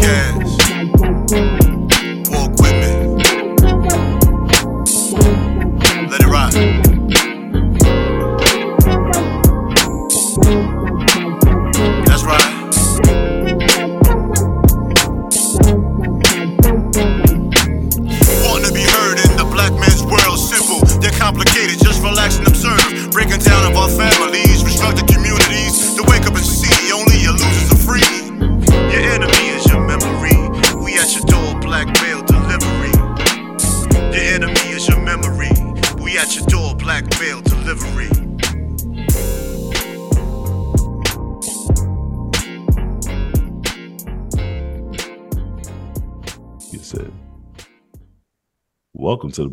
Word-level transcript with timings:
podcast. 0.00 0.47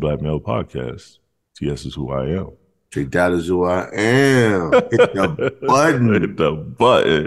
Black 0.06 0.22
Male 0.22 0.38
Podcast. 0.38 1.18
TS 1.56 1.86
is 1.86 1.96
who 1.96 2.12
I 2.12 2.26
am. 2.26 2.52
Take 2.92 3.10
that 3.10 3.32
as 3.32 3.48
who 3.48 3.64
I 3.64 3.88
am. 3.92 4.70
Hit 4.70 4.92
the 4.92 5.56
button. 5.66 6.14
Hit 6.14 6.36
the 6.36 6.52
button. 6.52 7.26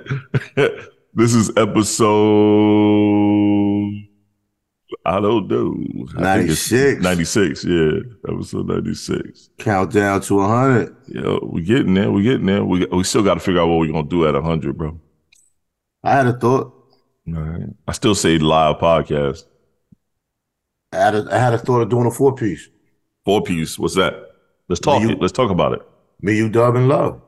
this 1.13 1.33
is 1.33 1.51
episode 1.57 2.45
I 5.05 5.19
don't 5.19 5.49
know. 5.49 5.75
I 6.17 6.37
think 6.37 6.51
it's 6.51 6.71
96. 6.71 7.03
96, 7.03 7.65
yeah. 7.65 7.99
Episode 8.29 8.67
96. 8.69 9.49
Countdown 9.57 10.21
to 10.21 10.35
100. 10.35 10.95
Yo, 11.09 11.49
we 11.51 11.63
getting 11.63 11.95
there. 11.95 12.09
We're 12.09 12.23
getting 12.23 12.45
there. 12.45 12.63
We 12.63 12.85
we 12.85 13.03
still 13.03 13.23
got 13.23 13.33
to 13.33 13.41
figure 13.41 13.59
out 13.59 13.67
what 13.67 13.79
we're 13.79 13.91
gonna 13.91 14.07
do 14.07 14.25
at 14.25 14.35
100, 14.35 14.77
bro. 14.77 14.97
I 16.01 16.13
had 16.13 16.27
a 16.27 16.33
thought. 16.33 16.73
All 17.27 17.41
right. 17.41 17.67
I 17.89 17.91
still 17.91 18.15
say 18.15 18.37
live 18.37 18.77
podcast. 18.77 19.43
I 20.91 20.97
had 20.97 21.15
a, 21.15 21.27
I 21.31 21.37
had 21.37 21.53
a 21.53 21.57
thought 21.57 21.81
of 21.81 21.89
doing 21.89 22.07
a 22.07 22.11
four 22.11 22.33
piece. 22.35 22.67
Four 23.25 23.43
piece. 23.43 23.77
What's 23.77 23.95
that? 23.95 24.13
Let's 24.67 24.79
talk. 24.79 25.01
You- 25.01 25.15
Let's 25.15 25.33
talk 25.33 25.51
about 25.51 25.73
it. 25.73 25.81
Me, 26.21 26.35
you, 26.35 26.49
Dub, 26.49 26.75
and 26.75 26.87
Love. 26.89 27.21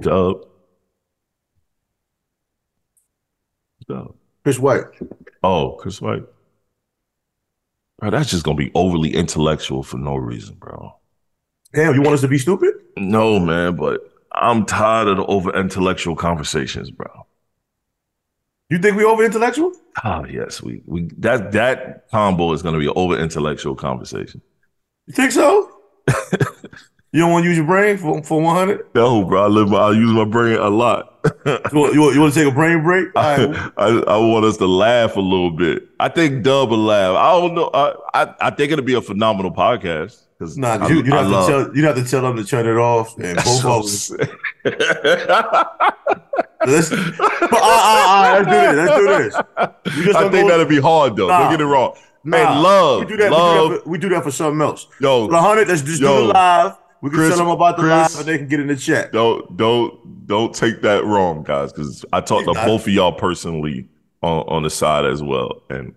Dub. 0.00 0.44
Dub. 3.88 4.14
Chris 4.42 4.58
White. 4.58 4.84
Oh, 5.42 5.72
Chris 5.80 6.00
White. 6.00 6.24
Bro, 7.98 8.10
that's 8.10 8.30
just 8.30 8.44
gonna 8.44 8.56
be 8.56 8.70
overly 8.74 9.14
intellectual 9.14 9.82
for 9.82 9.96
no 9.96 10.16
reason, 10.16 10.56
bro. 10.56 10.94
Damn, 11.72 11.94
you 11.94 12.02
want 12.02 12.14
us 12.14 12.20
to 12.20 12.28
be 12.28 12.38
stupid? 12.38 12.74
No, 12.98 13.38
man, 13.38 13.76
but 13.76 14.00
I'm 14.32 14.66
tired 14.66 15.08
of 15.08 15.16
the 15.16 15.24
over 15.26 15.54
intellectual 15.58 16.14
conversations, 16.16 16.90
bro. 16.90 17.25
You 18.68 18.78
think 18.78 18.96
we 18.96 19.04
over 19.04 19.24
intellectual? 19.24 19.72
Oh 19.74 20.00
ah, 20.02 20.24
yes, 20.24 20.60
we 20.60 20.82
we 20.86 21.08
that 21.18 21.52
that 21.52 22.10
combo 22.10 22.52
is 22.52 22.62
gonna 22.62 22.78
be 22.78 22.86
an 22.86 22.92
over 22.96 23.16
intellectual 23.16 23.74
conversation. 23.76 24.40
You 25.06 25.14
think 25.14 25.30
so? 25.30 25.70
you 27.12 27.20
don't 27.20 27.30
want 27.30 27.44
to 27.44 27.48
use 27.48 27.56
your 27.56 27.66
brain 27.66 27.96
for, 27.96 28.22
for 28.24 28.40
100? 28.42 28.88
No, 28.94 29.24
bro, 29.24 29.44
I 29.44 29.46
live 29.46 29.68
my, 29.68 29.78
I 29.78 29.92
use 29.92 30.12
my 30.12 30.24
brain 30.24 30.58
a 30.58 30.68
lot. 30.68 31.12
You 31.46 31.78
want, 31.80 31.94
you, 31.94 32.00
want, 32.00 32.14
you 32.14 32.20
want 32.20 32.34
to 32.34 32.40
take 32.44 32.52
a 32.52 32.54
brain 32.54 32.82
break? 32.82 33.08
Right. 33.14 33.50
I, 33.76 33.86
I 34.06 34.16
want 34.16 34.44
us 34.44 34.56
to 34.58 34.66
laugh 34.66 35.16
a 35.16 35.20
little 35.20 35.50
bit. 35.50 35.88
I 35.98 36.08
think 36.08 36.44
Dub 36.44 36.70
will 36.70 36.78
laugh. 36.78 37.16
I 37.16 37.32
don't 37.40 37.54
know. 37.54 37.70
I 37.74 37.94
I, 38.14 38.34
I 38.40 38.50
think 38.50 38.72
it'll 38.72 38.84
be 38.84 38.94
a 38.94 39.00
phenomenal 39.00 39.50
podcast 39.52 40.22
because 40.38 40.56
Nah, 40.56 40.78
'cause 40.78 40.90
you, 40.90 41.02
you, 41.02 41.12
have 41.12 41.26
to 41.26 41.46
tell, 41.50 41.76
you 41.76 41.84
have 41.86 41.96
to 41.96 42.04
tell 42.04 42.22
them 42.22 42.36
to 42.36 42.44
turn 42.44 42.66
it 42.66 42.76
off. 42.78 43.16
And 43.18 43.36
both 43.38 44.10
of 44.10 44.28
them. 44.64 46.42
Let's, 46.66 46.90
but, 46.90 46.98
uh, 47.20 47.46
uh, 47.52 48.42
uh, 48.42 48.44
let's 48.46 48.46
do 48.46 49.06
this. 49.08 49.34
Let's 49.34 49.94
do 49.96 50.02
this. 50.04 50.16
I 50.16 50.20
think 50.30 50.32
go- 50.32 50.48
that'll 50.48 50.66
be 50.66 50.80
hard 50.80 51.16
though. 51.16 51.28
Nah. 51.28 51.40
Don't 51.40 51.50
get 51.52 51.60
it 51.60 51.66
wrong. 51.66 51.94
Nah, 52.24 52.60
love, 52.60 53.00
We 53.00 53.06
do 53.06 53.16
that. 53.18 53.30
love, 53.30 53.68
We 53.68 53.68
do 53.68 53.74
that, 53.76 53.82
for, 53.84 53.90
we 53.90 53.98
do 53.98 54.08
that 54.08 54.22
for 54.24 54.30
something 54.32 54.60
else. 54.60 54.86
yo, 55.00 55.28
the 55.28 55.40
hundred, 55.40 55.68
let's 55.68 55.82
just 55.82 56.00
Yo. 56.02 56.24
do 56.24 56.30
it 56.30 56.32
live. 56.34 56.72
We 57.02 57.10
can 57.10 57.18
Chris- 57.18 57.28
tell 57.28 57.38
them 57.38 57.48
about 57.48 57.76
the 57.76 57.82
Chris- 57.84 58.16
live, 58.16 58.20
and 58.20 58.26
they 58.28 58.38
can 58.38 58.48
get 58.48 58.58
in 58.60 58.66
the 58.66 58.76
chat. 58.76 59.12
don't 59.12 59.56
don't 59.56 60.26
don't 60.26 60.52
take 60.54 60.82
that 60.82 61.04
wrong, 61.04 61.42
guys, 61.44 61.72
because 61.72 62.04
I 62.12 62.20
talked 62.20 62.46
to 62.46 62.54
both 62.54 62.82
of 62.86 62.88
y'all 62.92 63.12
personally 63.12 63.86
on 64.22 64.40
on 64.48 64.62
the 64.64 64.70
side 64.70 65.04
as 65.04 65.22
well, 65.22 65.62
and 65.70 65.94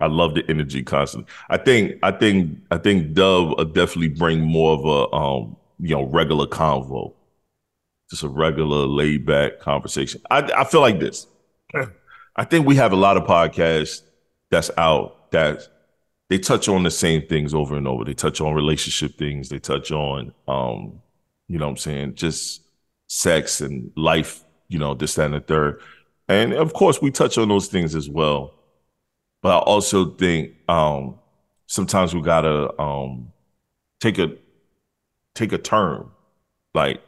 I 0.00 0.06
love 0.06 0.34
the 0.34 0.44
energy 0.48 0.82
constantly. 0.82 1.30
I 1.50 1.58
think 1.58 1.96
I 2.02 2.10
think 2.10 2.58
I 2.72 2.78
think 2.78 3.12
Dub 3.12 3.56
will 3.58 3.64
definitely 3.66 4.08
bring 4.08 4.40
more 4.40 4.72
of 4.72 4.84
a 4.84 5.14
um 5.14 5.56
you 5.78 5.94
know 5.94 6.04
regular 6.06 6.46
convo, 6.46 7.12
just 8.10 8.22
a 8.22 8.28
regular 8.28 8.86
laid 8.86 9.26
back 9.26 9.60
conversation. 9.60 10.20
I 10.30 10.42
I 10.56 10.64
feel 10.64 10.80
like 10.80 11.00
this. 11.00 11.26
I 12.36 12.44
think 12.44 12.66
we 12.66 12.76
have 12.76 12.92
a 12.92 12.96
lot 12.96 13.16
of 13.16 13.24
podcasts 13.24 14.02
that's 14.50 14.70
out 14.78 15.30
that 15.32 15.68
they 16.28 16.38
touch 16.38 16.68
on 16.68 16.82
the 16.82 16.90
same 16.90 17.26
things 17.26 17.54
over 17.54 17.76
and 17.76 17.88
over. 17.88 18.04
They 18.04 18.14
touch 18.14 18.40
on 18.40 18.54
relationship 18.54 19.18
things. 19.18 19.48
They 19.48 19.58
touch 19.58 19.90
on, 19.90 20.32
um, 20.46 21.00
you 21.48 21.58
know 21.58 21.66
what 21.66 21.72
I'm 21.72 21.76
saying, 21.78 22.14
just 22.14 22.62
sex 23.08 23.60
and 23.60 23.90
life, 23.96 24.44
you 24.68 24.78
know, 24.78 24.94
this, 24.94 25.14
that, 25.14 25.26
and 25.26 25.34
the 25.34 25.40
third. 25.40 25.80
And 26.28 26.52
of 26.52 26.74
course, 26.74 27.00
we 27.00 27.10
touch 27.10 27.38
on 27.38 27.48
those 27.48 27.68
things 27.68 27.94
as 27.94 28.08
well. 28.08 28.54
But 29.42 29.56
I 29.56 29.58
also 29.60 30.10
think 30.10 30.52
um, 30.68 31.18
sometimes 31.66 32.14
we 32.14 32.20
gotta 32.20 32.78
um, 32.80 33.32
take 34.00 34.18
a 34.18 34.32
take 35.34 35.52
a 35.52 35.58
turn, 35.58 36.08
like 36.74 37.00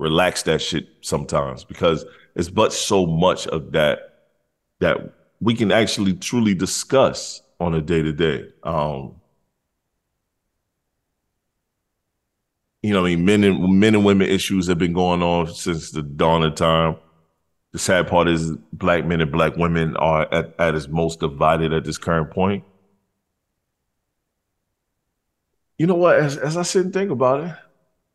relax 0.00 0.42
that 0.44 0.60
shit 0.60 0.88
sometimes 1.02 1.62
because 1.62 2.04
it's 2.34 2.48
but 2.48 2.72
so 2.72 3.06
much 3.06 3.46
of 3.48 3.72
that 3.72 3.98
that 4.80 4.96
we 5.40 5.54
can 5.54 5.70
actually 5.70 6.14
truly 6.14 6.54
discuss 6.54 7.42
on 7.60 7.74
a 7.74 7.82
day 7.82 8.02
to 8.02 8.12
day. 8.12 8.48
Um, 8.62 9.20
you 12.82 12.94
know, 12.94 13.04
I 13.04 13.14
mean, 13.14 13.26
men 13.26 13.44
and 13.44 13.78
men 13.78 13.94
and 13.94 14.04
women 14.04 14.28
issues 14.28 14.66
have 14.68 14.78
been 14.78 14.94
going 14.94 15.22
on 15.22 15.52
since 15.52 15.90
the 15.90 16.02
dawn 16.02 16.42
of 16.42 16.54
time. 16.54 16.96
The 17.72 17.78
sad 17.78 18.08
part 18.08 18.26
is 18.26 18.52
black 18.72 19.04
men 19.04 19.20
and 19.20 19.30
black 19.30 19.56
women 19.56 19.96
are 19.96 20.32
at, 20.32 20.54
at 20.58 20.74
its 20.74 20.88
most 20.88 21.20
divided 21.20 21.72
at 21.74 21.84
this 21.84 21.98
current 21.98 22.30
point. 22.30 22.64
You 25.76 25.86
know 25.86 25.94
what? 25.94 26.16
As, 26.16 26.36
as 26.38 26.56
I 26.56 26.62
sit 26.62 26.86
and 26.86 26.92
think 26.92 27.10
about 27.10 27.44
it, 27.44 27.54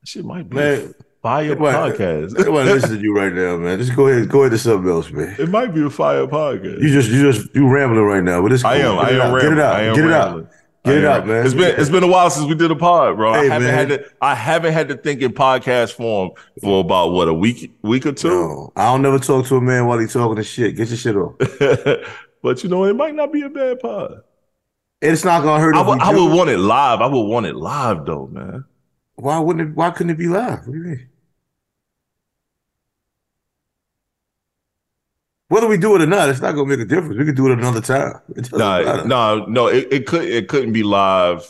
shit 0.03 0.25
might 0.25 0.49
be 0.49 0.55
Man, 0.55 0.93
fire 1.25 1.51
Everybody- 1.53 1.97
podcast. 1.97 2.39
Everybody 2.39 2.69
listen 2.71 2.97
to 2.97 3.01
you 3.01 3.15
right 3.17 3.33
now, 3.33 3.57
man. 3.57 3.79
Just 3.79 3.95
go 3.95 4.07
ahead, 4.07 4.29
go 4.29 4.41
ahead 4.41 4.51
to 4.51 4.59
something 4.59 4.91
else, 4.91 5.09
man. 5.09 5.35
It 5.39 5.49
might 5.49 5.73
be 5.73 5.83
a 5.83 5.89
fire 5.89 6.27
podcast. 6.27 6.79
You 6.79 6.89
just, 6.89 7.09
you 7.09 7.31
just, 7.31 7.55
you 7.55 7.67
rambling 7.67 8.03
right 8.03 8.21
now, 8.23 8.43
but 8.43 8.51
it's 8.53 8.61
cool. 8.61 8.71
I 8.71 8.75
am. 8.75 8.95
Get 8.97 9.05
I 9.05 9.09
am. 9.09 9.15
Get 9.17 9.33
rambling. 9.33 9.53
it 9.57 9.59
out. 9.59 9.75
I 9.75 9.81
am 9.81 9.95
Get 9.95 10.03
it 10.03 10.07
rambling. 10.07 10.45
out. 10.45 10.51
Get 10.85 10.97
it 10.99 11.05
out, 11.05 11.25
man. 11.25 11.43
It's 11.43 11.55
been 11.55 11.79
it's 11.79 11.89
been 11.89 12.03
a 12.03 12.07
while 12.07 12.29
since 12.29 12.45
we 12.45 12.53
did 12.53 12.69
a 12.69 12.75
pod, 12.75 13.15
bro. 13.17 13.33
I 13.33 13.45
haven't 13.45 13.63
man. 13.63 13.73
had 13.73 13.89
to 13.89 14.11
I 14.21 14.35
haven't 14.35 14.73
had 14.73 14.87
to 14.89 14.95
think 14.97 15.23
in 15.23 15.33
podcast 15.33 15.93
form 15.93 16.29
for 16.61 16.81
about 16.81 17.11
what 17.11 17.27
a 17.27 17.33
week 17.33 17.75
week 17.81 18.05
or 18.05 18.11
two. 18.11 18.29
No, 18.29 18.71
I 18.75 18.91
don't 18.91 19.01
never 19.01 19.17
talk 19.17 19.47
to 19.47 19.55
a 19.55 19.61
man 19.61 19.87
while 19.87 19.97
he 19.97 20.05
talking 20.05 20.35
to 20.35 20.43
shit. 20.43 20.75
Get 20.75 20.89
your 20.89 20.97
shit 20.97 21.15
off. 21.15 21.33
but 22.43 22.61
you 22.63 22.69
know, 22.69 22.83
it 22.83 22.95
might 22.95 23.15
not 23.15 23.33
be 23.33 23.41
a 23.41 23.49
bad 23.49 23.79
pod. 23.79 24.21
It's 25.01 25.25
not 25.25 25.41
gonna 25.41 25.59
hurt. 25.59 25.73
I 25.75 25.81
would, 25.81 25.95
we 25.97 26.01
I 26.01 26.11
would 26.13 26.37
want 26.37 26.49
it 26.51 26.59
live. 26.59 27.01
I 27.01 27.07
would 27.07 27.23
want 27.23 27.47
it 27.47 27.55
live 27.55 28.05
though, 28.05 28.27
man. 28.27 28.65
Why 29.15 29.39
wouldn't 29.39 29.69
it? 29.71 29.75
Why 29.75 29.89
couldn't 29.89 30.11
it 30.11 30.19
be 30.19 30.27
live? 30.27 30.67
What 30.67 30.73
do 30.73 30.77
you 30.77 30.83
mean? 30.83 31.09
Whether 35.55 35.67
we 35.67 35.77
do 35.77 35.95
it 35.95 36.01
or 36.01 36.05
not, 36.05 36.27
it's 36.27 36.41
not 36.41 36.51
gonna 36.51 36.67
make 36.67 36.81
a 36.81 36.85
difference. 36.85 37.17
We 37.17 37.23
can 37.23 37.33
do 37.33 37.49
it 37.49 37.57
another 37.57 37.79
time. 37.79 38.19
No, 38.51 39.05
no, 39.05 39.45
no. 39.45 39.67
It, 39.67 39.87
it 39.89 40.05
could 40.05 40.25
it 40.25 40.49
couldn't 40.49 40.73
be 40.73 40.83
live 40.83 41.47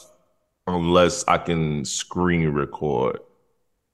unless 0.68 1.26
I 1.28 1.40
can 1.40 1.84
screen 1.86 2.50
record 2.50 3.20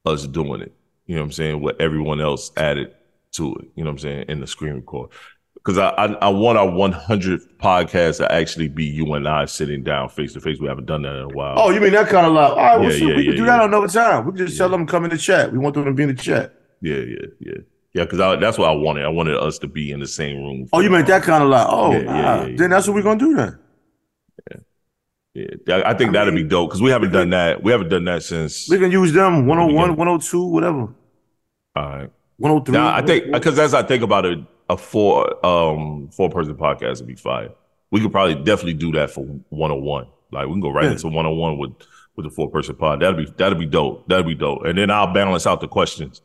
us 0.06 0.28
doing 0.28 0.62
it. 0.64 0.74
You 1.06 1.16
know 1.16 1.22
what 1.22 1.28
I'm 1.28 1.32
saying? 1.32 1.62
What 1.62 1.80
everyone 1.80 2.20
else 2.20 2.52
added 2.58 2.94
to 3.36 3.56
it. 3.56 3.70
You 3.76 3.86
know 3.86 3.92
what 3.92 3.94
I'm 3.94 4.00
saying? 4.00 4.26
In 4.28 4.42
the 4.42 4.48
screen 4.48 4.74
record. 4.74 5.12
Because 5.56 5.78
I, 5.78 5.90
I 5.92 6.06
I 6.14 6.28
want 6.30 6.58
our 6.58 6.68
100th 6.68 7.44
podcast 7.60 8.18
to 8.18 8.30
actually 8.30 8.68
be 8.68 8.84
you 8.84 9.14
and 9.14 9.26
I 9.30 9.46
sitting 9.46 9.82
down 9.82 10.10
face 10.10 10.34
to 10.34 10.42
face. 10.42 10.60
We 10.60 10.68
haven't 10.68 10.88
done 10.88 11.04
that 11.04 11.16
in 11.16 11.22
a 11.22 11.30
while. 11.30 11.56
Oh, 11.58 11.70
you 11.70 11.80
mean 11.80 11.94
that 11.94 12.10
kind 12.10 12.26
of 12.26 12.34
live? 12.34 12.52
All 12.52 12.58
right, 12.58 12.80
well, 12.80 12.92
Yeah, 12.92 13.08
yeah, 13.08 13.16
we 13.16 13.24
can 13.24 13.32
yeah, 13.32 13.38
do 13.38 13.46
yeah. 13.46 13.58
that 13.58 13.66
another 13.66 13.88
time. 13.88 14.26
We 14.26 14.32
can 14.34 14.48
just 14.48 14.58
tell 14.58 14.68
them 14.68 14.86
to 14.88 14.92
come 14.92 15.06
in 15.06 15.12
the 15.12 15.18
chat. 15.18 15.54
We 15.54 15.58
want 15.60 15.76
them 15.76 15.86
to 15.86 15.94
be 15.94 16.04
in 16.04 16.10
the 16.10 16.22
chat. 16.22 16.54
yeah, 16.82 16.96
yeah, 16.98 17.28
yeah, 17.40 17.58
yeah. 17.94 18.04
Because 18.04 18.40
that's 18.40 18.58
what 18.58 18.70
I 18.70 18.74
wanted. 18.74 19.06
I 19.06 19.10
wanted 19.10 19.38
us 19.38 19.58
to 19.60 19.68
be 19.68 19.92
in 19.92 20.00
the 20.00 20.08
same 20.08 20.38
room. 20.38 20.68
Oh, 20.74 20.80
you 20.80 20.90
meant 20.90 21.08
that 21.08 21.24
kind 21.24 21.44
of 21.44 21.50
like, 21.50 21.68
Oh, 21.70 21.92
Yeah, 21.94 22.02
nah. 22.02 22.16
yeah, 22.16 22.46
yeah. 22.48 22.56
then 22.58 22.70
that's 22.70 22.88
what 22.88 22.96
we're 22.96 23.02
gonna 23.04 23.20
do 23.20 23.36
then. 23.36 23.58
Yeah, 25.34 25.46
I 25.70 25.92
I 25.92 25.94
think 25.94 26.10
I 26.10 26.14
that'd 26.14 26.34
mean, 26.34 26.44
be 26.44 26.50
dope 26.50 26.70
because 26.70 26.82
we 26.82 26.90
haven't 26.92 27.12
done 27.14 27.30
that. 27.30 27.64
We 27.64 27.72
haven't 27.72 27.88
done 27.90 28.04
that 28.06 28.22
since. 28.24 28.70
We 28.70 28.78
can 28.78 28.92
use 28.92 29.14
them 29.14 29.46
101, 29.48 29.76
Beginning. 29.76 29.96
102, 29.98 30.46
whatever. 30.46 30.80
All 31.78 31.90
right. 31.90 32.10
103. 32.38 32.74
Now 32.74 32.94
I 32.94 33.02
think 33.02 33.32
because 33.32 33.58
as 33.58 33.74
I 33.74 33.82
think 33.84 34.04
about 34.04 34.26
it, 34.26 34.40
a 34.70 34.76
four 34.76 35.46
um 35.46 36.10
four 36.12 36.30
person 36.30 36.56
podcast 36.56 36.98
would 37.00 37.08
be 37.08 37.16
fire. 37.16 37.50
We 37.92 38.02
could 38.02 38.12
probably 38.12 38.36
definitely 38.36 38.74
do 38.74 38.92
that 38.94 39.12
for 39.12 39.22
one 39.50 39.72
on 39.72 39.82
one. 39.84 40.08
Like 40.34 40.48
we 40.48 40.54
can 40.54 40.60
go 40.60 40.70
right 40.72 40.86
Yeah. 40.86 40.92
into 40.92 41.08
one 41.08 41.26
on 41.26 41.38
one 41.38 41.58
with 41.58 41.72
with 42.18 42.26
the 42.26 42.30
four 42.30 42.50
person 42.50 42.76
pod. 42.76 43.00
That'd 43.00 43.16
be 43.16 43.32
that'd 43.38 43.58
be 43.58 43.66
dope. 43.66 44.10
That'd 44.10 44.26
be 44.26 44.36
dope. 44.36 44.66
And 44.66 44.78
then 44.78 44.92
I'll 44.92 45.14
balance 45.14 45.48
out 45.48 45.62
the 45.62 45.68
questions. 45.70 46.22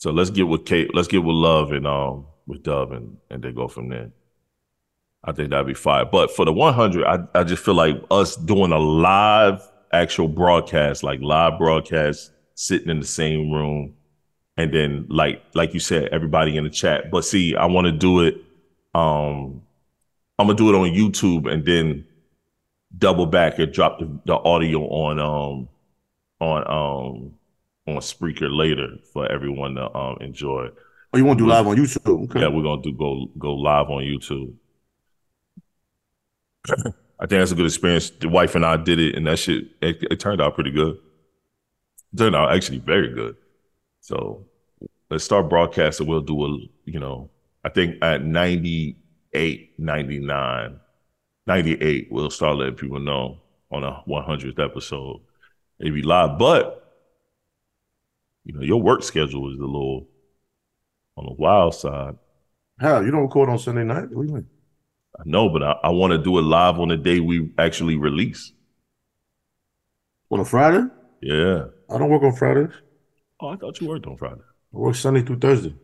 So 0.00 0.10
let's 0.10 0.30
get 0.30 0.48
with 0.48 0.64
Kate. 0.64 0.94
Let's 0.94 1.08
get 1.08 1.22
with 1.22 1.36
Love 1.36 1.72
and 1.72 1.86
um 1.86 2.24
with 2.46 2.62
Dub 2.62 2.90
and 2.90 3.18
and 3.28 3.42
they 3.42 3.52
go 3.52 3.68
from 3.68 3.90
there. 3.90 4.10
I 5.22 5.32
think 5.32 5.50
that'd 5.50 5.66
be 5.66 5.74
fire. 5.74 6.06
But 6.06 6.34
for 6.34 6.46
the 6.46 6.52
100, 6.54 7.04
I 7.04 7.18
I 7.38 7.44
just 7.44 7.62
feel 7.62 7.74
like 7.74 8.02
us 8.10 8.34
doing 8.34 8.72
a 8.72 8.78
live 8.78 9.60
actual 9.92 10.26
broadcast, 10.26 11.02
like 11.02 11.20
live 11.20 11.58
broadcast, 11.58 12.32
sitting 12.54 12.88
in 12.88 13.00
the 13.00 13.06
same 13.06 13.52
room, 13.52 13.94
and 14.56 14.72
then 14.72 15.06
like 15.10 15.42
like 15.52 15.74
you 15.74 15.80
said, 15.80 16.08
everybody 16.12 16.56
in 16.56 16.64
the 16.64 16.70
chat. 16.70 17.10
But 17.10 17.26
see, 17.26 17.54
I 17.54 17.66
want 17.66 17.84
to 17.84 17.92
do 17.92 18.20
it. 18.20 18.36
Um, 18.94 19.60
I'm 20.38 20.46
gonna 20.46 20.54
do 20.54 20.74
it 20.74 20.78
on 20.78 20.88
YouTube 20.94 21.52
and 21.52 21.62
then 21.66 22.06
double 22.96 23.26
back 23.26 23.58
and 23.58 23.70
drop 23.70 23.98
the, 23.98 24.18
the 24.24 24.34
audio 24.34 24.80
on 24.80 25.20
um 25.20 25.68
on 26.40 26.70
um 26.70 27.34
on 27.90 28.00
Spreaker 28.00 28.48
later 28.50 28.88
for 29.12 29.30
everyone 29.30 29.74
to 29.74 29.94
um 29.96 30.18
enjoy. 30.20 30.68
Oh, 31.12 31.18
you 31.18 31.24
want 31.24 31.38
to 31.38 31.44
do 31.44 31.50
live 31.50 31.66
on 31.66 31.76
YouTube? 31.76 32.24
Okay. 32.24 32.40
Yeah, 32.40 32.48
we're 32.48 32.62
gonna 32.62 32.82
do 32.82 32.92
go 32.92 33.26
go 33.38 33.54
live 33.54 33.90
on 33.90 34.02
YouTube. 34.02 34.54
I 36.68 37.26
think 37.26 37.40
that's 37.40 37.52
a 37.52 37.54
good 37.54 37.66
experience. 37.66 38.10
The 38.10 38.28
wife 38.28 38.54
and 38.54 38.64
I 38.64 38.76
did 38.76 38.98
it, 38.98 39.14
and 39.14 39.26
that 39.26 39.38
shit 39.38 39.64
it, 39.82 40.02
it 40.10 40.20
turned 40.20 40.40
out 40.40 40.54
pretty 40.54 40.70
good. 40.70 40.96
It 42.12 42.16
turned 42.16 42.36
out 42.36 42.54
actually 42.54 42.78
very 42.78 43.12
good. 43.12 43.36
So 44.00 44.46
let's 45.10 45.24
start 45.24 45.48
broadcasting. 45.48 46.06
We'll 46.06 46.20
do 46.20 46.44
a 46.44 46.58
you 46.84 47.00
know 47.00 47.30
I 47.64 47.68
think 47.68 47.96
at 48.02 48.24
98, 48.24 49.78
99, 49.78 50.80
98, 51.46 52.08
we'll 52.10 52.30
start 52.30 52.56
letting 52.56 52.74
people 52.74 53.00
know 53.00 53.38
on 53.70 53.84
a 53.84 54.02
100th 54.08 54.58
episode. 54.58 55.20
It'd 55.78 55.94
be 55.94 56.02
live, 56.02 56.38
but 56.38 56.79
you 58.44 58.54
know 58.54 58.62
your 58.62 58.80
work 58.80 59.02
schedule 59.02 59.52
is 59.52 59.58
a 59.58 59.64
little 59.64 60.08
on 61.16 61.26
the 61.26 61.34
wild 61.34 61.74
side. 61.74 62.16
How 62.78 63.00
you 63.00 63.10
don't 63.10 63.22
record 63.22 63.48
on 63.48 63.58
Sunday 63.58 63.84
night? 63.84 64.10
What 64.10 64.22
do 64.22 64.28
you 64.28 64.34
mean? 64.34 64.46
I 65.18 65.22
know, 65.26 65.48
but 65.48 65.62
I, 65.62 65.72
I 65.84 65.88
want 65.90 66.12
to 66.12 66.18
do 66.18 66.38
it 66.38 66.42
live 66.42 66.78
on 66.78 66.88
the 66.88 66.96
day 66.96 67.20
we 67.20 67.52
actually 67.58 67.96
release. 67.96 68.52
On 70.30 70.40
a 70.40 70.44
Friday? 70.44 70.86
Yeah. 71.20 71.64
I 71.90 71.98
don't 71.98 72.08
work 72.08 72.22
on 72.22 72.34
Fridays. 72.34 72.72
Oh, 73.40 73.48
I 73.48 73.56
thought 73.56 73.80
you 73.80 73.88
worked 73.88 74.06
on 74.06 74.16
Friday. 74.16 74.40
I 74.74 74.78
work 74.78 74.94
Sunday 74.94 75.22
through 75.22 75.40
Thursday. 75.40 75.74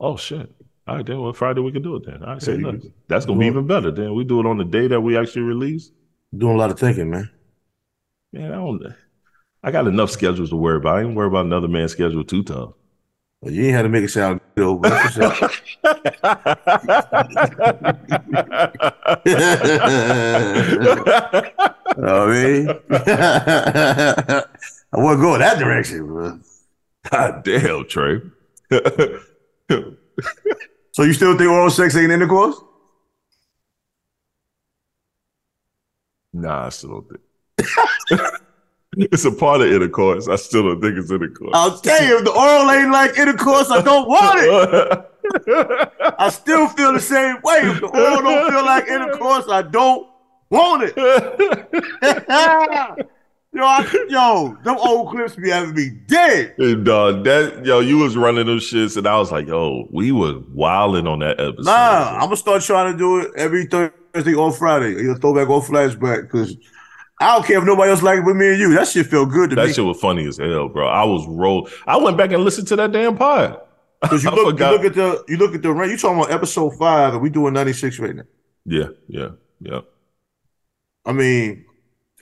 Oh 0.00 0.16
shit. 0.16 0.50
All 0.86 0.96
right, 0.96 1.06
then 1.06 1.20
well, 1.20 1.32
Friday 1.32 1.60
we 1.60 1.72
can 1.72 1.82
do 1.82 1.96
it 1.96 2.06
then. 2.06 2.22
All 2.22 2.34
right, 2.34 2.42
say 2.42 2.52
Yeah, 2.52 2.58
nothing. 2.58 2.92
That's 3.08 3.26
gonna 3.26 3.38
be 3.38 3.46
even 3.46 3.66
better. 3.66 3.90
Then 3.90 4.14
we 4.14 4.24
do 4.24 4.40
it 4.40 4.46
on 4.46 4.58
the 4.58 4.64
day 4.64 4.88
that 4.88 5.00
we 5.00 5.16
actually 5.16 5.42
release. 5.42 5.90
Doing 6.36 6.54
a 6.56 6.58
lot 6.58 6.70
of 6.70 6.78
thinking, 6.78 7.10
man. 7.10 7.30
Man, 8.32 8.52
I 8.52 8.56
don't. 8.56 8.82
I 9.64 9.70
got 9.70 9.86
enough 9.86 10.10
schedules 10.10 10.50
to 10.50 10.56
worry 10.56 10.76
about. 10.76 10.98
I 10.98 11.02
ain't 11.02 11.14
worry 11.14 11.26
about 11.26 11.46
another 11.46 11.68
man's 11.68 11.92
schedule 11.92 12.22
too 12.22 12.42
tough. 12.42 12.74
Well, 13.40 13.52
you 13.52 13.64
ain't 13.64 13.74
had 13.74 13.82
to 13.82 13.88
make 13.88 14.04
it 14.04 14.10
sound 14.10 14.42
good, 14.54 14.62
though. 14.62 14.74
but 14.76 14.90
that's 14.90 15.16
what's 15.16 15.42
up. 15.42 15.50
I 21.96 22.26
mean, 22.26 22.68
I 24.92 24.96
wouldn't 24.98 25.20
go 25.22 25.34
in 25.34 25.40
that 25.40 25.58
direction, 25.58 26.06
bro. 26.06 26.38
God 27.10 27.42
damn, 27.42 27.86
Trey. 27.86 28.20
So 30.92 31.02
you 31.02 31.14
still 31.14 31.36
think 31.38 31.50
oral 31.50 31.70
sex 31.70 31.96
ain't 31.96 32.12
intercourse? 32.12 32.56
nah, 36.34 36.66
I 36.66 36.68
still 36.68 36.90
don't 36.90 37.08
think. 37.08 38.20
it's 39.12 39.24
a 39.24 39.32
part 39.32 39.60
of 39.60 39.72
intercourse. 39.72 40.28
I 40.28 40.36
still 40.36 40.64
don't 40.64 40.80
think 40.80 40.96
it's 40.96 41.10
intercourse. 41.10 41.50
I'll 41.54 41.78
tell 41.78 42.04
you, 42.04 42.18
if 42.18 42.24
the 42.24 42.30
oral 42.30 42.70
ain't 42.70 42.90
like 42.90 43.18
intercourse, 43.18 43.70
I 43.70 43.80
don't 43.80 44.08
want 44.08 44.40
it. 44.40 45.10
I 46.18 46.28
still 46.30 46.68
feel 46.68 46.92
the 46.92 47.00
same 47.00 47.36
way. 47.42 47.60
If 47.62 47.80
the 47.80 47.86
oral 47.86 48.22
don't 48.22 48.52
feel 48.52 48.64
like 48.64 48.86
intercourse, 48.86 49.48
I 49.48 49.62
don't 49.62 50.06
want 50.50 50.84
it. 50.84 50.96
yo, 53.52 53.64
I, 53.64 54.06
yo, 54.08 54.56
them 54.62 54.76
old 54.78 55.10
clips 55.10 55.34
be 55.34 55.50
having 55.50 55.74
me 55.74 55.90
dead. 56.06 56.54
And, 56.58 56.88
uh, 56.88 57.22
that 57.22 57.64
yo, 57.64 57.80
you 57.80 57.98
was 57.98 58.16
running 58.16 58.46
them 58.46 58.58
shits, 58.58 58.96
and 58.96 59.06
I 59.06 59.18
was 59.18 59.32
like, 59.32 59.48
yo, 59.48 59.88
we 59.90 60.12
was 60.12 60.42
wilding 60.52 61.06
on 61.06 61.20
that 61.20 61.40
episode. 61.40 61.64
Nah, 61.64 62.14
I'm 62.14 62.26
gonna 62.26 62.36
start 62.36 62.62
trying 62.62 62.92
to 62.92 62.98
do 62.98 63.20
it 63.20 63.32
every 63.36 63.66
Thursday 63.66 64.34
or 64.34 64.52
Friday, 64.52 65.00
either 65.00 65.16
throwback 65.16 65.48
or 65.48 65.62
flashback, 65.62 66.22
because 66.22 66.56
I 67.24 67.36
don't 67.36 67.46
care 67.46 67.56
if 67.56 67.64
nobody 67.64 67.90
else 67.90 68.02
like 68.02 68.18
it 68.18 68.24
but 68.26 68.36
me 68.36 68.50
and 68.50 68.58
you. 68.58 68.74
That 68.74 68.86
shit 68.86 69.06
feel 69.06 69.24
good 69.24 69.50
to 69.50 69.56
that 69.56 69.62
me. 69.62 69.68
That 69.68 69.74
shit 69.74 69.84
was 69.84 69.98
funny 69.98 70.26
as 70.26 70.36
hell, 70.36 70.68
bro. 70.68 70.86
I 70.86 71.04
was 71.04 71.26
roll. 71.26 71.70
I 71.86 71.96
went 71.96 72.18
back 72.18 72.32
and 72.32 72.44
listened 72.44 72.68
to 72.68 72.76
that 72.76 72.92
damn 72.92 73.16
pod. 73.16 73.62
Because 74.02 74.22
you 74.22 74.30
look, 74.30 74.58
you 74.58 74.66
look 74.66 74.84
at 74.84 74.94
the, 74.94 75.24
you 75.26 75.38
look 75.38 75.54
at 75.54 75.62
the 75.62 75.72
rank. 75.72 75.90
You 75.90 75.96
talking 75.96 76.18
about 76.18 76.30
episode 76.30 76.76
five, 76.76 77.14
and 77.14 77.22
we 77.22 77.30
doing 77.30 77.54
96 77.54 77.98
right 77.98 78.14
now. 78.14 78.24
Yeah, 78.66 78.88
yeah, 79.08 79.28
yeah. 79.60 79.80
I 81.06 81.12
mean, 81.12 81.64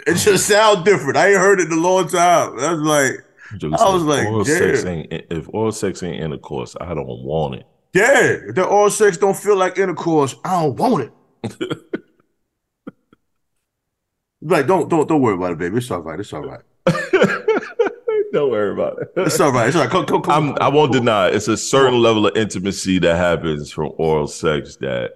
it 0.06 0.14
just 0.14 0.46
sound 0.48 0.84
different. 0.84 1.16
I 1.16 1.30
ain't 1.30 1.38
heard 1.38 1.58
it 1.58 1.66
in 1.66 1.72
a 1.72 1.80
long 1.80 2.06
time. 2.08 2.56
That's 2.56 2.80
like, 2.80 3.14
I 3.60 3.92
was 3.92 4.04
like, 4.04 4.28
oral 4.28 4.44
if 4.44 5.48
all 5.48 5.72
sex 5.72 6.02
ain't 6.04 6.20
intercourse, 6.20 6.76
I 6.80 6.94
don't 6.94 7.06
want 7.06 7.56
it. 7.56 7.66
yeah, 7.92 8.36
if 8.48 8.54
the 8.54 8.64
oral 8.64 8.90
sex 8.90 9.16
don't 9.16 9.36
feel 9.36 9.56
like 9.56 9.78
intercourse, 9.78 10.36
I 10.44 10.62
don't 10.62 10.76
want 10.76 11.10
it. 11.42 11.92
like, 14.42 14.66
don't, 14.66 14.88
don't, 14.88 15.08
don't 15.08 15.20
worry 15.20 15.34
about 15.34 15.52
it, 15.52 15.58
baby. 15.58 15.78
It's 15.78 15.90
all 15.90 16.00
right. 16.00 16.18
It's 16.18 16.32
all 16.32 16.42
right. 16.42 16.60
don't 18.32 18.50
worry 18.50 18.72
about 18.72 19.00
it. 19.00 19.12
It's 19.16 19.40
all 19.40 19.52
right. 19.52 19.68
It's 19.68 19.76
all 19.76 19.82
right. 19.82 19.90
Come, 19.90 20.06
come, 20.06 20.22
come. 20.22 20.56
I 20.60 20.68
won't 20.68 20.92
deny 20.92 21.28
it's 21.28 21.48
a 21.48 21.56
certain 21.56 22.00
level 22.00 22.26
of 22.26 22.36
intimacy 22.36 22.98
that 23.00 23.16
happens 23.16 23.70
from 23.70 23.92
oral 23.96 24.26
sex 24.26 24.76
that 24.76 25.12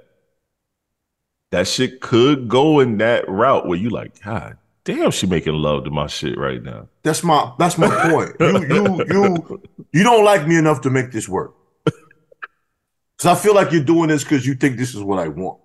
that 1.51 1.67
shit 1.69 2.01
could 2.01 2.49
go 2.49 2.81
in 2.81 2.99
that 2.99 3.29
route 3.29 3.67
where 3.67 3.79
you 3.79 3.91
like, 3.91 4.23
God 4.23 4.59
damn, 4.87 5.11
she 5.11 5.27
making 5.27 5.53
love 5.53 5.85
to 5.85 5.91
my 5.91 6.07
shit 6.07 6.39
right 6.39 6.63
now. 6.63 6.89
That's 7.03 7.23
my 7.23 7.53
that's 7.59 7.77
my 7.77 7.89
point. 8.11 8.37
You 8.41 8.75
you 8.75 9.05
you 9.11 9.63
you 9.93 10.03
don't 10.03 10.25
like 10.25 10.47
me 10.47 10.57
enough 10.57 10.81
to 10.83 10.91
make 10.91 11.11
this 11.11 11.29
work. 11.29 11.55
Cause 13.19 13.27
I 13.27 13.35
feel 13.35 13.55
like 13.55 13.73
you're 13.73 13.85
doing 13.85 14.09
this 14.09 14.23
because 14.23 14.47
you 14.47 14.55
think 14.55 14.77
this 14.77 14.95
is 14.95 15.03
what 15.03 15.19
I 15.19 15.29
want. 15.29 15.61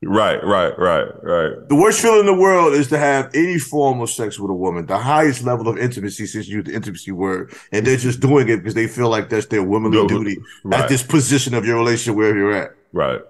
Right, 0.00 0.42
right, 0.44 0.78
right, 0.78 1.08
right. 1.24 1.68
The 1.68 1.74
worst 1.74 2.00
feeling 2.00 2.20
in 2.20 2.26
the 2.26 2.34
world 2.34 2.72
is 2.74 2.86
to 2.88 2.98
have 2.98 3.30
any 3.34 3.58
form 3.58 4.00
of 4.00 4.08
sex 4.08 4.38
with 4.38 4.48
a 4.48 4.54
woman, 4.54 4.86
the 4.86 4.96
highest 4.96 5.42
level 5.42 5.66
of 5.66 5.76
intimacy 5.76 6.26
since 6.26 6.46
you 6.46 6.62
the 6.62 6.72
intimacy 6.72 7.10
word, 7.10 7.52
and 7.72 7.84
they're 7.84 7.96
just 7.96 8.20
doing 8.20 8.48
it 8.48 8.58
because 8.58 8.74
they 8.74 8.86
feel 8.86 9.08
like 9.08 9.28
that's 9.28 9.46
their 9.46 9.64
womanly 9.64 9.98
No, 9.98 10.06
duty 10.06 10.38
right. 10.62 10.82
at 10.82 10.88
this 10.88 11.02
position 11.02 11.52
of 11.52 11.66
your 11.66 11.76
relationship 11.76 12.16
where 12.16 12.36
you're 12.36 12.52
at. 12.52 12.76
Right. 12.92 13.20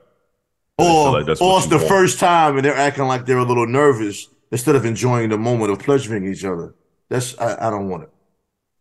Or, 0.76 1.12
like 1.12 1.26
or 1.40 1.58
it's 1.58 1.66
the 1.66 1.76
want. 1.78 1.88
first 1.88 2.18
time 2.20 2.56
and 2.56 2.64
they're 2.64 2.76
acting 2.76 3.06
like 3.06 3.24
they're 3.24 3.38
a 3.38 3.44
little 3.44 3.66
nervous 3.66 4.28
instead 4.52 4.76
of 4.76 4.84
enjoying 4.84 5.30
the 5.30 5.38
moment 5.38 5.72
of 5.72 5.78
pleasuring 5.78 6.30
each 6.30 6.44
other. 6.44 6.74
That's 7.08 7.36
I, 7.38 7.66
I 7.66 7.70
don't 7.70 7.88
want 7.88 8.04
it. 8.04 8.10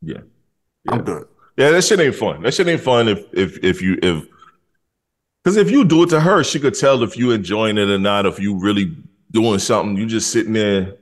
Yeah. 0.02 0.22
I'm 0.90 1.04
good. 1.04 1.26
Yeah, 1.58 1.72
that 1.72 1.84
shit 1.84 2.00
ain't 2.00 2.16
fun. 2.16 2.44
That 2.44 2.54
shit 2.54 2.68
ain't 2.68 2.82
fun 2.82 3.08
if 3.08 3.26
if 3.34 3.64
if 3.64 3.82
you 3.82 3.98
if 4.04 4.26
because 5.48 5.58
if 5.58 5.72
you 5.72 5.86
do 5.86 6.04
it 6.04 6.10
to 6.10 6.20
her, 6.20 6.44
she 6.44 6.60
could 6.60 6.74
tell 6.74 7.04
if 7.04 7.16
you 7.18 7.32
enjoying 7.32 7.78
it 7.78 7.90
or 7.90 7.98
not. 7.98 8.26
If 8.26 8.38
you 8.38 8.60
really 8.60 8.94
doing 9.32 9.60
something, 9.60 9.96
you 9.96 10.06
just 10.06 10.30
sitting 10.32 10.52
there, 10.52 10.96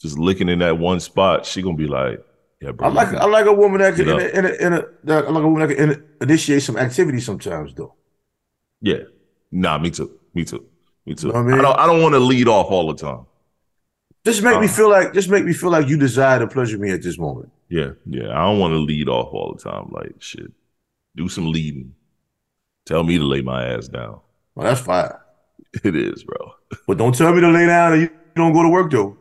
just 0.00 0.18
licking 0.18 0.50
in 0.50 0.58
that 0.58 0.78
one 0.78 1.00
spot. 1.00 1.46
She 1.46 1.62
gonna 1.62 1.76
be 1.76 1.86
like, 1.86 2.22
"Yeah, 2.60 2.72
bro." 2.72 2.88
I 2.88 2.92
like 2.92 3.08
I 3.14 3.24
like 3.24 3.46
a 3.46 3.52
woman 3.52 3.80
that 3.80 3.94
can 3.94 4.08
in 4.08 4.20
a, 4.20 4.24
in 4.38 4.44
a, 4.44 4.48
in 4.66 4.72
a, 4.74 4.82
that- 5.04 5.24
I 5.26 5.30
like 5.30 5.44
a 5.44 5.48
woman 5.48 5.66
that 5.66 5.74
can 5.74 5.90
in- 5.92 6.04
initiate 6.20 6.62
some 6.62 6.76
activity 6.76 7.20
sometimes 7.20 7.72
though. 7.74 7.94
yeah, 8.82 9.04
nah, 9.50 9.78
me 9.78 9.90
too, 9.90 10.18
me 10.34 10.44
too, 10.44 10.66
me 11.06 11.14
too. 11.14 11.28
Know 11.32 11.42
what 11.42 11.54
I 11.54 11.58
I, 11.58 11.62
don't 11.62 11.78
I 11.80 11.86
don't 11.86 12.02
want 12.02 12.12
to 12.14 12.18
lead 12.20 12.48
off 12.48 12.66
all 12.70 12.92
the 12.92 12.98
time. 13.00 13.24
Just 14.26 14.42
make 14.42 14.60
me 14.60 14.66
Uh. 14.66 14.70
feel 14.70 14.90
like 14.90 15.14
just 15.14 15.30
make 15.30 15.44
me 15.44 15.54
feel 15.54 15.70
like 15.70 15.88
you 15.88 15.96
desire 15.96 16.38
to 16.38 16.46
pleasure 16.46 16.76
me 16.76 16.90
at 16.90 17.02
this 17.02 17.18
moment. 17.18 17.50
Yeah, 17.70 17.92
yeah. 18.04 18.28
I 18.30 18.44
don't 18.44 18.58
want 18.58 18.72
to 18.72 18.78
lead 18.78 19.08
off 19.08 19.32
all 19.32 19.54
the 19.56 19.62
time. 19.70 19.88
Like 19.90 20.16
shit, 20.20 20.52
do 21.16 21.28
some 21.30 21.50
leading. 21.50 21.94
Tell 22.86 23.04
me 23.04 23.18
to 23.18 23.24
lay 23.24 23.42
my 23.42 23.64
ass 23.66 23.88
down. 23.88 24.20
Well, 24.54 24.66
that's 24.66 24.80
fine. 24.80 25.10
It 25.84 25.96
is, 25.96 26.24
bro. 26.24 26.52
But 26.86 26.98
don't 26.98 27.14
tell 27.14 27.32
me 27.32 27.40
to 27.40 27.48
lay 27.48 27.66
down 27.66 27.92
and 27.94 28.02
you 28.02 28.10
don't 28.36 28.52
go 28.52 28.62
to 28.62 28.68
work 28.68 28.90
though. 28.90 29.16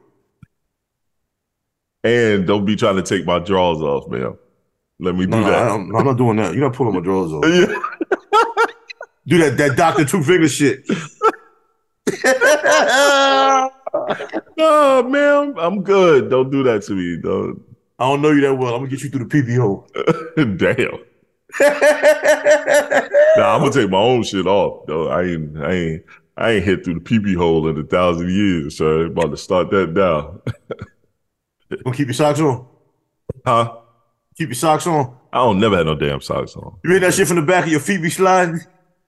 And 2.03 2.48
don't 2.48 2.65
be 2.65 2.75
trying 2.75 2.96
to 2.96 3.03
take 3.03 3.25
my 3.25 3.39
drawers 3.39 3.80
off, 3.80 4.10
man. 4.10 4.36
Let 5.00 5.15
me 5.15 5.25
do 5.25 5.32
No, 5.32 5.39
no, 5.41 5.50
that. 5.51 5.68
don't- 5.68 5.96
I'm 5.96 6.06
not 6.06 6.18
doing 6.18 6.38
that. 6.38 6.53
You're 6.53 6.68
not 6.68 6.75
pulling 6.75 6.94
my 6.96 7.00
drawers 7.01 7.32
off. 7.32 7.46
Yeah. 7.46 7.68
Do 9.27 9.38
that 9.38 9.56
that 9.58 9.77
Dr. 9.77 10.03
Two 10.03 10.24
Finger 10.24 10.50
shit. 10.50 10.84
I 12.24 13.70
No, 14.58 15.03
man, 15.03 15.53
I'm 15.60 15.84
good. 15.84 16.30
Don't 16.32 16.50
do 16.50 16.63
that 16.63 16.82
to 16.84 16.94
me. 16.94 17.18
Don't. 17.22 17.62
don't 18.00 18.22
know 18.22 18.32
you 18.32 18.41
that 18.41 18.56
well. 18.56 18.74
I'm 18.74 18.82
gonna 18.82 18.89
get 18.89 19.03
you 19.03 19.10
through 19.12 19.25
the 19.25 19.44
PPO. 19.44 20.58
Damn. 20.58 21.00
Nah, 21.60 21.67
I'm 23.55 23.60
gonna 23.62 23.72
take 23.72 23.89
my 23.89 23.98
own 23.98 24.24
shit 24.24 24.48
off 24.48 24.86
though. 24.88 25.10
I 25.10 25.24
ain't, 25.24 25.58
I 25.58 25.72
ain't, 25.72 26.03
I 26.38 26.51
ain't 26.51 26.65
hit 26.65 26.84
through 26.86 26.96
the 26.96 27.00
pee 27.01 27.34
hole 27.34 27.67
in 27.67 27.77
a 27.79 27.84
thousand 27.84 28.29
years, 28.31 28.77
so 28.77 29.01
I'm 29.01 29.12
about 29.12 29.31
to 29.31 29.38
start 29.38 29.70
that 29.72 29.93
down. 29.93 30.41
Gonna 31.84 31.96
keep 31.96 32.08
your 32.08 32.13
socks 32.13 32.39
on. 32.39 32.65
huh? 33.46 33.77
Keep 34.38 34.50
your 34.50 34.55
socks 34.55 34.88
on. 34.88 35.17
I 35.34 35.38
don't 35.38 35.60
never 35.60 35.77
had 35.77 35.86
no 35.86 35.96
damn 35.96 36.20
socks 36.22 36.55
on. 36.55 36.77
You 36.84 36.91
hear 36.91 37.00
that 37.01 37.13
shit 37.13 37.27
from 37.27 37.38
the 37.38 37.41
back 37.43 37.65
of 37.65 37.72
your 37.72 37.79
feet 37.79 38.01
be 38.01 38.10
sliding? 38.10 38.60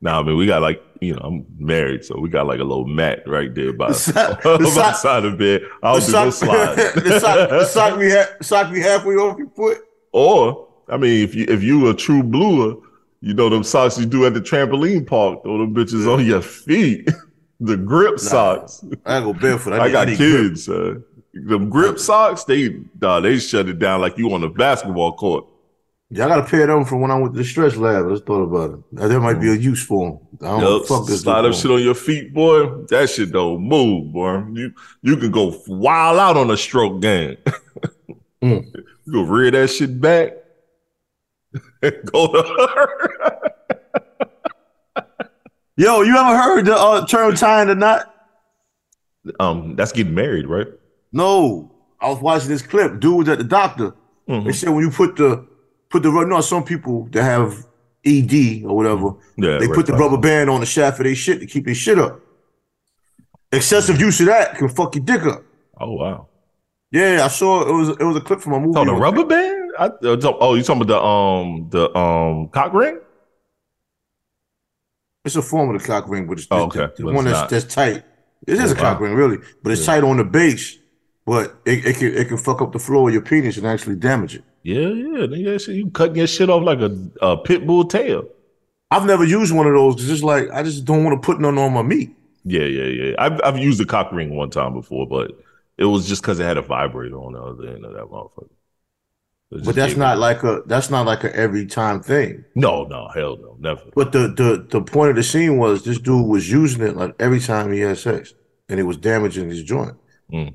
Nah, 0.01 0.19
I 0.19 0.23
mean 0.23 0.37
we 0.37 0.45
got 0.45 0.61
like 0.61 0.81
you 1.01 1.13
know 1.13 1.21
I'm 1.21 1.45
married, 1.57 2.05
so 2.05 2.17
we 2.19 2.29
got 2.29 2.45
like 2.47 2.59
a 2.59 2.63
little 2.63 2.85
mat 2.87 3.23
right 3.27 3.53
there 3.53 3.73
by 3.73 3.89
The 3.89 3.93
so- 3.93 4.11
the 4.57 4.65
sock- 4.69 4.95
side 4.95 5.25
of 5.25 5.33
the 5.33 5.37
bed. 5.37 5.69
I 5.81 5.93
don't 5.93 6.05
do 6.05 6.11
no 6.11 6.29
slide. 6.29 6.75
the 6.77 7.19
sock, 7.19 7.49
the 7.49 7.65
sock 7.65 7.99
be 7.99 8.09
ha- 8.11 8.29
sock 8.41 8.71
be 8.71 8.79
halfway 8.81 9.15
off 9.15 9.37
your 9.37 9.49
foot. 9.49 9.77
Or 10.13 10.67
I 10.89 10.97
mean, 10.97 11.23
if 11.23 11.35
you 11.35 11.45
if 11.47 11.63
you 11.63 11.89
a 11.89 11.93
true 11.93 12.23
bluer, 12.23 12.75
you 13.21 13.33
know 13.33 13.49
them 13.49 13.63
socks 13.63 13.97
you 13.97 14.05
do 14.05 14.25
at 14.25 14.33
the 14.33 14.41
trampoline 14.41 15.05
park. 15.07 15.43
Throw 15.43 15.57
them 15.57 15.73
bitches 15.73 16.11
on 16.11 16.25
your 16.25 16.41
feet. 16.41 17.09
the 17.59 17.77
grip 17.77 18.19
socks. 18.19 18.83
I 19.05 19.19
go 19.21 19.33
barefoot. 19.33 19.73
I, 19.73 19.85
need- 19.87 19.91
got 19.91 20.07
grip. 20.07 20.17
kids. 20.17 20.67
Uh, 20.69 20.95
them 21.33 21.69
grip 21.69 21.97
socks, 21.97 22.43
they 22.43 22.79
nah, 23.01 23.19
they 23.19 23.39
shut 23.39 23.67
it 23.67 23.79
down 23.79 24.01
like 24.01 24.17
you 24.17 24.31
on 24.33 24.43
a 24.43 24.49
basketball 24.49 25.13
court. 25.13 25.45
Yeah, 26.09 26.25
I 26.25 26.29
got 26.29 26.39
a 26.39 26.43
pair 26.43 26.61
of 26.63 26.67
them 26.67 26.85
from 26.85 27.01
when 27.01 27.09
I 27.09 27.17
went 27.17 27.33
to 27.33 27.39
the 27.39 27.43
stretch 27.43 27.75
lab. 27.75 28.05
I 28.05 28.09
just 28.09 28.25
thought 28.25 28.43
about 28.43 28.77
it. 28.77 28.79
Now, 28.91 29.07
there 29.07 29.19
might 29.19 29.39
be 29.39 29.49
a 29.49 29.55
use 29.55 29.83
for 29.83 30.11
them. 30.11 30.19
I 30.41 30.51
don't 30.51 30.61
know 30.61 30.83
fuck 30.83 31.07
this. 31.07 31.21
slide 31.21 31.43
up 31.45 31.55
shit 31.55 31.71
on 31.71 31.81
your 31.81 31.95
feet, 31.95 32.35
boy. 32.35 32.67
That 32.89 33.09
shit 33.09 33.31
don't 33.31 33.63
move, 33.63 34.13
boy. 34.13 34.43
You 34.51 34.73
you 35.01 35.17
can 35.17 35.31
go 35.31 35.59
wild 35.65 36.19
out 36.19 36.37
on 36.37 36.51
a 36.51 36.57
stroke 36.57 37.01
game. 37.01 37.37
Mm. 38.43 38.65
You 39.05 39.13
go 39.13 39.21
rear 39.21 39.51
that 39.51 39.69
shit 39.69 40.01
back. 40.01 40.33
go 41.81 42.27
to 42.31 42.69
her. 42.75 43.51
Yo, 45.75 46.01
you 46.01 46.15
ever 46.15 46.37
heard 46.37 46.65
the 46.65 46.75
uh, 46.75 47.05
term 47.07 47.35
tying 47.35 47.67
the 47.67 47.75
knot? 47.75 48.13
Um, 49.39 49.75
that's 49.75 49.91
getting 49.91 50.13
married, 50.13 50.47
right? 50.47 50.67
No. 51.11 51.71
I 51.99 52.09
was 52.09 52.19
watching 52.19 52.49
this 52.49 52.61
clip. 52.61 52.99
Dude 52.99 53.17
was 53.17 53.29
at 53.29 53.37
the 53.37 53.43
doctor. 53.43 53.93
Mhm. 54.29 54.45
They 54.45 54.51
said 54.51 54.69
when 54.69 54.83
you 54.83 54.91
put 54.91 55.15
the 55.15 55.47
put 55.89 56.03
the 56.03 56.11
you 56.11 56.25
know 56.25 56.41
some 56.41 56.63
people 56.63 57.07
that 57.11 57.23
have 57.23 57.65
ED 58.05 58.63
or 58.65 58.75
whatever, 58.75 59.13
Yeah, 59.37 59.57
they 59.57 59.67
right, 59.67 59.75
put 59.75 59.85
the 59.85 59.93
rubber 59.93 60.17
band 60.17 60.49
on 60.49 60.59
the 60.59 60.65
shaft 60.65 60.99
of 60.99 61.05
their 61.05 61.15
shit 61.15 61.39
to 61.39 61.45
keep 61.45 61.65
their 61.65 61.75
shit 61.75 61.97
up. 61.97 62.19
Excessive 63.51 63.99
use 63.99 64.19
of 64.19 64.27
that 64.27 64.57
can 64.57 64.67
fuck 64.69 64.95
your 64.95 65.05
dick 65.05 65.23
up. 65.23 65.43
Oh 65.79 65.93
wow. 65.93 66.27
Yeah, 66.91 67.21
I 67.23 67.27
saw 67.29 67.67
it 67.67 67.71
was 67.73 67.89
it 67.89 68.03
was 68.03 68.17
a 68.17 68.21
clip 68.21 68.41
from 68.41 68.53
a 68.53 68.59
movie. 68.59 68.77
Oh, 68.77 68.85
the 68.85 68.93
rubber 68.93 69.25
band? 69.25 69.62
I, 69.79 69.85
uh, 69.87 70.33
oh, 70.39 70.55
you 70.55 70.63
talking 70.63 70.81
about 70.81 70.87
the 70.87 71.01
um 71.03 71.69
the 71.69 71.97
um 71.97 72.49
cock 72.49 72.73
ring? 72.73 72.99
It's 75.25 75.35
a 75.35 75.41
form 75.41 75.73
of 75.73 75.81
the 75.81 75.87
cock 75.87 76.07
ring, 76.09 76.27
but 76.27 76.37
it's 76.37 76.47
Oh, 76.51 76.63
okay, 76.63 76.87
the 76.97 77.03
but 77.03 77.13
one 77.13 77.25
that's 77.25 77.49
that's 77.49 77.73
tight. 77.73 78.03
It 78.45 78.59
is 78.59 78.71
Oh, 78.71 78.73
a 78.73 78.75
cock 78.75 78.99
wow. 78.99 79.05
ring, 79.05 79.13
really, 79.15 79.37
but 79.63 79.71
it's 79.71 79.85
tight 79.85 80.03
on 80.03 80.17
the 80.17 80.23
base. 80.23 80.77
But 81.25 81.55
it, 81.65 81.85
it 81.85 81.95
can 81.97 82.13
it 82.13 82.27
can 82.27 82.37
fuck 82.37 82.61
up 82.61 82.73
the 82.73 82.79
floor 82.79 83.07
of 83.07 83.13
your 83.13 83.21
penis 83.21 83.57
and 83.57 83.65
actually 83.65 83.95
damage 83.95 84.35
it. 84.35 84.43
Yeah, 84.63 84.89
yeah. 84.89 85.25
nigga, 85.27 85.75
You 85.75 85.89
cutting 85.91 86.17
your 86.17 86.27
shit 86.27 86.49
off 86.49 86.63
like 86.63 86.79
a, 86.79 86.97
a 87.21 87.37
pit 87.37 87.65
bull 87.65 87.85
tail. 87.85 88.27
I've 88.91 89.05
never 89.05 89.23
used 89.23 89.53
one 89.55 89.65
of 89.65 89.73
those 89.73 89.95
because 89.95 90.09
it's 90.11 90.23
like 90.23 90.49
I 90.51 90.63
just 90.63 90.83
don't 90.85 91.03
want 91.03 91.21
to 91.21 91.25
put 91.25 91.39
none 91.39 91.57
on 91.57 91.73
my 91.73 91.81
meat. 91.81 92.15
Yeah, 92.43 92.65
yeah, 92.65 92.85
yeah. 92.85 93.15
I've 93.17 93.39
I've 93.43 93.57
used 93.57 93.79
a 93.79 93.85
cock 93.85 94.11
ring 94.11 94.35
one 94.35 94.49
time 94.49 94.73
before, 94.73 95.07
but 95.07 95.31
it 95.77 95.85
was 95.85 96.07
just 96.07 96.21
because 96.21 96.39
it 96.39 96.43
had 96.43 96.57
a 96.57 96.61
vibrator 96.61 97.15
on 97.15 97.33
the 97.33 97.41
other 97.41 97.67
end 97.67 97.85
of 97.85 97.93
that 97.93 98.03
motherfucker. 98.03 98.49
But 99.65 99.75
that's 99.75 99.95
not 99.95 100.17
like 100.17 100.43
a 100.43 100.61
that's 100.65 100.89
not 100.89 101.05
like 101.05 101.23
a 101.23 101.35
every 101.35 101.65
time 101.65 102.01
thing. 102.01 102.43
no, 102.55 102.83
no, 102.85 103.07
hell 103.13 103.37
no, 103.37 103.55
never. 103.59 103.81
But 103.95 104.11
the 104.11 104.27
the 104.29 104.65
the 104.69 104.81
point 104.81 105.11
of 105.11 105.15
the 105.15 105.23
scene 105.23 105.57
was 105.57 105.83
this 105.83 105.99
dude 105.99 106.27
was 106.27 106.49
using 106.51 106.81
it 106.81 106.95
like 106.95 107.15
every 107.19 107.39
time 107.39 107.71
he 107.71 107.81
had 107.81 107.97
sex, 107.97 108.33
and 108.69 108.79
it 108.79 108.83
was 108.83 108.97
damaging 108.97 109.49
his 109.49 109.63
joint 109.63 109.95
Mm. 110.31 110.53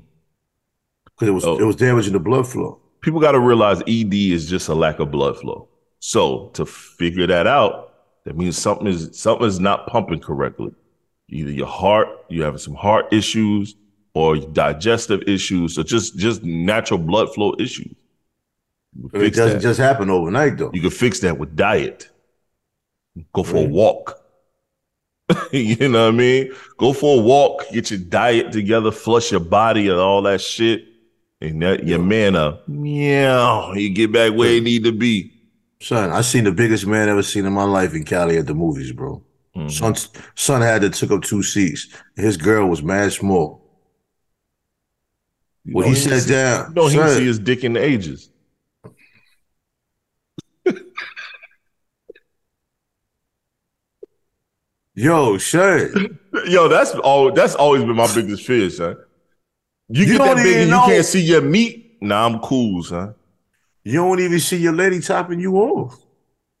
because 1.05 1.27
it 1.27 1.31
was 1.31 1.45
Oh. 1.45 1.57
it 1.59 1.63
was 1.63 1.75
damaging 1.75 2.13
the 2.13 2.19
blood 2.19 2.47
flow. 2.47 2.79
People 3.01 3.19
got 3.21 3.31
to 3.33 3.39
realize 3.39 3.81
ED 3.87 4.13
is 4.33 4.49
just 4.49 4.67
a 4.67 4.73
lack 4.75 4.99
of 4.99 5.09
blood 5.11 5.37
flow. 5.37 5.69
So 5.99 6.49
to 6.53 6.65
figure 6.65 7.27
that 7.27 7.47
out, 7.47 7.93
that 8.25 8.35
means 8.37 8.57
something 8.57 8.87
is 8.87 9.09
something 9.13 9.47
is 9.47 9.59
not 9.59 9.87
pumping 9.87 10.19
correctly. 10.19 10.71
Either 11.29 11.51
your 11.51 11.67
heart, 11.67 12.07
you 12.29 12.43
having 12.43 12.57
some 12.57 12.73
heart 12.75 13.05
issues, 13.13 13.75
or 14.15 14.37
digestive 14.37 15.21
issues, 15.27 15.77
or 15.77 15.83
just 15.83 16.17
just 16.17 16.43
natural 16.43 16.97
blood 16.99 17.33
flow 17.33 17.53
issues. 17.59 17.93
It 19.13 19.33
doesn't 19.33 19.57
that. 19.57 19.63
just 19.63 19.79
happen 19.79 20.09
overnight 20.09 20.57
though. 20.57 20.71
You 20.73 20.81
can 20.81 20.89
fix 20.89 21.19
that 21.19 21.37
with 21.37 21.55
diet. 21.55 22.09
Go 23.33 23.43
for 23.43 23.57
a 23.57 23.67
walk. 23.67 24.19
you 25.51 25.89
know 25.89 26.05
what 26.05 26.13
I 26.13 26.17
mean? 26.17 26.51
Go 26.77 26.93
for 26.93 27.19
a 27.19 27.21
walk, 27.21 27.65
get 27.71 27.91
your 27.91 27.99
diet 27.99 28.51
together, 28.51 28.91
flush 28.91 29.31
your 29.31 29.41
body 29.41 29.89
and 29.89 29.99
all 29.99 30.21
that 30.23 30.41
shit. 30.41 30.85
And 31.41 31.61
that 31.61 31.85
your 31.85 31.99
man 31.99 32.35
uh 32.35 32.57
meow, 32.67 33.73
you 33.73 33.89
get 33.89 34.11
back 34.11 34.33
where 34.33 34.53
you 34.53 34.61
need 34.61 34.83
to 34.83 34.91
be. 34.91 35.33
Son, 35.81 36.11
I 36.11 36.21
seen 36.21 36.43
the 36.43 36.51
biggest 36.51 36.85
man 36.85 37.07
I 37.07 37.11
ever 37.11 37.23
seen 37.23 37.45
in 37.45 37.53
my 37.53 37.63
life 37.63 37.93
in 37.93 38.03
Cali 38.03 38.37
at 38.37 38.47
the 38.47 38.53
movies, 38.53 38.91
bro. 38.91 39.23
Mhm. 39.55 39.71
Son, 39.71 39.95
son 40.35 40.61
had 40.61 40.81
to 40.81 40.89
took 40.89 41.11
up 41.11 41.23
two 41.23 41.41
seats. 41.41 41.87
His 42.15 42.35
girl 42.35 42.67
was 42.67 42.83
mad 42.83 43.13
small. 43.13 43.65
Know 45.63 45.81
he 45.81 45.95
sat 45.95 46.27
down, 46.27 46.73
know 46.73 46.87
he 46.87 46.97
see 46.97 47.25
his 47.25 47.39
dick 47.39 47.63
in 47.63 47.73
the 47.73 47.83
ages. 47.83 48.29
yo, 54.93 55.37
son, 55.37 56.19
Yo, 56.47 56.67
that's 56.67 56.91
all 56.95 57.31
that's 57.31 57.55
always 57.55 57.83
been 57.83 57.95
my 57.95 58.13
biggest 58.13 58.45
fear, 58.45 58.69
son. 58.69 58.97
You, 59.89 60.05
You 60.05 60.17
get 60.17 60.25
that 60.25 60.37
big 60.37 60.57
and 60.57 60.69
you 60.69 60.81
can't 60.85 61.05
see 61.05 61.21
your 61.21 61.41
meat. 61.41 61.97
Nah, 62.01 62.25
I'm 62.25 62.39
cool, 62.39 62.83
son. 62.83 63.15
you 63.83 63.93
don't 63.93 64.19
even 64.19 64.39
see 64.39 64.57
your 64.57 64.73
lady 64.73 64.99
topping 65.01 65.39
you 65.39 65.55
off. 65.57 65.97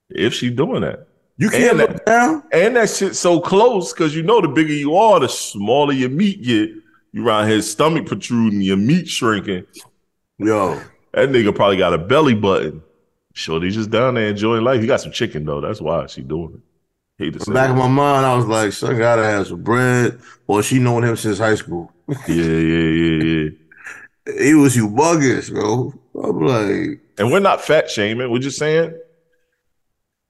If 0.09 0.33
she 0.33 0.49
doing 0.49 0.81
that. 0.81 1.07
You 1.37 1.49
can't 1.49 1.63
And 1.69 1.77
look 1.77 2.05
down. 2.05 2.43
And 2.51 2.75
that 2.75 2.89
shit 2.89 3.15
so 3.15 3.39
close 3.39 3.93
because 3.93 4.13
you 4.15 4.23
know 4.23 4.41
the 4.41 4.49
bigger 4.49 4.73
you 4.73 4.95
are, 4.97 5.19
the 5.19 5.29
smaller 5.29 5.93
your 5.93 6.09
meat 6.09 6.41
get. 6.43 6.71
You 7.11 7.25
around 7.25 7.47
his 7.47 7.69
stomach 7.69 8.05
protruding, 8.05 8.61
your 8.61 8.77
meat 8.77 9.07
shrinking. 9.07 9.65
Yo, 10.37 10.79
That 11.13 11.29
nigga 11.29 11.55
probably 11.55 11.77
got 11.77 11.93
a 11.93 11.97
belly 11.97 12.35
button. 12.35 12.83
Shorty's 13.39 13.75
just 13.75 13.89
down 13.89 14.15
there 14.15 14.27
enjoying 14.27 14.63
life. 14.63 14.81
He 14.81 14.87
got 14.87 15.01
some 15.01 15.11
chicken 15.11 15.45
though. 15.45 15.61
That's 15.61 15.81
why 15.81 16.05
she 16.07 16.21
doing 16.21 16.55
it. 16.55 17.23
Hate 17.23 17.33
to 17.33 17.39
say 17.39 17.53
back 17.53 17.69
of 17.69 17.77
my 17.77 17.87
mind, 17.87 18.25
I 18.25 18.35
was 18.35 18.45
like, 18.45 18.71
son 18.73 18.97
gotta 18.97 19.23
have 19.23 19.47
some 19.47 19.63
bread. 19.63 20.19
Or 20.47 20.61
she 20.61 20.79
known 20.79 21.03
him 21.03 21.15
since 21.15 21.37
high 21.37 21.55
school. 21.55 21.91
Yeah, 22.07 22.35
yeah, 22.35 22.89
yeah, 22.89 23.23
yeah. 23.23 23.49
He 24.39 24.53
was 24.53 24.75
humongous, 24.75 25.51
bro. 25.51 25.93
I'm 26.21 26.39
like, 26.39 27.01
And 27.17 27.31
we're 27.31 27.39
not 27.39 27.61
fat 27.61 27.89
shaming. 27.89 28.29
We're 28.29 28.39
just 28.39 28.59
saying, 28.59 28.95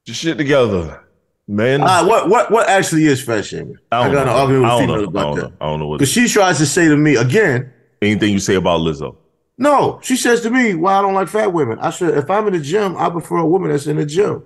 just 0.06 0.22
shit 0.22 0.38
together, 0.38 1.04
man. 1.48 1.82
all 1.82 1.88
ah, 1.89 2.00
right, 2.00 2.08
what 2.08 2.30
what 2.30 2.51
what 2.51 2.70
actually 2.70 3.06
is 3.06 3.22
fat 3.22 3.44
shaming? 3.44 3.78
I, 3.92 4.04
don't 4.04 4.13
got 4.13 4.28
an 4.28 4.34
argument 4.34 4.63
with 4.63 4.72
I 4.72 4.75
a 4.75 4.78
don't 4.78 4.88
female 4.88 5.12
know. 5.12 5.20
I 5.20 5.24
about 5.24 5.36
that. 5.36 5.42
know. 5.42 5.56
I 5.60 5.66
don't 5.66 5.80
know 5.80 5.88
what. 5.88 5.98
Because 5.98 6.12
she 6.12 6.28
tries 6.28 6.58
to 6.60 6.66
say 6.66 6.88
to 6.88 6.96
me 6.96 7.16
again, 7.16 7.74
Anything 8.01 8.32
you 8.32 8.39
say 8.39 8.56
about 8.56 8.80
Lizzo? 8.82 9.16
No, 9.60 10.00
she 10.01 10.16
says 10.16 10.42
to 10.42 10.50
me, 10.50 10.74
Why 10.74 10.96
I 10.96 11.01
don't 11.01 11.13
like 11.13 11.28
fat 11.28 11.51
women. 11.54 11.78
I 11.80 11.89
said, 11.92 12.18
if 12.18 12.30
I'm 12.30 12.48
in 12.48 12.54
the 12.54 12.60
gym, 12.62 12.96
I 12.98 13.10
prefer 13.10 13.38
a 13.38 13.46
woman 13.46 13.70
that's 13.70 13.88
in 13.88 13.98
the 13.98 14.06
gym. 14.06 14.44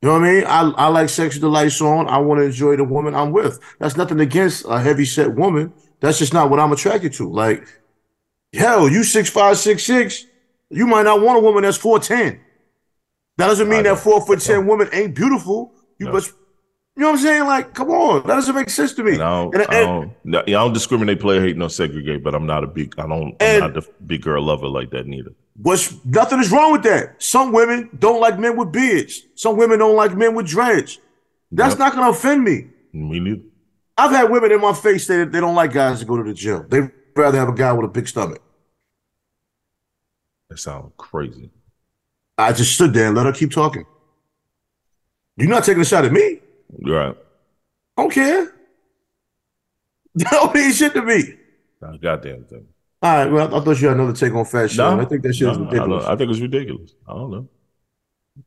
You 0.00 0.08
know 0.08 0.18
what 0.18 0.22
I 0.24 0.32
mean? 0.32 0.44
I, 0.44 0.60
I 0.84 0.88
like 0.88 1.08
sex 1.10 1.34
with 1.34 1.42
the 1.42 1.48
lights 1.48 1.80
on. 1.80 2.08
I 2.08 2.18
want 2.18 2.40
to 2.40 2.44
enjoy 2.46 2.76
the 2.76 2.84
woman 2.84 3.14
I'm 3.14 3.32
with. 3.32 3.60
That's 3.78 3.96
nothing 3.96 4.20
against 4.20 4.64
a 4.68 4.80
heavy 4.80 5.04
set 5.04 5.34
woman. 5.34 5.72
That's 6.00 6.18
just 6.18 6.32
not 6.34 6.50
what 6.50 6.58
I'm 6.58 6.72
attracted 6.72 7.12
to. 7.14 7.30
Like, 7.30 7.66
hell, 8.52 8.88
you 8.88 9.04
six 9.04 9.28
five, 9.30 9.58
six 9.58 9.84
six, 9.84 10.26
you 10.70 10.86
might 10.86 11.04
not 11.04 11.20
want 11.20 11.38
a 11.38 11.40
woman 11.42 11.62
that's 11.62 11.78
4'10. 11.78 12.40
That 13.36 13.46
doesn't 13.48 13.68
mean 13.68 13.82
that 13.84 13.98
four 13.98 14.24
foot 14.24 14.40
ten 14.40 14.66
woman 14.66 14.88
ain't 14.92 15.14
beautiful. 15.14 15.72
You 15.98 16.06
No. 16.06 16.12
must 16.12 16.32
you 16.96 17.00
know 17.02 17.10
what 17.10 17.18
I'm 17.18 17.22
saying? 17.24 17.44
Like, 17.44 17.74
come 17.74 17.90
on. 17.90 18.20
That 18.26 18.34
doesn't 18.36 18.54
make 18.54 18.70
sense 18.70 18.92
to 18.94 19.02
me. 19.02 19.14
And 19.14 19.22
I 19.22 19.30
don't, 19.42 19.54
And- 19.54 19.62
I 19.70 19.80
don't, 19.80 20.12
no, 20.24 20.38
I 20.40 20.44
don't 20.44 20.72
discriminate, 20.72 21.20
player 21.20 21.40
hate, 21.40 21.56
no 21.56 21.68
segregate. 21.68 22.22
But 22.22 22.34
I'm 22.34 22.46
not 22.46 22.62
a 22.64 22.66
big, 22.68 22.94
I 22.98 23.06
don't, 23.06 23.34
I'm 23.40 23.60
not 23.60 23.74
the 23.74 23.88
big 24.06 24.22
girl 24.22 24.42
lover 24.44 24.68
like 24.68 24.90
that 24.90 25.06
neither. 25.06 25.32
What's 25.56 26.04
nothing 26.04 26.40
is 26.40 26.50
wrong 26.50 26.72
with 26.72 26.82
that. 26.84 27.22
Some 27.22 27.52
women 27.52 27.88
don't 27.98 28.20
like 28.20 28.38
men 28.38 28.56
with 28.56 28.72
beards. 28.72 29.22
Some 29.34 29.56
women 29.56 29.78
don't 29.78 29.96
like 29.96 30.16
men 30.16 30.34
with 30.34 30.46
dreads. 30.46 30.98
That's 31.52 31.72
Yep. 31.72 31.78
not 31.78 31.94
gonna 31.94 32.10
offend 32.10 32.42
me. 32.44 32.66
Me 32.92 33.20
neither. 33.20 33.42
I've 33.96 34.10
had 34.10 34.30
women 34.30 34.50
in 34.50 34.60
my 34.60 34.72
face 34.72 35.06
say 35.06 35.18
that 35.18 35.30
they 35.30 35.38
don't 35.40 35.54
like 35.54 35.72
guys 35.72 36.00
to 36.00 36.04
go 36.04 36.16
to 36.16 36.24
the 36.24 36.34
gym. 36.34 36.66
They'd 36.68 36.90
rather 37.14 37.38
have 37.38 37.48
a 37.48 37.54
guy 37.54 37.72
with 37.72 37.84
a 37.86 37.88
big 37.92 38.08
stomach. 38.08 38.42
That 40.50 40.58
sounds 40.58 40.92
crazy. 40.96 41.50
I 42.36 42.52
just 42.52 42.74
stood 42.74 42.92
there 42.92 43.06
and 43.06 43.16
let 43.16 43.26
her 43.26 43.32
keep 43.32 43.52
talking. 43.52 43.84
You're 45.36 45.48
not 45.48 45.62
taking 45.64 45.80
a 45.82 45.84
shot 45.84 46.04
at 46.04 46.12
me. 46.12 46.40
You're 46.78 46.98
right. 46.98 47.16
I 47.96 48.02
don't 48.02 48.12
care. 48.12 48.50
You 50.16 50.24
don't 50.30 50.54
mean 50.54 50.72
shit 50.72 50.94
to 50.94 51.02
me. 51.02 51.34
Not 51.82 52.00
goddamn 52.00 52.44
thing. 52.44 52.66
All 53.02 53.16
right, 53.16 53.30
well, 53.32 53.52
I 53.52 53.58
thought 53.64 53.80
you 53.80 53.88
had 53.88 53.96
another 53.96 54.12
take 54.12 54.32
on 54.32 54.44
fat 54.44 54.70
shit. 54.70 54.78
No, 54.78 55.00
I 55.00 55.04
think 55.06 55.22
that 55.24 55.34
shit 55.34 55.48
is 55.48 55.58
no, 55.58 55.64
I, 55.64 55.66
ridiculous. 55.66 56.04
don't- 56.04 56.12
I 56.12 56.16
think 56.16 56.30
it's 56.30 56.40
ridiculous. 56.40 56.94
I 57.08 57.12
don't 57.14 57.30
know. 57.32 57.48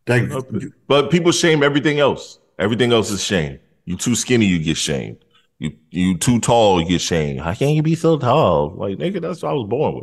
Thank 0.05 0.31
you. 0.31 0.71
But 0.87 1.11
people 1.11 1.33
shame 1.33 1.63
everything 1.63 1.99
else. 1.99 2.39
Everything 2.57 2.93
else 2.93 3.11
is 3.11 3.21
shame. 3.21 3.59
You 3.83 3.97
too 3.97 4.15
skinny, 4.15 4.45
you 4.45 4.59
get 4.59 4.77
shamed. 4.77 5.17
You 5.59 5.71
you 5.91 6.17
too 6.17 6.39
tall, 6.39 6.81
you 6.81 6.87
get 6.87 7.01
shamed. 7.01 7.41
How 7.41 7.53
can 7.53 7.69
you 7.69 7.83
be 7.83 7.95
so 7.95 8.17
tall? 8.17 8.73
Like 8.75 8.97
nigga, 8.97 9.21
that's 9.21 9.43
what 9.43 9.49
I 9.49 9.53
was 9.53 9.67
born 9.67 9.95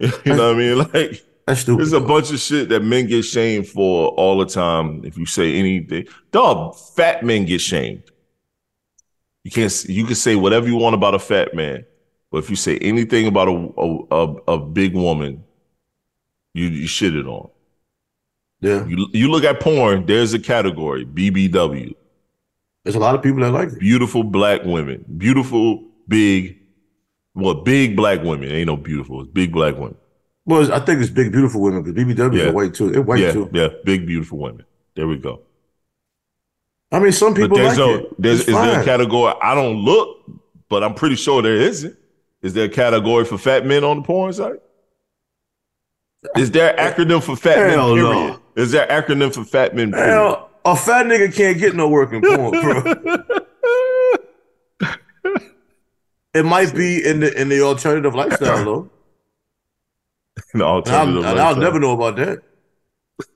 with. 0.00 0.26
you 0.26 0.34
know 0.34 0.48
what 0.48 0.56
I 0.56 0.58
mean? 0.58 0.78
Like 0.92 1.24
That's 1.46 1.62
stupid. 1.62 1.78
there's 1.80 1.92
a 1.92 2.00
bunch 2.00 2.32
of 2.32 2.38
shit 2.40 2.68
that 2.70 2.82
men 2.84 3.06
get 3.08 3.22
shamed 3.24 3.68
for 3.68 4.08
all 4.10 4.38
the 4.38 4.46
time. 4.46 5.04
If 5.04 5.18
you 5.18 5.26
say 5.26 5.54
anything, 5.54 6.06
dog, 6.30 6.76
fat 6.76 7.24
men 7.24 7.44
get 7.44 7.60
shamed. 7.60 8.04
You 9.44 9.50
can't. 9.50 9.84
You 9.88 10.04
can 10.06 10.14
say 10.14 10.36
whatever 10.36 10.68
you 10.68 10.76
want 10.76 10.94
about 10.94 11.14
a 11.14 11.18
fat 11.18 11.54
man, 11.54 11.84
but 12.30 12.38
if 12.38 12.50
you 12.50 12.56
say 12.56 12.78
anything 12.78 13.26
about 13.26 13.48
a 13.48 13.72
a, 13.76 13.98
a, 14.10 14.34
a 14.54 14.58
big 14.58 14.94
woman, 14.94 15.44
you 16.54 16.66
you 16.66 16.86
shit 16.86 17.16
it 17.16 17.26
on. 17.26 17.50
yeah. 18.60 18.86
You 18.86 19.08
you 19.12 19.30
look 19.30 19.44
at 19.44 19.60
porn. 19.60 20.06
There's 20.06 20.32
a 20.34 20.38
category 20.38 21.04
BBW. 21.06 21.94
There's 22.84 22.96
a 22.96 23.00
lot 23.00 23.14
of 23.16 23.22
people 23.22 23.40
that 23.40 23.52
like 23.52 23.70
it. 23.70 23.78
Beautiful 23.80 24.24
black 24.24 24.64
women. 24.64 25.04
Beautiful 25.18 25.84
big. 26.08 26.58
Well, 27.34 27.54
big 27.54 27.96
black 27.96 28.22
women. 28.22 28.50
Ain't 28.50 28.66
no 28.68 28.76
beautiful. 28.76 29.22
It's 29.22 29.30
big 29.30 29.52
black 29.52 29.74
women. 29.76 29.96
Well, 30.44 30.72
I 30.72 30.80
think 30.80 31.00
it's 31.00 31.10
big, 31.10 31.30
beautiful 31.32 31.60
women 31.60 31.82
because 31.82 32.02
BBW 32.04 32.36
Yeah. 32.38 32.48
are 32.48 32.52
white 32.52 32.74
too. 32.74 32.90
They're 32.90 33.02
white 33.02 33.20
yeah, 33.20 33.32
too. 33.32 33.48
yeah. 33.52 33.68
Big 33.84 34.06
beautiful 34.06 34.38
women. 34.38 34.64
There 34.96 35.06
we 35.06 35.16
go. 35.16 35.40
I 36.90 36.98
mean, 36.98 37.12
some 37.12 37.32
people 37.34 37.56
but 37.56 37.62
there's 37.62 37.78
like 37.78 37.86
no. 37.88 37.94
it. 37.94 38.20
There's 38.22 38.40
It's 38.40 38.48
is 38.48 38.54
there 38.54 38.80
a 38.80 38.84
category? 38.84 39.32
I 39.40 39.54
don't 39.54 39.76
look, 39.78 40.18
but 40.68 40.82
I'm 40.84 40.94
pretty 40.94 41.16
sure 41.16 41.40
there 41.42 41.56
isn't. 41.56 41.96
Is 42.42 42.54
there 42.54 42.64
a 42.64 42.68
category 42.68 43.24
for 43.24 43.38
fat 43.38 43.64
men 43.64 43.84
on 43.84 43.98
the 43.98 44.02
porn 44.02 44.32
site? 44.32 44.60
Is 46.36 46.50
there 46.50 46.78
an 46.78 46.92
acronym 46.92 47.22
for 47.22 47.36
fat 47.36 47.58
Hell 47.70 47.94
men? 47.94 48.04
no. 48.04 48.40
Is 48.56 48.72
there 48.72 48.90
an 48.90 49.02
acronym 49.02 49.32
for 49.32 49.44
fat 49.44 49.74
men? 49.74 49.92
Period? 49.92 50.08
Hell, 50.12 50.50
a 50.64 50.76
fat 50.76 51.06
nigga 51.06 51.34
can't 51.34 51.58
get 51.58 51.74
no 51.74 51.88
work 51.88 52.12
in 52.12 52.20
porn, 52.20 52.50
bro. 52.60 53.16
It 56.34 56.46
might 56.46 56.74
be 56.74 57.06
in 57.06 57.20
the 57.20 57.38
in 57.38 57.50
the 57.50 57.60
alternative 57.60 58.14
lifestyle 58.14 58.64
though. 58.64 58.90
An 60.54 60.62
alternative 60.62 61.24
and 61.24 61.40
I'll 61.40 61.56
never 61.56 61.78
know 61.80 61.92
about 61.92 62.16
that. 62.16 62.42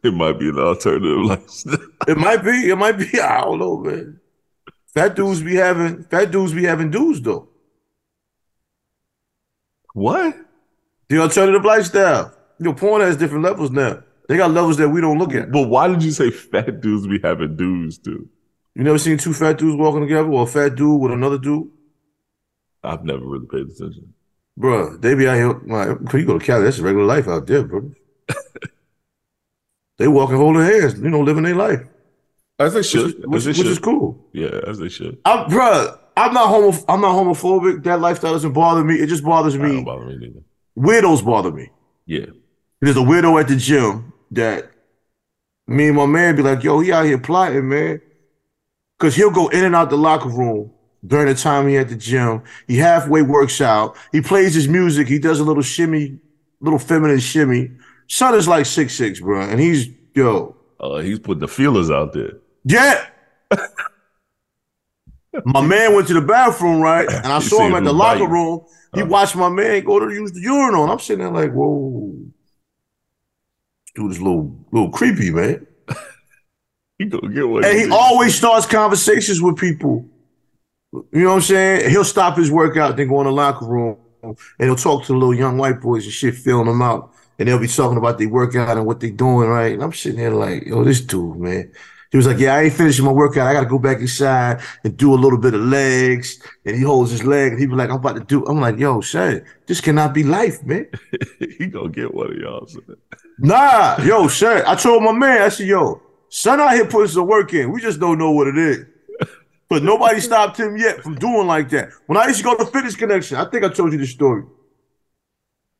It 0.03 0.13
might 0.13 0.39
be 0.39 0.49
an 0.49 0.59
alternative 0.59 1.19
lifestyle. 1.25 1.79
It 2.09 2.17
might 2.17 2.43
be. 2.45 2.71
It 2.71 2.77
might 2.77 2.99
be. 2.99 3.21
I 3.21 3.41
don't 3.43 3.59
know, 3.59 3.79
man. 3.79 4.21
Fat 4.95 5.15
dudes 5.15 5.43
be 5.43 5.55
having 5.57 6.05
fat 6.05 6.31
dudes 6.31 6.53
be 6.55 6.65
having 6.65 6.91
dudes 6.91 7.21
though. 7.21 7.49
what? 9.93 10.35
The 11.09 11.19
alternative 11.19 11.65
lifestyle. 11.65 12.35
You 12.59 12.65
know, 12.67 12.75
porn 12.75 13.03
has 13.03 13.17
different 13.17 13.45
levels 13.45 13.71
now. 13.71 14.03
They 14.29 14.37
got 14.37 14.51
levels 14.51 14.77
that 14.79 14.89
we 14.89 15.01
don't 15.01 15.19
look 15.19 15.35
at. 15.35 15.53
But 15.53 15.69
why 15.69 15.87
did 15.89 16.03
you 16.03 16.11
say 16.11 16.31
fat 16.31 16.81
dudes 16.81 17.07
be 17.07 17.21
having 17.23 17.57
dudes 17.57 17.99
too? 17.99 18.29
You 18.75 18.83
never 18.83 18.99
seen 18.99 19.19
two 19.19 19.33
fat 19.33 19.59
dudes 19.59 19.77
walking 19.79 20.01
together, 20.03 20.29
or 20.29 20.43
a 20.43 20.47
fat 20.47 20.75
dude 20.75 21.01
with 21.01 21.13
another 21.13 21.39
dude, 21.39 21.69
I've 22.83 23.05
never 23.05 23.25
really 23.25 23.47
paid 23.47 23.67
attention. 23.67 24.13
Bruh, 24.59 25.01
They 25.01 25.15
be 25.15 25.29
out 25.29 25.35
here. 25.37 25.53
Like, 25.67 26.13
you 26.15 26.25
go 26.25 26.39
to 26.39 26.45
Cali, 26.45 26.65
that's 26.65 26.79
a 26.79 26.83
regular 26.83 27.07
life 27.07 27.29
out 27.29 27.47
there, 27.47 27.63
bro. 27.65 27.91
they 29.99 30.09
walking 30.09 30.37
holding 30.37 30.63
hands, 30.63 30.99
you 30.99 31.11
know, 31.11 31.21
living 31.21 31.45
their 31.45 31.55
life, 31.55 31.81
As 32.59 32.73
they 32.73 32.81
which, 32.81 32.87
should. 32.87 33.27
which, 33.27 33.45
which 33.47 33.57
should. 33.57 33.67
is 33.67 33.79
cool. 33.79 34.19
Yeah, 34.33 34.61
as 34.67 34.79
they 34.79 34.89
should. 34.89 35.19
I'm, 35.25 35.51
bruh, 35.51 35.99
I'm 36.17 36.33
not 36.33 36.49
homo. 36.49 36.73
I'm 36.89 37.01
not 37.03 37.15
homophobic. 37.15 37.83
That 37.85 38.01
lifestyle 38.01 38.33
doesn't 38.33 38.53
bother 38.55 38.83
me. 38.83 38.95
It 38.97 39.09
just 39.09 39.23
bothers 39.25 39.59
me. 39.59 39.83
bother 39.85 40.07
me. 40.07 40.35
Weirdos 40.79 41.25
bother 41.25 41.53
me. 41.53 41.71
Yeah. 42.07 42.27
There's 42.81 42.97
a 42.97 43.01
weirdo 43.01 43.39
at 43.41 43.49
the 43.49 43.57
gym 43.57 44.13
that 44.31 44.71
me 45.67 45.89
and 45.89 45.97
my 45.97 46.07
man 46.07 46.37
be 46.37 46.43
like, 46.43 46.63
yo, 46.63 46.81
he 46.81 46.93
out 46.93 47.05
here 47.05 47.19
plotting, 47.19 47.69
man. 47.69 48.01
Cause 48.99 49.15
he'll 49.15 49.31
go 49.31 49.49
in 49.49 49.65
and 49.65 49.75
out 49.75 49.91
the 49.91 49.99
locker 49.99 50.31
room 50.31 50.71
during 51.06 51.26
the 51.26 51.34
time 51.34 51.69
he 51.69 51.76
at 51.76 51.88
the 51.88 51.95
gym. 51.97 52.42
He 52.66 52.76
halfway 52.78 53.23
works 53.23 53.60
out. 53.60 53.97
He 54.12 54.21
plays 54.21 54.54
his 54.54 54.69
music. 54.69 55.06
He 55.08 55.19
does 55.19 55.40
a 55.40 55.45
little 55.45 55.62
shimmy, 55.62 56.19
little 56.60 56.78
feminine 56.78 57.19
shimmy. 57.21 57.71
Son 58.08 58.34
is 58.34 58.47
like 58.49 58.66
six 58.66 58.95
six, 58.95 59.21
bro, 59.21 59.40
and 59.42 59.60
he's 59.60 59.88
yo, 60.14 60.56
Uh, 60.80 60.99
he's 60.99 61.19
putting 61.19 61.40
the 61.40 61.49
feelers 61.49 61.90
out 61.90 62.12
there. 62.12 62.32
yeah. 62.64 63.06
my 65.45 65.60
man 65.60 65.95
went 65.95 66.08
to 66.08 66.14
the 66.14 66.21
bathroom, 66.21 66.80
right? 66.80 67.06
And 67.08 67.26
I 67.26 67.38
saw 67.40 67.66
him 67.66 67.75
at 67.75 67.84
the 67.84 67.92
locker 67.92 68.21
biting. 68.21 68.30
room. 68.30 68.60
He 68.95 69.02
Uh. 69.02 69.06
watched 69.06 69.36
my 69.36 69.49
man 69.50 69.84
go 69.84 69.99
to 69.99 70.12
use 70.12 70.32
the 70.32 70.40
urinal. 70.40 70.84
And 70.84 70.92
I'm 70.92 70.99
sitting 70.99 71.25
there 71.25 71.32
like, 71.32 71.52
whoa. 71.52 72.14
Dude 73.95 74.10
is 74.12 74.19
a 74.19 74.25
little, 74.25 74.66
little 74.73 74.90
creepy, 74.90 75.30
man. 75.30 75.66
He 76.99 77.04
gonna 77.04 77.28
get 77.34 77.47
what 77.47 77.62
And 77.66 77.76
he 77.76 77.84
needs. 77.84 77.95
always 77.95 78.34
starts 78.34 78.64
conversations 78.64 79.42
with 79.42 79.56
people. 79.58 80.08
You 81.13 81.23
know 81.23 81.30
what 81.30 81.37
I'm 81.37 81.43
saying? 81.43 81.91
He'll 81.91 82.04
stop 82.04 82.37
his 82.37 82.50
workout, 82.50 82.97
then 82.97 83.09
go 83.09 83.21
in 83.21 83.26
the 83.26 83.32
locker 83.32 83.67
room, 83.67 83.97
and 84.23 84.37
he'll 84.59 84.76
talk 84.76 85.04
to 85.04 85.13
the 85.13 85.19
little 85.19 85.35
young 85.35 85.59
white 85.59 85.80
boys 85.80 86.04
and 86.04 86.13
shit, 86.13 86.35
feeling 86.35 86.67
them 86.67 86.82
out. 86.82 87.13
And 87.39 87.49
they'll 87.49 87.59
be 87.59 87.69
talking 87.69 87.99
about 87.99 88.19
their 88.19 88.28
workout 88.28 88.76
and 88.76 88.87
what 88.87 89.00
they're 89.00 89.11
doing, 89.11 89.49
right? 89.49 89.75
And 89.75 89.82
I'm 89.82 89.93
sitting 89.93 90.19
there 90.19 90.30
like, 90.30 90.65
yo, 90.65 90.85
this 90.85 91.00
dude, 91.00 91.37
man. 91.37 91.71
He 92.13 92.17
was 92.17 92.26
like, 92.26 92.39
yeah, 92.39 92.54
I 92.54 92.63
ain't 92.63 92.73
finishing 92.73 93.04
my 93.04 93.13
workout. 93.13 93.47
I 93.47 93.52
got 93.52 93.61
to 93.61 93.67
go 93.67 93.78
back 93.78 93.99
inside 93.99 94.63
and 94.85 94.97
do 94.97 95.13
a 95.13 95.17
little 95.17 95.39
bit 95.39 95.54
of 95.54 95.61
legs. 95.61 96.41
And 96.65 96.76
he 96.76 96.82
holds 96.82 97.11
his 97.11 97.25
leg 97.25 97.52
and 97.52 97.61
he 97.61 97.67
be 97.67 97.75
like, 97.75 97.91
I'm 97.91 97.97
about 97.97 98.17
to 98.17 98.25
do. 98.25 98.45
I'm 98.47 98.61
like, 98.61 98.78
yo, 98.78 99.00
son, 99.00 99.45
this 99.67 99.80
cannot 99.80 100.15
be 100.15 100.23
life, 100.23 100.65
man. 100.65 100.87
he 101.59 101.67
gonna 101.67 101.91
get 101.91 102.15
one 102.15 102.30
of 102.30 102.37
y'all. 102.39 102.67
son. 102.67 102.97
Nah, 103.39 104.00
yo, 104.02 104.28
son. 104.28 104.63
I 104.67 104.76
told 104.76 105.02
my 105.02 105.13
man, 105.13 105.43
I 105.43 105.49
said, 105.49 105.67
yo, 105.67 106.00
son 106.28 106.61
out 106.61 106.75
here 106.75 106.87
putting 106.87 107.09
some 107.09 107.26
work 107.26 107.52
in. 107.52 107.73
We 107.73 107.80
just 107.80 108.00
don't 108.00 108.19
know 108.19 108.30
what 108.30 108.47
it 108.47 108.56
is. 108.56 108.87
But 109.69 109.83
nobody 109.83 110.21
stopped 110.29 110.59
him 110.59 110.76
yet 110.76 111.02
from 111.02 111.17
doing 111.17 111.47
like 111.47 111.69
that. 111.71 111.91
When 112.07 112.17
I 112.19 112.26
used 112.26 112.39
to 112.39 112.45
go 112.45 112.57
to 112.57 112.67
Fitness 112.67 112.97
Connection, 112.97 113.37
I 113.37 113.45
think 113.47 113.65
I 113.65 113.69
told 113.69 113.93
you 113.93 113.99
the 113.99 114.07
story. 114.07 114.45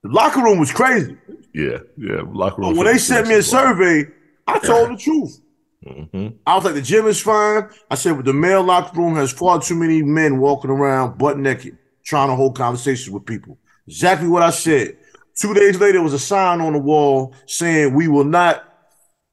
The 0.03 0.11
locker 0.11 0.42
room 0.42 0.59
was 0.59 0.72
crazy. 0.72 1.16
Yeah, 1.55 1.79
yeah. 1.96 2.22
Locker 2.27 2.61
room. 2.62 2.70
But 2.70 2.77
when 2.77 2.87
they 2.87 2.99
sent 2.99 3.29
me 3.29 3.35
a 3.35 3.42
survey, 3.42 4.11
I 4.46 4.59
told 4.59 4.90
the 4.90 4.96
truth. 4.96 5.40
hmm 5.85 6.29
I 6.46 6.55
was 6.55 6.64
like, 6.64 6.75
the 6.75 6.83
gym 6.83 7.07
is 7.07 7.20
fine. 7.20 7.68
I 7.90 7.94
said, 7.96 8.16
but 8.16 8.25
the 8.25 8.33
male 8.33 8.62
locker 8.62 8.96
room 8.99 9.16
has 9.16 9.33
far 9.33 9.61
too 9.61 9.75
many 9.75 10.03
men 10.03 10.38
walking 10.38 10.70
around 10.70 11.18
butt 11.18 11.38
naked, 11.38 11.77
trying 12.05 12.29
to 12.29 12.37
hold 12.37 12.57
conversations 12.57 13.11
with 13.11 13.25
people. 13.27 13.59
Exactly 13.88 14.29
what 14.29 14.42
I 14.42 14.51
said. 14.51 14.96
Two 15.40 15.55
days 15.55 15.79
later, 15.79 15.94
there 15.94 16.03
was 16.03 16.14
a 16.14 16.18
sign 16.18 16.61
on 16.61 16.72
the 16.72 16.79
wall 16.79 17.35
saying, 17.46 17.94
"We 17.94 18.09
will 18.09 18.25
not 18.25 18.64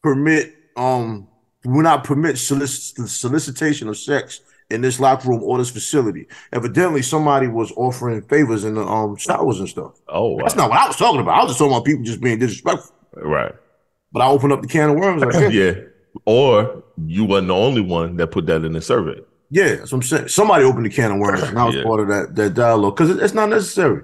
permit, 0.02 0.54
um, 0.76 1.28
we 1.28 1.33
will 1.66 1.82
not 1.84 2.04
permit 2.04 2.36
solic- 2.36 3.08
solicitation 3.08 3.88
of 3.88 3.98
sex 3.98 4.42
in 4.70 4.82
this 4.82 5.00
locker 5.00 5.30
room 5.30 5.44
or 5.44 5.58
this 5.58 5.70
facility." 5.70 6.28
Evidently, 6.52 7.02
somebody 7.02 7.48
was 7.48 7.72
offering 7.76 8.22
favors 8.24 8.64
in 8.64 8.76
the 8.76 8.82
um 8.86 9.16
showers 9.18 9.60
and 9.60 9.70
stuff. 9.70 9.94
Oh, 10.08 10.32
wow. 10.32 10.44
That's 10.44 10.56
not 10.56 10.70
what 10.70 10.80
I 10.80 10.88
was 10.88 10.98
talking 10.98 11.22
about. 11.22 11.36
I 11.40 11.44
was 11.44 11.50
just 11.52 11.60
talking 11.60 11.74
about 11.74 11.86
people 11.86 12.04
just 12.04 12.22
being 12.22 12.40
disrespectful. 12.40 12.94
right. 13.16 13.54
But 14.12 14.22
I 14.22 14.28
opened 14.28 14.52
up 14.54 14.62
the 14.62 14.68
can 14.68 14.90
of 14.92 14.96
worms. 14.96 15.24
Like, 15.24 15.34
yeah. 15.34 15.50
Yeah. 15.50 15.74
Or 16.26 16.84
you 17.08 17.26
wasn't 17.26 17.48
the 17.48 17.56
only 17.56 17.82
one 17.82 18.18
that 18.18 18.28
put 18.28 18.46
that 18.46 18.64
in 18.64 18.74
the 18.74 18.82
survey. 18.82 19.20
Yeah, 19.50 19.76
that's 19.78 19.92
what 19.92 19.98
I'm 19.98 20.04
saying. 20.04 20.28
Somebody 20.28 20.64
opened 20.64 20.86
the 20.86 20.90
can 20.92 21.12
of 21.12 21.18
worms, 21.18 21.42
and 21.42 21.58
I 21.58 21.66
was 21.66 21.76
Yeah. 21.76 21.84
part 21.84 22.02
of 22.02 22.08
that 22.10 22.36
that 22.36 22.54
dialogue 22.54 22.96
because 22.96 23.10
it's 23.18 23.34
not 23.34 23.50
necessary. 23.50 24.04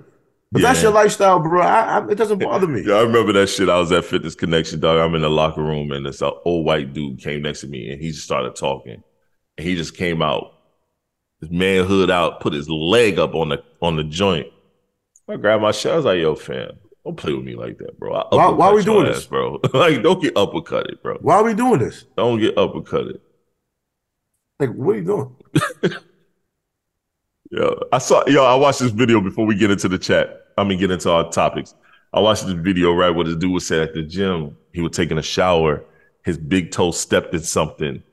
If 0.56 0.64
that's 0.64 0.82
your 0.82 0.92
lifestyle, 0.92 1.40
bro, 1.40 1.62
I, 1.62 2.00
I, 2.00 2.10
it 2.10 2.16
doesn't 2.16 2.40
bother 2.40 2.66
me. 2.68 2.82
Yeah, 2.84 2.96
I 2.96 3.02
remember 3.02 3.32
that 3.34 3.48
shit. 3.48 3.70
I 3.70 3.78
was 3.78 3.92
at 3.92 4.04
Fitness 4.04 4.34
Connection, 4.34 4.80
dog. 4.80 4.98
I'm 4.98 5.14
in 5.14 5.22
the 5.22 5.30
locker 5.30 5.62
room, 5.62 5.92
and 5.92 6.04
this 6.06 6.24
uh, 6.24 6.32
old 6.44 6.66
white 6.66 6.92
dude 6.92 7.20
came 7.20 7.44
next 7.44 7.62
to 7.62 7.68
me, 7.68 7.92
and 7.92 8.02
he 8.02 8.10
just 8.10 8.24
started 8.24 8.56
talking, 8.56 9.04
and 9.58 9.68
he 9.68 9.76
just 9.76 9.96
came 9.96 10.24
out, 10.24 10.54
his 11.40 11.52
manhood 11.52 12.10
out, 12.10 12.40
put 12.42 12.54
his 12.54 12.68
leg 12.68 13.20
up 13.20 13.36
on 13.36 13.50
the 13.50 13.64
on 13.80 13.96
the 13.96 14.04
joint. 14.04 14.48
I 15.28 15.36
grabbed 15.36 15.62
my 15.62 15.72
shit. 15.72 15.92
I 15.92 15.98
was 15.98 16.06
like, 16.06 16.20
"Yo, 16.20 16.34
fam, 16.34 16.72
don't 17.06 17.16
play 17.16 17.34
with 17.34 17.46
me 17.46 17.56
like 17.56 17.78
that, 17.78 18.00
bro. 18.00 18.16
I 18.16 18.36
Why- 18.36 18.50
why 18.50 18.70
uppercut 18.70 18.76
we 18.76 18.84
doing 18.84 19.06
your 19.06 19.14
this? 19.14 19.26
bro? 19.28 19.60
like, 19.76 20.02
don't 20.02 20.20
get 20.20 20.34
uppercutted, 20.34 21.04
bro. 21.04 21.20
Why 21.22 21.36
are 21.36 21.44
we 21.44 21.54
doing 21.54 21.78
this? 21.80 22.06
Don't 22.18 22.40
get 22.40 22.56
uppercutted." 22.56 23.20
Like, 24.60 24.74
what 24.74 24.96
are 24.96 25.00
you 25.00 25.06
doing? 25.06 25.36
Yo, 27.52 27.82
I 27.92 27.98
saw 27.98 28.24
yo, 28.28 28.44
I 28.44 28.56
watched 28.56 28.80
this 28.80 28.92
video 28.92 29.22
before 29.22 29.46
we 29.46 29.56
get 29.56 29.72
into 29.72 29.88
the 29.90 29.98
chat. 29.98 30.46
I 30.58 30.64
mean, 30.64 30.78
get 30.80 30.92
into 30.92 31.10
our 31.12 31.30
topics. 31.32 31.74
I 32.14 32.20
watched 32.20 32.46
this 32.46 32.54
video 32.54 32.94
right 32.94 33.10
where 33.10 33.26
this 33.26 33.36
dude 33.36 33.52
was 33.52 33.66
said 33.66 33.82
at 33.82 33.94
the 33.94 34.04
gym. 34.04 34.56
He 34.74 34.82
was 34.82 34.92
taking 34.92 35.18
a 35.18 35.22
shower. 35.24 35.84
His 36.24 36.38
big 36.38 36.72
toe 36.72 36.92
stepped 36.92 37.34
in 37.34 37.40
something, 37.42 38.04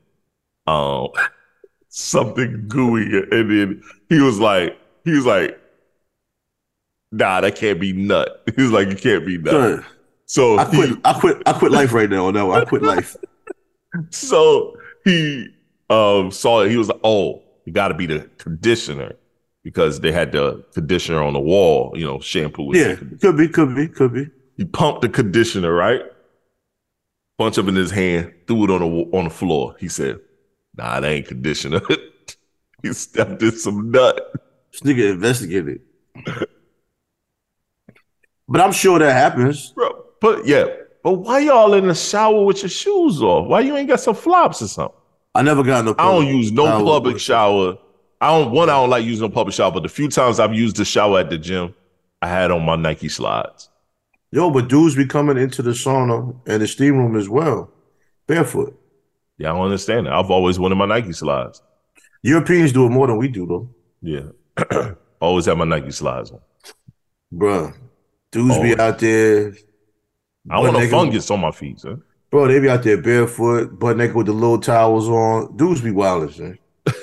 um, 0.66 1.09
something 1.88 2.66
gooey, 2.68 3.05
and 3.31 3.51
then 3.51 3.83
he 4.09 4.20
was 4.20 4.38
like, 4.38 4.79
he 5.05 5.11
was 5.12 5.27
like, 5.27 5.59
"Nah, 7.12 7.40
that 7.40 7.57
can't 7.57 7.81
be 7.81 7.92
nut." 7.92 8.42
He 8.57 8.62
was 8.62 8.72
like, 8.72 8.88
"It 8.88 9.01
can't 9.01 9.27
be 9.27 9.38
nut." 9.38 9.53
Son, 9.53 9.87
So 10.27 10.59
I 10.59 10.64
he, 10.70 10.77
quit. 10.77 10.99
I 11.05 11.12
quit. 11.12 11.42
I 11.46 11.53
quit 11.53 11.72
life 11.72 11.92
right 11.92 12.09
now. 12.09 12.27
On 12.27 12.35
that 12.35 12.46
one, 12.46 12.59
I 12.59 12.64
quit 12.64 12.83
life. 12.83 13.16
so 14.11 14.77
he 15.05 15.49
um 15.90 16.31
saw 16.31 16.62
it. 16.62 16.70
He 16.70 16.77
was 16.77 16.88
like, 16.88 17.01
"Oh, 17.05 17.42
you 17.64 17.72
got 17.72 17.88
to 17.88 17.94
be 17.94 18.07
the 18.07 18.31
conditioner." 18.38 19.14
Because 19.66 19.98
they 19.98 20.12
had 20.12 20.31
the 20.31 20.64
conditioner 20.72 21.20
on 21.20 21.33
the 21.33 21.40
wall, 21.40 21.92
you 21.96 22.05
know, 22.05 22.20
shampoo. 22.20 22.70
Yeah, 22.72 22.94
could 23.20 23.37
be, 23.37 23.48
could 23.48 23.74
be, 23.74 23.88
could 23.88 24.12
be. 24.14 24.29
He 24.57 24.64
pumped 24.64 25.02
the 25.02 25.09
conditioner, 25.09 25.72
right? 25.72 26.02
punch 27.38 27.59
up 27.59 27.68
in 27.68 27.74
his 27.74 27.90
hand, 27.90 28.33
threw 28.46 28.64
it 28.64 28.70
on 28.70 28.81
the 28.81 29.16
on 29.16 29.24
the 29.24 29.31
floor. 29.31 29.76
He 29.79 29.88
said, 29.88 30.20
"Nah, 30.76 31.00
that 31.00 31.09
ain't 31.09 31.29
conditioner." 31.29 31.81
he 32.83 32.92
stepped 32.92 33.42
in 33.42 33.52
some 33.52 33.90
nut. 33.90 34.33
This 34.72 34.81
nigga 34.83 35.12
investigated. 35.12 35.81
but 38.48 38.61
I'm 38.61 38.72
sure 38.72 38.98
that 38.98 39.12
happens. 39.12 39.70
Bro, 39.70 40.05
but 40.20 40.46
yeah, 40.46 40.66
but 41.02 41.14
why 41.14 41.40
y'all 41.40 41.74
in 41.74 41.88
the 41.88 41.94
shower 41.94 42.44
with 42.44 42.62
your 42.62 42.70
shoes 42.70 43.22
off? 43.22 43.48
Why 43.48 43.61
you 43.61 43.76
ain't 43.76 43.88
got 43.88 44.00
some 44.00 44.14
flops 44.14 44.62
or 44.62 44.68
something? 44.68 44.98
I 45.35 45.42
never 45.42 45.62
got 45.62 45.85
no. 45.85 45.94
I 45.98 46.05
don't 46.05 46.26
use 46.26 46.52
no 46.52 46.64
public 46.85 47.18
shower. 47.18 47.79
I 48.20 48.29
don't 48.29 48.52
one. 48.52 48.70
I 48.70 48.74
don't 48.74 48.90
like 48.90 49.05
using 49.05 49.26
a 49.26 49.31
public 49.31 49.55
shower, 49.55 49.70
but 49.70 49.83
the 49.83 49.88
few 49.88 50.09
times 50.09 50.40
I've 50.40 50.55
used 50.55 50.76
the 50.76 50.85
shower 50.85 51.20
at 51.20 51.31
the 51.31 51.38
gym, 51.38 51.74
I 52.22 52.29
had 52.29 52.50
on 52.50 52.64
my 52.64 52.76
Nike 52.76 53.09
slides. 53.09 53.68
Yo, 54.33 54.50
but 54.50 54.68
dudes 54.68 54.96
be 54.96 55.07
coming 55.07 55.37
into 55.37 55.62
the 55.62 55.70
sauna 55.70 56.35
and 56.46 56.62
the 56.62 56.66
steam 56.66 56.96
room 56.96 57.16
as 57.16 57.29
well, 57.29 57.70
barefoot. 58.26 58.79
Yeah, 59.38 59.50
I 59.50 59.55
don't 59.55 59.66
understand 59.66 60.07
that. 60.07 60.14
I've 60.14 60.31
always 60.31 60.59
wanted 60.59 60.76
my 60.76 60.87
Nike 60.87 61.12
slides. 61.12 61.62
Europeans 62.22 62.72
do 62.72 62.87
it 62.87 62.90
more 62.90 63.07
than 63.07 63.18
we 63.18 63.29
do, 63.29 63.46
though. 63.46 63.68
Yeah, 64.02 64.92
always 65.20 65.46
have 65.46 65.59
my 65.59 65.64
Nike 65.64 65.90
slides 65.90 66.33
on. 66.33 66.40
Bruh, 67.33 67.74
dudes 68.33 68.57
always. 68.57 68.74
be 68.74 68.81
out 68.81 68.98
there. 68.98 69.55
I 70.50 70.61
want 70.61 70.76
a 70.76 70.88
fungus 70.88 71.31
on 71.31 71.40
my 71.40 71.50
feet, 71.50 71.81
sir. 71.81 72.00
Bro, 72.31 72.48
they 72.48 72.61
be 72.61 72.68
out 72.68 72.83
there 72.83 73.00
barefoot, 73.00 73.79
butt 73.79 73.96
naked 73.96 74.16
with 74.16 74.26
the 74.26 74.33
little 74.33 74.61
towels 74.61 75.09
on. 75.09 75.57
Dudes 75.57 75.81
be 75.81 75.90
wildin', 75.90 76.38
man. 76.38 76.59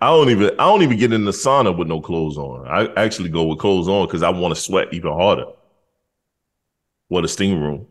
I 0.00 0.08
don't 0.08 0.30
even 0.30 0.50
I 0.58 0.64
don't 0.64 0.82
even 0.82 0.98
get 0.98 1.12
in 1.12 1.24
the 1.24 1.30
sauna 1.30 1.76
with 1.76 1.88
no 1.88 2.00
clothes 2.00 2.38
on. 2.38 2.66
I 2.66 2.92
actually 3.02 3.28
go 3.28 3.44
with 3.44 3.58
clothes 3.58 3.88
on 3.88 4.06
because 4.06 4.22
I 4.22 4.30
want 4.30 4.54
to 4.54 4.60
sweat 4.60 4.92
even 4.92 5.12
harder. 5.12 5.46
What 7.08 7.24
a 7.24 7.28
steam 7.28 7.60
room. 7.60 7.86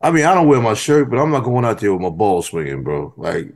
I 0.00 0.10
mean, 0.10 0.24
I 0.24 0.34
don't 0.34 0.46
wear 0.46 0.60
my 0.60 0.74
shirt, 0.74 1.10
but 1.10 1.18
I'm 1.18 1.30
not 1.30 1.44
going 1.44 1.64
out 1.64 1.80
there 1.80 1.92
with 1.92 2.02
my 2.02 2.10
balls 2.10 2.46
swinging, 2.46 2.84
bro. 2.84 3.12
Like, 3.16 3.52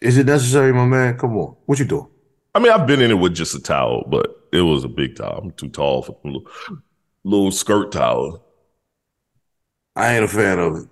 is 0.00 0.18
it 0.18 0.26
necessary, 0.26 0.72
my 0.72 0.84
man? 0.84 1.16
Come 1.16 1.36
on, 1.38 1.56
what 1.64 1.78
you 1.78 1.86
doing? 1.86 2.08
I 2.54 2.58
mean, 2.58 2.72
I've 2.72 2.86
been 2.86 3.00
in 3.00 3.10
it 3.10 3.14
with 3.14 3.34
just 3.34 3.54
a 3.54 3.60
towel, 3.60 4.04
but 4.08 4.48
it 4.52 4.60
was 4.60 4.84
a 4.84 4.88
big 4.88 5.16
towel. 5.16 5.40
I'm 5.42 5.50
too 5.52 5.68
tall 5.68 6.02
for 6.02 6.16
a 6.24 6.26
little, 6.26 6.46
little 7.24 7.50
skirt 7.50 7.92
towel. 7.92 8.42
I 9.94 10.14
ain't 10.14 10.24
a 10.24 10.28
fan 10.28 10.58
of 10.58 10.76
it, 10.76 10.88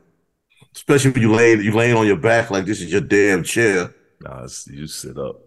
especially 0.75 1.11
when 1.11 1.23
you 1.23 1.35
lay 1.35 1.55
you 1.55 1.73
laying 1.73 1.97
on 1.97 2.07
your 2.07 2.17
back 2.17 2.51
like 2.51 2.65
this 2.65 2.81
is 2.81 2.91
your 2.91 3.03
damn 3.03 3.43
chair. 3.43 3.95
Nah, 4.25 4.49
you 4.67 4.87
sit 4.87 5.19
up. 5.19 5.41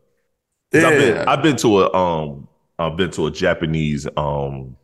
Yeah, 0.72 0.88
I've 0.88 0.98
been, 0.98 1.18
I've 1.28 1.44
been 1.44 1.56
to 1.58 1.82
a 1.82 1.94
um, 1.94 2.48
I've 2.78 2.96
been 2.96 3.12
to 3.12 3.28
a 3.28 3.32
Japanese 3.32 4.08
um, 4.16 4.78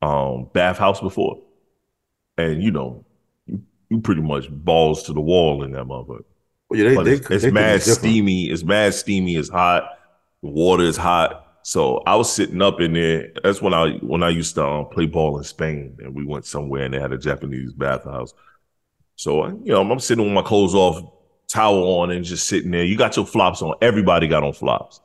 um, 0.00 0.48
bathhouse 0.52 1.00
before, 1.00 1.42
and 2.38 2.62
you 2.62 2.70
know, 2.70 3.04
you, 3.46 3.62
you 3.90 4.00
pretty 4.00 4.22
much 4.22 4.48
balls 4.50 5.02
to 5.04 5.12
the 5.12 5.20
wall 5.20 5.62
in 5.64 5.72
that 5.72 5.84
motherfucker. 5.84 6.24
Well, 6.70 6.80
yeah, 6.80 6.88
they, 6.88 7.04
they, 7.04 7.12
it's, 7.12 7.30
it's 7.30 7.44
they 7.44 7.50
mad 7.50 7.82
steamy. 7.82 8.44
It's 8.44 8.64
mad 8.64 8.94
steamy. 8.94 9.36
It's 9.36 9.50
hot. 9.50 9.84
The 10.42 10.48
water 10.48 10.84
is 10.84 10.96
hot. 10.96 11.58
So 11.62 12.02
I 12.06 12.14
was 12.16 12.32
sitting 12.32 12.62
up 12.62 12.80
in 12.80 12.92
there. 12.92 13.30
That's 13.42 13.60
when 13.62 13.74
I 13.74 13.92
when 13.98 14.22
I 14.22 14.28
used 14.30 14.54
to 14.56 14.66
um, 14.66 14.88
play 14.88 15.06
ball 15.06 15.38
in 15.38 15.44
Spain, 15.44 15.96
and 16.00 16.14
we 16.14 16.24
went 16.24 16.46
somewhere 16.46 16.84
and 16.84 16.94
they 16.94 17.00
had 17.00 17.12
a 17.12 17.18
Japanese 17.18 17.72
bathhouse. 17.72 18.34
So 19.16 19.46
you 19.46 19.72
know, 19.72 19.80
I'm 19.80 20.00
sitting 20.00 20.24
with 20.24 20.34
my 20.34 20.42
clothes 20.42 20.74
off, 20.74 21.02
towel 21.54 22.00
on 22.00 22.10
and 22.10 22.24
just 22.24 22.46
sitting 22.46 22.70
there. 22.70 22.84
You 22.84 22.96
got 22.96 23.16
your 23.16 23.26
flops 23.26 23.62
on. 23.62 23.74
Everybody 23.80 24.26
got 24.26 24.42
on 24.42 24.52
flops. 24.52 25.00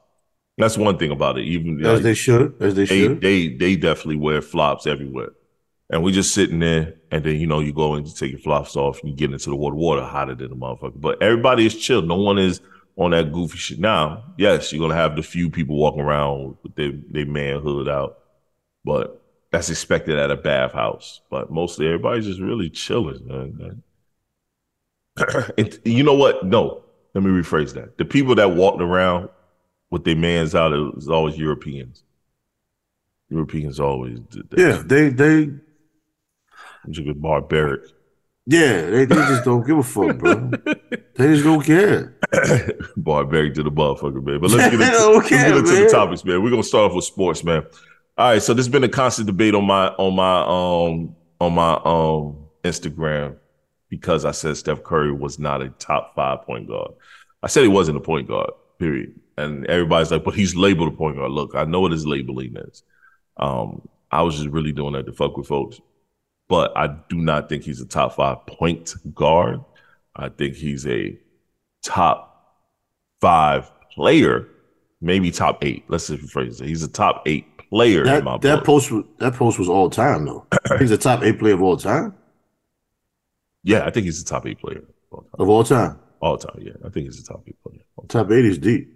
That's 0.58 0.78
one 0.78 0.98
thing 0.98 1.12
about 1.12 1.38
it. 1.38 1.46
Even 1.46 1.80
as 1.86 1.94
like, 1.94 2.04
they 2.04 2.14
should, 2.14 2.62
as 2.62 2.76
they, 2.76 2.86
they 2.86 3.00
should. 3.00 3.22
They 3.22 3.48
they 3.50 3.76
definitely 3.76 4.18
wear 4.18 4.42
flops 4.42 4.88
everywhere. 4.88 5.30
And 5.92 6.04
we 6.04 6.12
just 6.12 6.34
sitting 6.34 6.60
there, 6.60 6.96
and 7.12 7.24
then 7.24 7.38
you 7.38 7.48
know 7.48 7.62
you 7.62 7.74
go 7.74 7.94
and 7.94 8.06
you 8.06 8.14
take 8.14 8.32
your 8.32 8.40
flops 8.40 8.76
off, 8.76 9.00
and 9.00 9.10
you 9.10 9.16
get 9.16 9.32
into 9.32 9.50
the 9.50 9.56
water. 9.56 9.76
Water 9.76 10.04
hotter 10.04 10.36
than 10.36 10.52
a 10.52 10.56
motherfucker. 10.56 11.00
But 11.00 11.22
everybody 11.24 11.66
is 11.66 11.76
chill. 11.76 12.02
No 12.02 12.16
one 12.16 12.38
is 12.38 12.62
on 12.98 13.12
that 13.12 13.32
goofy 13.32 13.58
shit. 13.58 13.80
Now, 13.80 14.26
yes, 14.38 14.74
you're 14.74 14.82
gonna 14.82 15.00
have 15.00 15.16
the 15.16 15.24
few 15.24 15.50
people 15.50 15.78
walking 15.78 16.02
around 16.02 16.58
with 16.64 16.76
their, 16.76 16.92
their 17.10 17.26
manhood 17.26 17.88
out, 17.88 18.20
but 18.84 19.24
that's 19.52 19.70
expected 19.70 20.20
at 20.20 20.30
a 20.30 20.36
bathhouse. 20.36 21.22
But 21.32 21.52
mostly 21.52 21.88
everybody's 21.88 22.26
just 22.26 22.42
really 22.42 22.70
chilling, 22.70 23.26
man. 23.26 23.84
you 25.86 26.04
know 26.04 26.14
what? 26.14 26.46
No, 26.46 26.84
let 27.14 27.24
me 27.24 27.30
rephrase 27.30 27.74
that. 27.74 27.98
The 27.98 28.06
people 28.06 28.36
that 28.36 28.52
walked 28.52 28.82
around 28.82 29.30
with 29.90 30.04
their 30.04 30.16
mans 30.16 30.56
out 30.56 30.74
is 30.98 31.10
always 31.10 31.38
Europeans. 31.38 32.04
Europeans 33.30 33.80
always 33.80 34.20
did 34.20 34.50
that. 34.50 34.60
Yeah, 34.60 34.84
they 34.86 35.10
they. 35.10 35.50
Is 36.88 37.00
barbaric. 37.16 37.82
Yeah, 38.46 38.82
they, 38.90 39.06
they 39.06 39.16
just 39.16 39.44
don't 39.44 39.68
give 39.68 39.78
a 39.78 39.84
fuck, 39.84 40.18
bro. 40.18 40.50
they 41.16 41.36
just 41.36 41.44
don't 41.44 41.64
care. 41.64 42.18
barbaric 42.98 43.54
to 43.56 43.64
the 43.64 43.70
motherfucker, 43.70 44.24
man. 44.24 44.40
But 44.40 44.50
let's 44.50 44.72
get 44.72 44.74
into, 44.82 45.28
care, 45.28 45.56
let's 45.56 45.70
get 45.70 45.76
into 45.76 45.84
the 45.84 45.90
topics, 45.92 46.26
man. 46.26 46.42
We're 46.42 46.50
gonna 46.50 46.64
start 46.64 46.90
off 46.90 46.96
with 46.96 47.06
sports, 47.06 47.44
man. 47.44 47.64
All 48.18 48.32
right, 48.32 48.42
so 48.42 48.54
there's 48.54 48.68
been 48.68 48.84
a 48.84 48.90
constant 48.90 49.28
debate 49.28 49.54
on 49.54 49.66
my 49.66 49.90
on 49.90 50.16
my 50.16 50.40
um 50.42 51.16
on 51.40 51.54
my 51.54 51.74
um 51.86 52.48
Instagram 52.64 53.36
because 53.90 54.26
I 54.26 54.32
said 54.32 54.58
Steph 54.58 54.84
Curry 54.84 55.12
was 55.12 55.40
not 55.40 55.62
a 55.62 55.70
top 55.70 56.16
five 56.16 56.44
point 56.44 56.68
guard. 56.68 56.92
I 57.42 57.48
said 57.48 57.64
he 57.64 57.70
wasn't 57.70 57.98
a 57.98 58.02
point 58.02 58.28
guard, 58.28 58.52
period. 58.78 59.20
And 59.38 59.66
everybody's 59.68 60.12
like, 60.12 60.24
but 60.24 60.36
he's 60.36 60.56
labeled 60.56 60.94
a 60.94 60.96
point 60.96 61.16
guard. 61.16 61.32
Look, 61.32 61.56
I 61.56 61.64
know 61.64 61.82
what 61.82 61.92
his 61.92 62.06
labeling 62.06 62.56
is. 62.58 62.84
Um, 63.38 63.88
I 64.12 64.22
was 64.22 64.36
just 64.36 64.50
really 64.50 64.72
doing 64.72 64.94
that 64.94 65.06
to 65.06 65.14
fuck 65.14 65.38
with 65.38 65.48
folks. 65.48 65.80
But 66.48 66.76
I 66.76 66.88
do 67.10 67.18
not 67.18 67.48
think 67.48 67.64
he's 67.64 67.80
a 67.80 67.86
top 67.86 68.16
five 68.16 68.46
point 68.48 68.96
guard. 69.14 69.62
I 70.16 70.30
think 70.30 70.56
he's 70.56 70.86
a 70.88 71.18
top 71.84 72.58
five 73.22 73.72
player, 73.94 74.48
maybe 75.00 75.32
top 75.32 75.64
eight. 75.64 75.86
Let's 75.88 76.08
just 76.08 76.24
rephrase 76.24 76.62
it. 76.62 76.68
He's 76.68 76.84
a 76.84 76.88
top 76.88 77.24
eight 77.26 77.46
player 77.70 78.04
that, 78.04 78.24
that 78.42 78.56
book. 78.58 78.66
post 78.66 78.92
that 79.20 79.36
post 79.36 79.60
was 79.60 79.70
all 79.70 79.90
time 79.90 80.26
though. 80.26 80.46
he's 80.80 80.92
a 80.92 80.98
top 80.98 81.24
eight 81.24 81.38
player 81.38 81.54
of 81.54 81.62
all 81.62 81.78
time. 81.78 82.16
Yeah, 83.64 83.86
I 83.86 83.92
think 83.92 84.06
he's 84.06 84.22
a 84.22 84.26
top 84.26 84.46
eight 84.46 84.60
player 84.60 84.84
all 85.12 85.26
of 85.38 85.50
all 85.50 85.64
time. 85.64 86.00
All 86.22 86.38
time, 86.38 86.60
yeah. 86.60 86.74
I 86.86 86.90
think 86.90 87.06
he's 87.06 87.20
a 87.20 87.24
top 87.24 87.44
eight 87.48 87.58
player. 87.64 87.82
Top 88.08 88.32
eight 88.32 88.46
is 88.46 88.58
deep. 88.58 88.94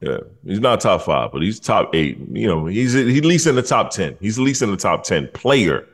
Yeah, 0.00 0.18
he's 0.44 0.60
not 0.60 0.80
top 0.80 1.02
five, 1.02 1.32
but 1.32 1.42
he's 1.42 1.58
top 1.58 1.94
eight. 1.94 2.18
You 2.30 2.46
know, 2.46 2.66
he's 2.66 2.92
he's 2.92 3.18
at 3.18 3.24
least 3.24 3.46
in 3.46 3.56
the 3.56 3.62
top 3.62 3.90
ten. 3.90 4.16
He's 4.20 4.38
at 4.38 4.44
least 4.44 4.62
in 4.62 4.70
the 4.70 4.76
top 4.76 5.02
ten 5.02 5.28
player. 5.34 5.86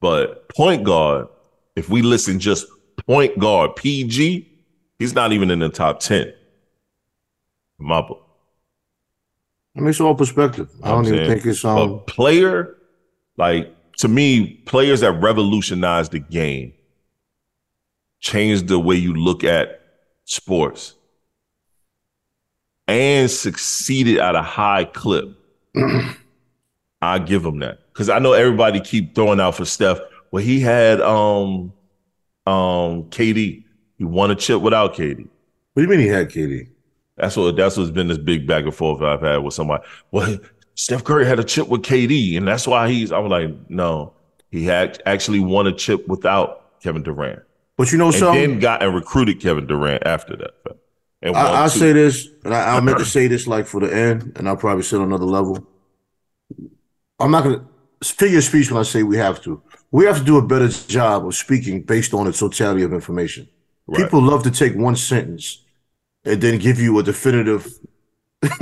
But 0.00 0.48
point 0.50 0.84
guard, 0.84 1.28
if 1.76 1.88
we 1.88 2.02
listen 2.02 2.38
just 2.38 2.66
point 3.06 3.38
guard 3.38 3.76
PG, 3.76 4.48
he's 4.98 5.14
not 5.14 5.32
even 5.32 5.50
in 5.50 5.58
the 5.58 5.68
top 5.68 6.00
ten. 6.00 6.32
My 7.78 8.02
book. 8.02 8.26
I 9.76 9.80
mean, 9.80 9.88
it's 9.88 10.00
all 10.00 10.14
perspective. 10.14 10.68
I 10.82 10.90
don't 10.90 11.06
even 11.06 11.26
think 11.26 11.46
it's 11.46 11.64
um. 11.64 11.78
A 11.78 11.98
player, 11.98 12.76
like 13.36 13.74
to 13.98 14.08
me, 14.08 14.54
players 14.66 15.00
that 15.00 15.12
revolutionized 15.12 16.12
the 16.12 16.20
game 16.20 16.72
changed 18.20 18.68
the 18.68 18.78
way 18.78 18.96
you 18.96 19.14
look 19.14 19.44
at 19.44 19.80
sports 20.24 20.94
and 22.86 23.30
succeeded 23.30 24.18
at 24.18 24.34
a 24.34 24.42
high 24.42 24.84
clip. 24.84 25.28
I 27.02 27.18
give 27.18 27.44
him 27.44 27.60
that 27.60 27.78
because 27.92 28.08
I 28.08 28.18
know 28.18 28.32
everybody 28.32 28.80
keep 28.80 29.14
throwing 29.14 29.40
out 29.40 29.54
for 29.54 29.64
Steph. 29.64 29.98
Well, 30.30 30.42
he 30.42 30.60
had 30.60 31.00
um 31.00 31.72
um 32.46 33.04
KD. 33.04 33.64
He 33.96 34.04
won 34.04 34.30
a 34.30 34.34
chip 34.34 34.60
without 34.60 34.94
KD. 34.94 35.28
What 35.72 35.76
do 35.76 35.82
you 35.82 35.88
mean 35.88 36.00
he 36.00 36.08
had 36.08 36.28
KD? 36.30 36.68
That's 37.16 37.36
what 37.36 37.56
that's 37.56 37.76
what's 37.76 37.90
been 37.90 38.08
this 38.08 38.18
big 38.18 38.46
back 38.46 38.64
and 38.64 38.74
forth 38.74 39.02
I've 39.02 39.20
had 39.20 39.38
with 39.38 39.54
somebody. 39.54 39.84
Well, 40.10 40.38
Steph 40.74 41.04
Curry 41.04 41.26
had 41.26 41.38
a 41.38 41.44
chip 41.44 41.68
with 41.68 41.82
KD, 41.82 42.36
and 42.36 42.48
that's 42.48 42.66
why 42.66 42.88
he's. 42.88 43.12
I'm 43.12 43.28
like, 43.28 43.50
no, 43.70 44.14
he 44.50 44.64
had 44.64 45.02
actually 45.06 45.40
won 45.40 45.66
a 45.66 45.72
chip 45.72 46.08
without 46.08 46.80
Kevin 46.80 47.02
Durant. 47.02 47.42
But 47.80 47.92
you 47.92 47.96
know, 47.96 48.10
so 48.10 48.34
then 48.34 48.58
got 48.58 48.82
and 48.82 48.94
recruited 48.94 49.40
Kevin 49.40 49.66
Durant 49.66 50.06
after 50.06 50.36
that. 50.36 50.50
And 51.22 51.34
I, 51.34 51.62
will 51.62 51.70
say 51.70 51.94
this, 51.94 52.28
and 52.44 52.52
I, 52.52 52.76
I 52.76 52.80
meant 52.80 52.98
to 52.98 53.04
say 53.16 53.26
this 53.26 53.46
like 53.46 53.66
for 53.66 53.80
the 53.80 53.90
end, 53.90 54.34
and 54.36 54.46
I'll 54.46 54.58
probably 54.58 54.82
say 54.82 54.98
on 54.98 55.04
another 55.04 55.24
level. 55.24 55.66
I'm 57.18 57.30
not 57.30 57.42
gonna 57.42 57.64
figure 58.04 58.42
speech 58.42 58.70
when 58.70 58.78
I 58.78 58.82
say 58.82 59.02
we 59.02 59.16
have 59.16 59.40
to. 59.44 59.62
We 59.92 60.04
have 60.04 60.18
to 60.18 60.24
do 60.24 60.36
a 60.36 60.46
better 60.46 60.68
job 60.68 61.26
of 61.26 61.34
speaking 61.34 61.80
based 61.80 62.12
on 62.12 62.26
the 62.26 62.34
totality 62.34 62.82
of 62.82 62.92
information. 62.92 63.48
Right. 63.86 64.02
People 64.02 64.20
love 64.20 64.42
to 64.42 64.50
take 64.50 64.76
one 64.76 64.94
sentence 64.94 65.64
and 66.26 66.38
then 66.38 66.58
give 66.58 66.78
you 66.78 66.98
a 66.98 67.02
definitive 67.02 67.78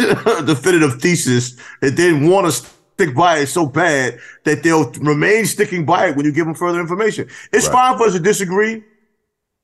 definitive 0.46 1.00
thesis 1.02 1.56
and 1.82 1.96
then 1.96 2.30
want 2.30 2.46
to 2.46 2.52
stick 2.52 3.16
by 3.16 3.38
it 3.38 3.48
so 3.48 3.66
bad 3.66 4.20
that 4.44 4.62
they'll 4.62 4.92
remain 4.92 5.44
sticking 5.44 5.84
by 5.84 6.10
it 6.10 6.16
when 6.16 6.24
you 6.24 6.30
give 6.30 6.46
them 6.46 6.54
further 6.54 6.78
information. 6.78 7.28
It's 7.52 7.66
right. 7.66 7.72
fine 7.72 7.98
for 7.98 8.04
us 8.04 8.12
to 8.12 8.20
disagree 8.20 8.84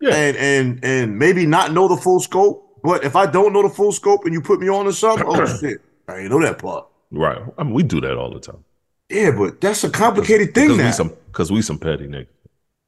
yeah. 0.04 0.14
and 0.14 0.36
and 0.36 0.84
and 0.84 1.18
maybe 1.18 1.46
not 1.46 1.72
know 1.72 1.88
the 1.88 1.96
full 1.96 2.20
scope. 2.20 2.60
But 2.82 3.04
if 3.04 3.16
I 3.16 3.26
don't 3.26 3.52
know 3.52 3.62
the 3.62 3.70
full 3.70 3.92
scope 3.92 4.24
and 4.24 4.34
you 4.34 4.42
put 4.42 4.60
me 4.60 4.68
on 4.68 4.84
to 4.84 4.92
something, 4.92 5.26
oh 5.26 5.46
shit, 5.60 5.80
I 6.06 6.18
ain't 6.18 6.30
know 6.30 6.40
that 6.42 6.58
part. 6.58 6.86
Right. 7.10 7.40
I 7.56 7.62
mean, 7.62 7.72
we 7.72 7.82
do 7.82 8.00
that 8.00 8.16
all 8.16 8.32
the 8.32 8.40
time. 8.40 8.64
Yeah, 9.08 9.30
but 9.30 9.60
that's 9.60 9.84
a 9.84 9.90
complicated 9.90 10.54
thing 10.54 10.76
Cause 10.76 10.98
now. 10.98 11.10
Because 11.26 11.52
we 11.52 11.62
some 11.62 11.78
petty 11.78 12.06
niggas. 12.06 12.26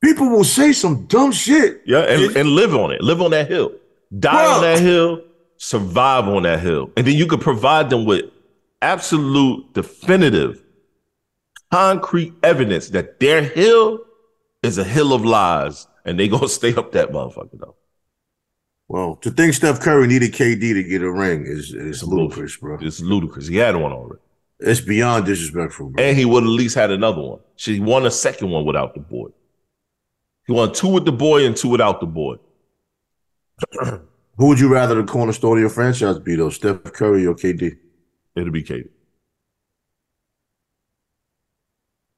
People 0.03 0.29
will 0.29 0.45
say 0.45 0.73
some 0.73 1.07
dumb 1.07 1.33
shit. 1.33 1.83
Yeah, 1.87 2.01
and, 2.01 2.37
and 2.37 2.51
live 2.51 2.75
on 2.75 2.93
it. 2.93 3.01
Live 3.01 3.23
on 3.23 3.31
that 3.31 3.49
hill. 3.49 3.73
Die 4.19 4.55
on 4.55 4.63
that 4.63 4.81
hill. 4.81 5.23
Survive 5.57 6.29
on 6.29 6.43
that 6.43 6.61
hill. 6.61 6.91
And 6.97 7.07
then 7.07 7.15
you 7.15 7.27
can 7.27 7.39
provide 7.39 7.91
them 7.91 8.05
with 8.05 8.27
absolute, 8.83 9.73
definitive, 9.73 10.63
concrete 11.73 12.35
evidence 12.43 12.91
that 12.91 13.21
their 13.21 13.43
hill 13.43 14.01
is 14.63 14.79
a 14.79 14.85
hill 14.85 15.13
of 15.13 15.25
lies. 15.25 15.87
And 16.07 16.19
they 16.19 16.29
gonna 16.29 16.49
stay 16.61 16.75
up 16.75 16.93
that 16.93 17.11
motherfucker 17.11 17.59
though. 17.59 17.77
Well, 18.89 19.17
to 19.17 19.31
think 19.31 19.53
Steph 19.53 19.81
Curry 19.81 20.07
needed 20.07 20.33
KD 20.33 20.61
to 20.61 20.83
get 20.85 21.03
a 21.03 21.11
ring 21.11 21.45
is 21.45 21.75
is 21.75 22.03
ludicrous, 22.03 22.57
bro. 22.57 22.79
It's 22.81 23.01
ludicrous. 23.01 23.49
He 23.49 23.57
had 23.57 23.77
one 23.77 23.93
already. 23.93 24.23
It's 24.61 24.81
beyond 24.81 25.27
disrespectful, 25.27 25.91
bro. 25.91 26.03
And 26.03 26.17
he 26.17 26.25
would 26.25 26.45
at 26.45 26.49
least 26.49 26.77
had 26.77 26.91
another 26.91 27.21
one. 27.21 27.41
She 27.57 27.81
won 27.81 28.07
a 28.07 28.11
second 28.11 28.51
one 28.51 28.65
without 28.65 28.95
the 28.95 29.01
boy. 29.01 29.29
He 30.47 30.53
won 30.53 30.73
two 30.73 30.89
with 30.89 31.05
the 31.05 31.13
boy 31.13 31.45
and 31.45 31.57
two 31.57 31.69
without 31.69 32.01
the 32.01 32.07
boy. 32.07 32.37
Who 34.39 34.49
would 34.49 34.61
you 34.61 34.73
rather 34.73 34.95
the 34.95 35.05
cornerstone 35.05 35.57
of 35.57 35.61
your 35.61 35.71
franchise 35.71 36.19
be, 36.19 36.37
though? 36.37 36.51
Steph 36.51 36.83
Curry 36.85 37.27
or 37.27 37.35
KD? 37.35 37.77
It'll 38.37 38.53
be 38.53 38.63
KD. 38.63 38.89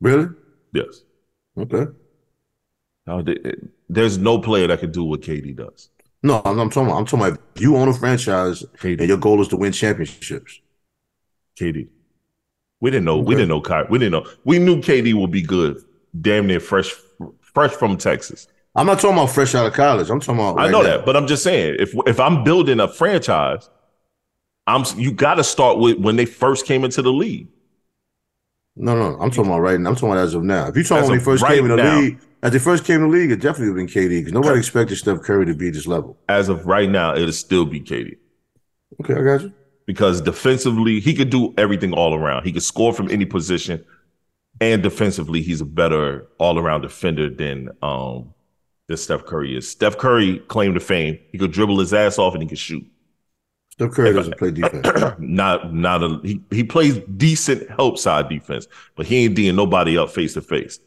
Really? 0.00 0.28
Yes. 0.72 1.02
Okay. 1.56 1.86
Now, 3.06 3.22
th- 3.22 3.38
there's 3.88 4.18
no 4.18 4.38
player 4.38 4.66
that 4.68 4.80
can 4.80 4.90
do 4.92 5.04
what 5.04 5.20
KD 5.22 5.56
does. 5.56 5.90
No, 6.22 6.42
I'm, 6.44 6.58
I'm 6.58 6.70
talking. 6.70 6.88
About, 6.88 6.98
I'm 6.98 7.04
talking 7.06 7.26
about 7.26 7.40
you 7.58 7.76
own 7.76 7.88
a 7.88 7.94
franchise 7.94 8.64
KD. 8.78 8.98
and 9.00 9.08
your 9.08 9.18
goal 9.18 9.40
is 9.40 9.48
to 9.48 9.56
win 9.56 9.72
championships. 9.72 10.60
KD. 11.58 11.88
We 12.80 12.90
didn't 12.90 13.04
know. 13.04 13.18
We 13.18 13.34
didn't 13.34 13.48
know. 13.48 13.60
Ky- 13.60 13.88
We 13.90 13.98
didn't 13.98 14.12
know. 14.12 14.30
We 14.44 14.58
knew 14.58 14.76
KD 14.80 15.14
would 15.14 15.30
be 15.30 15.42
good. 15.42 15.82
Damn 16.20 16.46
near 16.46 16.60
fresh, 16.60 16.92
fresh 17.40 17.72
from 17.72 17.96
Texas. 17.96 18.48
I'm 18.74 18.86
not 18.86 19.00
talking 19.00 19.16
about 19.16 19.30
fresh 19.30 19.54
out 19.54 19.66
of 19.66 19.72
college. 19.74 20.10
I'm 20.10 20.20
talking 20.20 20.36
about. 20.40 20.58
I 20.60 20.70
know 20.70 20.82
now. 20.82 20.88
that, 20.98 21.06
but 21.06 21.16
I'm 21.16 21.26
just 21.26 21.42
saying, 21.42 21.76
if 21.80 21.92
if 22.06 22.20
I'm 22.20 22.44
building 22.44 22.78
a 22.80 22.86
franchise, 22.88 23.68
I'm 24.66 24.84
you 24.96 25.12
got 25.12 25.34
to 25.34 25.44
start 25.44 25.78
with 25.78 25.98
when 25.98 26.16
they 26.16 26.24
first 26.26 26.66
came 26.66 26.84
into 26.84 27.02
the 27.02 27.12
league. 27.12 27.48
No, 28.76 28.94
no, 28.96 29.18
I'm 29.20 29.30
talking 29.30 29.46
about 29.50 29.60
right 29.60 29.78
now. 29.80 29.90
I'm 29.90 29.96
talking 29.96 30.10
about 30.12 30.18
as 30.24 30.34
of 30.34 30.44
now. 30.44 30.68
If 30.68 30.76
you 30.76 30.84
talking 30.84 31.02
As 31.02 31.08
when 31.08 31.18
they 31.18 31.22
of 31.22 31.24
first 31.24 31.42
right 31.42 31.54
came 31.56 31.64
in 31.64 31.76
the 31.76 31.82
now. 31.82 31.98
league, 31.98 32.18
as 32.42 32.52
they 32.52 32.58
first 32.58 32.84
came 32.84 33.00
to 33.00 33.06
the 33.06 33.12
league, 33.12 33.30
it 33.30 33.40
definitely 33.40 33.70
would 33.72 33.80
have 33.80 33.88
been 33.94 34.02
KD 34.04 34.20
because 34.20 34.32
nobody 34.32 34.58
expected 34.58 34.96
Steph 34.96 35.22
Curry 35.22 35.46
to 35.46 35.54
be 35.54 35.70
this 35.70 35.86
level. 35.86 36.18
As 36.28 36.48
of 36.48 36.66
right 36.66 36.88
now, 36.88 37.14
it'll 37.14 37.32
still 37.32 37.64
be 37.66 37.80
KD 37.80 38.16
Okay, 39.00 39.14
I 39.14 39.22
got 39.22 39.42
you. 39.42 39.52
because 39.86 40.20
defensively, 40.20 41.00
he 41.00 41.14
could 41.14 41.30
do 41.30 41.54
everything 41.56 41.92
all 41.92 42.14
around. 42.14 42.44
He 42.44 42.52
could 42.52 42.62
score 42.62 42.92
from 42.92 43.10
any 43.10 43.24
position, 43.24 43.84
and 44.60 44.82
defensively, 44.82 45.42
he's 45.42 45.60
a 45.60 45.66
better 45.66 46.28
all 46.38 46.58
around 46.58 46.82
defender 46.82 47.30
than 47.30 47.70
um 47.82 48.34
than 48.88 48.96
Steph 48.96 49.24
Curry 49.26 49.56
is. 49.56 49.68
Steph 49.70 49.98
Curry 49.98 50.40
claimed 50.48 50.74
to 50.74 50.80
fame. 50.80 51.18
He 51.32 51.38
could 51.38 51.52
dribble 51.52 51.78
his 51.80 51.94
ass 51.94 52.18
off 52.18 52.34
and 52.34 52.42
he 52.42 52.48
could 52.48 52.58
shoot. 52.58 52.86
Steph 53.70 53.92
Curry 53.92 54.12
doesn't 54.12 54.38
play 54.38 54.50
defense. 54.50 54.88
not 55.18 55.72
not 55.74 56.02
a 56.02 56.20
he, 56.24 56.42
he 56.50 56.64
plays 56.64 56.98
decent 57.16 57.68
help 57.70 57.98
side 57.98 58.28
defense, 58.28 58.66
but 58.96 59.06
he 59.06 59.24
ain't 59.24 59.34
D'ing 59.36 59.56
nobody 59.56 59.96
up 59.98 60.10
face 60.10 60.34
to 60.34 60.42
face. 60.42 60.80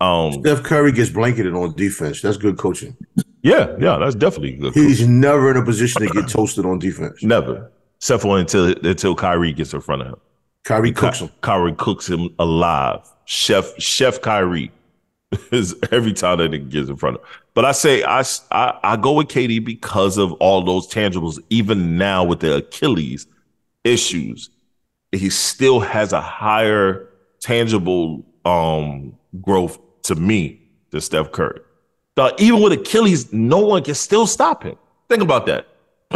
Um 0.00 0.32
Steph 0.34 0.62
Curry 0.62 0.92
gets 0.92 1.10
blanketed 1.10 1.54
on 1.54 1.74
defense. 1.74 2.22
That's 2.22 2.36
good 2.36 2.56
coaching. 2.56 2.96
yeah, 3.42 3.74
yeah, 3.80 3.98
that's 3.98 4.14
definitely 4.14 4.52
good. 4.52 4.74
He's 4.74 5.06
never 5.06 5.50
in 5.50 5.56
a 5.56 5.64
position 5.64 6.02
to 6.02 6.08
get 6.08 6.28
toasted 6.28 6.64
on 6.64 6.78
defense. 6.78 7.22
Never. 7.22 7.72
Except 7.96 8.22
for 8.22 8.38
until 8.38 8.66
until 8.86 9.14
Kyrie 9.16 9.52
gets 9.52 9.74
in 9.74 9.80
front 9.80 10.02
of 10.02 10.08
him. 10.08 10.16
Kyrie 10.64 10.92
cooks 10.92 11.20
him. 11.20 11.30
Kyrie 11.40 11.74
cooks 11.74 12.08
him 12.08 12.28
alive. 12.38 13.00
Chef 13.24 13.74
Chef 13.80 14.20
Kyrie 14.20 14.70
is 15.50 15.74
every 15.90 16.12
time 16.12 16.38
that 16.38 16.50
nigga 16.50 16.70
gets 16.70 16.88
in 16.88 16.96
front 16.96 17.16
of 17.16 17.22
him. 17.22 17.28
But 17.54 17.64
I 17.64 17.72
say 17.72 18.04
I, 18.04 18.22
I 18.52 18.78
I 18.84 18.96
go 18.96 19.14
with 19.14 19.26
KD 19.28 19.64
because 19.64 20.16
of 20.16 20.32
all 20.34 20.62
those 20.62 20.86
tangibles. 20.86 21.40
Even 21.50 21.98
now 21.98 22.22
with 22.22 22.38
the 22.40 22.56
Achilles 22.58 23.26
issues, 23.82 24.50
he 25.10 25.28
still 25.30 25.80
has 25.80 26.12
a 26.12 26.20
higher 26.20 27.08
tangible 27.40 28.24
um 28.44 29.14
growth 29.42 29.78
to 30.08 30.14
me 30.16 30.60
than 30.90 31.00
Steph 31.00 31.32
Curry. 31.32 31.60
Dog, 32.16 32.32
even 32.40 32.60
with 32.60 32.72
Achilles, 32.72 33.32
no 33.32 33.58
one 33.58 33.82
can 33.84 33.94
still 33.94 34.26
stop 34.26 34.64
him. 34.64 34.76
Think 35.08 35.22
about 35.22 35.46
that. 35.46 35.66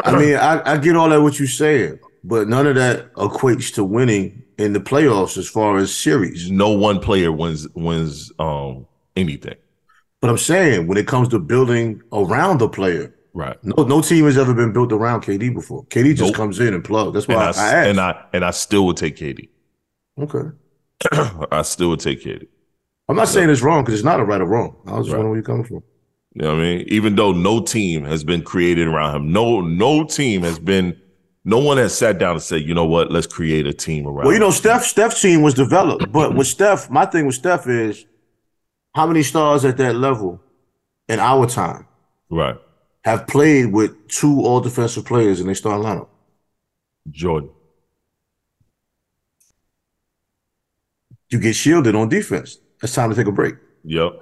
I 0.05 0.16
mean, 0.18 0.35
I, 0.37 0.72
I 0.72 0.76
get 0.78 0.96
all 0.96 1.09
that 1.11 1.20
what 1.22 1.38
you're 1.38 1.46
saying, 1.48 1.98
but 2.24 2.48
none 2.48 2.66
of 2.66 2.74
that 2.76 3.12
equates 3.14 3.72
to 3.74 3.85
winning 3.85 4.42
in 4.59 4.72
the 4.72 4.81
playoffs 4.81 5.37
as 5.38 5.48
far 5.48 5.76
as 5.78 5.94
series. 5.94 6.50
No 6.50 6.70
one 6.70 6.98
player 7.00 7.31
wins 7.31 7.68
wins 7.74 8.33
um 8.38 8.87
anything. 9.16 9.57
But 10.20 10.31
I'm 10.31 10.38
saying 10.38 10.87
when 10.87 10.98
it 10.98 11.07
comes 11.07 11.28
to 11.28 11.38
building 11.38 12.02
around 12.12 12.59
the 12.59 12.68
player, 12.68 13.14
Right. 13.35 13.57
no 13.64 13.85
no 13.85 14.00
team 14.02 14.24
has 14.24 14.37
ever 14.38 14.55
been 14.55 14.72
built 14.72 14.92
around 14.92 15.22
KD 15.22 15.55
before. 15.55 15.85
KD 15.87 16.14
just 16.16 16.33
Nope. 16.33 16.35
comes 16.37 16.59
in 16.61 16.74
and 16.74 16.85
plugs. 16.85 17.12
That's 17.14 17.28
why 17.28 17.35
And 17.35 17.57
I, 17.59 17.62
I, 17.62 17.70
I 17.83 17.85
and 17.87 18.00
I 18.00 18.24
and 18.33 18.44
I 18.44 18.50
still 18.50 18.87
would 18.87 18.96
take 18.96 19.16
KD. 19.16 19.48
okay. 20.18 20.48
I 21.52 21.62
still 21.62 21.90
would 21.90 22.00
take 22.00 22.22
KD. 22.22 22.46
I'm 23.09 23.17
not 23.17 23.29
saying 23.29 23.51
it's 23.51 23.62
wrong 23.62 23.83
because 23.83 23.95
it's 23.95 24.05
not 24.05 24.21
a 24.21 24.25
right 24.25 24.41
or 24.41 24.47
wrong. 24.47 24.77
I 24.87 24.93
was 24.93 25.07
just 25.07 25.15
Right. 25.15 25.19
wondering 25.19 25.31
where 25.31 25.37
you're 25.38 25.45
coming 25.45 25.65
from. 25.65 25.83
You 26.35 26.43
know 26.43 26.55
what 26.55 26.61
I 26.61 26.62
mean? 26.62 26.85
Even 26.88 27.15
though 27.17 27.33
no 27.33 27.61
team 27.61 28.05
has 28.05 28.25
been 28.25 28.43
created 28.43 28.88
around 28.88 29.15
him, 29.17 29.33
no 29.33 29.61
no 29.61 30.05
team 30.05 30.43
has 30.43 30.59
been, 30.59 30.97
no 31.45 31.59
one 31.59 31.77
has 31.77 31.95
sat 31.95 32.19
down 32.19 32.33
and 32.33 32.43
said, 32.43 32.62
you 32.62 32.73
know 32.75 32.87
what, 32.87 33.11
let's 33.12 33.27
create 33.27 33.67
a 33.67 33.73
team 33.73 34.07
around. 34.07 34.25
Well, 34.25 34.33
you 34.33 34.38
know, 34.38 34.47
him." 34.47 34.53
Steph 34.53 34.85
Steph's 34.85 35.21
team 35.21 35.43
was 35.43 35.53
developed, 35.55 36.11
but 36.11 36.35
with 36.37 36.47
Steph, 36.47 36.88
my 36.91 37.05
thing 37.05 37.27
with 37.27 37.35
Steph 37.35 37.67
is 37.69 38.07
how 38.95 39.07
many 39.07 39.23
stars 39.23 39.65
at 39.65 39.77
that 39.79 39.97
level 39.97 40.41
in 41.09 41.19
our 41.19 41.47
time 41.47 41.87
right? 42.31 42.57
have 43.05 43.27
played 43.27 43.73
with 43.73 44.09
two 44.09 44.41
all 44.43 44.61
defensive 44.61 45.05
players 45.05 45.41
in 45.41 45.47
their 45.47 45.55
starting 45.55 45.85
lineup? 45.85 46.09
Jordan, 47.11 47.51
You 51.31 51.41
get 51.41 51.57
shielded 51.57 51.95
on 51.95 52.09
defense. 52.09 52.59
It's 52.83 52.95
time 52.95 53.11
to 53.11 53.16
take 53.16 53.27
a 53.27 53.33
break. 53.33 53.55
yep. 53.85 54.12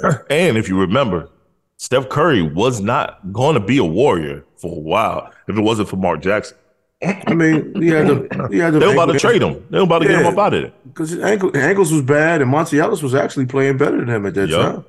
and 0.30 0.56
if 0.56 0.68
you 0.68 0.78
remember, 0.80 1.28
Steph 1.76 2.08
Curry 2.08 2.42
was 2.42 2.80
not 2.80 3.32
going 3.32 3.54
to 3.54 3.60
be 3.60 3.78
a 3.78 3.84
warrior 3.84 4.44
for 4.56 4.74
a 4.76 4.80
while 4.80 5.30
if 5.48 5.56
it 5.56 5.60
wasn't 5.60 5.88
for 5.88 5.96
Mark 5.96 6.22
Jackson. 6.22 6.56
I 7.02 7.34
mean, 7.34 7.74
he 7.82 7.88
had 7.88 8.06
the 8.06 8.48
he 8.50 8.58
had 8.58 8.72
the 8.72 8.78
They 8.80 8.86
were 8.86 8.92
about 8.94 9.12
to 9.12 9.18
trade 9.18 9.42
him. 9.42 9.62
They 9.68 9.76
were 9.78 9.84
about 9.84 9.98
to 10.00 10.06
get 10.08 10.16
him 10.16 10.22
Yeah. 10.24 10.30
up 10.30 10.38
out 10.38 10.54
of 10.54 10.62
there. 10.62 10.72
because 10.86 11.10
his 11.10 11.20
ankle, 11.22 11.52
his 11.52 11.62
ankles 11.62 11.92
was 11.92 12.00
bad, 12.02 12.40
and 12.40 12.50
Monta 12.50 12.78
Ellis 12.78 13.02
was 13.02 13.14
actually 13.14 13.44
playing 13.46 13.76
better 13.76 13.98
than 13.98 14.08
him 14.08 14.24
at 14.24 14.34
that 14.34 14.48
Yup. 14.48 14.60
time. 14.74 14.84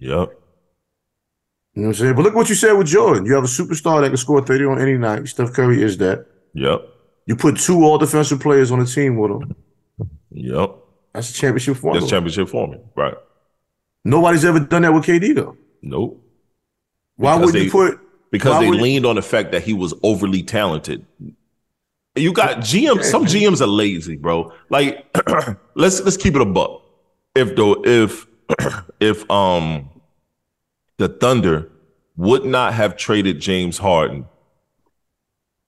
Yep. 0.00 0.10
You 0.10 0.16
know 0.16 0.28
what 1.82 1.86
I'm 1.86 1.94
saying? 1.94 2.14
But 2.16 2.22
look 2.22 2.34
what 2.34 2.48
you 2.48 2.56
said 2.56 2.72
with 2.72 2.88
Jordan. 2.88 3.26
You 3.26 3.34
have 3.34 3.44
a 3.44 3.46
superstar 3.46 4.00
that 4.00 4.08
can 4.08 4.16
score 4.16 4.42
30 4.44 4.64
on 4.64 4.80
any 4.80 4.96
night. 4.98 5.28
Steph 5.28 5.52
Curry 5.52 5.80
is 5.82 5.98
that. 5.98 6.26
Yep. 6.54 6.82
You 7.26 7.36
put 7.36 7.60
two 7.60 7.84
all 7.84 7.96
defensive 7.98 8.40
players 8.40 8.72
on 8.72 8.80
the 8.80 8.86
team 8.86 9.16
with 9.16 9.30
him. 9.30 9.54
Yep. 10.32 10.74
That's 11.12 11.30
a 11.30 11.34
championship 11.34 11.76
formula. 11.76 12.00
That's 12.00 12.10
championship 12.10 12.48
for 12.48 12.68
me. 12.68 12.78
Right. 12.94 13.14
Nobody's 14.04 14.44
ever 14.44 14.60
done 14.60 14.82
that 14.82 14.94
with 14.94 15.04
KD 15.04 15.34
though. 15.34 15.56
Nope. 15.82 16.24
Why 17.16 17.36
Because 17.36 17.52
would 17.52 17.60
you 17.62 17.64
they- 17.66 17.70
put? 17.70 18.00
because 18.30 18.60
they 18.60 18.70
leaned 18.70 19.04
on 19.06 19.16
the 19.16 19.22
fact 19.22 19.50
that 19.52 19.62
he 19.64 19.74
was 19.74 19.92
overly 20.04 20.42
talented. 20.44 21.04
You 22.14 22.32
got 22.32 22.58
GM. 22.58 23.02
Some 23.02 23.24
GMs 23.26 23.60
are 23.60 23.66
lazy, 23.66 24.16
bro. 24.16 24.52
Like, 24.68 25.04
let's 25.74 26.00
let's 26.02 26.16
keep 26.16 26.34
it 26.36 26.40
a 26.40 26.44
buck. 26.44 26.82
If 27.34 27.56
though, 27.56 27.82
if 27.84 28.26
if 29.00 29.28
um 29.30 29.88
the 30.98 31.08
Thunder 31.08 31.70
would 32.16 32.44
not 32.44 32.74
have 32.74 32.96
traded 32.96 33.40
James 33.40 33.78
Harden, 33.78 34.26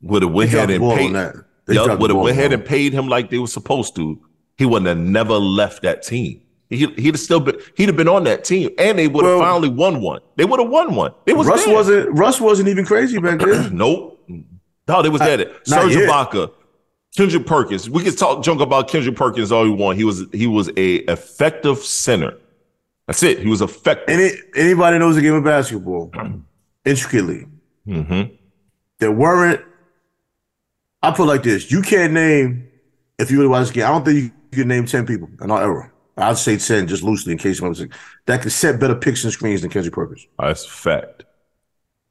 would 0.03 0.23
have 0.23 0.33
went 0.33 0.53
ahead 0.53 0.71
and 0.71 0.83
paid. 0.83 1.15
that. 1.15 1.35
They 1.67 1.75
Yup, 1.75 1.85
dropped 1.87 1.99
the 1.99 2.03
would 2.03 2.11
have 2.11 2.21
went 2.21 2.37
ahead 2.39 2.53
and 2.53 2.65
paid 2.65 2.93
him 2.93 3.09
like 3.09 3.31
they 3.31 3.39
were 3.39 3.47
supposed 3.47 3.95
to. 3.97 4.21
He 4.59 4.65
wouldn't 4.67 4.87
have 4.89 4.99
never 4.99 5.35
left 5.35 5.83
that 5.83 6.03
team. 6.03 6.41
He 6.69 6.87
he'd 6.97 7.15
have 7.15 7.21
still 7.21 7.41
been 7.41 7.57
he'd 7.77 7.89
have 7.89 7.97
been 7.97 8.09
on 8.09 8.25
that 8.25 8.45
team, 8.45 8.71
and 8.79 8.99
they 8.99 9.09
would 9.09 9.25
have 9.25 9.39
Well- 9.39 9.47
finally 9.49 9.69
won 9.69 10.01
one. 10.01 10.21
They 10.37 10.45
would 10.45 10.59
have 10.61 10.71
won 10.71 10.95
one. 10.95 11.13
They 11.27 11.33
was 11.35 11.47
Russ 11.47 11.65
there. 11.65 11.75
wasn't. 11.75 12.19
Russ 12.19 12.41
wasn't 12.41 12.69
even 12.69 12.85
crazy 12.87 13.19
back 13.19 13.41
then. 13.41 13.77
Nope. 13.77 14.09
No, 14.89 15.01
they 15.03 15.09
was 15.11 15.21
dead. 15.21 15.49
not 15.69 15.83
Serge. 15.91 15.93
Ibaka, 15.95 16.51
Kendrick 17.17 17.47
Perkins. 17.47 17.89
We 17.91 18.03
can 18.03 18.17
talk 18.17 18.43
junk 18.43 18.61
about 18.61 18.89
Kendrick 18.89 19.17
Perkins 19.17 19.53
all 19.53 19.65
we 19.65 19.71
want. 19.71 19.97
He 19.99 20.05
was 20.05 20.25
he 20.33 20.47
was 20.47 20.69
a 20.77 20.97
effective 21.11 21.79
center. 21.79 22.37
That's 23.07 23.23
it. 23.23 23.39
He 23.41 23.49
was 23.49 23.61
effective. 23.63 24.09
Any 24.09 24.31
anybody 24.57 24.99
knows 24.99 25.17
the 25.17 25.21
game 25.23 25.35
of 25.35 25.45
basketball 25.45 26.11
intricately. 26.85 27.47
Mhm. 27.87 28.33
There 28.99 29.13
weren't. 29.13 29.61
I 31.03 31.11
put 31.11 31.25
it 31.25 31.27
like 31.27 31.43
this: 31.43 31.71
you 31.71 31.83
can't 31.83 32.13
name 32.13 32.67
if 33.19 33.31
you 33.31 33.39
really 33.39 33.49
watch 33.51 33.73
game. 33.73 33.85
I 33.85 33.89
don't 33.89 34.05
think 34.05 34.17
you 34.19 34.31
can 34.59 34.69
name 34.69 34.87
ten 34.87 35.07
people 35.07 35.29
in 35.41 35.51
our 35.51 35.63
era. 35.63 35.93
I'd 36.17 36.37
say 36.39 36.57
ten, 36.59 36.87
just 36.87 37.03
loosely 37.03 37.33
in 37.33 37.39
case 37.39 37.59
someone 37.59 37.71
was 37.71 37.87
that 38.27 38.43
could 38.43 38.53
set 38.53 38.79
better 38.79 38.95
picks 38.95 39.25
and 39.25 39.33
screens 39.33 39.63
than 39.63 39.71
Kendrick 39.71 39.95
Perkins. 39.95 40.27
That's 40.39 40.65
a 40.67 40.69
fact. 40.71 41.25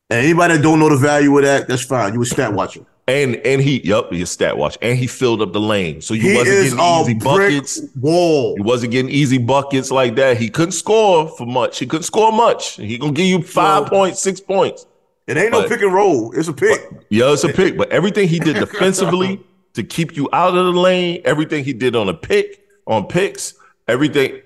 And 0.10 0.26
anybody 0.26 0.58
that 0.58 0.64
don't 0.64 0.80
know 0.80 0.90
the 0.90 0.98
value 0.98 1.38
of 1.38 1.44
that, 1.46 1.68
that's 1.68 1.86
fine. 1.86 2.14
You 2.14 2.22
a 2.22 2.26
stat 2.26 2.54
watcher. 2.54 2.86
And 3.08 3.36
and 3.38 3.62
he, 3.62 3.82
yep, 3.86 4.12
he 4.12 4.24
stat 4.26 4.58
watch, 4.58 4.78
and 4.82 4.98
he 4.98 5.08
filled 5.08 5.42
up 5.42 5.54
the 5.54 5.60
lane, 5.60 6.02
so 6.02 6.14
you 6.14 6.22
He 6.30 6.36
wasn't 6.36 6.58
is 6.58 6.74
getting 6.74 6.80
a 6.80 7.02
easy 7.02 7.14
buckets. 7.16 7.82
wall. 8.00 8.56
He 8.56 8.62
wasn't 8.62 8.92
getting 8.92 9.12
easy 9.12 9.38
buckets 9.38 9.90
like 9.92 10.16
that. 10.16 10.38
He 10.38 10.50
couldn't 10.50 10.74
score 10.74 11.28
for 11.28 11.46
much. 11.46 11.80
He 11.80 11.88
couldn't 11.88 12.04
score 12.04 12.32
much. 12.32 12.76
He 12.76 12.98
gonna 12.98 13.14
give 13.14 13.26
you 13.26 13.42
five 13.42 13.88
points, 13.88 14.22
six 14.22 14.40
points. 14.40 14.86
It 15.28 15.38
ain't 15.38 15.52
no 15.52 15.68
pick 15.68 15.82
and 15.82 15.94
roll. 15.94 16.32
It's 16.38 16.48
a 16.48 16.54
pick. 16.54 16.80
Yeah, 17.10 17.32
it's 17.34 17.44
a 17.44 17.50
pick, 17.50 17.78
but 17.78 17.90
everything 17.92 18.28
he 18.28 18.40
did 18.40 18.56
defensively 18.60 19.42
to 19.74 19.84
keep 19.84 20.16
you 20.16 20.30
out 20.34 20.56
of 20.56 20.66
the 20.74 20.80
lane, 20.80 21.22
everything 21.26 21.64
he 21.64 21.74
did 21.74 21.96
on 21.96 22.10
a 22.10 22.14
pick, 22.14 22.68
on 22.88 23.08
picks, 23.08 23.54
everything, 23.88 24.42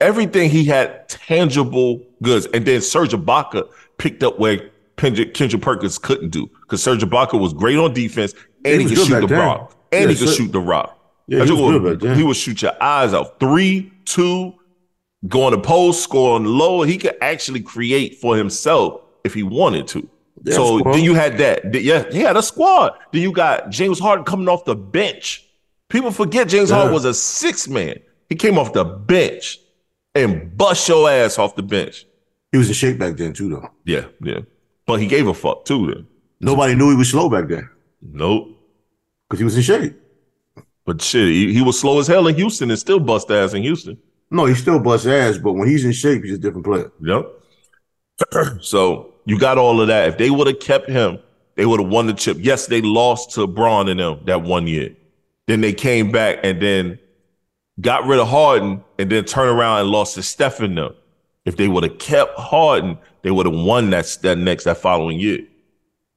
everything 0.00 0.50
he 0.50 0.64
had 0.64 1.08
tangible 1.08 2.04
goods. 2.22 2.46
And 2.54 2.64
then 2.64 2.80
Serge 2.80 3.12
Ibaka 3.12 3.68
picked 3.98 4.22
up 4.22 4.38
where 4.38 4.70
Kendrick, 4.96 5.34
Kendrick 5.34 5.62
Perkins 5.62 5.98
couldn't 5.98 6.30
do 6.30 6.46
because 6.62 6.82
Serge 6.82 7.02
Ibaka 7.02 7.38
was 7.40 7.52
great 7.52 7.78
on 7.78 7.92
defense 7.92 8.34
and 8.64 8.80
He 8.82 8.88
he, 8.88 8.94
could 8.94 9.06
shoot 9.06 9.26
the 9.26 9.34
rock. 9.34 9.76
And 9.92 10.04
Yeah, 10.04 10.08
he 10.08 10.16
could 10.16 10.28
Ser- 10.28 10.34
shoot 10.34 10.52
the 10.52 10.60
rock. 10.60 10.96
Yeah, 11.26 11.44
he 11.44 11.96
back. 11.96 12.16
He 12.16 12.24
would 12.24 12.36
shoot 12.36 12.60
your 12.60 12.82
eyes 12.82 13.14
out. 13.14 13.38
Three, 13.38 13.92
two, 14.04 14.52
going 15.28 15.54
to 15.54 15.60
post, 15.60 16.02
scoring 16.02 16.44
low. 16.44 16.82
He 16.82 16.98
could 16.98 17.16
actually 17.20 17.60
create 17.60 18.18
for 18.18 18.36
himself 18.36 19.02
if 19.22 19.32
he 19.32 19.44
wanted 19.44 19.86
to. 19.88 20.08
So 20.46 20.78
squad. 20.78 20.94
then 20.94 21.04
you 21.04 21.14
had 21.14 21.36
that. 21.38 21.72
Th- 21.72 21.84
Yeah, 21.84 22.10
he 22.10 22.20
had 22.20 22.36
a 22.36 22.42
squad. 22.42 22.92
Then 23.12 23.22
you 23.22 23.32
got 23.32 23.70
James 23.70 23.98
Harden 23.98 24.24
coming 24.24 24.48
off 24.48 24.64
the 24.64 24.74
bench. 24.74 25.44
People 25.88 26.10
forget 26.10 26.48
James 26.48 26.70
Yeah. 26.70 26.76
Harden 26.76 26.94
was 26.94 27.04
a 27.04 27.12
six 27.14 27.68
man. 27.68 27.96
He 28.28 28.36
came 28.36 28.58
off 28.58 28.72
the 28.72 28.84
bench 28.84 29.58
and 30.14 30.56
bust 30.56 30.88
your 30.88 31.10
ass 31.10 31.38
off 31.38 31.56
the 31.56 31.62
bench. 31.62 32.06
He 32.52 32.58
was 32.58 32.68
in 32.68 32.74
shape 32.74 32.98
back 32.98 33.16
then 33.16 33.32
too, 33.32 33.48
though. 33.50 33.68
Yeah, 33.84 34.06
yeah. 34.22 34.40
But 34.86 35.00
he 35.00 35.06
gave 35.06 35.26
a 35.26 35.34
fuck 35.34 35.64
too 35.64 35.86
then. 35.86 36.06
Nobody 36.40 36.74
knew 36.74 36.90
he 36.90 36.96
was 36.96 37.10
slow 37.10 37.28
back 37.28 37.48
then 37.48 37.68
Nope. 38.00 38.48
because 39.28 39.38
he 39.40 39.44
was 39.44 39.56
in 39.56 39.62
shape. 39.62 39.94
But 40.86 41.02
shit, 41.02 41.28
he, 41.28 41.52
he 41.52 41.60
was 41.62 41.78
slow 41.78 42.00
as 42.00 42.06
hell 42.06 42.26
in 42.26 42.34
Houston 42.36 42.70
and 42.70 42.78
still 42.78 42.98
bust 42.98 43.30
ass 43.30 43.52
in 43.52 43.62
Houston. 43.62 43.98
No, 44.30 44.46
he 44.46 44.54
still 44.54 44.78
busts 44.80 45.06
ass, 45.06 45.38
but 45.38 45.52
when 45.52 45.68
he's 45.68 45.84
in 45.84 45.92
shape, 45.92 46.24
he's 46.24 46.34
a 46.34 46.38
different 46.38 46.64
player. 46.64 46.90
Yep. 47.02 47.26
so 48.60 49.09
you 49.30 49.38
got 49.38 49.58
all 49.58 49.80
of 49.80 49.86
that. 49.86 50.08
If 50.08 50.18
they 50.18 50.28
would 50.28 50.48
have 50.48 50.58
kept 50.58 50.90
him, 50.90 51.20
they 51.54 51.64
would 51.64 51.78
have 51.78 51.88
won 51.88 52.08
the 52.08 52.14
chip. 52.14 52.36
Yes, 52.40 52.66
they 52.66 52.80
lost 52.82 53.30
to 53.36 53.46
Bron 53.46 53.88
and 53.88 54.00
them 54.00 54.18
that 54.24 54.42
one 54.42 54.66
year. 54.66 54.96
Then 55.46 55.60
they 55.60 55.72
came 55.72 56.10
back 56.10 56.40
and 56.42 56.60
then 56.60 56.98
got 57.80 58.06
rid 58.06 58.18
of 58.18 58.26
Harden 58.26 58.82
and 58.98 59.08
then 59.08 59.24
turned 59.24 59.56
around 59.56 59.82
and 59.82 59.88
lost 59.88 60.16
to 60.16 60.24
Steph 60.24 60.58
and 60.58 60.76
them. 60.76 60.94
If 61.44 61.56
they 61.56 61.68
would 61.68 61.84
have 61.84 61.98
kept 61.98 62.36
Harden, 62.40 62.98
they 63.22 63.30
would 63.30 63.46
have 63.46 63.54
won 63.54 63.90
that 63.90 64.18
that 64.22 64.36
next 64.36 64.64
that 64.64 64.78
following 64.78 65.20
year. 65.20 65.46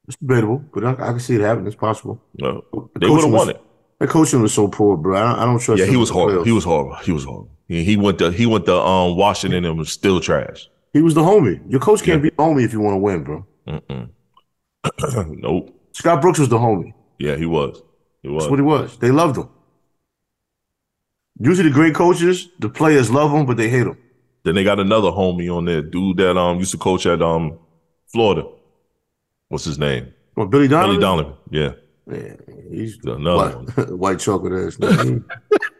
It's 0.07 0.17
debatable, 0.17 0.63
but 0.73 0.83
I, 0.83 0.93
I 0.93 0.95
can 0.95 1.19
see 1.19 1.35
it 1.35 1.41
happening. 1.41 1.67
It's 1.67 1.75
possible. 1.75 2.19
No, 2.39 2.63
The 2.73 2.99
they 2.99 3.09
would 3.09 3.21
have 3.21 3.31
won 3.31 3.49
it. 3.51 3.61
That 3.99 4.09
coaching 4.09 4.41
was 4.41 4.55
so 4.55 4.67
poor, 4.67 4.97
bro. 4.97 5.15
I 5.15 5.29
don't, 5.29 5.39
I 5.39 5.45
don't 5.45 5.59
trust. 5.59 5.79
Yeah, 5.79 5.85
him 5.85 5.91
he 5.91 5.97
was 5.97 6.09
horrible. 6.09 6.43
He 6.43 6.51
was 6.51 6.63
horrible. 6.63 6.95
He 6.95 7.11
was 7.11 7.23
horrible. 7.25 7.51
He, 7.67 7.83
he 7.83 7.95
went 7.95 8.17
to 8.17 8.31
he 8.31 8.47
went 8.47 8.65
to 8.65 8.75
um 8.75 9.15
Washington 9.17 9.65
and 9.65 9.77
was 9.77 9.91
still 9.91 10.19
trash. 10.19 10.67
He 10.93 11.01
was 11.01 11.13
the 11.15 11.21
homie. 11.21 11.59
Your 11.69 11.79
coach 11.81 12.03
can't 12.03 12.21
be 12.21 12.29
the 12.29 12.35
homie 12.35 12.63
if 12.63 12.71
you 12.73 12.79
want 12.79 12.93
to 12.93 12.99
win, 12.99 13.23
bro. 13.23 13.45
Nope. 15.27 15.79
Scott 15.93 16.21
Brooks 16.21 16.39
was 16.39 16.49
the 16.49 16.57
homie. 16.57 16.93
Yeah, 17.17 17.35
he 17.35 17.45
was. 17.45 17.81
He 18.21 18.29
was. 18.29 18.43
That's 18.43 18.51
what 18.51 18.59
he 18.59 18.63
was. 18.63 18.97
They 18.97 19.11
loved 19.11 19.37
him. 19.37 19.49
Usually, 21.39 21.69
the 21.69 21.73
great 21.73 21.95
coaches, 21.95 22.49
the 22.59 22.69
players 22.69 23.09
love 23.09 23.31
him, 23.31 23.45
but 23.45 23.57
they 23.57 23.69
hate 23.69 23.87
him. 23.87 23.97
Then 24.43 24.55
they 24.55 24.63
got 24.63 24.79
another 24.79 25.09
homie 25.09 25.55
on 25.55 25.65
there, 25.65 25.81
dude 25.81 26.17
that 26.17 26.37
um 26.37 26.59
used 26.59 26.71
to 26.71 26.77
coach 26.77 27.05
at 27.05 27.21
um 27.21 27.57
Florida. 28.07 28.45
What's 29.49 29.65
his 29.65 29.79
name? 29.79 30.13
Well, 30.35 30.47
Billy 30.47 30.67
Donovan? 30.67 30.95
Billy 30.99 31.01
Donovan. 31.01 31.33
Yeah, 31.49 31.71
Yeah, 32.11 32.35
he's 32.69 32.97
another 33.05 33.57
white, 33.57 33.89
white 34.03 34.19
chocolate 34.19 34.53
ass. 34.53 34.77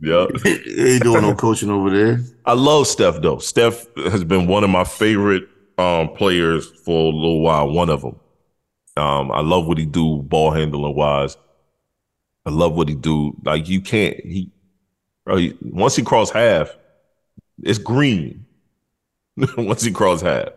yeah. 0.00 0.26
he 0.42 0.94
ain't 0.94 1.02
doing 1.02 1.22
no 1.22 1.34
coaching 1.34 1.70
over 1.70 1.90
there. 1.90 2.20
I 2.44 2.54
love 2.54 2.86
Steph 2.86 3.20
though. 3.20 3.38
Steph 3.38 3.86
has 3.96 4.24
been 4.24 4.46
one 4.46 4.64
of 4.64 4.70
my 4.70 4.84
favorite 4.84 5.48
um 5.78 6.10
players 6.14 6.66
for 6.84 7.12
a 7.12 7.16
little 7.16 7.40
while. 7.42 7.70
One 7.70 7.90
of 7.90 8.02
them. 8.02 8.16
Um, 8.96 9.30
I 9.30 9.40
love 9.40 9.66
what 9.66 9.78
he 9.78 9.86
do 9.86 10.16
ball 10.22 10.50
handling 10.50 10.94
wise. 10.94 11.36
I 12.44 12.50
love 12.50 12.74
what 12.74 12.88
he 12.88 12.94
do. 12.94 13.36
Like 13.44 13.68
you 13.68 13.80
can't 13.80 14.18
he, 14.24 14.50
bro, 15.24 15.36
he 15.36 15.56
once 15.62 15.96
he 15.96 16.02
cross 16.02 16.30
half, 16.30 16.76
it's 17.62 17.78
green. 17.78 18.46
once 19.56 19.82
he 19.82 19.90
cross 19.92 20.20
half, 20.20 20.48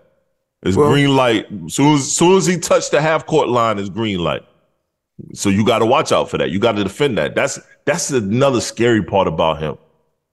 it's 0.63 0.75
Well- 0.75 0.89
green 0.89 1.15
light. 1.15 1.45
Soon 1.67 1.95
as 1.95 2.11
soon 2.11 2.37
as 2.37 2.45
he 2.45 2.57
touched 2.57 2.91
the 2.91 3.01
half 3.01 3.25
court 3.25 3.49
line, 3.49 3.79
it's 3.79 3.89
green 3.89 4.19
light. 4.19 4.43
So 5.33 5.49
you 5.49 5.65
got 5.65 5.79
to 5.79 5.85
watch 5.85 6.11
out 6.11 6.29
for 6.29 6.37
that. 6.37 6.49
You 6.51 6.59
got 6.59 6.73
to 6.73 6.83
defend 6.83 7.17
that. 7.17 7.35
That's 7.35 7.59
that's 7.85 8.11
another 8.11 8.61
scary 8.61 9.03
part 9.03 9.27
about 9.27 9.61
him. 9.61 9.77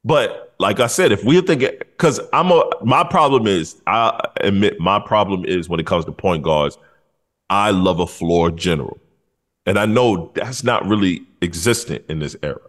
But 0.04 0.54
like 0.58 0.80
I 0.80 0.86
said, 0.86 1.12
if 1.12 1.24
we're 1.24 1.42
thinking, 1.42 1.70
because 1.78 2.20
I'm 2.32 2.50
a, 2.50 2.70
my 2.82 3.04
problem 3.04 3.46
is, 3.46 3.80
I 3.86 4.20
admit 4.40 4.80
my 4.80 4.98
problem 4.98 5.44
is 5.44 5.68
when 5.68 5.80
it 5.80 5.86
comes 5.86 6.04
to 6.06 6.12
point 6.12 6.42
guards, 6.42 6.78
I 7.50 7.70
love 7.72 8.00
a 8.00 8.06
floor 8.06 8.50
general, 8.50 8.98
and 9.66 9.78
I 9.78 9.86
know 9.86 10.32
that's 10.34 10.64
not 10.64 10.86
really 10.86 11.22
existent 11.42 12.04
in 12.08 12.20
this 12.20 12.36
era. 12.42 12.60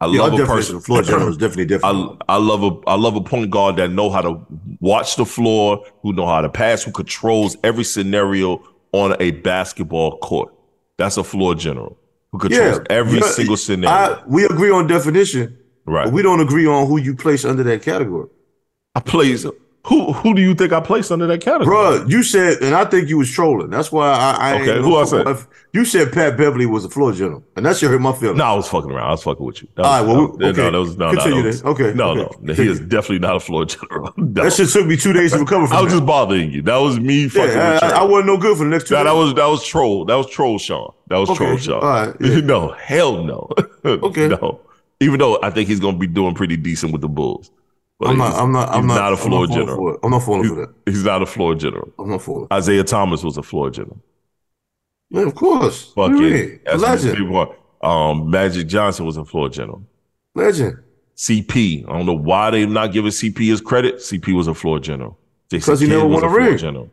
I 0.00 0.06
Yeah, 0.06 0.20
love 0.20 0.32
a 0.34 0.40
person. 0.40 0.80
floor 0.80 1.02
general 1.02 1.28
is 1.28 1.36
definitely 1.36 1.66
different. 1.66 2.00
I, 2.08 2.16
I 2.28 2.36
love 2.38 2.62
a 2.62 2.88
I 2.90 2.94
love 2.96 3.16
a 3.16 3.20
point 3.20 3.50
guard 3.50 3.76
that 3.76 3.90
know 3.90 4.10
how 4.10 4.22
to 4.22 4.46
watch 4.80 5.16
the 5.16 5.26
floor, 5.26 5.84
who 6.02 6.12
know 6.12 6.26
how 6.26 6.40
to 6.40 6.48
pass, 6.48 6.82
who 6.82 6.92
controls 6.92 7.56
every 7.62 7.84
scenario 7.84 8.62
on 8.92 9.16
a 9.20 9.32
basketball 9.32 10.18
court. 10.18 10.54
That's 10.98 11.16
a 11.16 11.24
floor 11.24 11.54
general 11.54 11.98
who 12.32 12.38
controls 12.38 12.80
every 12.90 13.18
Yeah, 13.18 13.26
single 13.26 13.56
scenario. 13.56 14.16
I, 14.16 14.22
we 14.26 14.44
agree 14.44 14.70
on 14.70 14.86
definition, 14.86 15.58
right. 15.86 16.04
but 16.04 16.12
we 16.12 16.22
don't 16.22 16.40
agree 16.40 16.66
on 16.66 16.86
who 16.86 16.98
you 16.98 17.14
place 17.14 17.44
under 17.44 17.62
that 17.64 17.82
category. 17.82 18.28
I 18.94 19.00
plays 19.00 19.44
who 19.86 20.12
who 20.14 20.34
do 20.34 20.40
you 20.40 20.54
think 20.54 20.72
I 20.72 20.80
placed 20.80 21.12
under 21.12 21.26
that 21.26 21.40
category? 21.42 21.76
Bruh, 21.76 22.08
you 22.10 22.22
said, 22.22 22.62
and 22.62 22.74
I 22.74 22.84
think 22.86 23.08
you 23.08 23.18
was 23.18 23.30
trolling. 23.30 23.68
That's 23.70 23.92
why 23.92 24.08
I. 24.10 24.52
I 24.52 24.54
Okay, 24.62 24.78
who 24.80 24.96
I 24.96 25.04
said? 25.04 25.26
You 25.72 25.84
said 25.84 26.12
Pat 26.12 26.36
Beverly 26.38 26.64
was 26.66 26.84
a 26.84 26.88
floor 26.88 27.12
general, 27.12 27.44
and 27.56 27.66
that 27.66 27.76
should 27.76 27.90
hurt 27.90 28.00
my 28.00 28.12
feelings. 28.12 28.38
No, 28.38 28.44
I 28.44 28.54
was 28.54 28.68
fucking 28.68 28.90
around. 28.90 29.08
I 29.08 29.10
was 29.10 29.22
fucking 29.24 29.44
with 29.44 29.60
you. 29.62 29.68
That 29.74 29.84
All 29.84 29.90
right, 29.92 30.00
was- 30.06 30.16
well, 30.16 30.36
that- 30.38 30.46
okay. 30.58 30.62
no, 30.62 30.70
that 30.70 30.78
was 30.78 30.96
no, 30.96 31.06
no, 31.10 31.12
Continue 31.16 31.42
that 31.42 31.48
was-. 31.48 31.64
Okay, 31.64 31.92
no, 31.94 32.10
okay. 32.12 32.36
no, 32.40 32.54
he 32.54 32.68
is 32.68 32.80
definitely 32.80 33.18
not 33.18 33.36
a 33.36 33.40
floor 33.40 33.64
general. 33.66 34.12
No. 34.16 34.44
That 34.44 34.52
shit 34.54 34.68
took 34.70 34.86
me 34.86 34.96
two 34.96 35.12
days 35.12 35.32
to 35.32 35.38
recover 35.38 35.66
from. 35.66 35.76
I 35.76 35.80
was 35.82 35.90
that. 35.92 35.98
just 35.98 36.06
bothering 36.06 36.50
you. 36.52 36.62
That 36.62 36.76
was 36.78 36.98
me 36.98 37.28
fucking 37.28 37.50
yeah, 37.50 37.74
with 37.74 37.82
I, 37.82 37.88
you. 37.88 37.94
I 37.94 38.02
wasn't 38.04 38.26
no 38.26 38.36
good 38.38 38.56
for 38.56 38.64
the 38.64 38.70
next 38.70 38.88
two. 38.88 38.94
That 38.94 39.04
days. 39.04 39.12
was 39.12 39.34
that 39.34 39.46
was 39.46 39.66
troll. 39.66 40.04
That 40.06 40.14
was 40.16 40.30
troll, 40.30 40.58
Sean. 40.58 40.92
That 41.08 41.18
was 41.18 41.28
Okay, 41.30 41.44
troll, 41.44 41.56
Sean. 41.58 41.74
all 41.74 41.80
right, 41.82 42.16
yeah. 42.20 42.40
no, 42.40 42.72
hell 42.72 43.22
no. 43.22 43.50
Okay. 43.84 44.28
no. 44.28 44.60
Even 45.00 45.18
though 45.18 45.38
I 45.42 45.50
think 45.50 45.68
he's 45.68 45.80
gonna 45.80 45.98
be 45.98 46.06
doing 46.06 46.34
pretty 46.34 46.56
decent 46.56 46.92
with 46.92 47.02
the 47.02 47.08
Bulls. 47.08 47.50
But 47.98 48.08
I'm 48.10 48.18
not. 48.18 48.34
I'm 48.34 48.52
not. 48.52 48.68
I'm 48.70 48.82
he's 48.88 48.96
not, 48.96 49.12
a 49.12 49.16
floor 49.16 49.44
I'm 49.44 49.50
not 49.50 49.56
general. 49.56 49.76
For. 49.76 49.98
I'm 50.02 50.10
not 50.10 50.22
falling 50.22 50.48
for 50.48 50.54
that. 50.56 50.74
He's 50.86 51.04
not 51.04 51.22
a 51.22 51.26
floor 51.26 51.54
general. 51.54 51.92
I'm 51.98 52.10
not 52.10 52.22
falling. 52.22 52.48
Isaiah 52.52 52.84
Thomas 52.84 53.22
was 53.22 53.36
a 53.36 53.42
floor 53.42 53.70
general. 53.70 54.00
Yeah, 55.10 55.22
of 55.22 55.34
course. 55.34 55.92
Fucking 55.94 56.16
you 56.16 56.30
mean? 56.30 56.60
that's 56.64 56.82
what 56.82 56.90
legend, 56.90 57.16
people 57.16 57.36
are. 57.36 57.56
Um, 58.10 58.30
Magic 58.30 58.66
Johnson 58.66 59.06
was 59.06 59.16
a 59.16 59.24
floor 59.24 59.48
general. 59.48 59.82
legend. 60.34 60.78
CP. 61.16 61.88
I 61.88 61.92
don't 61.92 62.06
know 62.06 62.12
why 62.14 62.50
they 62.50 62.66
not 62.66 62.92
giving 62.92 63.12
CP 63.12 63.38
his 63.46 63.60
credit. 63.60 63.96
CP 63.96 64.34
was 64.34 64.48
a 64.48 64.54
floor 64.54 64.80
general. 64.80 65.16
Jason 65.50 65.70
'Cause 65.72 65.80
he 65.80 65.86
never 65.86 66.04
won 66.06 66.24
a 66.24 66.28
floor 66.28 66.32
ring. 66.40 66.58
General. 66.58 66.90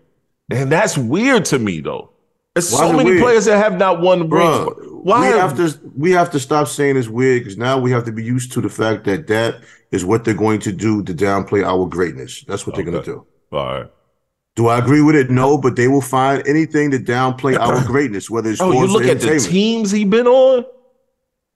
And 0.51 0.71
that's 0.71 0.95
weird 0.97 1.45
to 1.45 1.57
me 1.57 1.79
though. 1.81 2.11
There's 2.53 2.71
Why 2.71 2.79
so 2.79 2.93
many 2.93 3.11
weird? 3.11 3.21
players 3.23 3.45
that 3.45 3.57
have 3.57 3.77
not 3.79 4.01
won 4.01 4.29
rings. 4.29 4.69
Why 5.03 5.21
we 5.31 5.37
have 5.37 5.55
to 5.57 5.79
we 5.97 6.11
have 6.11 6.29
to 6.31 6.39
stop 6.39 6.67
saying 6.67 6.97
it's 6.97 7.07
weird 7.07 7.41
because 7.41 7.57
now 7.57 7.79
we 7.79 7.89
have 7.91 8.03
to 8.05 8.11
be 8.11 8.23
used 8.23 8.51
to 8.51 8.61
the 8.61 8.69
fact 8.69 9.05
that 9.05 9.25
that 9.27 9.61
is 9.91 10.05
what 10.05 10.23
they're 10.23 10.33
going 10.33 10.59
to 10.61 10.71
do 10.71 11.03
to 11.03 11.13
downplay 11.13 11.63
our 11.65 11.85
greatness. 11.87 12.43
That's 12.47 12.65
what 12.65 12.75
they're 12.75 12.85
going 12.85 13.03
to 13.03 13.05
do. 13.05 13.25
All 13.51 13.65
right. 13.65 13.87
Do 14.55 14.67
I 14.67 14.79
agree 14.79 15.01
with 15.01 15.15
it? 15.15 15.29
No, 15.29 15.57
but 15.57 15.75
they 15.75 15.87
will 15.87 16.01
find 16.01 16.45
anything 16.47 16.91
to 16.91 16.99
downplay 16.99 17.57
our 17.57 17.83
greatness, 17.85 18.29
whether 18.29 18.49
it's 18.51 18.59
Oh, 18.61 18.71
you 18.71 18.87
look 18.87 19.05
at 19.05 19.19
the 19.21 19.39
teams 19.39 19.91
he's 19.91 20.07
been 20.07 20.27
on. 20.27 20.65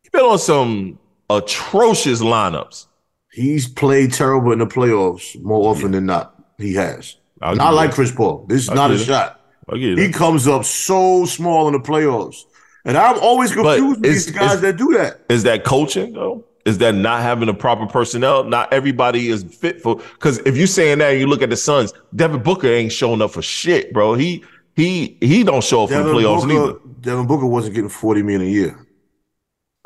He's 0.03 0.11
been 0.11 0.21
on 0.21 0.39
some 0.39 0.97
atrocious 1.29 2.21
lineups. 2.21 2.87
He's 3.31 3.67
played 3.67 4.13
terrible 4.13 4.53
in 4.53 4.59
the 4.59 4.65
playoffs 4.67 5.41
more 5.41 5.69
often 5.69 5.91
than 5.91 6.05
not. 6.05 6.41
He 6.57 6.73
has. 6.75 7.17
I'll 7.41 7.55
Not 7.55 7.73
like 7.73 7.89
you 7.89 7.95
Chris 7.95 8.11
Paul. 8.13 8.45
This 8.47 8.63
is 8.63 8.69
I'll 8.69 8.75
not 8.77 8.91
a 8.91 8.97
shot. 8.97 9.41
that. 9.67 9.73
Get 9.77 9.97
He 9.97 10.05
it. 10.05 10.13
comes 10.13 10.47
up 10.47 10.63
so 10.63 11.25
small 11.25 11.67
in 11.67 11.73
the 11.73 11.79
playoffs. 11.79 12.43
And 12.85 12.95
I'm 12.97 13.17
always 13.19 13.53
But 13.53 13.77
confused 13.77 14.01
with 14.01 14.03
these 14.03 14.31
guys 14.31 14.61
that 14.61 14.77
do 14.77 14.93
that. 14.93 15.21
Is 15.27 15.43
that 15.43 15.65
coaching 15.65 16.13
though? 16.13 16.45
Is 16.65 16.79
that 16.79 16.95
not 16.95 17.21
having 17.21 17.45
the 17.45 17.53
proper 17.53 17.85
personnel? 17.85 18.43
Not 18.43 18.73
everybody 18.73 19.29
is 19.29 19.43
fit 19.43 19.81
for. 19.81 19.97
Because 19.97 20.39
if 20.39 20.57
you 20.57 20.65
saying 20.65 20.97
that, 20.97 21.11
and 21.11 21.19
you 21.19 21.27
look 21.27 21.43
at 21.43 21.51
the 21.51 21.55
Suns. 21.57 21.93
Devin 22.15 22.41
Booker 22.41 22.67
ain't 22.67 22.91
showing 22.91 23.21
up 23.21 23.31
for 23.31 23.41
shit, 23.43 23.93
bro. 23.93 24.15
He 24.15 24.43
he 24.75 25.17
he 25.21 25.43
don't 25.43 25.63
show 25.63 25.83
up 25.83 25.89
for 25.91 25.97
the 25.97 26.03
Devin 26.03 26.15
playoffs 26.15 26.47
neither. 26.47 26.79
Devin 27.01 27.27
Booker 27.27 27.45
wasn't 27.45 27.75
getting 27.75 27.89
40 27.89 28.23
million 28.23 28.41
a 28.41 28.51
year. 28.51 28.87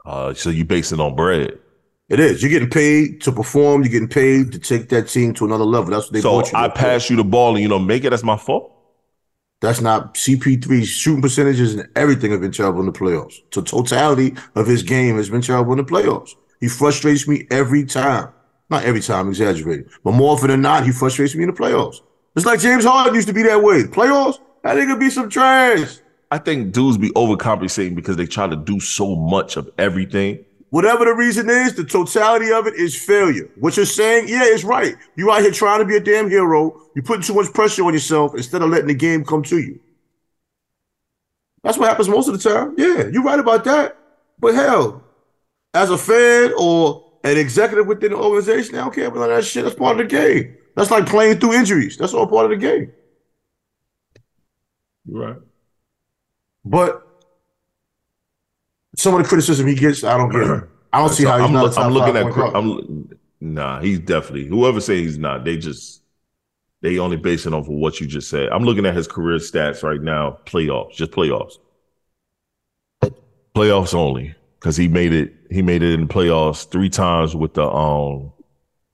Uh, 0.05 0.33
so 0.33 0.49
you 0.49 0.63
base 0.63 0.91
it 0.93 0.99
on 0.99 1.15
bread. 1.15 1.59
It 2.07 2.19
is. 2.19 2.41
You're 2.41 2.49
getting 2.49 2.69
paid 2.69 3.21
to 3.21 3.31
perform. 3.31 3.83
You're 3.83 3.91
getting 3.91 4.07
paid 4.07 4.51
to 4.53 4.59
take 4.59 4.89
that 4.89 5.09
team 5.09 5.33
to 5.35 5.45
another 5.45 5.65
level. 5.65 5.91
That's 5.91 6.07
what 6.07 6.13
they 6.13 6.21
So 6.21 6.31
bought 6.31 6.51
you. 6.51 6.57
I 6.57 6.69
for. 6.69 6.75
pass 6.75 7.09
you 7.09 7.17
the 7.17 7.23
ball 7.23 7.53
and 7.55 7.61
you 7.61 7.67
don't 7.69 7.85
make 7.85 8.03
it. 8.03 8.09
That's 8.11 8.23
my 8.23 8.37
fault. 8.37 8.73
That's 9.61 9.81
not 9.81 10.15
CP3's 10.15 10.87
shooting 10.87 11.21
percentages 11.21 11.75
and 11.75 11.87
everything 11.95 12.31
have 12.31 12.39
been 12.41 12.51
terrible 12.53 12.79
in 12.79 12.85
the 12.85 12.93
playoffs. 12.97 13.35
The 13.51 13.61
totality 13.61 14.35
of 14.55 14.65
his 14.65 14.81
game 14.81 15.17
has 15.17 15.29
been 15.29 15.41
terrible 15.41 15.73
in 15.73 15.77
the 15.77 15.83
playoffs. 15.83 16.31
He 16.59 16.67
frustrates 16.67 17.27
me 17.27 17.47
every 17.49 17.85
time. 17.85 18.29
Not 18.69 18.83
every 18.83 19.01
time, 19.01 19.21
I'm 19.25 19.29
exaggerating. 19.29 19.89
But 20.03 20.13
more 20.13 20.33
often 20.33 20.49
than 20.49 20.61
not, 20.61 20.85
he 20.85 20.91
frustrates 20.91 21.35
me 21.35 21.43
in 21.43 21.49
the 21.49 21.55
playoffs. 21.55 22.01
It's 22.35 22.45
like 22.45 22.59
James 22.59 22.85
Harden 22.85 23.15
used 23.15 23.27
to 23.27 23.33
be 23.33 23.43
that 23.43 23.63
way. 23.63 23.83
Playoffs, 23.83 24.39
that 24.63 24.77
nigga 24.77 24.99
be 24.99 25.09
some 25.09 25.29
trash. 25.29 25.97
I 26.31 26.37
think 26.37 26.73
dudes 26.73 26.97
be 26.97 27.09
overcompensating 27.11 27.95
because 27.95 28.15
they 28.15 28.27
try 28.27 28.47
to 28.47 28.55
do 28.55 28.79
so 28.79 29.15
much 29.15 29.57
of 29.57 29.69
everything. 29.79 30.45
Whatever 30.69 31.05
the 31.05 31.15
reason 31.15 31.49
is, 31.49 31.73
the 31.73 31.83
totality 31.83 32.51
of 32.51 32.67
it 32.67 32.75
is 32.75 32.95
failure. 32.95 33.49
What 33.59 33.75
you're 33.75 33.87
saying, 33.87 34.27
yeah, 34.27 34.43
it's 34.43 34.63
right. 34.63 34.95
You 35.15 35.31
out 35.31 35.41
here 35.41 35.51
trying 35.51 35.79
to 35.79 35.85
be 35.85 35.95
a 35.95 35.99
damn 35.99 36.29
hero. 36.29 36.79
You're 36.93 37.03
putting 37.03 37.23
too 37.23 37.33
much 37.33 37.51
pressure 37.53 37.83
on 37.85 37.93
yourself 37.93 38.35
instead 38.35 38.61
of 38.61 38.69
letting 38.69 38.87
the 38.87 38.93
game 38.93 39.25
come 39.25 39.41
to 39.43 39.57
you. 39.57 39.79
That's 41.63 41.77
what 41.77 41.89
happens 41.89 42.07
most 42.07 42.27
of 42.27 42.39
the 42.39 42.49
time. 42.49 42.75
Yeah, 42.77 43.07
you're 43.07 43.23
right 43.23 43.39
about 43.39 43.63
that. 43.63 43.97
But 44.39 44.53
hell, 44.53 45.03
as 45.73 45.89
a 45.89 45.97
fan 45.97 46.53
or 46.59 47.05
an 47.23 47.37
executive 47.37 47.87
within 47.87 48.11
the 48.11 48.17
organization, 48.17 48.75
I 48.75 48.79
don't 48.79 48.93
care 48.93 49.07
about 49.07 49.27
that 49.27 49.45
shit. 49.45 49.63
That's 49.63 49.75
part 49.75 49.99
of 49.99 50.09
the 50.09 50.15
game. 50.15 50.55
That's 50.75 50.91
like 50.91 51.05
playing 51.07 51.39
through 51.39 51.53
injuries. 51.53 51.97
That's 51.97 52.13
all 52.13 52.27
part 52.27 52.45
of 52.45 52.51
the 52.51 52.57
game. 52.57 52.91
Right. 55.07 55.39
But 56.63 57.05
some 58.95 59.15
of 59.15 59.21
the 59.23 59.27
criticism 59.27 59.67
he 59.67 59.75
gets, 59.75 60.03
I 60.03 60.17
don't 60.17 60.29
get. 60.29 60.67
I 60.91 60.99
don't 60.99 61.09
see 61.13 61.23
So 61.23 61.29
how 61.29 61.39
he's 61.39 61.47
I'm, 61.47 61.53
not. 61.53 61.77
I'm 61.77 61.91
looking 61.93 62.15
at. 62.17 62.25
I'm 62.55 63.09
nah. 63.39 63.79
He's 63.81 63.99
definitely 63.99 64.45
whoever 64.47 64.81
say 64.81 64.97
he's 64.97 65.17
not. 65.17 65.45
They 65.45 65.57
just 65.57 66.01
they 66.81 66.99
only 66.99 67.17
base 67.17 67.45
it 67.45 67.53
off 67.53 67.65
of 67.67 67.73
what 67.73 67.99
you 67.99 68.07
just 68.07 68.29
said. 68.29 68.49
I'm 68.49 68.63
looking 68.63 68.85
at 68.85 68.95
his 68.95 69.07
career 69.07 69.37
stats 69.37 69.83
right 69.83 70.01
now. 70.01 70.39
Playoffs, 70.45 70.93
just 70.93 71.11
playoffs. 71.11 71.55
Playoffs 73.55 73.93
only 73.93 74.33
because 74.59 74.77
he 74.77 74.87
made 74.87 75.13
it. 75.13 75.33
He 75.49 75.61
made 75.61 75.81
it 75.83 75.93
in 75.93 76.01
the 76.01 76.13
playoffs 76.13 76.69
three 76.69 76.89
times 76.89 77.35
with 77.35 77.53
the 77.55 77.67
um 77.69 78.31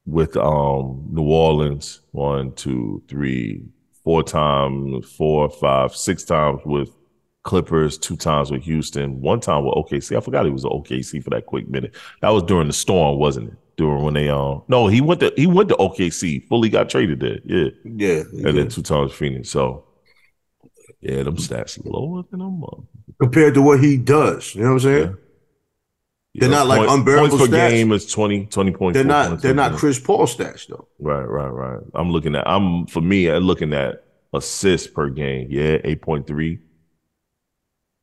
with 0.05 0.38
um 0.38 1.07
New 1.11 1.24
Orleans. 1.24 2.01
One, 2.11 2.53
two, 2.53 3.03
three, 3.07 3.63
four 4.03 4.24
times, 4.24 5.05
four, 5.11 5.49
five, 5.49 5.95
six 5.95 6.24
times 6.24 6.61
with 6.66 6.89
Clippers, 7.43 7.97
two 7.97 8.16
times 8.16 8.51
with 8.51 8.63
Houston, 8.63 9.22
one 9.22 9.39
time 9.39 9.66
with 9.66 9.76
OKC. 9.76 10.18
I 10.18 10.20
forgot 10.22 10.45
he 10.45 10.51
was 10.51 10.63
OKC 10.66 11.24
for 11.24 11.30
that 11.32 11.45
quick 11.45 11.68
minute. 11.70 11.93
That 12.22 12.30
was 12.30 12.43
during 12.43 12.68
the 12.68 12.74
storm, 12.74 13.20
wasn't 13.20 13.49
it? 13.49 13.55
During 13.78 14.03
when 14.03 14.13
they 14.13 14.30
um 14.30 14.63
no, 14.68 14.88
he 14.88 15.01
went 15.01 15.20
to 15.20 15.34
he 15.36 15.47
went 15.47 15.70
to 15.70 15.76
OKC, 15.76 16.47
fully 16.47 16.70
got 16.70 16.89
traded 16.89 17.20
there. 17.20 17.39
Yeah. 17.43 17.70
yeah, 17.84 18.24
And 18.32 18.57
then 18.57 18.70
two 18.70 18.82
times 18.82 19.11
Phoenix. 19.11 19.49
So 19.49 19.84
yeah, 21.01 21.24
them 21.24 21.36
stats 21.38 21.80
lower 21.86 22.24
than 22.32 22.39
them. 22.39 22.63
uh, 22.63 22.78
compared 23.20 23.53
to 23.55 23.61
what 23.61 23.80
he 23.84 23.97
does, 23.97 24.55
you 24.55 24.61
know 24.61 24.70
what 24.70 24.74
I'm 24.76 24.80
saying? 24.80 25.18
They're 26.39 26.49
not 26.49 26.67
like 26.67 26.89
unbearable 26.89 27.27
stats. 27.27 27.29
points 27.38 27.51
per 27.51 27.57
stats. 27.57 27.69
game 27.69 27.91
is 27.93 28.05
20, 28.07 28.45
20 28.47 28.71
points. 28.71 28.95
They're 28.95 29.03
not. 29.05 29.41
They're 29.41 29.53
not 29.53 29.73
Chris 29.73 29.99
Paul 29.99 30.25
stats 30.25 30.67
though. 30.67 30.88
Right, 30.99 31.23
right, 31.23 31.49
right. 31.49 31.81
I'm 31.93 32.09
looking 32.09 32.36
at 32.36 32.47
I'm 32.47 32.88
for 32.88 33.01
me, 33.01 33.27
I'm 33.27 33.43
looking 33.43 33.73
at 33.73 34.03
assists 34.33 34.88
per 34.88 35.09
game. 35.09 35.47
Yeah, 35.49 35.77
8.3. 35.77 36.59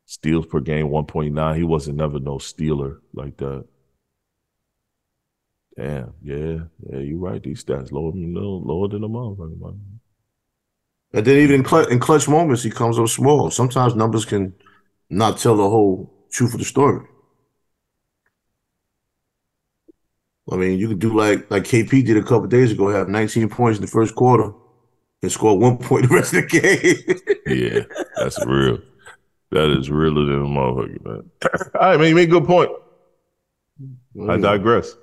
Steals 0.07 0.47
per 0.47 0.61
game, 0.61 0.89
1.9. 0.89 1.57
He 1.57 1.63
wasn't 1.63 1.97
never 1.99 2.19
no 2.19 2.39
stealer 2.39 3.01
like 3.15 3.37
that. 3.39 3.65
Damn, 5.77 6.13
yeah, 6.23 6.59
yeah, 6.91 6.99
you're 6.99 7.19
right. 7.19 7.43
These 7.43 7.65
stats 7.65 7.93
lower 7.93 8.13
than 8.13 8.35
lower 8.35 8.89
than 8.89 9.01
the 9.01 9.09
motherfucker, 9.09 9.59
man. 9.59 10.01
And 11.15 11.25
then 11.27 11.39
even 11.39 11.61
in, 11.61 11.65
cl- 11.67 11.87
in 11.87 11.99
clutch 11.99 12.29
moments, 12.29 12.63
he 12.63 12.71
comes 12.71 12.99
up 12.99 13.09
small. 13.09 13.51
Sometimes 13.51 13.95
numbers 13.95 14.25
can 14.25 14.55
not 15.11 15.39
tell 15.39 15.57
the 15.57 15.69
whole 15.69 16.13
truth 16.31 16.55
of 16.55 16.59
the 16.59 16.65
story. 16.65 17.07
I 20.51 20.57
mean, 20.57 20.79
you 20.79 20.89
could 20.89 20.99
do 20.99 21.17
like 21.17 21.51
like 21.51 21.65
KP 21.65 22.05
did 22.05 22.17
a 22.17 22.23
couple 22.23 22.47
days 22.47 22.73
ago, 22.73 22.89
have 22.89 23.09
19 23.09 23.49
points 23.49 23.79
in 23.79 23.85
the 23.85 23.91
first 23.91 24.15
quarter 24.15 24.53
and 25.23 25.31
score 25.31 25.59
one 25.59 25.79
point 25.79 26.03
the 26.09 26.15
rest 26.15 26.35
of 26.35 26.49
the 26.49 26.61
game. 26.61 27.21
Yeah, 27.47 27.81
that's 28.17 28.45
real. 28.45 28.79
That 29.51 29.71
is 29.79 29.91
realer 29.91 30.25
than 30.25 30.43
a 30.43 30.47
motherfucker, 30.47 31.05
man. 31.05 31.31
All 31.75 31.81
right, 31.81 32.01
man, 32.01 32.09
you 32.09 32.15
made 32.15 32.29
a 32.29 32.33
good 32.33 32.47
point. 32.47 32.71
I 34.29 34.37
digress. 34.39 34.97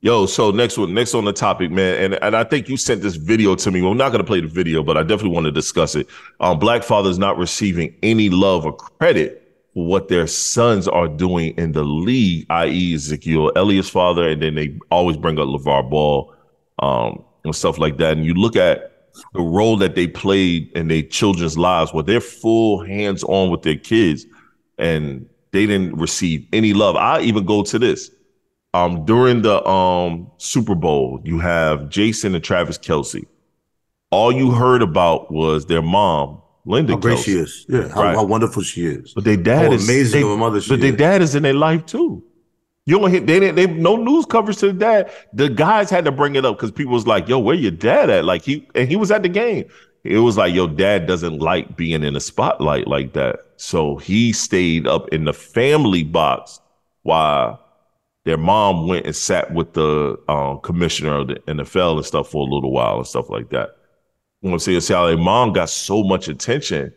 Yo, 0.00 0.26
so 0.26 0.50
next 0.50 0.76
one, 0.76 0.92
next 0.92 1.14
on 1.14 1.24
the 1.24 1.32
topic, 1.32 1.70
man, 1.70 2.02
and 2.02 2.22
and 2.22 2.36
I 2.36 2.44
think 2.44 2.68
you 2.68 2.76
sent 2.76 3.02
this 3.02 3.16
video 3.16 3.54
to 3.56 3.70
me. 3.70 3.80
Well, 3.80 3.92
I'm 3.92 3.96
not 3.96 4.12
gonna 4.12 4.24
play 4.24 4.40
the 4.40 4.48
video, 4.48 4.82
but 4.82 4.96
I 4.96 5.02
definitely 5.02 5.30
want 5.30 5.46
to 5.46 5.52
discuss 5.52 5.94
it. 5.94 6.06
Um, 6.40 6.58
black 6.58 6.82
fathers 6.82 7.18
not 7.18 7.38
receiving 7.38 7.94
any 8.02 8.28
love 8.28 8.66
or 8.66 8.74
credit 8.74 9.42
for 9.42 9.45
what 9.84 10.08
their 10.08 10.26
sons 10.26 10.88
are 10.88 11.08
doing 11.08 11.54
in 11.58 11.72
the 11.72 11.84
league, 11.84 12.46
i.e., 12.50 12.94
Ezekiel 12.94 13.52
Elliott's 13.56 13.88
father, 13.88 14.28
and 14.28 14.42
then 14.42 14.54
they 14.54 14.78
always 14.90 15.16
bring 15.16 15.38
up 15.38 15.46
LeVar 15.46 15.90
Ball, 15.90 16.34
um, 16.78 17.24
and 17.44 17.54
stuff 17.54 17.78
like 17.78 17.98
that. 17.98 18.16
And 18.16 18.24
you 18.24 18.34
look 18.34 18.56
at 18.56 19.10
the 19.34 19.42
role 19.42 19.76
that 19.76 19.94
they 19.94 20.06
played 20.06 20.70
in 20.72 20.88
their 20.88 21.02
children's 21.02 21.58
lives, 21.58 21.92
where 21.92 22.02
they're 22.02 22.20
full 22.20 22.84
hands 22.84 23.22
on 23.24 23.50
with 23.50 23.62
their 23.62 23.76
kids, 23.76 24.26
and 24.78 25.28
they 25.52 25.66
didn't 25.66 25.96
receive 25.96 26.46
any 26.52 26.72
love. 26.72 26.96
I 26.96 27.20
even 27.20 27.44
go 27.44 27.62
to 27.62 27.78
this 27.78 28.10
um, 28.76 29.04
during 29.06 29.40
the 29.40 29.66
um, 29.66 30.30
Super 30.36 30.74
Bowl, 30.74 31.20
you 31.24 31.38
have 31.38 31.88
Jason 31.88 32.34
and 32.34 32.44
Travis 32.44 32.76
Kelce. 32.76 33.24
All 34.10 34.30
you 34.30 34.50
heard 34.50 34.82
about 34.82 35.32
was 35.32 35.66
their 35.66 35.80
mom, 35.80 36.42
Linda 36.66 36.92
How 36.94 36.98
great 36.98 37.18
Kelce. 37.18 37.24
she 37.24 37.32
is. 37.32 37.66
Yeah, 37.68 37.88
how, 37.88 38.02
Right. 38.02 38.14
how 38.16 38.24
wonderful 38.24 38.62
she 38.62 38.86
is. 38.86 39.12
But 39.14 39.24
their 39.24 39.36
dad 39.36 39.66
How 39.68 39.72
is 39.72 39.84
amazing 39.88 40.28
they- 40.28 40.36
mother 40.36 40.60
she 40.60 40.70
But 40.70 40.80
their 40.80 40.92
dad 40.92 41.22
is 41.22 41.34
in 41.34 41.42
their 41.44 41.54
life 41.54 41.86
too. 41.86 42.22
You 42.88 42.98
don't 43.00 43.10
hit. 43.10 43.26
they 43.26 43.40
didn't 43.40 43.56
they 43.56 43.66
no 43.66 43.96
news 43.96 44.26
coverage 44.26 44.58
to 44.58 44.66
the 44.68 44.72
dad. 44.72 45.10
The 45.32 45.48
guys 45.48 45.90
had 45.90 46.04
to 46.04 46.12
bring 46.12 46.36
it 46.36 46.44
up 46.44 46.56
because 46.56 46.70
people 46.70 46.92
was 46.92 47.06
like, 47.06 47.28
"Yo, 47.28 47.38
where 47.38 47.54
your 47.56 47.72
dad 47.72 48.10
at?" 48.10 48.24
Like 48.24 48.42
he 48.42 48.66
and 48.76 48.88
he 48.88 48.94
was 48.96 49.10
at 49.10 49.22
the 49.24 49.28
game. 49.28 49.64
It 50.04 50.18
was 50.18 50.36
like, 50.36 50.54
"Yo, 50.54 50.68
dad 50.68 51.06
doesn't 51.06 51.40
like 51.40 51.76
being 51.76 52.04
in 52.04 52.14
the 52.14 52.20
spotlight 52.20 52.86
like 52.86 53.12
that." 53.14 53.40
So 53.56 53.96
he 53.96 54.32
stayed 54.32 54.86
up 54.86 55.08
in 55.08 55.24
the 55.24 55.32
family 55.32 56.04
box 56.04 56.60
while 57.02 57.60
their 58.24 58.36
mom 58.36 58.86
went 58.86 59.04
and 59.06 59.16
sat 59.16 59.52
with 59.52 59.72
the 59.72 60.16
um, 60.28 60.60
commissioner 60.60 61.16
of 61.16 61.26
the 61.28 61.36
NFL 61.48 61.96
and 61.96 62.04
stuff 62.06 62.28
for 62.30 62.46
a 62.46 62.50
little 62.54 62.70
while 62.72 62.98
and 62.98 63.06
stuff 63.06 63.28
like 63.30 63.50
that. 63.50 63.70
You 64.42 64.48
know 64.48 64.52
what 64.52 64.54
I'm 64.56 64.58
saying? 64.60 64.80
See 64.82 64.94
how 64.94 65.06
their 65.06 65.16
mom 65.16 65.52
got 65.52 65.70
so 65.70 66.02
much 66.04 66.28
attention, 66.28 66.92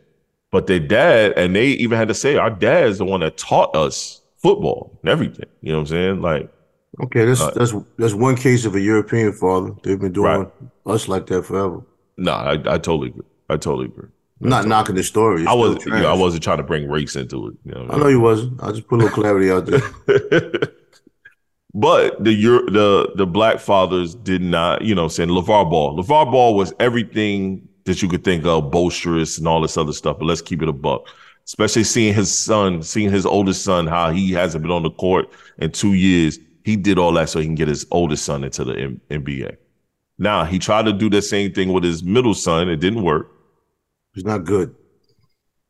but 0.51 0.67
their 0.67 0.79
dad, 0.79 1.33
and 1.37 1.55
they 1.55 1.67
even 1.67 1.97
had 1.97 2.07
to 2.09 2.13
say, 2.13 2.35
our 2.35 2.49
dad 2.49 2.85
is 2.89 2.97
the 2.97 3.05
one 3.05 3.21
that 3.21 3.37
taught 3.37 3.75
us 3.75 4.21
football 4.37 4.99
and 5.01 5.09
everything. 5.09 5.45
You 5.61 5.71
know 5.71 5.77
what 5.79 5.81
I'm 5.81 5.87
saying? 5.87 6.21
Like, 6.21 6.51
Okay, 7.01 7.23
that's 7.25 7.39
Uh, 7.39 7.51
that's 7.51 7.73
that's 7.97 8.13
one 8.15 8.35
case 8.35 8.65
of 8.65 8.75
a 8.75 8.81
European 8.81 9.31
father. 9.31 9.71
They've 9.83 9.99
been 9.99 10.11
doing 10.11 10.39
Right. 10.39 10.51
us 10.87 11.07
like 11.07 11.27
that 11.27 11.43
forever. 11.45 11.81
nah, 12.17 12.35
I, 12.43 12.51
I 12.53 12.77
totally 12.77 13.09
agree. 13.09 13.25
I 13.49 13.57
totally 13.57 13.85
agree. 13.85 14.09
I'm 14.41 14.49
not 14.49 14.65
knocking 14.67 14.95
the 14.95 15.03
story. 15.03 15.41
It's 15.43 15.49
I 15.49 15.53
wasn't, 15.53 15.85
you 15.85 15.91
know, 15.91 16.11
I 16.11 16.15
wasn't 16.17 16.43
trying 16.43 16.57
to 16.57 16.63
bring 16.63 16.89
race 16.89 17.15
into 17.15 17.47
it. 17.49 17.53
You 17.63 17.71
know 17.73 17.81
what 17.85 17.93
I 17.93 17.97
know 17.99 18.07
you 18.07 18.19
wasn't. 18.19 18.61
I 18.61 18.71
just 18.71 18.87
put 18.87 18.95
a 18.95 19.03
little 19.03 19.15
clarity 19.15 19.51
out 19.51 19.65
there. 19.65 19.81
but 21.73 22.23
the 22.23 22.35
the 22.71 23.11
the 23.15 23.27
black 23.27 23.59
fathers 23.59 24.15
did 24.15 24.41
not, 24.41 24.81
you 24.81 24.95
know, 24.95 25.07
saying 25.07 25.29
LeVar 25.29 25.69
Ball. 25.69 25.97
LeVar 25.97 26.31
Ball 26.31 26.55
was 26.55 26.73
everything 26.79 27.67
that 27.85 28.01
you 28.01 28.07
could 28.09 28.23
think 28.23 28.45
of, 28.45 28.71
boisterous 28.71 29.37
and 29.37 29.47
all 29.47 29.61
this 29.61 29.77
other 29.77 29.93
stuff. 29.93 30.17
But 30.19 30.25
let's 30.25 30.41
keep 30.41 30.61
it 30.61 30.69
a 30.69 30.73
buck. 30.73 31.07
Especially 31.45 31.83
seeing 31.83 32.13
his 32.13 32.35
son, 32.35 32.83
seeing 32.83 33.09
his 33.11 33.25
oldest 33.25 33.63
son, 33.63 33.87
how 33.87 34.11
he 34.11 34.31
hasn't 34.31 34.61
been 34.61 34.71
on 34.71 34.83
the 34.83 34.91
court 34.91 35.29
in 35.57 35.71
two 35.71 35.93
years. 35.93 36.39
He 36.63 36.75
did 36.75 36.99
all 36.99 37.11
that 37.13 37.29
so 37.29 37.39
he 37.39 37.45
can 37.45 37.55
get 37.55 37.67
his 37.67 37.85
oldest 37.89 38.25
son 38.25 38.43
into 38.43 38.63
the 38.63 38.77
M- 38.77 39.01
NBA. 39.09 39.57
Now 40.19 40.45
he 40.45 40.59
tried 40.59 40.85
to 40.85 40.93
do 40.93 41.09
the 41.09 41.21
same 41.21 41.53
thing 41.53 41.71
with 41.73 41.83
his 41.83 42.03
middle 42.03 42.33
son. 42.33 42.69
It 42.69 42.77
didn't 42.77 43.03
work. 43.03 43.31
It's 44.15 44.25
not 44.25 44.43
good. 44.43 44.75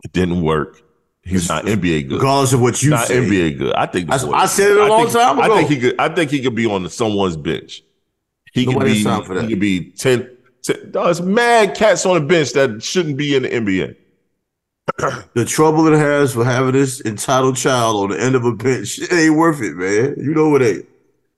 It 0.04 0.12
didn't 0.12 0.41
work. 0.41 0.82
He's 1.24 1.47
not 1.49 1.65
NBA 1.65 2.07
good. 2.09 2.15
Regardless 2.15 2.53
of 2.53 2.61
what 2.61 2.82
you 2.82 2.89
not 2.91 3.07
say. 3.07 3.17
NBA 3.17 3.57
good. 3.59 3.74
I 3.74 3.86
think. 3.86 4.09
I- 4.11 4.15
I 4.32 4.45
said 4.45 4.72
it 4.72 4.78
a 4.78 4.82
I 4.84 4.88
long 4.88 5.01
think- 5.03 5.13
time 5.13 5.39
I 5.39 5.47
think 5.47 5.70
he 5.70 5.78
could. 5.80 5.95
I 5.99 6.09
think 6.09 6.32
he 6.32 6.41
could 6.41 6.55
be 6.55 6.65
on 6.65 6.88
someone's 6.89 7.38
bench. 7.38 7.84
He 8.53 8.65
could 8.65 8.84
be. 8.84 9.03
time 9.03 9.24
for 9.24 9.36
that. 9.36 9.43
He 9.43 9.49
could 9.49 9.59
be 9.59 9.91
10, 9.91 10.28
10 10.63 10.91
There's 10.91 11.22
mad 11.22 11.76
cats 11.76 12.05
on 12.05 12.15
the 12.15 12.26
bench 12.26 12.53
that 12.53 12.82
shouldn't 12.82 13.15
be 13.17 13.36
in 13.36 13.43
the 13.43 13.49
NBA. 13.49 13.95
The 15.36 15.45
trouble 15.45 15.88
it 15.88 15.97
has 15.97 16.34
for 16.34 16.43
having 16.43 16.72
this 16.74 16.99
entitled 17.05 17.57
child 17.57 17.95
on 18.03 18.09
the 18.17 18.22
end 18.24 18.36
of 18.36 18.43
a 18.43 18.51
bench, 18.53 18.97
it 18.99 19.11
ain't 19.13 19.36
worth 19.36 19.61
it, 19.61 19.76
man. 19.76 20.15
You 20.17 20.34
know 20.34 20.49
what 20.49 20.63
ain't. 20.63 20.86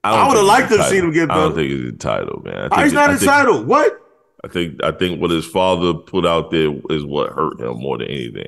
I 0.06 0.16
don't 0.18 0.30
would've 0.30 0.46
liked 0.46 0.72
to 0.72 0.78
have 0.78 0.88
seen 0.88 1.04
him 1.04 1.12
get 1.12 1.24
entitled. 1.24 1.44
I 1.44 1.48
don't 1.48 1.56
think 1.56 1.72
he's 1.72 1.90
entitled, 1.92 2.46
man. 2.46 2.54
I 2.56 2.58
oh, 2.58 2.62
think 2.64 2.74
How 2.76 2.84
he's 2.86 2.94
not 2.94 3.10
I 3.10 3.14
think- 3.18 3.22
entitled? 3.30 3.68
what? 3.68 3.98
I 4.44 4.48
think. 4.48 4.84
I 4.84 4.92
think 4.92 5.22
what 5.22 5.30
his 5.32 5.46
father 5.46 5.94
put 5.94 6.26
out 6.26 6.50
there 6.50 6.74
is 6.90 7.04
what 7.06 7.34
hurt 7.34 7.60
him 7.60 7.78
more 7.78 7.98
than 7.98 8.08
anything. 8.08 8.48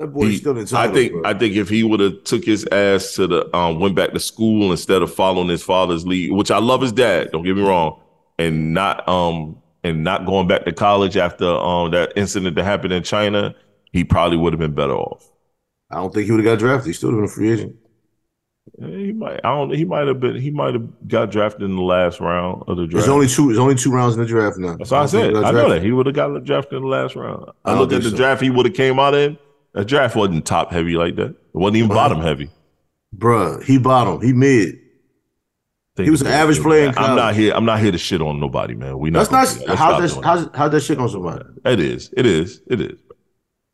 That 0.00 0.06
boy's 0.06 0.30
He- 0.30 0.36
still 0.38 0.58
I 0.78 0.88
think 0.88 1.12
bro. 1.12 1.22
I 1.26 1.34
think 1.34 1.56
if 1.56 1.68
he 1.68 1.82
would 1.82 2.00
have 2.00 2.24
took 2.24 2.42
his 2.42 2.66
ass 2.72 3.14
to 3.16 3.26
the 3.26 3.54
um 3.54 3.78
went 3.80 3.94
back 3.94 4.12
to 4.12 4.18
school 4.18 4.70
instead 4.70 5.02
of 5.02 5.14
following 5.14 5.50
his 5.50 5.62
father's 5.62 6.06
lead, 6.06 6.32
which 6.32 6.50
I 6.50 6.56
love 6.56 6.80
his 6.80 6.90
dad, 6.90 7.32
don't 7.32 7.44
get 7.44 7.54
me 7.54 7.62
wrong, 7.62 8.00
and 8.38 8.72
not 8.72 9.06
um 9.06 9.58
and 9.84 10.02
not 10.02 10.24
going 10.24 10.48
back 10.48 10.64
to 10.64 10.72
college 10.72 11.18
after 11.18 11.44
um 11.44 11.90
that 11.90 12.14
incident 12.16 12.56
that 12.56 12.64
happened 12.64 12.94
in 12.94 13.02
China, 13.02 13.54
he 13.92 14.02
probably 14.02 14.38
would 14.38 14.54
have 14.54 14.60
been 14.60 14.74
better 14.74 14.94
off. 14.94 15.30
I 15.90 15.96
don't 15.96 16.14
think 16.14 16.24
he 16.24 16.32
would 16.32 16.42
have 16.42 16.58
got 16.58 16.58
drafted. 16.58 16.86
He 16.86 16.92
still 16.94 17.10
would 17.10 17.20
have 17.20 17.24
been 17.24 17.30
a 17.30 17.34
free 17.34 17.52
agent. 17.52 17.76
He 18.78 19.12
might. 19.12 19.40
I 19.44 19.54
don't. 19.54 19.74
He 19.74 19.84
might 19.84 20.08
have 20.08 20.18
been. 20.18 20.36
He 20.36 20.50
might 20.50 20.72
have 20.72 21.08
got 21.08 21.30
drafted 21.30 21.62
in 21.62 21.76
the 21.76 21.82
last 21.82 22.20
round 22.20 22.62
of 22.68 22.78
the 22.78 22.86
draft. 22.86 23.04
There's 23.04 23.08
only 23.08 23.28
two. 23.28 23.48
There's 23.48 23.58
only 23.58 23.74
two 23.74 23.90
rounds 23.90 24.14
in 24.14 24.22
the 24.22 24.26
draft 24.26 24.56
now. 24.56 24.76
That's 24.76 24.90
what 24.92 24.96
I 24.96 25.00
don't 25.00 25.10
said. 25.10 25.44
I 25.44 25.50
know 25.50 25.68
that 25.68 25.82
he 25.82 25.92
would 25.92 26.06
have 26.06 26.14
got 26.14 26.42
drafted 26.44 26.76
in 26.78 26.82
the 26.84 26.88
last 26.88 27.16
round. 27.16 27.50
I, 27.66 27.72
I 27.72 27.78
looked 27.78 27.92
at 27.92 28.02
the 28.02 28.10
so. 28.10 28.16
draft 28.16 28.40
he 28.40 28.48
would 28.48 28.64
have 28.64 28.74
came 28.74 28.98
out 28.98 29.14
in. 29.14 29.36
The 29.72 29.84
draft 29.84 30.16
wasn't 30.16 30.46
top 30.46 30.72
heavy 30.72 30.96
like 30.96 31.16
that. 31.16 31.30
It 31.30 31.36
wasn't 31.52 31.76
even 31.76 31.88
Wow. 31.90 31.94
bottom 31.96 32.20
heavy. 32.20 32.50
Bruh, 33.16 33.62
he 33.62 33.78
bottom. 33.78 34.20
He 34.20 34.32
mid. 34.32 34.78
Think 35.96 36.06
He 36.06 36.10
was 36.10 36.22
an 36.22 36.28
average 36.28 36.60
player. 36.60 36.92
I'm 36.96 37.16
not 37.16 37.34
here. 37.34 37.52
I'm 37.54 37.64
not 37.64 37.80
here 37.80 37.92
to 37.92 37.98
shit 37.98 38.20
on 38.22 38.40
nobody, 38.40 38.74
man. 38.74 38.98
We 38.98 39.10
not. 39.10 39.28
That's 39.28 39.56
not. 39.56 39.60
do 39.60 39.66
that. 39.66 39.76
How's 39.76 40.14
that? 40.14 40.50
How's, 40.54 40.70
that 40.70 40.80
shit 40.80 40.98
on 40.98 41.08
somebody? 41.08 41.44
that. 41.64 41.72
It 41.72 41.80
is. 41.80 42.12
It 42.16 42.26
is. 42.26 42.62
It 42.68 42.80
is. 42.80 42.98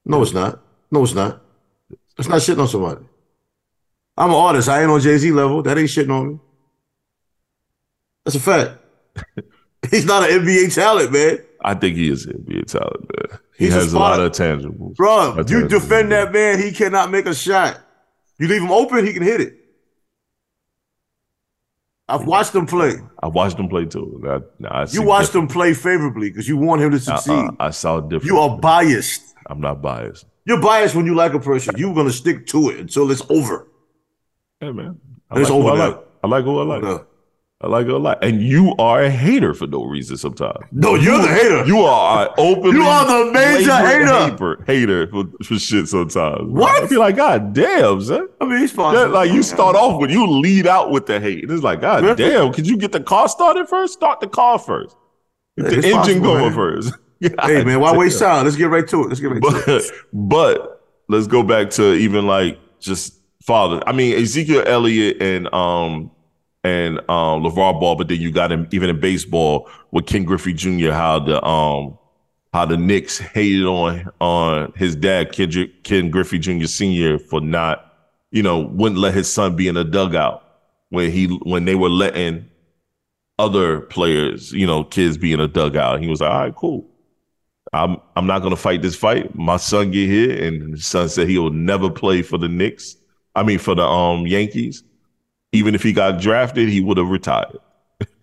No, 0.05 0.23
it's 0.23 0.33
not. 0.33 0.61
No, 0.91 1.03
it's 1.03 1.15
not. 1.15 1.43
That's 2.17 2.29
not 2.29 2.41
shitting 2.41 2.61
on 2.61 2.69
somebody. 2.69 3.05
I'm 4.17 4.31
an 4.31 4.37
artist. 4.37 4.69
I 4.69 4.83
ain't 4.83 4.91
on 4.91 5.01
Jay 5.01 5.19
Z 5.19 5.31
level. 5.33 5.63
That 5.63 5.77
ain't 5.77 5.91
shitting 5.91 6.11
on 6.11 6.29
me. 6.29 6.39
That's 8.25 8.37
a 8.37 8.41
fact. 8.41 8.79
He's 9.91 10.07
not 10.07 10.29
an 10.29 10.41
NBA 10.41 10.75
talent, 10.75 11.13
man. 11.13 11.39
I 11.61 11.75
think 11.75 11.97
he 11.97 12.09
is 12.11 12.27
an 12.27 12.45
NBA 12.45 12.67
talent, 12.67 13.01
man. 13.03 13.39
He 13.59 13.67
He's 13.67 13.75
a 13.75 13.79
has 13.79 13.93
a 13.93 13.99
lot 13.99 14.21
of 14.21 14.33
tangibles. 14.33 14.97
Bro, 14.97 15.35
That's 15.37 15.51
you 15.51 15.67
defend 15.67 16.13
that 16.13 16.33
man, 16.33 16.59
he 16.61 16.73
cannot 16.73 17.11
make 17.11 17.27
a 17.27 17.35
shot. 17.35 17.81
You 18.39 18.49
leave 18.49 18.61
him 18.63 18.71
open, 18.71 19.07
he 19.07 19.13
can 19.15 19.23
hit 19.23 19.41
it. 19.41 19.55
I've 22.09 22.25
watched 22.27 22.55
him 22.55 22.67
play. 22.67 22.95
I 23.23 23.27
watched 23.29 23.59
him 23.59 23.69
play 23.69 23.85
too. 23.87 24.23
I, 24.25 24.67
I 24.69 24.87
You 24.91 25.03
watched 25.03 25.29
different- 25.33 25.51
him 25.51 25.55
play 25.55 25.75
favorably 25.75 26.31
because 26.31 26.47
you 26.47 26.57
want 26.57 26.81
him 26.83 26.91
to 26.93 26.97
Uh, 26.99 27.01
succeed. 27.01 27.33
uh, 27.33 27.51
I 27.59 27.71
saw 27.71 28.01
different. 28.01 28.27
You 28.27 28.39
are 28.39 28.59
biased. 28.59 29.23
I'm 29.49 29.61
not 29.61 29.83
biased. 29.83 30.25
You're 30.45 30.61
biased 30.61 30.95
when 30.95 31.07
you 31.07 31.15
like 31.15 31.35
a 31.35 31.41
person. 31.41 31.75
You're 31.77 31.95
gonna 31.95 32.13
stick 32.13 32.47
to 32.49 32.69
it 32.71 32.79
until 32.79 33.11
it's 33.11 33.23
over. 33.29 33.67
Hey 34.61 34.71
man, 34.71 35.01
I 35.31 35.41
It's 35.41 35.51
like 35.51 35.59
who 35.61 35.69
over 35.69 35.83
I 35.83 35.87
like. 35.89 36.01
I 36.23 36.27
like 36.29 36.45
who 36.45 36.59
I 36.61 36.65
like. 36.81 37.07
I 37.63 37.69
like 37.69 37.87
her 37.87 37.93
a 37.93 37.99
lot. 37.99 38.23
And 38.23 38.43
you 38.43 38.75
are 38.79 39.03
a 39.03 39.11
hater 39.11 39.55
for 39.55 39.67
no 39.67 39.85
reason 39.85 40.19
sometimes. 40.19 40.59
No, 40.73 40.95
you're 40.95 41.19
the 41.23 41.29
hater. 41.29 41.65
You 41.67 41.79
are 41.81 42.27
an 42.27 42.35
openly 42.37 42.77
You 42.77 42.83
are 42.85 43.07
the 43.25 43.33
major 43.33 43.75
hater. 43.75 44.07
hater, 44.31 44.65
hater 44.67 45.07
for, 45.07 45.25
for 45.43 45.59
shit 45.59 45.89
sometimes. 45.89 46.51
What? 46.53 46.83
I 46.85 46.87
feel 46.87 47.01
like, 47.01 47.17
God 47.17 47.55
damn, 47.55 48.03
son. 48.03 48.29
I 48.43 48.45
mean, 48.45 48.59
he's 48.59 48.77
Yeah, 48.77 48.91
like 49.07 49.31
you 49.33 49.43
start 49.43 49.75
off 49.75 49.99
with 50.01 50.11
you 50.11 50.27
lead 50.27 50.67
out 50.67 50.91
with 50.91 51.07
the 51.07 51.19
hate. 51.19 51.45
And 51.45 51.51
it's 51.53 51.63
like, 51.63 51.81
God 51.81 52.05
Yeah. 52.05 52.15
damn, 52.15 52.53
could 52.53 52.67
you 52.69 52.77
get 52.77 52.93
the 52.93 53.01
car 53.01 53.27
started 53.29 53.69
first? 53.69 53.95
Start 53.95 54.21
the 54.21 54.29
car 54.29 54.59
first. 54.59 54.95
Get 55.57 55.71
the 55.71 55.79
it's 55.79 55.87
engine 55.87 55.95
possible, 55.95 56.21
going 56.23 56.43
man. 56.45 56.53
first. 56.55 56.95
Hey 57.43 57.65
man, 57.65 57.81
why 57.81 57.93
God 57.93 57.99
waste 57.99 58.19
time? 58.19 58.45
Let's 58.45 58.57
get 58.59 58.69
right 58.69 58.87
to 58.89 59.05
it. 59.05 59.09
Let's 59.09 59.21
get 59.21 59.31
right 59.31 59.43
to 59.43 59.77
it. 59.79 59.85
But 60.13 60.59
but 60.61 60.83
let's 61.09 61.27
go 61.27 61.43
back 61.43 61.71
to 61.71 61.95
even 61.95 62.27
like 62.27 62.59
just 62.79 63.19
father. 63.47 63.83
I 63.87 63.93
mean 63.93 64.15
Ezekiel 64.21 64.63
Elliott 64.67 65.23
and 65.23 65.53
um 65.55 66.11
and 66.67 66.99
um 67.09 67.45
LeVar 67.45 67.79
Ball, 67.79 67.95
but 67.95 68.09
then 68.09 68.21
you 68.21 68.33
got 68.33 68.51
him 68.51 68.67
even 68.73 68.91
in 68.91 68.99
baseball 68.99 69.71
with 69.93 70.07
Ken 70.07 70.25
Griffey 70.25 70.53
Jr. 70.53 70.91
How 70.91 71.21
the 71.21 71.43
um 71.47 71.97
how 72.53 72.65
the 72.65 72.77
Knicks 72.77 73.19
hated 73.19 73.65
on 73.67 74.11
on 74.21 74.73
his 74.77 74.97
dad 74.97 75.33
Ken, 75.33 75.51
Ken 75.85 76.11
Griffey 76.11 76.41
Jr. 76.41 76.67
Senior 76.67 77.19
for 77.21 77.41
not 77.41 77.95
you 78.33 78.43
know 78.43 78.59
wouldn't 78.59 79.01
let 79.01 79.15
his 79.15 79.33
son 79.33 79.55
be 79.55 79.69
in 79.69 79.77
a 79.77 79.85
dugout 79.85 80.43
when 80.89 81.13
he 81.13 81.27
when 81.45 81.67
they 81.67 81.77
were 81.77 81.89
letting 81.89 82.51
other 83.39 83.83
players 83.83 84.51
you 84.53 84.67
know 84.67 84.83
kids 84.83 85.17
be 85.17 85.33
in 85.33 85.39
a 85.39 85.49
dugout. 85.49 86.01
He 86.01 86.09
was 86.09 86.21
like, 86.21 86.31
all 86.31 86.41
right, 86.41 86.55
cool. 86.57 86.91
I'm 87.73 87.99
I'm 88.17 88.27
not 88.27 88.41
gonna 88.43 88.57
fight 88.57 88.83
this 88.83 88.97
fight. 88.97 89.33
My 89.37 89.57
son 89.57 89.93
get 89.93 90.09
here, 90.09 90.45
and 90.45 90.73
his 90.73 90.87
son 90.87 91.09
said 91.09 91.29
he 91.29 91.39
will 91.39 91.51
never 91.51 91.91
play 91.91 92.23
for 92.23 92.39
the 92.39 92.49
Knicks. 92.49 92.97
I 93.37 93.45
mean, 93.45 93.61
for 93.61 93.77
the 93.77 93.85
um 93.85 94.27
Yankees. 94.27 94.83
Even 95.57 95.75
if 95.75 95.83
he 95.83 95.93
got 95.93 96.21
drafted, 96.21 96.69
he 96.69 96.81
would 96.81 96.99
have 96.99 97.09
retired. 97.09 97.59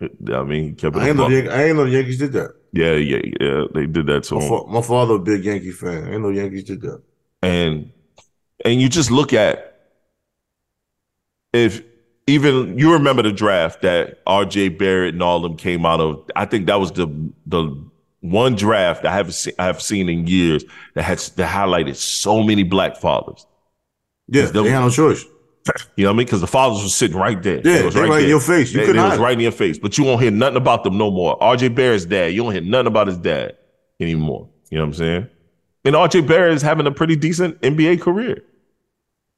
I 0.32 0.42
mean, 0.44 0.64
he 0.68 0.72
kept 0.72 0.96
it. 0.96 1.02
I 1.02 1.08
ain't 1.08 1.16
the, 1.16 1.48
I 1.52 1.64
ain't 1.64 1.76
know 1.76 1.84
Yankees 1.84 2.18
did 2.18 2.32
that. 2.32 2.54
Yeah, 2.72 2.94
yeah, 2.94 3.22
yeah. 3.40 3.64
They 3.74 3.86
did 3.86 4.06
that 4.06 4.24
to 4.24 4.34
My, 4.36 4.40
him, 4.42 4.48
fa- 4.48 4.66
my 4.68 4.82
father 4.82 5.14
a 5.14 5.18
big 5.18 5.44
Yankee 5.44 5.72
fan. 5.72 6.04
I 6.04 6.12
ain't 6.12 6.22
know 6.22 6.28
Yankees 6.30 6.64
did 6.64 6.80
that. 6.82 7.02
and 7.42 7.90
and 8.64 8.80
you 8.80 8.88
just 8.88 9.10
look 9.10 9.32
at 9.32 9.80
if 11.52 11.82
even 12.26 12.78
you 12.78 12.92
remember 12.92 13.22
the 13.22 13.32
draft 13.32 13.82
that 13.82 14.22
R.J. 14.26 14.70
Barrett 14.70 15.14
and 15.14 15.22
all 15.22 15.40
them 15.40 15.56
came 15.56 15.84
out 15.84 16.00
of. 16.00 16.28
I 16.34 16.46
think 16.46 16.66
that 16.66 16.80
was 16.80 16.92
the 16.92 17.06
the 17.46 17.84
one 18.20 18.54
draft 18.54 19.04
I 19.04 19.12
haven't 19.14 19.32
seen 19.32 19.54
I 19.58 19.66
have 19.66 19.82
seen 19.82 20.08
in 20.08 20.26
years 20.26 20.64
that 20.94 21.02
has 21.02 21.30
that 21.30 21.50
highlighted 21.50 21.96
so 21.96 22.42
many 22.42 22.62
black 22.62 22.96
fathers. 22.96 23.46
Yeah, 24.28 24.46
the- 24.46 24.62
they 24.62 24.70
had 24.70 24.80
no 24.80 24.90
choice. 24.90 25.24
You 25.96 26.04
know 26.04 26.10
what 26.10 26.14
I 26.14 26.18
mean? 26.18 26.26
Because 26.26 26.40
the 26.42 26.46
fathers 26.46 26.82
were 26.82 26.88
sitting 26.88 27.16
right 27.16 27.42
there. 27.42 27.60
Yeah, 27.64 27.76
It 27.80 27.84
was 27.86 27.94
they 27.94 28.02
right 28.02 28.22
in 28.22 28.28
your 28.28 28.40
face. 28.40 28.72
You 28.72 28.80
They- 28.80 28.86
couldn't 28.86 29.02
they 29.02 29.08
was 29.08 29.18
right 29.18 29.32
in 29.32 29.40
your 29.40 29.52
face. 29.52 29.78
But 29.78 29.96
you 29.96 30.04
won't 30.04 30.20
hear 30.20 30.30
nothing 30.30 30.56
about 30.56 30.84
them 30.84 30.98
no 30.98 31.10
more. 31.10 31.42
R.J. 31.42 31.68
Barrett's 31.68 32.04
dad, 32.04 32.32
you 32.34 32.42
don't 32.42 32.52
hear 32.52 32.60
nothing 32.60 32.88
about 32.88 33.06
his 33.06 33.16
dad 33.16 33.56
anymore. 34.00 34.48
You 34.70 34.78
know 34.78 34.84
what 34.84 34.88
I'm 34.88 34.94
saying? 34.94 35.28
And 35.86 35.96
R.J. 35.96 36.22
Barrett 36.22 36.54
is 36.54 36.62
having 36.62 36.86
a 36.86 36.90
pretty 36.90 37.16
decent 37.16 37.60
NBA 37.62 38.00
career. 38.00 38.42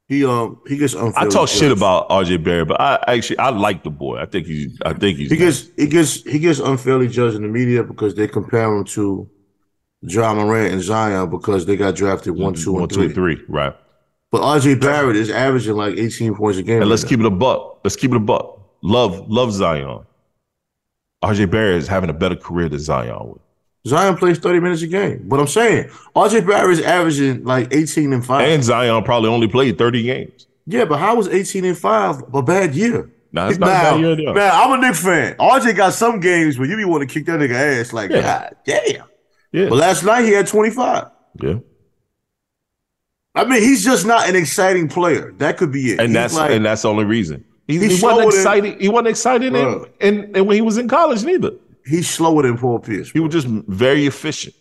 He 0.09 0.25
um 0.25 0.59
he 0.67 0.77
gets 0.77 0.93
unfairly 0.93 1.27
I 1.27 1.29
talk 1.29 1.49
shit 1.49 1.71
about 1.71 2.07
R.J. 2.09 2.37
Barrett, 2.37 2.69
but 2.69 2.79
I 2.79 2.97
actually 3.07 3.39
I 3.39 3.49
like 3.49 3.83
the 3.83 3.89
boy. 3.89 4.17
I 4.19 4.25
think 4.25 4.47
he's 4.47 4.77
I 4.85 4.93
think 4.93 5.17
he's 5.17 5.29
He 5.29 5.35
gets 5.37 5.67
he 5.75 5.87
gets 5.87 6.23
he 6.23 6.39
gets 6.39 6.59
unfairly 6.59 7.09
judged 7.09 7.35
in 7.35 7.41
the 7.41 7.49
media 7.49 7.83
because 7.83 8.15
they 8.15 8.27
compare 8.27 8.73
him 8.73 8.85
to 8.85 9.29
Ja 10.03 10.33
Morant 10.33 10.73
and 10.73 10.81
Zion 10.81 11.29
because 11.29 11.65
they 11.65 11.75
got 11.75 11.95
drafted 11.95 12.37
one, 12.37 12.53
two, 12.53 12.71
one, 12.73 12.83
and 12.83 12.89
two, 12.89 12.95
three. 12.95 13.05
and 13.05 13.15
three, 13.15 13.41
right? 13.49 13.75
But 14.31 14.41
RJ 14.41 14.81
Barrett 14.81 15.15
is 15.15 15.29
averaging 15.29 15.75
like 15.75 15.97
18 15.97 16.35
points 16.35 16.57
a 16.59 16.63
game. 16.63 16.81
And 16.81 16.89
let's 16.89 17.03
right 17.03 17.09
keep 17.09 17.19
it 17.21 17.25
a 17.25 17.29
buck. 17.29 17.79
Let's 17.83 17.95
keep 17.95 18.11
it 18.11 18.17
a 18.17 18.19
buck. 18.19 18.59
Love 18.81 19.29
love 19.29 19.51
Zion. 19.53 20.05
R.J. 21.23 21.45
Barrett 21.45 21.77
is 21.77 21.87
having 21.87 22.09
a 22.09 22.13
better 22.13 22.35
career 22.35 22.69
than 22.69 22.79
Zion 22.79 23.29
would. 23.29 23.39
Zion 23.87 24.17
plays 24.17 24.37
30 24.37 24.59
minutes 24.59 24.81
a 24.83 24.87
game. 24.87 25.23
But 25.27 25.39
I'm 25.39 25.47
saying 25.47 25.89
RJ 26.15 26.45
Barrett 26.45 26.77
is 26.77 26.81
averaging 26.85 27.43
like 27.43 27.73
18 27.73 28.13
and 28.13 28.23
5. 28.25 28.47
And 28.47 28.63
Zion 28.63 29.03
probably 29.03 29.29
only 29.29 29.47
played 29.47 29.77
30 29.77 30.03
games. 30.03 30.47
yeah, 30.65 30.85
but 30.85 30.99
how 30.99 31.15
was 31.15 31.27
18 31.27 31.65
and 31.65 31.77
5 31.77 32.23
a 32.35 32.41
bad 32.43 32.75
year? 32.75 33.09
Nah, 33.31 33.49
it's 33.49 33.57
not 33.57 33.67
a 33.67 33.71
bad 33.71 33.99
year, 33.99 34.33
man, 34.33 34.51
I'm 34.53 34.79
a 34.79 34.81
Knicks 34.85 35.03
fan. 35.03 35.35
RJ 35.37 35.75
got 35.75 35.93
some 35.93 36.19
games 36.19 36.57
where 36.59 36.67
you 36.67 36.75
be 36.77 36.85
want 36.85 37.01
to 37.07 37.11
kick 37.11 37.25
that 37.25 37.39
nigga 37.39 37.79
ass 37.79 37.93
like, 37.93 38.09
Yeah. 38.11 38.21
God 38.21 38.55
damn. 38.65 39.05
Yeah. 39.51 39.69
But 39.69 39.77
last 39.79 40.03
night 40.03 40.23
he 40.25 40.31
had 40.31 40.47
25. 40.47 41.07
yeah. 41.41 41.55
I 43.37 43.45
mean, 43.45 43.61
he's 43.61 43.83
just 43.83 44.05
not 44.05 44.27
an 44.29 44.35
exciting 44.35 44.87
player. 44.89 45.31
That 45.37 45.57
could 45.57 45.71
be 45.71 45.91
it. 45.93 45.99
and 45.99 46.09
He's 46.09 46.13
that's 46.13 46.33
like, 46.35 46.51
and 46.51 46.65
that's 46.65 46.81
the 46.81 46.89
only 46.89 47.05
reason. 47.05 47.43
He, 47.67 47.77
he 47.79 48.01
wasn't 48.01 48.33
slower 48.33 48.61
than- 48.61 48.79
He 48.79 48.87
wasn't 48.89 49.07
excited 49.09 49.47
in, 49.47 49.53
Bruh. 49.53 49.89
in, 49.99 50.35
in 50.35 50.45
when 50.45 50.55
he 50.55 50.61
was 50.61 50.77
in 50.77 50.87
college 50.87 51.23
neither. 51.23 51.51
he's 51.85 52.09
slower 52.09 52.43
than 52.43 52.57
Paul 52.57 52.79
Pierce. 52.79 53.11
He 53.11 53.19
was 53.19 53.31
just 53.33 53.47
very 53.47 54.05
efficient. 54.07 54.55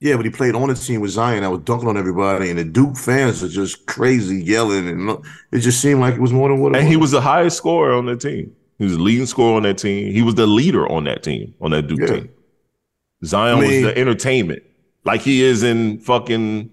Yeah, 0.00 0.16
but 0.16 0.24
he 0.26 0.30
played 0.30 0.54
on 0.54 0.68
the 0.68 0.74
team 0.74 1.00
with 1.00 1.12
Zion. 1.12 1.44
I 1.44 1.48
was 1.48 1.60
dunking 1.60 1.88
on 1.88 1.96
everybody, 1.96 2.50
and 2.50 2.58
the 2.58 2.64
Duke 2.64 2.96
fans 2.96 3.42
are 3.42 3.48
just 3.48 3.86
crazy 3.86 4.42
yelling, 4.42 4.86
and 4.86 5.24
it 5.50 5.60
just 5.60 5.80
seemed 5.80 6.00
like 6.00 6.14
it 6.14 6.20
was 6.20 6.32
more 6.32 6.48
than 6.50 6.60
what 6.60 6.72
it 6.74 6.78
And 6.78 6.84
was. 6.86 6.90
he 6.92 6.96
was 6.98 7.10
the 7.10 7.22
highest 7.22 7.56
scorer 7.56 7.94
on 7.94 8.04
that 8.06 8.20
team. 8.20 8.54
He 8.78 8.84
was 8.84 8.96
the 8.96 9.02
leading 9.02 9.24
scorer 9.24 9.56
on 9.56 9.62
that 9.62 9.78
team. 9.78 10.12
He 10.12 10.20
was 10.20 10.34
the 10.34 10.46
leader 10.46 10.86
on 10.90 11.04
that 11.04 11.22
team, 11.22 11.54
on 11.60 11.70
that 11.70 11.86
Duke 11.86 12.00
Yeah. 12.00 12.06
team. 12.06 12.28
Zion 13.24 13.56
I 13.58 13.60
mean- 13.60 13.84
was 13.84 13.94
the 13.94 13.98
entertainment. 13.98 14.62
Like 15.04 15.20
he 15.22 15.42
is 15.42 15.62
in 15.62 15.98
fucking 16.00 16.70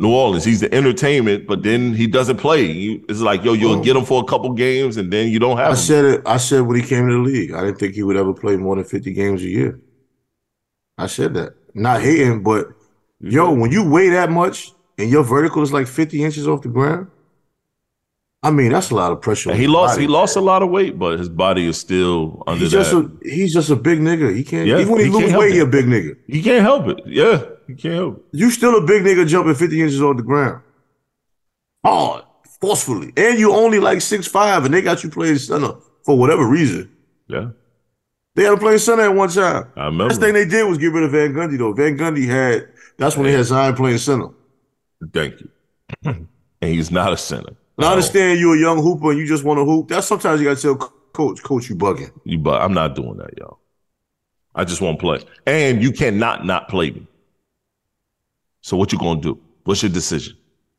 New 0.00 0.10
Orleans. 0.12 0.44
He's 0.44 0.60
the 0.60 0.72
entertainment, 0.74 1.46
but 1.46 1.62
then 1.62 1.94
he 1.94 2.06
doesn't 2.06 2.38
play. 2.38 3.00
It's 3.08 3.20
like, 3.20 3.44
yo, 3.44 3.52
you'll 3.52 3.82
get 3.82 3.96
him 3.96 4.04
for 4.04 4.22
a 4.22 4.26
couple 4.26 4.50
games 4.54 4.96
and 4.96 5.12
then 5.12 5.28
you 5.28 5.38
don't 5.38 5.58
have 5.58 5.66
I 5.68 5.70
him. 5.70 5.76
said 5.76 6.04
it. 6.06 6.22
I 6.26 6.38
said 6.38 6.60
when 6.62 6.76
he 6.80 6.82
came 6.86 7.06
to 7.06 7.12
the 7.14 7.20
league, 7.20 7.52
I 7.52 7.60
didn't 7.64 7.78
think 7.78 7.94
he 7.94 8.02
would 8.02 8.16
ever 8.16 8.32
play 8.32 8.56
more 8.56 8.76
than 8.76 8.84
fifty 8.84 9.12
games 9.12 9.42
a 9.42 9.48
year. 9.48 9.78
I 10.98 11.06
said 11.06 11.34
that, 11.34 11.54
not 11.74 12.00
hating, 12.02 12.42
but 12.42 12.68
yo, 13.20 13.52
when 13.52 13.70
you 13.72 13.88
weigh 13.88 14.10
that 14.10 14.30
much 14.30 14.72
and 14.98 15.10
your 15.10 15.22
vertical 15.22 15.62
is 15.62 15.72
like 15.72 15.86
fifty 15.86 16.24
inches 16.24 16.48
off 16.48 16.62
the 16.62 16.68
ground, 16.68 17.08
I 18.42 18.50
mean 18.50 18.72
that's 18.72 18.90
a 18.90 18.94
lot 18.94 19.12
of 19.12 19.20
pressure. 19.20 19.50
And 19.50 19.58
he 19.60 19.66
lost 19.66 19.94
body, 19.94 20.02
he 20.02 20.08
lost 20.08 20.36
a 20.36 20.40
lot 20.40 20.62
of 20.62 20.70
weight, 20.70 20.98
but 20.98 21.18
his 21.18 21.28
body 21.28 21.66
is 21.68 21.78
still 21.78 22.42
under 22.46 22.62
He's 22.64 22.72
that. 22.72 22.78
just 22.78 22.92
a 22.94 23.10
he's 23.22 23.52
just 23.52 23.68
a 23.70 23.76
big 23.76 23.98
nigga. 24.00 24.34
He 24.34 24.44
can't 24.44 24.66
Yeah, 24.66 24.78
even 24.80 24.92
when 24.92 25.00
he, 25.00 25.06
he 25.06 25.12
lose 25.12 25.32
weight, 25.34 25.52
he 25.52 25.58
it. 25.58 25.62
a 25.62 25.66
big 25.66 25.84
nigga. 25.86 26.16
He 26.26 26.42
can't 26.42 26.62
help 26.62 26.86
it. 26.88 27.00
Yeah, 27.06 27.44
he 27.70 27.82
can't 27.82 27.94
help. 27.94 28.28
You 28.32 28.50
still 28.50 28.76
a 28.76 28.80
big 28.82 29.02
nigga 29.02 29.26
jumping 29.26 29.54
50 29.54 29.80
inches 29.80 30.02
off 30.02 30.16
the 30.16 30.22
ground. 30.22 30.62
Hard, 31.84 32.24
forcefully. 32.60 33.12
And 33.16 33.38
you 33.38 33.52
only 33.52 33.78
like 33.80 34.00
six 34.00 34.26
five, 34.26 34.64
and 34.64 34.74
they 34.74 34.82
got 34.82 35.02
you 35.02 35.10
playing 35.10 35.38
center 35.38 35.72
for 36.04 36.18
whatever 36.18 36.46
reason. 36.46 36.90
Yeah, 37.28 37.50
They 38.34 38.42
had 38.44 38.50
to 38.50 38.56
play 38.56 38.76
center 38.78 39.02
at 39.02 39.14
one 39.14 39.28
time. 39.28 39.70
I 39.76 39.84
remember. 39.86 40.06
Last 40.06 40.20
thing 40.20 40.34
they 40.34 40.44
did 40.44 40.64
was 40.64 40.78
get 40.78 40.92
rid 40.92 41.04
of 41.04 41.12
Van 41.12 41.32
Gundy, 41.32 41.56
though. 41.56 41.72
Van 41.72 41.96
Gundy 41.96 42.26
had, 42.26 42.68
that's 42.96 43.16
when 43.16 43.26
they 43.26 43.32
had 43.32 43.44
Zion 43.44 43.76
playing 43.76 43.98
center. 43.98 44.28
Thank 45.12 45.40
you. 45.40 45.48
and 46.04 46.26
he's 46.60 46.90
not 46.90 47.12
a 47.12 47.16
center. 47.16 47.54
I 47.78 47.90
understand 47.92 48.40
you're 48.40 48.56
a 48.56 48.58
young 48.58 48.82
hooper 48.82 49.10
and 49.10 49.18
you 49.18 49.26
just 49.26 49.44
want 49.44 49.58
to 49.58 49.64
hoop. 49.64 49.88
That's 49.88 50.06
sometimes 50.06 50.40
you 50.40 50.48
got 50.48 50.56
to 50.56 50.62
tell 50.62 50.76
coach, 50.76 51.42
coach, 51.42 51.70
you 51.70 51.76
bugging. 51.76 52.10
You, 52.24 52.38
but 52.38 52.60
I'm 52.60 52.74
not 52.74 52.94
doing 52.94 53.16
that, 53.18 53.30
y'all. 53.38 53.58
I 54.54 54.64
just 54.64 54.82
want 54.82 54.98
to 54.98 55.00
play. 55.00 55.20
And 55.46 55.82
you 55.82 55.92
cannot 55.92 56.44
not 56.44 56.68
play 56.68 56.90
me. 56.90 57.06
So 58.62 58.76
what 58.76 58.92
you 58.92 58.98
gonna 58.98 59.20
do? 59.20 59.38
What's 59.64 59.82
your 59.82 59.90
decision? 59.90 60.36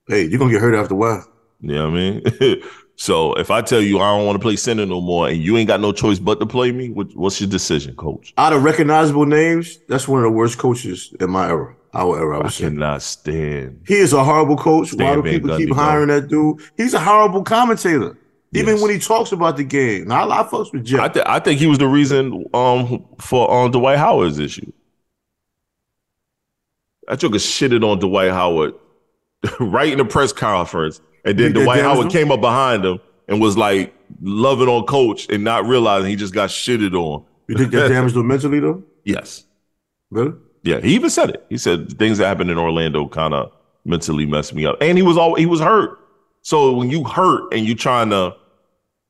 Hey, 0.07 0.23
you're 0.25 0.39
gonna 0.39 0.51
get 0.51 0.61
hurt 0.61 0.75
after 0.75 0.93
a 0.93 0.97
while. 0.97 1.25
You 1.61 1.73
know 1.75 1.89
what 1.91 1.99
I 1.99 2.01
mean? 2.39 2.63
so 2.95 3.33
if 3.35 3.51
I 3.51 3.61
tell 3.61 3.81
you 3.81 3.99
I 3.99 4.15
don't 4.17 4.25
want 4.25 4.35
to 4.35 4.41
play 4.41 4.55
center 4.55 4.85
no 4.85 4.99
more, 5.01 5.27
and 5.29 5.37
you 5.37 5.57
ain't 5.57 5.67
got 5.67 5.79
no 5.79 5.91
choice 5.91 6.19
but 6.19 6.39
to 6.39 6.45
play 6.45 6.71
me, 6.71 6.89
what, 6.89 7.15
what's 7.15 7.39
your 7.39 7.49
decision, 7.49 7.95
coach? 7.95 8.33
Out 8.37 8.53
of 8.53 8.63
recognizable 8.63 9.25
names, 9.25 9.79
that's 9.87 10.07
one 10.07 10.19
of 10.19 10.23
the 10.23 10.31
worst 10.31 10.57
coaches 10.57 11.13
in 11.19 11.29
my 11.29 11.47
era. 11.49 11.75
Our 11.93 12.17
era, 12.19 12.39
I 12.39 12.47
I 12.47 12.49
cannot 12.49 13.01
stand. 13.01 13.81
He 13.85 13.95
is 13.95 14.13
a 14.13 14.23
horrible 14.23 14.55
coach. 14.57 14.93
Why 14.93 15.13
do 15.15 15.23
people 15.23 15.49
Van 15.49 15.57
keep 15.59 15.69
Gundy, 15.69 15.73
bro. 15.75 15.83
hiring 15.83 16.07
that 16.07 16.29
dude? 16.29 16.61
He's 16.77 16.93
a 16.93 16.99
horrible 16.99 17.43
commentator. 17.43 18.17
Even 18.53 18.73
Yes. 18.75 18.81
when 18.81 18.91
he 18.91 18.99
talks 18.99 19.31
about 19.31 19.55
the 19.57 19.63
game. 19.63 20.07
Now, 20.07 20.27
I, 20.29 20.41
I 20.41 20.43
fucks 20.43 20.71
with 20.73 20.83
Jeff. 20.85 20.99
I, 21.01 21.07
th- 21.09 21.25
I 21.27 21.39
think 21.39 21.59
he 21.59 21.67
was 21.67 21.77
the 21.77 21.87
reason 21.87 22.45
um 22.53 23.05
for 23.19 23.49
um 23.53 23.71
Dwight 23.71 23.97
Howard's 23.97 24.39
issue. 24.39 24.71
I 27.07 27.15
took 27.15 27.33
a 27.33 27.37
shitted 27.37 27.83
on 27.83 27.99
Dwight 27.99 28.31
Howard 28.31 28.73
right 29.59 29.91
in 29.91 29.97
the 29.97 30.05
press 30.05 30.31
conference, 30.33 31.01
and 31.25 31.37
then 31.37 31.53
Dwight 31.53 31.81
Howard 31.81 32.05
him? 32.05 32.11
came 32.11 32.31
up 32.31 32.41
behind 32.41 32.85
him 32.85 32.99
and 33.27 33.41
was 33.41 33.57
like 33.57 33.93
loving 34.21 34.67
on 34.67 34.85
coach 34.85 35.29
and 35.29 35.43
not 35.43 35.65
realizing 35.65 36.09
he 36.09 36.15
just 36.15 36.33
got 36.33 36.49
shitted 36.49 36.93
on. 36.93 37.23
you 37.47 37.57
think 37.57 37.71
that 37.71 37.89
damaged 37.89 38.15
him 38.15 38.27
mentally, 38.27 38.59
though? 38.59 38.83
Yes. 39.03 39.45
Really? 40.09 40.33
Yeah, 40.63 40.79
he 40.79 40.93
even 40.93 41.09
said 41.09 41.31
it. 41.31 41.45
He 41.49 41.57
said 41.57 41.97
things 41.97 42.19
that 42.19 42.27
happened 42.27 42.51
in 42.51 42.57
Orlando 42.57 43.07
kind 43.07 43.33
of 43.33 43.51
mentally 43.83 44.25
messed 44.25 44.53
me 44.53 44.65
up, 44.65 44.77
and 44.81 44.97
he 44.97 45.01
was 45.01 45.17
all 45.17 45.35
he 45.35 45.45
was 45.45 45.59
hurt. 45.59 45.97
So 46.43 46.73
when 46.73 46.89
you 46.89 47.03
hurt 47.03 47.53
and 47.53 47.65
you 47.65 47.75
trying 47.75 48.09
to 48.11 48.35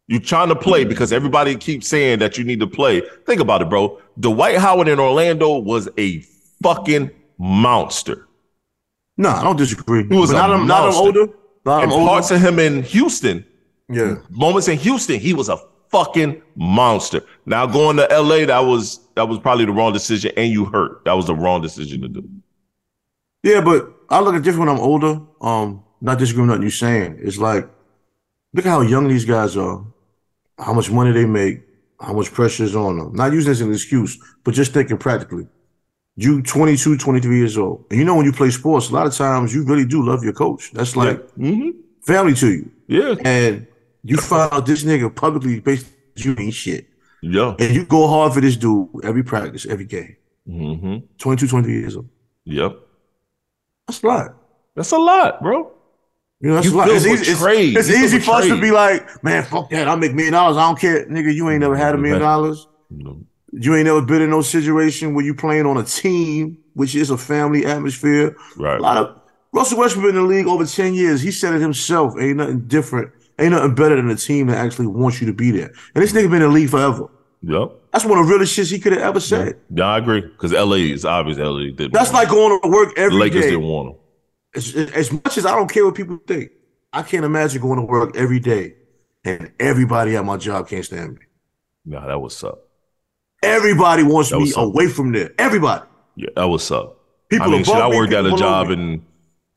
you 0.07 0.19
trying 0.19 0.49
to 0.49 0.55
play 0.55 0.83
because 0.83 1.13
everybody 1.13 1.55
keeps 1.55 1.87
saying 1.87 2.19
that 2.19 2.37
you 2.37 2.43
need 2.43 2.59
to 2.59 2.67
play. 2.67 3.01
Think 3.25 3.39
about 3.39 3.61
it, 3.61 3.69
bro. 3.69 3.99
Dwight 4.19 4.57
Howard 4.57 4.89
in 4.89 4.99
Orlando 4.99 5.57
was 5.57 5.87
a 5.97 6.19
fucking 6.61 7.09
monster. 7.41 8.27
No, 9.17 9.29
I 9.29 9.43
don't 9.43 9.57
disagree. 9.57 10.07
He 10.07 10.15
was 10.15 10.31
But 10.31 10.37
a 10.45 10.47
not 10.47 10.59
him, 10.61 10.67
not 10.67 10.89
him 10.89 10.95
older. 10.95 11.27
Not 11.65 11.83
And 11.83 11.91
older. 11.91 12.05
parts 12.05 12.31
of 12.31 12.39
him 12.41 12.59
in 12.59 12.83
Houston, 12.83 13.45
yeah. 13.89 14.15
moments 14.29 14.67
in 14.67 14.77
Houston, 14.77 15.19
he 15.19 15.33
was 15.33 15.49
a 15.49 15.57
fucking 15.89 16.41
monster. 16.55 17.21
Now 17.45 17.65
going 17.65 17.97
to 17.97 18.07
LA, 18.11 18.45
that 18.45 18.59
was 18.59 18.99
that 19.15 19.27
was 19.27 19.39
probably 19.39 19.65
the 19.65 19.73
wrong 19.73 19.91
decision, 19.93 20.31
and 20.37 20.51
you 20.51 20.65
hurt. 20.65 21.03
That 21.05 21.13
was 21.13 21.27
the 21.27 21.35
wrong 21.35 21.61
decision 21.61 22.01
to 22.01 22.07
do. 22.07 22.27
Yeah, 23.43 23.61
but 23.61 23.91
I 24.09 24.19
look 24.21 24.35
at 24.35 24.43
different 24.43 24.67
when 24.67 24.77
I'm 24.77 24.81
older. 24.83 25.19
Um, 25.41 25.83
not 25.99 26.17
disagreeing 26.19 26.47
with 26.47 26.55
nothing 26.55 26.63
you're 26.63 26.71
saying. 26.71 27.19
It's 27.21 27.37
like, 27.37 27.67
look 28.53 28.65
at 28.65 28.69
how 28.69 28.81
young 28.81 29.07
these 29.07 29.25
guys 29.25 29.57
are, 29.57 29.85
how 30.57 30.73
much 30.73 30.89
money 30.89 31.11
they 31.11 31.25
make, 31.25 31.61
how 31.99 32.13
much 32.13 32.31
pressure 32.33 32.63
is 32.63 32.75
on 32.75 32.97
them. 32.97 33.13
Not 33.13 33.33
using 33.33 33.51
this 33.51 33.59
as 33.61 33.67
an 33.67 33.73
excuse, 33.73 34.17
but 34.43 34.53
just 34.53 34.73
thinking 34.73 34.97
practically. 34.97 35.47
You 36.17 36.41
22, 36.41 36.97
23 36.97 37.37
years 37.37 37.57
old. 37.57 37.85
And 37.89 37.97
you 37.99 38.05
know 38.05 38.15
when 38.15 38.25
you 38.25 38.33
play 38.33 38.49
sports, 38.49 38.89
a 38.89 38.93
lot 38.93 39.07
of 39.07 39.15
times 39.15 39.53
you 39.55 39.63
really 39.63 39.85
do 39.85 40.05
love 40.05 40.23
your 40.23 40.33
coach. 40.33 40.71
That's 40.73 40.95
like 40.95 41.29
hmm 41.31 41.69
family 42.01 42.33
to 42.35 42.51
you. 42.51 42.71
Yeah. 42.87 43.15
And 43.23 43.67
you 44.03 44.17
find 44.17 44.51
out 44.53 44.65
this 44.65 44.83
nigga 44.83 45.13
publicly 45.13 45.59
basically 45.59 45.93
you 46.17 46.35
ain't 46.37 46.53
shit. 46.53 46.87
Yeah. 47.21 47.55
And 47.59 47.73
you 47.75 47.85
go 47.85 48.07
hard 48.07 48.33
for 48.33 48.41
this 48.41 48.57
dude 48.57 48.89
every 49.03 49.23
practice, 49.23 49.65
every 49.65 49.85
game. 49.85 50.17
hmm 50.45 50.97
22, 51.17 51.47
23 51.47 51.73
years 51.79 51.95
old. 51.95 52.09
Yep. 52.45 52.77
That's 53.87 54.03
a 54.03 54.07
lot. 54.07 54.35
That's 54.75 54.91
a 54.91 54.97
lot, 54.97 55.41
bro. 55.41 55.71
You 56.39 56.49
know, 56.49 56.55
that's 56.55 56.67
You 56.67 56.73
a 56.73 56.77
lot. 56.77 56.89
It's 56.89 57.05
easy, 57.05 57.31
it's, 57.31 57.87
it's 57.87 57.89
easy 57.89 58.19
for 58.19 58.35
us 58.35 58.47
to 58.47 58.59
be 58.59 58.71
like, 58.71 59.23
man, 59.23 59.43
fuck 59.43 59.69
that. 59.69 59.87
I 59.87 59.95
make 59.95 60.13
million 60.13 60.33
dollars. 60.33 60.57
I 60.57 60.67
don't 60.67 60.79
care. 60.79 61.05
Nigga, 61.05 61.33
you 61.33 61.49
ain't 61.49 61.59
never 61.61 61.75
had 61.75 61.93
a 61.93 61.97
million 61.97 62.21
dollars. 62.21 62.67
Know, 62.89 63.21
You 63.51 63.75
ain't 63.75 63.85
never 63.85 64.01
been 64.01 64.21
in 64.21 64.29
no 64.29 64.41
situation 64.41 65.13
where 65.13 65.25
you 65.25 65.35
playing 65.35 65.65
on 65.65 65.77
a 65.77 65.83
team, 65.83 66.57
which 66.73 66.95
is 66.95 67.09
a 67.09 67.17
family 67.17 67.65
atmosphere. 67.65 68.35
Right. 68.55 68.79
A 68.79 68.81
lot 68.81 68.97
of 68.97 69.21
Russell 69.53 69.79
Westbrook 69.79 70.05
been 70.05 70.15
in 70.15 70.21
the 70.21 70.27
league 70.27 70.47
over 70.47 70.65
10 70.65 70.93
years. 70.93 71.21
He 71.21 71.31
said 71.31 71.53
it 71.53 71.61
himself. 71.61 72.15
Ain't 72.17 72.37
nothing 72.37 72.67
different. 72.67 73.11
Ain't 73.39 73.51
nothing 73.51 73.75
better 73.75 73.95
than 73.95 74.09
a 74.09 74.15
team 74.15 74.47
that 74.47 74.57
actually 74.57 74.87
wants 74.87 75.19
you 75.19 75.27
to 75.27 75.33
be 75.33 75.51
there. 75.51 75.73
And 75.93 76.03
this 76.03 76.13
nigga 76.13 76.29
been 76.29 76.41
in 76.41 76.43
the 76.43 76.47
league 76.49 76.69
forever. 76.69 77.09
Yep. 77.43 77.71
That's 77.91 78.05
one 78.05 78.19
of 78.19 78.25
the 78.25 78.31
realest 78.31 78.57
shits 78.57 78.71
he 78.71 78.79
could 78.79 78.93
have 78.93 79.01
ever 79.01 79.19
said. 79.19 79.59
Yeah, 79.73 79.85
I 79.85 79.97
agree. 79.97 80.21
Because 80.21 80.53
LA 80.53 80.75
is 80.75 81.03
obvious. 81.03 81.37
LA 81.37 81.71
did. 81.75 81.91
That's 81.91 82.13
like 82.13 82.29
going 82.29 82.61
to 82.61 82.69
work 82.69 82.93
every 82.97 83.09
day. 83.11 83.15
the 83.15 83.15
Lakers 83.15 83.41
day. 83.41 83.49
didn't 83.49 83.65
want 83.65 83.89
him. 83.89 83.95
as, 84.55 84.75
as 84.75 85.11
much 85.11 85.37
as 85.37 85.45
I 85.45 85.55
don't 85.55 85.69
care 85.69 85.85
what 85.85 85.95
people 85.95 86.19
think, 86.25 86.51
I 86.93 87.01
can't 87.01 87.25
imagine 87.25 87.61
going 87.61 87.79
to 87.79 87.85
work 87.85 88.15
every 88.15 88.39
day 88.39 88.75
and 89.25 89.51
everybody 89.59 90.15
at 90.15 90.23
my 90.23 90.37
job 90.37 90.67
can't 90.67 90.85
stand 90.85 91.13
me. 91.13 91.25
Nah, 91.85 92.07
that 92.07 92.19
was 92.19 92.43
up. 92.43 92.67
Everybody 93.43 94.03
wants 94.03 94.29
That 94.29 94.39
me 94.39 94.53
away 94.55 94.87
from 94.87 95.11
there. 95.11 95.31
Everybody. 95.37 95.83
Yeah, 96.15 96.29
that 96.35 96.45
was 96.45 96.69
up. 96.71 96.97
People 97.29 97.47
I 97.47 97.51
mean, 97.51 97.63
shit, 97.63 97.75
I 97.75 97.87
worked 97.87 98.13
at 98.13 98.25
a 98.25 98.35
job 98.35 98.69
and 98.69 99.01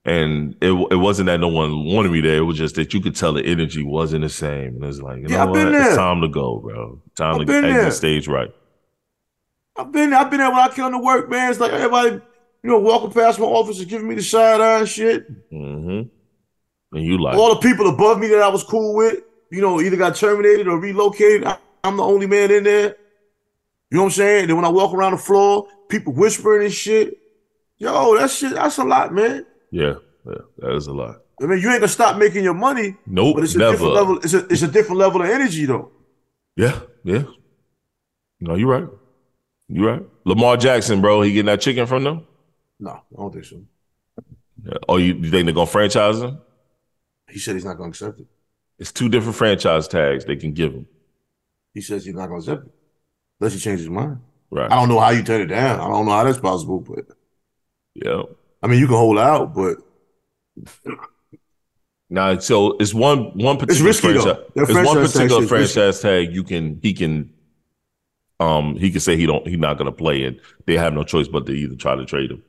and 0.05 0.55
it 0.61 0.70
it 0.91 0.97
wasn't 0.97 1.26
that 1.26 1.41
no 1.41 1.49
one 1.49 1.85
wanted 1.85 2.12
me 2.12 2.20
there. 2.20 2.37
It 2.39 2.43
was 2.43 2.57
just 2.59 2.76
that 2.76 2.95
you 2.95 3.01
could 3.01 3.16
tell 3.16 3.32
the 3.32 3.45
energy 3.45 3.82
wasn't 3.82 4.22
the 4.22 4.28
same. 4.28 4.76
And 4.76 4.85
it's 4.85 5.01
like, 5.01 5.18
you 5.20 5.28
Yeah, 5.28 5.37
know 5.39 5.43
I've 5.43 5.49
what? 5.51 5.55
been 5.72 5.74
It's 5.74 5.97
time 5.97 6.20
to 6.20 6.28
go, 6.28 6.59
bro. 6.59 7.03
Time 7.16 7.41
I've 7.41 7.47
to 7.47 7.53
exit 7.53 7.62
there. 7.74 7.91
stage 7.91 8.28
right. 8.28 8.51
I've 9.76 9.91
been 9.93 10.12
I've 10.12 10.30
been 10.30 10.41
there 10.41 10.51
when 10.51 10.61
I 10.61 10.68
came 10.68 10.93
to 10.93 10.99
work, 10.99 11.28
man. 11.28 11.51
It's 11.51 11.61
like 11.61 11.72
everybody, 11.72 12.11
you 12.62 12.70
know, 12.70 12.78
walking 12.78 13.11
past 13.12 13.39
my 13.41 13.47
office 13.47 13.80
and 13.80 13.89
giving 13.89 14.09
me 14.09 14.14
the 14.14 14.22
side 14.22 14.61
eye 14.61 14.80
and 14.80 14.89
shit. 14.89 15.26
hmm 15.51 16.03
And 16.93 17.05
you 17.05 17.20
like, 17.20 17.37
All 17.37 17.55
the 17.55 17.61
people 17.61 17.89
above 17.89 18.18
me 18.18 18.28
that 18.28 18.43
I 18.43 18.49
was 18.49 18.62
cool 18.62 18.95
with, 18.95 19.20
you 19.51 19.61
know, 19.61 19.80
either 19.80 19.97
got 19.97 20.14
terminated 20.16 20.68
or 20.68 20.78
relocated. 20.78 21.45
I, 21.45 21.59
I'm 21.82 21.97
the 21.97 22.05
only 22.05 22.26
man 22.26 22.51
in 22.53 22.64
there. 22.64 22.97
You 23.91 23.97
know 23.99 24.05
what 24.05 24.07
I'm 24.09 24.12
saying? 24.12 24.47
Then 24.49 24.57
when 24.57 24.64
I 24.64 24.68
walk 24.70 24.93
around 24.95 25.12
the 25.12 25.18
floor, 25.18 25.68
people 25.89 26.12
whispering 26.12 26.64
and 26.64 26.72
shit. 26.74 27.18
Yo, 27.78 28.16
that 28.16 28.30
shit, 28.30 28.55
that's 28.55 28.78
a 28.78 28.85
lot, 28.85 29.12
man. 29.12 29.45
yeah, 29.70 29.95
yeah, 30.26 30.35
that 30.59 30.74
is 30.74 30.87
a 30.87 30.93
lot. 30.93 31.16
I 31.43 31.47
mean, 31.47 31.59
you 31.61 31.68
ain't 31.70 31.80
gonna 31.80 31.89
stop 31.89 32.16
making 32.16 32.45
your 32.45 32.55
money, 32.55 32.97
Nope, 33.07 33.37
but 33.37 33.45
it's 33.45 33.55
a 33.57 33.59
never. 33.59 33.72
different 33.72 33.95
level. 33.95 34.16
It's 34.18 34.35
a 34.35 34.47
it's 34.47 34.62
a 34.62 34.68
different 34.68 34.99
level 34.99 35.22
of 35.22 35.28
energy, 35.28 35.66
though. 35.66 35.91
Yeah, 36.57 36.80
yeah. 37.03 37.24
No, 38.41 38.55
you're 38.55 38.68
right. 38.68 38.89
You're 39.68 39.93
right. 39.93 40.03
Lamar 40.24 40.57
Jackson, 40.57 41.01
bro, 41.01 41.22
he 41.22 41.32
getting 41.32 41.47
that 41.47 41.61
chicken 41.61 41.87
from 41.87 42.05
them? 42.05 42.26
No, 42.78 42.91
I 42.93 43.03
don't 43.16 43.32
think 43.32 43.45
so. 43.45 43.61
Yeah. 44.64 44.74
Oh, 44.89 44.97
you, 44.97 45.14
you 45.14 45.30
think 45.30 45.47
they're 45.47 45.55
gonna 45.55 45.66
franchise 45.66 46.20
him? 46.22 46.39
He 47.28 47.39
said 47.41 47.55
he's 47.55 47.64
not 47.64 47.76
gonna 47.76 47.89
accept 47.91 48.20
it. 48.20 48.26
It's 48.78 48.93
two 48.93 49.09
different 49.09 49.35
franchise 49.37 49.89
tags 49.89 50.24
they 50.24 50.37
can 50.37 50.53
give 50.53 50.72
him. 50.72 50.87
He 51.74 51.80
says 51.80 52.05
he's 52.05 52.14
not 52.14 52.26
gonna 52.28 52.39
accept 52.39 52.66
it 52.66 52.72
unless 53.41 53.55
he 53.55 53.61
changes 53.61 53.82
his 53.87 53.91
mind. 53.91 54.18
Right. 54.51 54.70
I 54.70 54.76
don't 54.76 54.89
know 54.89 55.01
how 55.01 55.11
you 55.11 55.22
turn 55.22 55.41
it 55.41 55.47
down. 55.47 55.80
I 55.80 55.89
don't 55.89 56.07
know 56.07 56.12
how 56.12 56.24
that's 56.24 56.39
possible, 56.39 56.80
but 56.80 57.07
Yeah. 57.95 58.22
I 58.62 58.66
mean, 58.66 58.78
you 58.80 58.87
can 58.87 58.97
hold 58.97 59.18
out, 59.18 59.55
but 59.55 59.76
Now, 62.11 62.39
so 62.39 62.76
it's 62.78 62.95
one 62.95 63.37
one 63.39 63.57
particular 63.57 63.87
risky, 63.89 64.12
though. 64.12 64.22
franchise. 64.22 64.45
It's 64.57 64.72
one 64.87 64.97
particular 64.97 65.47
franchise 65.47 66.01
tag. 66.01 66.32
You 66.35 66.45
can 66.45 66.78
he 66.82 66.93
can 66.93 67.30
um 68.41 68.76
he 68.76 68.91
can 68.91 69.01
say 69.01 69.16
he 69.16 69.26
don't 69.26 69.47
he's 69.47 69.59
not 69.59 69.78
gonna 69.78 69.93
play 69.93 70.24
and 70.24 70.41
they 70.66 70.76
have 70.76 70.93
no 70.93 71.03
choice 71.05 71.28
but 71.28 71.47
to 71.47 71.53
either 71.53 71.76
try 71.76 71.95
to 71.97 72.05
trade 72.05 72.30
him. 72.30 72.43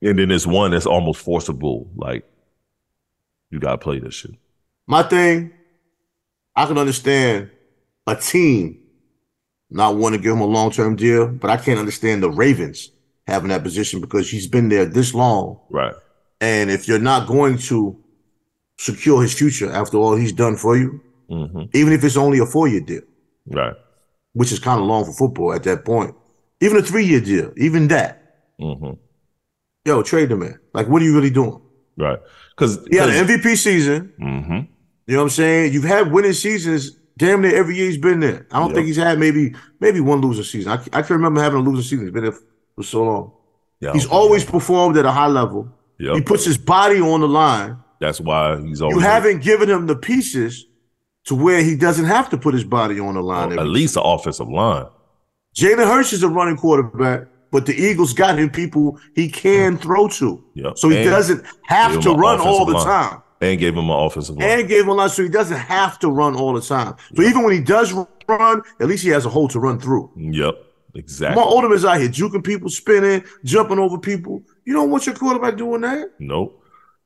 And 0.00 0.18
then 0.18 0.28
there's 0.28 0.46
one 0.46 0.70
that's 0.72 0.86
almost 0.86 1.20
forcible, 1.20 1.90
like 1.96 2.24
you 3.50 3.58
gotta 3.60 3.78
play 3.78 3.98
this 3.98 4.14
shit. 4.14 4.32
my 4.86 5.02
thing, 5.02 5.52
I 6.56 6.66
can 6.66 6.78
understand 6.78 7.50
a 8.06 8.16
team 8.16 8.78
not 9.74 9.96
want 9.96 10.14
to 10.14 10.20
give 10.20 10.32
him 10.32 10.40
a 10.40 10.46
long 10.46 10.70
term 10.70 10.96
deal, 10.96 11.26
but 11.28 11.50
I 11.50 11.56
can't 11.56 11.78
understand 11.78 12.22
the 12.22 12.30
Ravens 12.30 12.90
having 13.26 13.48
that 13.48 13.62
position 13.62 14.00
because 14.00 14.30
he's 14.30 14.46
been 14.46 14.68
there 14.68 14.84
this 14.84 15.14
long. 15.14 15.58
Right. 15.70 15.94
And 16.40 16.70
if 16.70 16.86
you're 16.88 16.98
not 16.98 17.26
going 17.28 17.58
to 17.70 17.98
secure 18.78 19.22
his 19.22 19.32
future 19.32 19.70
after 19.70 19.96
all 19.96 20.16
he's 20.16 20.32
done 20.32 20.56
for 20.56 20.76
you, 20.76 21.00
hmm 21.28 21.62
even 21.74 21.92
if 21.92 22.04
it's 22.04 22.16
only 22.16 22.38
a 22.38 22.46
four 22.46 22.68
year 22.68 22.80
deal, 22.80 23.02
Right. 23.46 23.74
which 24.34 24.52
is 24.52 24.58
kind 24.58 24.80
of 24.80 24.86
long 24.86 25.04
for 25.04 25.12
football 25.12 25.52
at 25.54 25.62
that 25.64 25.84
point, 25.84 26.14
even 26.60 26.76
a 26.76 26.82
three 26.82 27.04
year 27.06 27.20
deal, 27.20 27.52
even 27.56 27.88
that, 27.88 28.22
hmm 28.58 28.92
yo, 29.84 30.02
trade 30.02 30.28
the 30.28 30.36
man. 30.36 30.58
Like, 30.74 30.88
what 30.88 31.00
are 31.02 31.04
you 31.04 31.14
really 31.14 31.30
doing? 31.30 31.60
Right. 31.96 32.18
Because 32.56 32.86
He 32.90 32.96
had 32.96 33.08
an 33.10 33.26
MVP 33.26 33.56
season. 33.56 34.12
hmm 34.18 34.60
You 35.06 35.14
know 35.14 35.18
what 35.18 35.22
I'm 35.24 35.30
saying? 35.30 35.72
You've 35.72 35.84
had 35.84 36.12
winning 36.12 36.32
seasons 36.34 36.90
damn 37.18 37.40
near 37.42 37.54
every 37.54 37.76
year 37.76 37.86
he's 37.86 37.98
been 37.98 38.20
there. 38.20 38.46
I 38.50 38.58
don't 38.58 38.70
Yeah. 38.70 38.74
think 38.76 38.86
he's 38.86 38.96
had 38.96 39.18
maybe 39.18 39.54
maybe 39.80 40.00
one 40.00 40.20
losing 40.20 40.44
season. 40.44 40.72
I, 40.72 40.74
I 40.98 41.02
can 41.02 41.16
remember 41.16 41.40
having 41.42 41.60
a 41.60 41.62
losing 41.62 41.82
season. 41.84 42.04
He's 42.06 42.12
been 42.12 42.24
there 42.24 42.38
for 42.76 42.82
so 42.82 43.02
long. 43.04 43.32
yeah, 43.80 43.92
He's 43.92 44.06
always 44.06 44.44
performed 44.44 44.96
at 44.96 45.04
a 45.04 45.10
high 45.12 45.26
level. 45.28 45.68
Yep. 45.98 46.14
He 46.16 46.20
puts 46.22 46.44
his 46.44 46.58
body 46.58 47.00
on 47.00 47.20
the 47.20 47.28
line. 47.28 47.76
That's 48.00 48.20
why 48.20 48.60
he's 48.60 48.82
always 48.82 48.96
You 48.96 49.00
haven't 49.02 49.42
given 49.42 49.68
him 49.70 49.86
the 49.86 49.94
pieces 49.96 50.66
to 51.26 51.34
where 51.36 51.62
he 51.62 51.76
doesn't 51.76 52.06
have 52.06 52.28
to 52.30 52.36
put 52.38 52.52
his 52.54 52.64
body 52.64 52.98
on 52.98 53.14
the 53.14 53.22
line. 53.22 53.52
at 53.52 53.58
every- 53.58 53.70
least 53.70 53.94
the 53.94 54.02
offensive 54.02 54.48
line. 54.48 54.86
Jalen 55.56 55.86
Hurts 55.86 56.12
is 56.12 56.22
a 56.22 56.28
running 56.28 56.56
quarterback, 56.56 57.28
but 57.52 57.66
the 57.66 57.74
Eagles 57.74 58.12
got 58.14 58.38
him 58.38 58.50
people 58.50 58.98
he 59.14 59.28
can 59.28 59.76
throw 59.78 60.08
to. 60.08 60.42
Yep. 60.54 60.78
So 60.78 60.88
he 60.88 60.96
And 60.98 61.10
doesn't 61.10 61.44
have 61.66 62.00
to 62.00 62.14
run 62.14 62.40
all 62.40 62.64
the 62.64 62.72
line. 62.72 62.84
time. 62.84 63.22
And 63.42 63.58
gave 63.58 63.76
him 63.76 63.90
an 63.90 63.90
offensive 63.90 64.36
line. 64.36 64.48
and 64.48 64.68
gave 64.68 64.84
him 64.84 64.90
a 64.90 64.94
lot, 64.94 65.10
so 65.10 65.22
he 65.22 65.28
doesn't 65.28 65.58
have 65.58 65.98
to 65.98 66.08
run 66.08 66.36
all 66.36 66.54
the 66.54 66.60
time. 66.60 66.94
So 67.14 67.22
even 67.22 67.42
when 67.42 67.52
he 67.52 67.60
does 67.60 67.92
run, 68.28 68.62
at 68.80 68.86
least 68.86 69.02
he 69.02 69.10
has 69.10 69.26
a 69.26 69.28
hole 69.28 69.48
to 69.48 69.60
run 69.60 69.78
through. 69.78 70.10
Yep. 70.16 70.54
exactly. 70.94 71.42
My 71.42 71.48
Odom 71.50 71.74
is 71.74 71.84
out 71.84 72.00
here 72.00 72.08
juking 72.08 72.44
people, 72.44 72.70
spinning, 72.70 73.24
jumping 73.44 73.78
over 73.78 73.98
people. 73.98 74.42
You 74.64 74.74
don't 74.74 74.90
want 74.90 75.06
your 75.06 75.14
quarterback 75.14 75.56
doing 75.56 75.80
that. 75.82 76.12
Nope. 76.18 76.62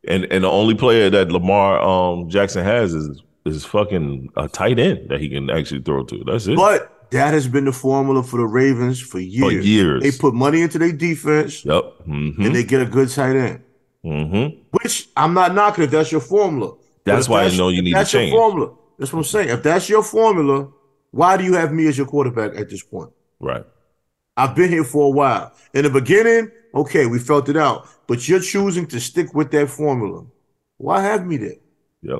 And 0.06 0.24
and 0.30 0.44
the 0.44 0.50
only 0.50 0.74
player 0.74 1.10
that 1.10 1.32
Lamar 1.32 1.80
um, 1.80 2.28
Jackson 2.28 2.64
has 2.64 2.94
is 2.94 3.22
is 3.44 3.64
fucking 3.64 4.28
a 4.36 4.48
tight 4.48 4.78
end 4.78 5.08
that 5.08 5.20
he 5.20 5.28
can 5.28 5.50
actually 5.50 5.82
throw 5.82 6.04
to. 6.04 6.22
That's 6.24 6.46
it. 6.46 6.56
But 6.56 7.10
that 7.10 7.32
has 7.34 7.48
been 7.48 7.64
the 7.64 7.72
formula 7.72 8.22
for 8.22 8.38
the 8.38 8.46
Ravens 8.46 9.00
for 9.00 9.20
years. 9.20 9.44
For 9.44 9.50
years. 9.52 10.02
They 10.02 10.12
put 10.12 10.34
money 10.34 10.62
into 10.62 10.78
their 10.78 10.92
defense 10.92 11.64
yep. 11.64 11.84
Mm-hmm. 12.06 12.42
and 12.42 12.54
they 12.54 12.64
get 12.64 12.82
a 12.82 12.86
good 12.86 13.08
tight 13.08 13.36
end. 13.36 13.62
Mm-hmm. 14.06 14.60
Which 14.70 15.08
I'm 15.16 15.34
not 15.34 15.54
knocking 15.54 15.84
if 15.84 15.90
that's 15.90 16.12
your 16.12 16.20
formula. 16.20 16.74
That's 17.04 17.28
why 17.28 17.44
I 17.44 17.56
know 17.56 17.68
you 17.68 17.82
need 17.82 17.90
to 17.90 17.96
that's 17.96 18.12
your 18.12 18.22
change. 18.22 18.32
formula. 18.32 18.72
That's 18.98 19.12
what 19.12 19.20
I'm 19.20 19.24
saying. 19.24 19.48
If 19.48 19.62
that's 19.62 19.88
your 19.88 20.02
formula, 20.02 20.68
why 21.10 21.36
do 21.36 21.44
you 21.44 21.54
have 21.54 21.72
me 21.72 21.86
as 21.88 21.98
your 21.98 22.06
quarterback 22.06 22.56
at 22.56 22.70
this 22.70 22.82
point? 22.82 23.10
Right. 23.40 23.64
I've 24.36 24.54
been 24.54 24.70
here 24.70 24.84
for 24.84 25.06
a 25.06 25.10
while. 25.10 25.52
In 25.74 25.84
the 25.84 25.90
beginning, 25.90 26.50
okay, 26.74 27.06
we 27.06 27.18
felt 27.18 27.48
it 27.48 27.56
out, 27.56 27.88
but 28.06 28.28
you're 28.28 28.40
choosing 28.40 28.86
to 28.88 29.00
stick 29.00 29.34
with 29.34 29.50
that 29.50 29.68
formula. 29.68 30.24
Why 30.78 31.02
have 31.02 31.26
me 31.26 31.36
there? 31.38 31.56
Yep. 32.02 32.18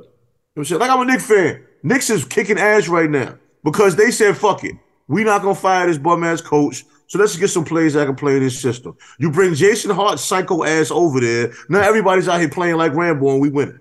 I'm 0.56 0.64
saying? 0.64 0.80
Like 0.80 0.90
I'm 0.90 1.02
a 1.02 1.04
Knicks 1.04 1.26
fan. 1.26 1.64
Knicks 1.82 2.10
is 2.10 2.24
kicking 2.24 2.58
ass 2.58 2.88
right 2.88 3.10
now 3.10 3.38
because 3.62 3.96
they 3.96 4.10
said, 4.10 4.36
fuck 4.36 4.64
it. 4.64 4.76
we 5.08 5.24
not 5.24 5.42
gonna 5.42 5.54
fire 5.54 5.86
this 5.86 5.98
bum 5.98 6.24
ass 6.24 6.40
coach. 6.40 6.84
So 7.08 7.18
let's 7.18 7.36
get 7.36 7.48
some 7.48 7.64
players 7.64 7.94
that 7.94 8.06
can 8.06 8.16
play 8.16 8.36
in 8.36 8.42
this 8.42 8.58
system. 8.60 8.96
You 9.18 9.30
bring 9.30 9.54
Jason 9.54 9.90
Hart 9.92 10.18
psycho 10.18 10.64
ass 10.64 10.90
over 10.90 11.20
there. 11.20 11.52
Now 11.68 11.80
everybody's 11.82 12.28
out 12.28 12.40
here 12.40 12.48
playing 12.48 12.76
like 12.76 12.94
Rambo 12.94 13.30
and 13.30 13.40
we 13.40 13.48
winning. 13.48 13.78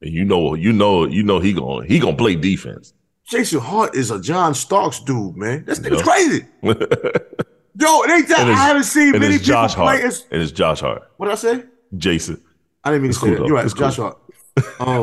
And 0.00 0.12
you 0.12 0.24
know, 0.24 0.54
you 0.54 0.72
know, 0.72 1.04
you 1.06 1.22
know 1.22 1.38
he 1.38 1.52
gonna 1.52 1.86
he 1.86 1.98
gonna 1.98 2.16
play 2.16 2.34
defense. 2.36 2.94
Jason 3.26 3.60
Hart 3.60 3.94
is 3.94 4.10
a 4.10 4.20
John 4.20 4.54
Starks 4.54 5.00
dude, 5.00 5.36
man. 5.36 5.64
This 5.64 5.78
nigga's 5.80 6.02
crazy. 6.02 6.46
Yo, 6.62 8.02
it 8.02 8.10
ain't 8.10 8.28
that. 8.28 8.40
And 8.40 8.50
I 8.52 8.66
haven't 8.66 8.84
seen 8.84 9.12
many 9.12 9.26
it's 9.36 9.38
people 9.44 9.54
Josh 9.54 9.74
play 9.74 9.84
Hart. 9.84 10.00
as 10.04 10.26
And 10.30 10.40
it's 10.42 10.52
Josh 10.52 10.80
Hart. 10.80 11.10
what 11.16 11.26
did 11.26 11.32
I 11.32 11.36
say? 11.36 11.64
Jason. 11.96 12.40
I 12.84 12.90
didn't 12.90 13.02
mean 13.02 13.10
It's 13.10 13.18
to 13.20 13.26
say 13.26 13.26
cool, 13.28 13.34
that. 13.36 13.40
though. 13.42 13.46
You're 13.48 13.56
right. 13.56 13.64
It's 13.64 13.74
Josh 13.74 13.96
Hart. 13.96 14.18
Um, 14.56 14.64
I 14.78 14.84
don't 14.84 14.96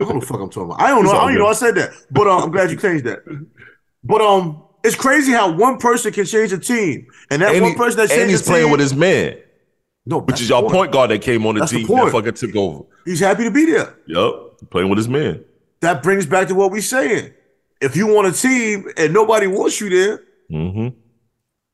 know 0.00 0.06
what 0.14 0.20
the 0.20 0.26
fuck 0.26 0.40
I'm 0.40 0.50
talking 0.50 0.62
about. 0.64 0.80
I 0.80 0.88
don't 0.88 1.04
know. 1.04 1.10
It's 1.10 1.18
I 1.18 1.20
don't 1.22 1.30
even 1.30 1.42
know 1.42 1.48
I 1.48 1.52
said 1.54 1.74
that. 1.76 1.90
But 2.10 2.26
um, 2.26 2.42
I'm 2.44 2.50
glad 2.50 2.70
you 2.70 2.76
changed 2.76 3.04
that. 3.04 3.20
But 4.04 4.20
um, 4.30 4.62
it's 4.84 4.94
crazy 4.96 5.32
how 5.32 5.50
one 5.52 5.78
person 5.78 6.12
can 6.12 6.24
change 6.24 6.52
a 6.52 6.58
team, 6.58 7.06
and 7.30 7.42
that 7.42 7.54
And, 7.54 7.62
one 7.62 7.72
he- 7.72 7.78
person 7.78 7.96
that 7.98 8.02
and 8.04 8.10
changed 8.12 8.30
he's 8.30 8.42
the 8.42 8.46
playing 8.50 8.64
team, 8.66 8.70
with 8.72 8.80
his 8.80 8.94
man, 8.94 9.36
no, 10.06 10.18
which 10.18 10.40
is 10.40 10.48
your 10.48 10.68
point 10.70 10.92
guard 10.92 11.10
that 11.10 11.20
came 11.22 11.46
on 11.46 11.54
the 11.54 11.60
That's 11.60 11.72
the 11.72 11.78
team 11.78 11.86
that 11.88 12.00
point. 12.02 12.12
fucking 12.12 12.34
took 12.34 12.56
over. 12.56 12.84
He's 13.04 13.20
happy 13.20 13.44
to 13.44 13.50
be 13.50 13.66
there. 13.66 13.94
Yep, 14.06 14.34
Playing 14.70 14.88
with 14.88 14.98
his 14.98 15.08
man. 15.08 15.44
That 15.80 16.02
brings 16.02 16.26
back 16.26 16.48
to 16.48 16.54
what 16.54 16.70
we're 16.72 16.80
saying. 16.82 17.32
If 17.80 17.94
you 17.96 18.06
want 18.08 18.26
a 18.26 18.32
team 18.32 18.88
and 18.96 19.12
nobody 19.14 19.46
wants 19.46 19.80
you 19.80 19.88
there, 19.90 20.22
hmm 20.50 20.88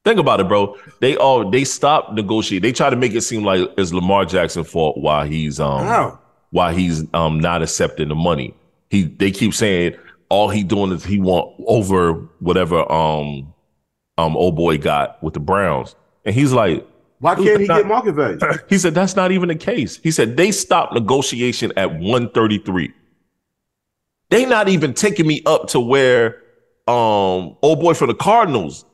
Think 0.05 0.21
about 0.21 0.39
it, 0.41 0.49
bro. 0.49 0.77
They 1.01 1.17
all 1.17 1.49
they 1.51 1.65
stop 1.65 2.13
negotiating. 2.13 2.63
They 2.69 2.73
try 2.73 2.91
to 2.91 2.97
make 2.97 3.15
it 3.15 3.23
seem 3.23 3.43
like 3.43 3.71
it's 3.79 3.91
Lamar 3.91 4.27
Jackson 4.27 4.63
fault 4.63 4.99
why 4.99 5.27
he's 5.27 5.59
um 5.59 5.83
how? 5.87 6.19
why 6.51 6.75
he's 6.75 7.05
um 7.15 7.41
not 7.41 7.63
accepting 7.63 8.09
the 8.09 8.15
money. 8.15 8.55
He 8.91 9.05
they 9.05 9.31
keep 9.31 9.55
saying 9.55 9.95
all 10.29 10.49
he 10.49 10.62
doing 10.64 10.93
is 10.93 11.05
he 11.05 11.18
want 11.18 11.55
over 11.66 12.12
whatever 12.41 12.91
um 12.91 13.53
um 14.18 14.37
old 14.37 14.57
boy 14.57 14.79
got 14.79 15.22
with 15.22 15.35
the 15.35 15.41
Browns. 15.41 15.95
And 16.25 16.35
he's 16.35 16.53
like, 16.53 16.87
Why 17.18 17.35
can't 17.35 17.61
he 17.61 17.66
Not- 17.66 17.79
get 17.79 17.87
market 17.87 18.12
value? 18.12 18.39
he 18.68 18.79
said 18.79 18.95
that's 18.95 19.16
not 19.16 19.33
even 19.33 19.49
the 19.49 19.55
case. 19.55 19.99
He 19.99 20.11
said 20.11 20.37
they 20.37 20.51
stopped 20.51 20.95
negotiation 20.95 21.72
at 21.77 21.91
133. 21.93 22.93
They 24.31 24.47
not 24.47 24.68
even 24.68 24.95
taking 24.95 25.27
me 25.27 25.43
up 25.47 25.68
to 25.68 25.81
where 25.81 26.43
um 26.89 27.57
old 27.62 27.81
boy 27.81 27.95
for 27.95 28.07
the 28.07 28.14
Cardinals 28.14 28.85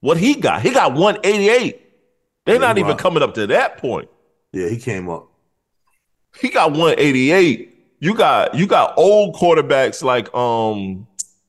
what 0.00 0.16
he 0.16 0.34
got. 0.34 0.62
He 0.62 0.70
got 0.70 0.92
188. 0.94 1.80
They're 2.44 2.58
not 2.58 2.78
even 2.78 2.96
coming 2.96 3.22
up 3.22 3.34
to 3.34 3.46
that 3.48 3.78
point. 3.78 4.08
Yeah, 4.52 4.68
he 4.68 4.76
came 4.76 5.08
up. 5.08 5.28
He 6.40 6.48
got 6.48 6.72
188. 6.72 7.71
You 8.02 8.16
got 8.16 8.56
you 8.56 8.66
got 8.66 8.94
old 8.98 9.36
quarterbacks 9.36 10.02
like 10.02 10.34
um 10.34 11.06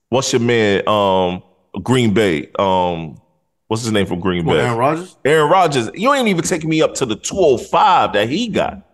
what's 0.10 0.32
your 0.32 0.40
man 0.40 0.88
um 0.88 1.42
Green 1.82 2.14
Bay 2.14 2.52
um 2.60 3.20
what's 3.66 3.82
his 3.82 3.92
name 3.92 4.06
from 4.06 4.20
Green 4.20 4.46
Well, 4.46 4.58
Bay 4.58 4.62
Aaron 4.64 4.78
Rodgers. 4.78 5.18
Aaron 5.26 5.50
Rodgers, 5.50 5.90
you 5.96 6.14
ain't 6.14 6.28
even 6.28 6.44
taking 6.44 6.70
me 6.70 6.84
up 6.84 6.94
to 6.96 7.08
the 7.08 7.16
205 7.16 8.14
that 8.14 8.30
he 8.30 8.50
got. 8.50 8.88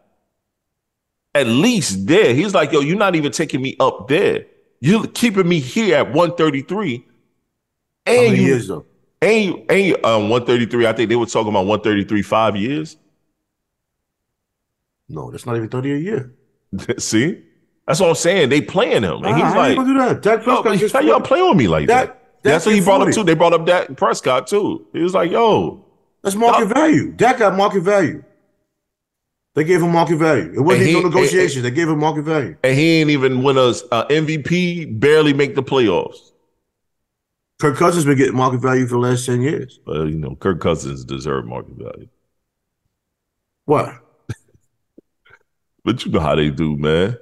At 1.35 1.47
least 1.47 2.07
there. 2.07 2.33
He's 2.33 2.53
like, 2.53 2.71
yo, 2.71 2.79
you're 2.79 2.97
not 2.97 3.15
even 3.17 3.33
taking 3.33 3.61
me 3.61 3.75
up 3.81 4.07
there. 4.07 4.45
You're 4.79 5.07
keeping 5.07 5.47
me 5.47 5.59
here 5.59 5.97
at 5.97 6.13
133. 6.13 7.05
How 8.07 8.13
And 8.13 8.37
you, 8.37 8.43
years 8.43 8.69
though? 8.69 8.85
and 9.21 9.43
you, 9.45 9.65
and 9.67 9.81
you, 9.85 9.95
um, 10.05 10.29
133, 10.29 10.87
I 10.87 10.93
think 10.93 11.09
they 11.09 11.17
were 11.17 11.25
talking 11.25 11.49
about 11.49 11.65
133 11.65 12.21
five 12.21 12.55
years. 12.55 12.95
No, 15.09 15.29
that's 15.29 15.45
not 15.45 15.57
even 15.57 15.67
thirty 15.67 15.91
a 15.91 15.97
year. 15.97 16.33
See? 16.97 17.43
That's 17.89 17.99
what 18.01 18.09
I'm 18.09 18.15
saying. 18.15 18.49
They 18.49 18.61
playing 18.61 19.01
him. 19.01 19.13
And 19.13 19.21
Nah, 19.23 19.33
he's 19.33 19.43
how 19.45 19.57
like, 19.57 19.75
do 19.77 19.97
that? 19.97 20.21
Dak 20.21 20.43
Prescott 20.43 20.77
gets 20.77 20.93
how 20.93 20.99
y'all 20.99 21.13
40. 21.15 21.27
playing 21.27 21.47
with 21.49 21.57
me 21.57 21.67
like 21.67 21.87
that? 21.87 22.05
Dak 22.05 22.17
That's 22.43 22.65
what 22.67 22.75
he 22.75 22.81
brought 22.81 23.01
up 23.01 23.11
too. 23.11 23.23
They 23.23 23.33
brought 23.33 23.51
up 23.53 23.65
Dak 23.65 23.97
Prescott 23.97 24.45
too. 24.45 24.85
He 24.93 24.99
was 25.01 25.15
like, 25.15 25.31
yo, 25.31 25.83
That's 26.21 26.35
market 26.35 26.67
value. 26.67 27.13
Dak 27.13 27.39
got 27.39 27.55
market 27.57 27.81
value. 27.81 28.23
They 29.55 29.63
gave 29.63 29.81
him 29.81 29.91
market 29.91 30.17
value. 30.17 30.53
It 30.55 30.59
wasn't 30.61 30.81
And 30.83 30.89
even 30.91 30.95
he- 30.97 31.01
no 31.01 31.09
negotiation. 31.09 31.63
They 31.63 31.71
gave 31.71 31.89
him 31.89 31.97
market 31.97 32.21
value. 32.21 32.55
and 32.63 32.77
he 32.77 33.01
ain't 33.01 33.09
even 33.09 33.41
win 33.41 33.57
us 33.57 33.81
uh, 33.91 34.05
MVP, 34.05 34.99
barely 34.99 35.33
make 35.33 35.55
the 35.55 35.63
playoffs. 35.63 36.31
Kirk 37.59 37.75
Cousins 37.75 38.05
been 38.05 38.17
getting 38.19 38.35
market 38.35 38.59
value 38.59 38.85
for 38.85 38.91
the 38.91 38.99
last 38.99 39.25
ten 39.25 39.41
years. 39.41 39.79
But 39.83 40.09
you 40.09 40.19
know, 40.19 40.35
Kirk 40.35 40.61
Cousins 40.61 41.03
deserve 41.03 41.45
market 41.47 41.73
value. 41.75 42.07
What? 43.65 43.95
But 45.83 46.05
you 46.05 46.11
know 46.11 46.19
how 46.19 46.35
they 46.35 46.51
do, 46.51 46.77
man. 46.77 47.17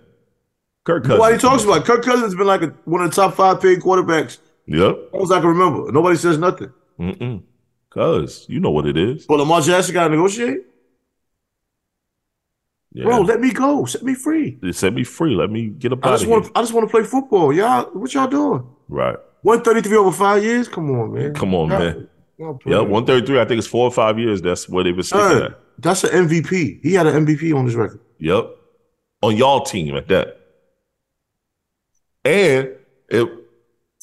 Kirk 0.88 1.04
Cousins. 1.04 1.20
Nobody 1.20 1.38
talks 1.38 1.64
about. 1.66 1.78
it. 1.82 1.86
Kirk 1.86 2.02
Cousins 2.04 2.24
has 2.24 2.36
been 2.36 2.48
like 2.48 2.62
a, 2.62 2.68
one 2.86 3.02
of 3.02 3.10
the 3.10 3.16
top 3.16 3.36
five 3.36 3.62
paid 3.62 3.80
quarterbacks. 3.82 4.38
Yep. 4.68 4.96
As 5.08 5.14
long 5.14 5.24
as 5.24 5.32
I 5.32 5.40
can 5.42 5.50
remember. 5.50 5.92
Nobody 5.92 6.16
says 6.16 6.38
nothing. 6.38 6.72
Mm-mm. 6.98 7.44
Cause 7.90 8.46
you 8.48 8.60
know 8.62 8.72
what 8.72 8.88
it 8.88 8.96
is. 8.98 9.26
But 9.26 9.38
Lamar 9.40 9.60
Jackson 9.62 9.94
got 9.94 10.06
to 10.06 10.10
negotiate. 10.12 10.62
Yeah. 12.94 13.04
Bro, 13.04 13.22
let 13.22 13.40
me 13.42 13.52
go. 13.52 13.86
Set 13.86 14.02
me 14.04 14.14
free. 14.16 14.58
They 14.62 14.72
set 14.72 14.94
me 14.94 15.04
free. 15.04 15.36
Let 15.36 15.52
me 15.52 15.68
get 15.68 15.92
up 15.94 16.06
I 16.06 16.12
just 16.12 16.26
want. 16.26 16.46
here. 16.46 16.52
I 16.56 16.62
just 16.62 16.74
want 16.74 16.88
to 16.88 16.92
play 16.92 17.04
football. 17.04 17.54
Y'all, 17.54 17.86
what 17.94 18.14
y'all 18.14 18.28
doing? 18.28 18.66
Right. 18.88 19.18
One 19.42 19.62
thirty 19.62 19.82
three 19.82 19.98
over 19.98 20.12
five 20.12 20.44
years. 20.44 20.68
Come 20.68 20.90
on, 20.92 21.14
man. 21.14 21.34
Come 21.34 21.54
on, 21.54 21.70
Y'all- 21.70 21.80
man. 21.80 22.10
y'all. 22.38 22.60
Yeah, 22.66 22.80
133. 22.80 23.40
I 23.40 23.46
think 23.46 23.60
it's 23.60 23.68
four 23.68 23.84
or 23.86 23.92
five 23.92 24.18
years. 24.18 24.42
That's 24.42 24.68
where 24.70 24.84
they've 24.84 24.96
been 24.96 25.04
sticking 25.04 25.44
at. 25.44 25.60
that's 25.80 26.04
an 26.06 26.28
MVP. 26.28 26.80
He 26.82 26.94
had 26.94 27.06
an 27.08 27.26
MVP 27.26 27.54
on 27.56 27.66
his 27.66 27.76
record. 27.76 28.00
Yep. 28.20 28.50
On 29.22 29.36
y'all 29.36 29.62
team 29.62 29.96
at 29.96 30.08
that. 30.08 30.40
And 32.28 32.76
it 33.08 33.30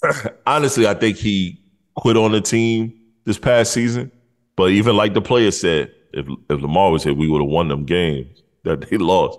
honestly, 0.46 0.86
I 0.86 0.94
think 0.94 1.18
he 1.18 1.60
quit 1.94 2.16
on 2.16 2.32
the 2.32 2.40
team 2.40 2.98
this 3.24 3.38
past 3.38 3.72
season. 3.74 4.10
But 4.56 4.70
even 4.70 4.96
like 4.96 5.12
the 5.12 5.20
player 5.20 5.50
said, 5.50 5.92
if 6.12 6.26
if 6.48 6.60
Lamar 6.62 6.90
was 6.90 7.04
here, 7.04 7.12
we 7.12 7.28
would 7.28 7.42
have 7.42 7.50
won 7.50 7.68
them 7.68 7.84
games 7.84 8.42
that 8.62 8.80
they 8.80 8.96
lost. 8.96 9.38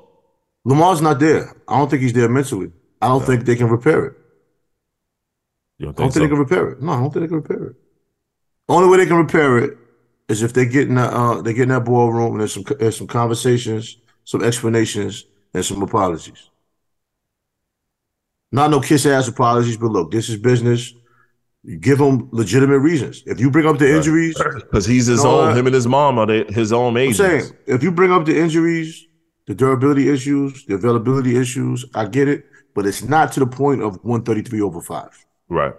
Lamar's 0.66 1.02
not 1.02 1.20
there. 1.20 1.56
I 1.68 1.80
don't 1.80 1.90
think 1.90 2.04
he's 2.04 2.14
there 2.14 2.30
mentally. 2.30 2.72
I 3.02 3.08
don't 3.08 3.24
think 3.26 3.46
they 3.46 3.56
can 3.56 3.70
repair 3.70 4.06
it. 4.06 4.14
You 5.80 5.86
don't 5.88 6.00
I 6.00 6.04
don't 6.04 6.12
think 6.12 6.14
think 6.14 6.24
they 6.24 6.30
can 6.30 6.40
repair 6.40 6.70
it. 6.70 6.82
No, 6.82 6.92
I 6.92 7.00
don't 7.00 7.12
think 7.12 7.24
they 7.24 7.28
can 7.28 7.38
repair 7.38 7.64
it. 7.68 7.76
Only 8.70 8.90
way 8.90 8.98
they 8.98 9.06
can 9.08 9.18
repair 9.18 9.58
it 9.58 9.78
is 10.28 10.44
if 10.44 10.54
they 10.54 10.66
get 10.68 10.88
in 10.88 10.96
that 10.96 11.12
uh, 11.12 11.42
they 11.42 11.54
get 11.54 11.64
in 11.64 11.70
that 11.70 11.86
ballroom 11.86 12.34
and 12.34 12.42
there's 12.42 12.54
some 12.54 12.64
there's 12.80 12.98
some 12.98 13.08
conversations, 13.08 13.98
some 14.26 14.44
explanations, 14.44 15.26
and 15.56 15.66
some 15.66 15.82
apologies. 15.82 16.50
Not 18.52 18.72
no 18.72 18.80
kiss 18.80 19.06
ass 19.06 19.28
apologies, 19.28 19.78
but 19.78 19.92
look, 19.92 20.12
this 20.12 20.30
is 20.30 20.38
business. 20.38 20.94
You 21.64 21.78
give 21.78 21.98
them 21.98 22.30
legitimate 22.32 22.80
reasons. 22.80 23.24
If 23.26 23.40
you 23.40 23.50
bring 23.50 23.66
up 23.66 23.80
the 23.80 23.90
injuries, 23.94 24.38
Because 24.54 24.86
he's 24.86 25.08
his 25.08 25.26
own, 25.26 25.58
him 25.58 25.66
and 25.66 25.74
his 25.74 25.88
mom 25.88 26.20
are 26.20 26.28
the, 26.28 26.46
his 26.50 26.72
own 26.72 26.96
I'm 26.96 27.14
saying 27.14 27.52
if 27.66 27.82
you 27.82 27.92
bring 27.92 28.12
up 28.12 28.26
the 28.26 28.38
injuries, 28.40 29.08
the 29.48 29.56
durability 29.56 30.10
issues, 30.10 30.66
the 30.66 30.76
availability 30.76 31.38
issues, 31.38 31.84
I 31.96 32.06
get 32.06 32.28
it, 32.28 32.46
but 32.76 32.86
it's 32.86 33.04
not 33.04 33.32
to 33.34 33.40
the 33.40 33.48
point 33.48 33.82
of 33.82 33.96
133 34.04 34.62
over 34.62 34.80
five. 34.82 35.10
Right. 35.50 35.74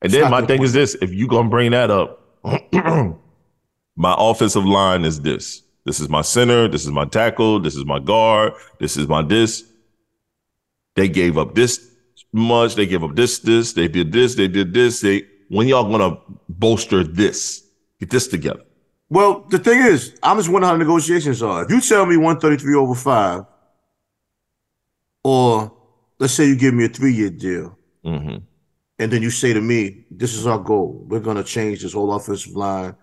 And 0.00 0.12
It's 0.12 0.14
then 0.14 0.30
my 0.30 0.40
the 0.40 0.46
thing 0.46 0.58
point. 0.58 0.66
is 0.66 0.72
this: 0.72 0.94
if 1.02 1.12
you're 1.12 1.28
gonna 1.28 1.48
bring 1.50 1.70
that 1.72 1.90
up, 1.90 2.20
my 3.96 4.14
offensive 4.18 4.64
line 4.64 5.04
is 5.04 5.20
this. 5.20 5.62
This 5.84 6.00
is 6.00 6.08
my 6.08 6.22
center. 6.22 6.66
This 6.68 6.84
is 6.84 6.90
my 6.90 7.04
tackle. 7.04 7.60
This 7.60 7.76
is 7.76 7.84
my 7.84 7.98
guard. 7.98 8.54
This 8.78 8.96
is 8.96 9.06
my 9.06 9.22
this. 9.22 9.64
They 10.94 11.08
gave 11.08 11.38
up 11.38 11.54
this 11.54 11.90
much. 12.32 12.74
They 12.74 12.86
gave 12.86 13.02
up 13.02 13.14
this. 13.14 13.38
This. 13.38 13.72
They 13.72 13.88
did 13.88 14.12
this. 14.12 14.34
They 14.34 14.48
did 14.48 14.72
this. 14.72 15.00
They. 15.00 15.26
When 15.48 15.68
y'all 15.68 15.90
gonna 15.90 16.18
bolster 16.48 17.04
this? 17.04 17.64
Get 18.00 18.10
this 18.10 18.26
together. 18.26 18.62
Well, 19.10 19.44
the 19.50 19.58
thing 19.58 19.78
is, 19.80 20.16
I'm 20.22 20.38
just 20.38 20.48
wondering 20.48 20.70
how 20.70 20.78
the 20.78 20.84
negotiations 20.84 21.42
are. 21.42 21.64
If 21.64 21.70
you 21.70 21.82
tell 21.82 22.06
me 22.06 22.16
133 22.16 22.74
over 22.74 22.94
five, 22.94 23.44
or 25.22 25.70
let's 26.18 26.32
say 26.32 26.46
you 26.46 26.56
give 26.56 26.72
me 26.72 26.86
a 26.86 26.88
three 26.88 27.12
year 27.12 27.30
deal, 27.30 27.76
hmm 28.04 28.36
and 28.98 29.10
then 29.10 29.20
you 29.20 29.30
say 29.30 29.52
to 29.52 29.60
me, 29.60 30.04
"This 30.10 30.34
is 30.34 30.46
our 30.46 30.58
goal. 30.58 31.04
We're 31.08 31.20
to 31.20 31.42
change 31.42 31.82
this 31.82 31.92
whole 31.92 32.12
offensive 32.12 32.54
line. 32.54 32.94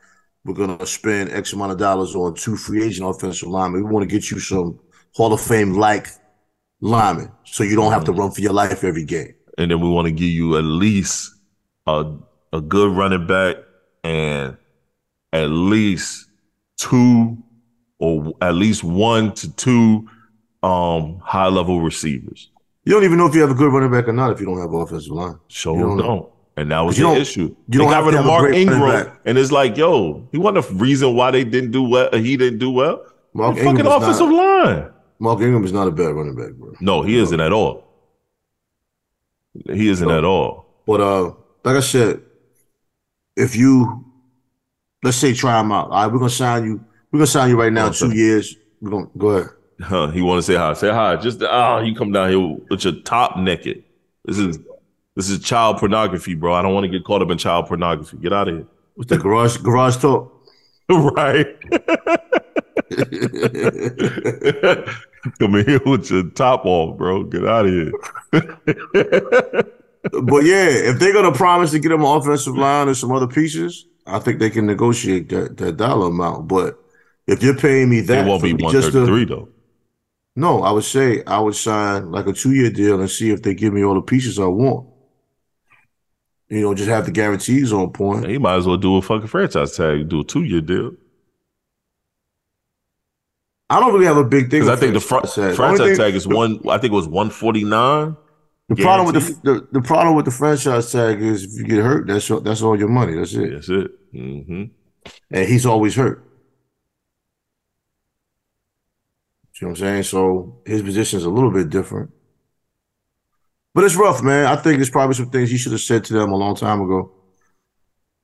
We're 0.46 0.78
to 0.78 0.86
spend 0.86 1.32
X 1.32 1.52
amount 1.54 1.74
of 1.74 1.78
dollars 1.78 2.16
on 2.16 2.36
two 2.36 2.56
free 2.56 2.84
agent 2.84 3.10
offensive 3.10 3.50
linemen. 3.50 3.84
We 3.84 3.92
want 3.92 4.10
to 4.10 4.16
get 4.16 4.32
you 4.32 4.40
some 4.40 4.80
Hall 5.14 5.34
of 5.34 5.42
Fame 5.42 5.74
like 5.78 6.08
linemen, 6.82 7.32
so 7.44 7.64
you 7.64 7.76
don't 7.76 7.92
have 7.92 8.04
to 8.06 8.12
run 8.12 8.32
for 8.32 8.42
your 8.42 8.54
life 8.54 8.84
every 8.84 9.06
game." 9.06 9.34
And 9.58 9.72
then 9.72 9.82
we 9.82 9.90
want 9.90 10.06
to 10.06 10.12
give 10.12 10.30
you 10.30 10.58
at 10.58 10.64
least 10.64 11.34
a 11.88 12.14
a 12.54 12.62
good 12.62 12.96
running 12.96 13.28
back 13.28 13.58
and 14.04 14.58
at 15.34 15.50
least 15.50 16.28
two 16.78 17.38
or 18.00 18.34
at 18.42 18.56
least 18.56 18.84
one 18.84 19.34
to 19.34 19.54
two 19.56 20.08
um 20.64 21.20
high 21.24 21.48
level 21.48 21.82
receivers. 21.82 22.50
You 22.86 22.94
don't 22.94 23.04
even 23.04 23.18
know 23.18 23.28
if 23.28 23.36
you 23.36 23.42
have 23.42 23.52
a 23.52 23.56
good 23.56 23.72
running 23.72 23.92
back 23.92 24.08
or 24.08 24.14
not 24.14 24.32
if 24.32 24.40
you 24.40 24.46
don't 24.46 24.60
have 24.60 24.74
offensive 24.74 25.12
line. 25.12 25.38
So 25.48 25.76
You 25.76 25.82
don't, 25.82 25.98
don't 25.98 26.30
And 26.58 26.72
that 26.72 26.80
was 26.80 26.98
the 26.98 27.08
issue. 27.14 27.42
you 27.42 27.58
they 27.68 27.78
don't 27.78 27.88
got 27.88 27.98
have 27.98 28.06
rid 28.06 28.16
of 28.16 28.26
a 28.26 28.28
Mark 28.28 28.54
Ingram, 28.54 29.12
and 29.26 29.38
it's 29.38 29.52
like, 29.52 29.78
yo, 29.78 30.28
he 30.32 30.38
wasn't 30.38 30.66
the 30.66 30.74
reason 30.84 31.16
why 31.16 31.32
they 31.32 31.44
didn't 31.44 31.72
do 31.72 31.84
well. 31.84 32.10
He 32.14 32.36
didn't 32.36 32.60
do 32.60 32.72
well. 32.72 33.04
Mark 33.34 33.56
The 33.56 33.62
fucking 33.64 33.80
Ingram 33.80 34.02
offensive 34.02 34.30
not, 34.30 34.66
line. 34.66 34.92
Mark 35.20 35.42
Ingram 35.42 35.64
is 35.66 35.74
not 35.74 35.88
a 35.88 35.92
bad 35.92 36.14
running 36.16 36.36
back, 36.36 36.54
bro. 36.54 36.74
No, 36.80 37.02
he 37.02 37.18
isn't 37.18 37.40
at 37.40 37.52
all. 37.52 37.86
He 39.74 39.90
isn't 39.90 40.08
No. 40.08 40.18
at 40.18 40.24
all. 40.24 40.66
But 40.88 41.02
uh, 41.02 41.26
like 41.64 41.76
I 41.76 41.80
said, 41.82 42.22
if 43.36 43.56
you 43.56 44.06
let's 45.04 45.18
say 45.18 45.34
try 45.34 45.60
him 45.60 45.72
out, 45.72 45.90
all 45.92 46.04
right, 46.04 46.12
we're 46.12 46.20
gonna 46.20 46.30
sign 46.30 46.66
you. 46.66 46.84
We're 47.12 47.20
gonna 47.20 47.28
sign 47.28 47.50
you 47.50 47.60
right 47.60 47.74
now, 47.74 47.88
Okay. 47.88 47.98
two 48.00 48.16
years. 48.16 48.56
We're 48.82 48.92
gonna 48.92 49.08
go 49.18 49.30
ahead. 49.30 49.50
Huh, 49.82 50.08
he 50.08 50.22
want 50.22 50.40
to 50.40 50.44
say 50.44 50.56
hi. 50.56 50.74
Say 50.74 50.90
hi. 50.92 51.16
Just 51.18 51.42
ah, 51.44 51.80
you 51.80 51.96
come 51.96 52.12
down 52.12 52.30
here 52.30 52.58
with 52.70 52.84
your 52.84 52.94
top 53.04 53.38
naked. 53.38 53.84
This 54.26 54.38
is 54.38 54.60
this 55.16 55.30
is 55.30 55.40
child 55.40 55.78
pornography, 55.78 56.36
bro. 56.36 56.54
I 56.54 56.62
don't 56.62 56.74
want 56.74 56.86
to 56.86 56.90
get 56.90 57.04
caught 57.04 57.22
up 57.22 57.30
in 57.30 57.38
child 57.38 57.68
pornography. 57.68 58.18
Get 58.18 58.34
out 58.34 58.48
of 58.48 58.56
here. 58.56 58.68
What's 58.96 59.10
that 59.10 59.22
garage 59.22 59.58
garage 59.58 59.98
talk? 59.98 60.34
right. 60.90 61.48
Come 65.40 65.56
in 65.56 65.66
here 65.66 65.82
with 65.86 66.10
your 66.10 66.30
top 66.32 66.66
off, 66.66 66.98
bro. 66.98 67.24
Get 67.24 67.46
out 67.46 67.66
of 67.66 67.72
here. 67.72 67.92
but 68.32 70.44
yeah, 70.44 70.70
if 70.70 71.00
they're 71.00 71.14
gonna 71.14 71.34
promise 71.34 71.72
to 71.72 71.80
get 71.80 71.92
him 71.92 72.02
an 72.02 72.18
offensive 72.18 72.58
line 72.58 72.88
and 72.88 72.98
some 72.98 73.12
other 73.12 73.28
pieces, 73.28 73.86
I 74.06 74.20
think 74.20 74.40
they 74.40 74.50
can 74.50 74.66
negotiate 74.66 75.30
that, 75.30 75.58
that 75.58 75.78
dollar 75.78 76.08
amount. 76.08 76.48
But 76.48 76.80
if 77.28 77.44
you're 77.44 77.56
paying 77.56 77.90
me 77.90 78.02
that, 78.02 78.26
it 78.26 78.30
won't 78.30 78.44
be 78.44 78.54
one 78.54 78.72
just 78.72 78.92
three 78.92 79.26
though. 79.26 79.50
No, 80.36 80.64
I 80.64 80.72
would 80.72 80.84
say 80.84 81.24
I 81.26 81.40
would 81.40 81.56
sign 81.56 82.12
like 82.12 82.28
a 82.28 82.34
two 82.34 82.54
year 82.54 82.70
deal 82.70 83.00
and 83.00 83.10
see 83.10 83.32
if 83.32 83.42
they 83.42 83.54
give 83.54 83.74
me 83.74 83.84
all 83.84 83.96
the 83.96 84.02
pieces 84.02 84.40
I 84.40 84.46
want. 84.46 84.88
You 86.48 86.62
know, 86.62 86.74
just 86.74 86.90
have 86.90 87.06
the 87.06 87.12
guarantees 87.12 87.72
on 87.72 87.92
point. 87.92 88.28
You 88.28 88.40
might 88.40 88.56
as 88.56 88.66
well 88.66 88.78
do 88.78 88.96
a 88.96 89.02
fucking 89.02 89.28
franchise 89.28 89.76
tag. 89.76 90.10
Do 90.10 90.22
a 90.22 90.24
two 90.24 90.44
year 90.44 90.62
deal. 90.62 90.94
I 93.70 93.80
don't 93.80 93.94
really 93.94 94.06
have 94.06 94.18
a 94.18 94.24
big 94.24 94.50
thing. 94.50 94.62
Because 94.62 94.70
I 94.70 94.76
think 94.76 94.94
the 94.94 95.00
fr- 95.00 95.20
franchise 95.20 95.36
tag. 95.36 95.56
Franchise 95.56 95.88
thing- 95.88 95.98
tag 95.98 96.16
is 96.16 96.28
one. 96.28 96.60
I 96.68 96.78
think 96.78 96.92
it 96.92 96.96
was 96.96 97.08
one 97.08 97.30
forty 97.30 97.64
nine. 97.64 98.16
The 98.70 98.76
problem 98.76 99.12
with 99.14 99.16
the, 99.44 99.52
the 99.54 99.68
the 99.72 99.82
problem 99.82 100.16
with 100.16 100.26
the 100.26 100.32
franchise 100.32 100.92
tag 100.92 101.22
is 101.22 101.44
if 101.44 101.60
you 101.60 101.66
get 101.66 101.84
hurt, 101.84 102.08
that's 102.08 102.30
all, 102.30 102.40
that's 102.40 102.62
all 102.62 102.78
your 102.78 102.88
money. 102.88 103.14
That's 103.16 103.34
it. 103.34 103.52
That's 103.52 103.70
it. 103.70 103.92
hmm 104.12 104.64
And 105.32 105.48
he's 105.48 105.66
always 105.66 105.96
hurt. 105.96 106.24
See 109.54 109.66
what 109.66 109.72
I'm 109.72 109.76
saying? 109.76 110.04
So 110.04 110.62
his 110.66 110.82
position 110.82 111.18
is 111.18 111.26
a 111.26 111.30
little 111.30 111.52
bit 111.52 111.70
different. 111.70 112.12
But 113.76 113.84
it's 113.84 113.96
rough, 113.96 114.22
man. 114.24 114.46
I 114.46 114.56
think 114.56 114.78
there's 114.78 114.90
probably 114.90 115.16
some 115.16 115.30
things 115.30 115.50
he 115.50 115.58
should 115.58 115.72
have 115.74 115.82
said 115.82 116.04
to 116.06 116.14
them 116.14 116.32
a 116.32 116.36
long 116.38 116.56
time 116.56 116.82
ago. 116.82 117.12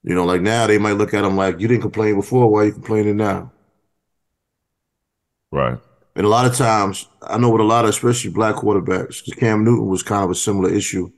You 0.04 0.16
know, 0.16 0.26
like 0.26 0.42
now 0.42 0.68
they 0.68 0.78
might 0.78 0.94
look 0.94 1.14
at 1.14 1.24
him 1.24 1.36
like, 1.36 1.60
you 1.60 1.68
didn't 1.68 1.82
complain 1.82 2.16
before, 2.16 2.50
why 2.52 2.62
are 2.62 2.66
you 2.66 2.72
complaining 2.74 3.18
now? 3.18 3.52
Right. 5.56 5.78
And 6.18 6.26
a 6.26 6.30
lot 6.30 6.46
of 6.46 6.56
times, 6.56 7.08
I 7.22 7.38
know 7.38 7.50
with 7.50 7.62
a 7.62 7.66
lot 7.66 7.86
of 7.86 7.90
especially 7.90 8.32
black 8.32 8.56
quarterbacks, 8.56 9.24
because 9.24 9.34
Cam 9.40 9.64
Newton 9.64 9.88
was 9.88 10.04
kind 10.04 10.24
of 10.24 10.32
a 10.32 10.36
similar 10.36 10.70
issue. 10.70 11.10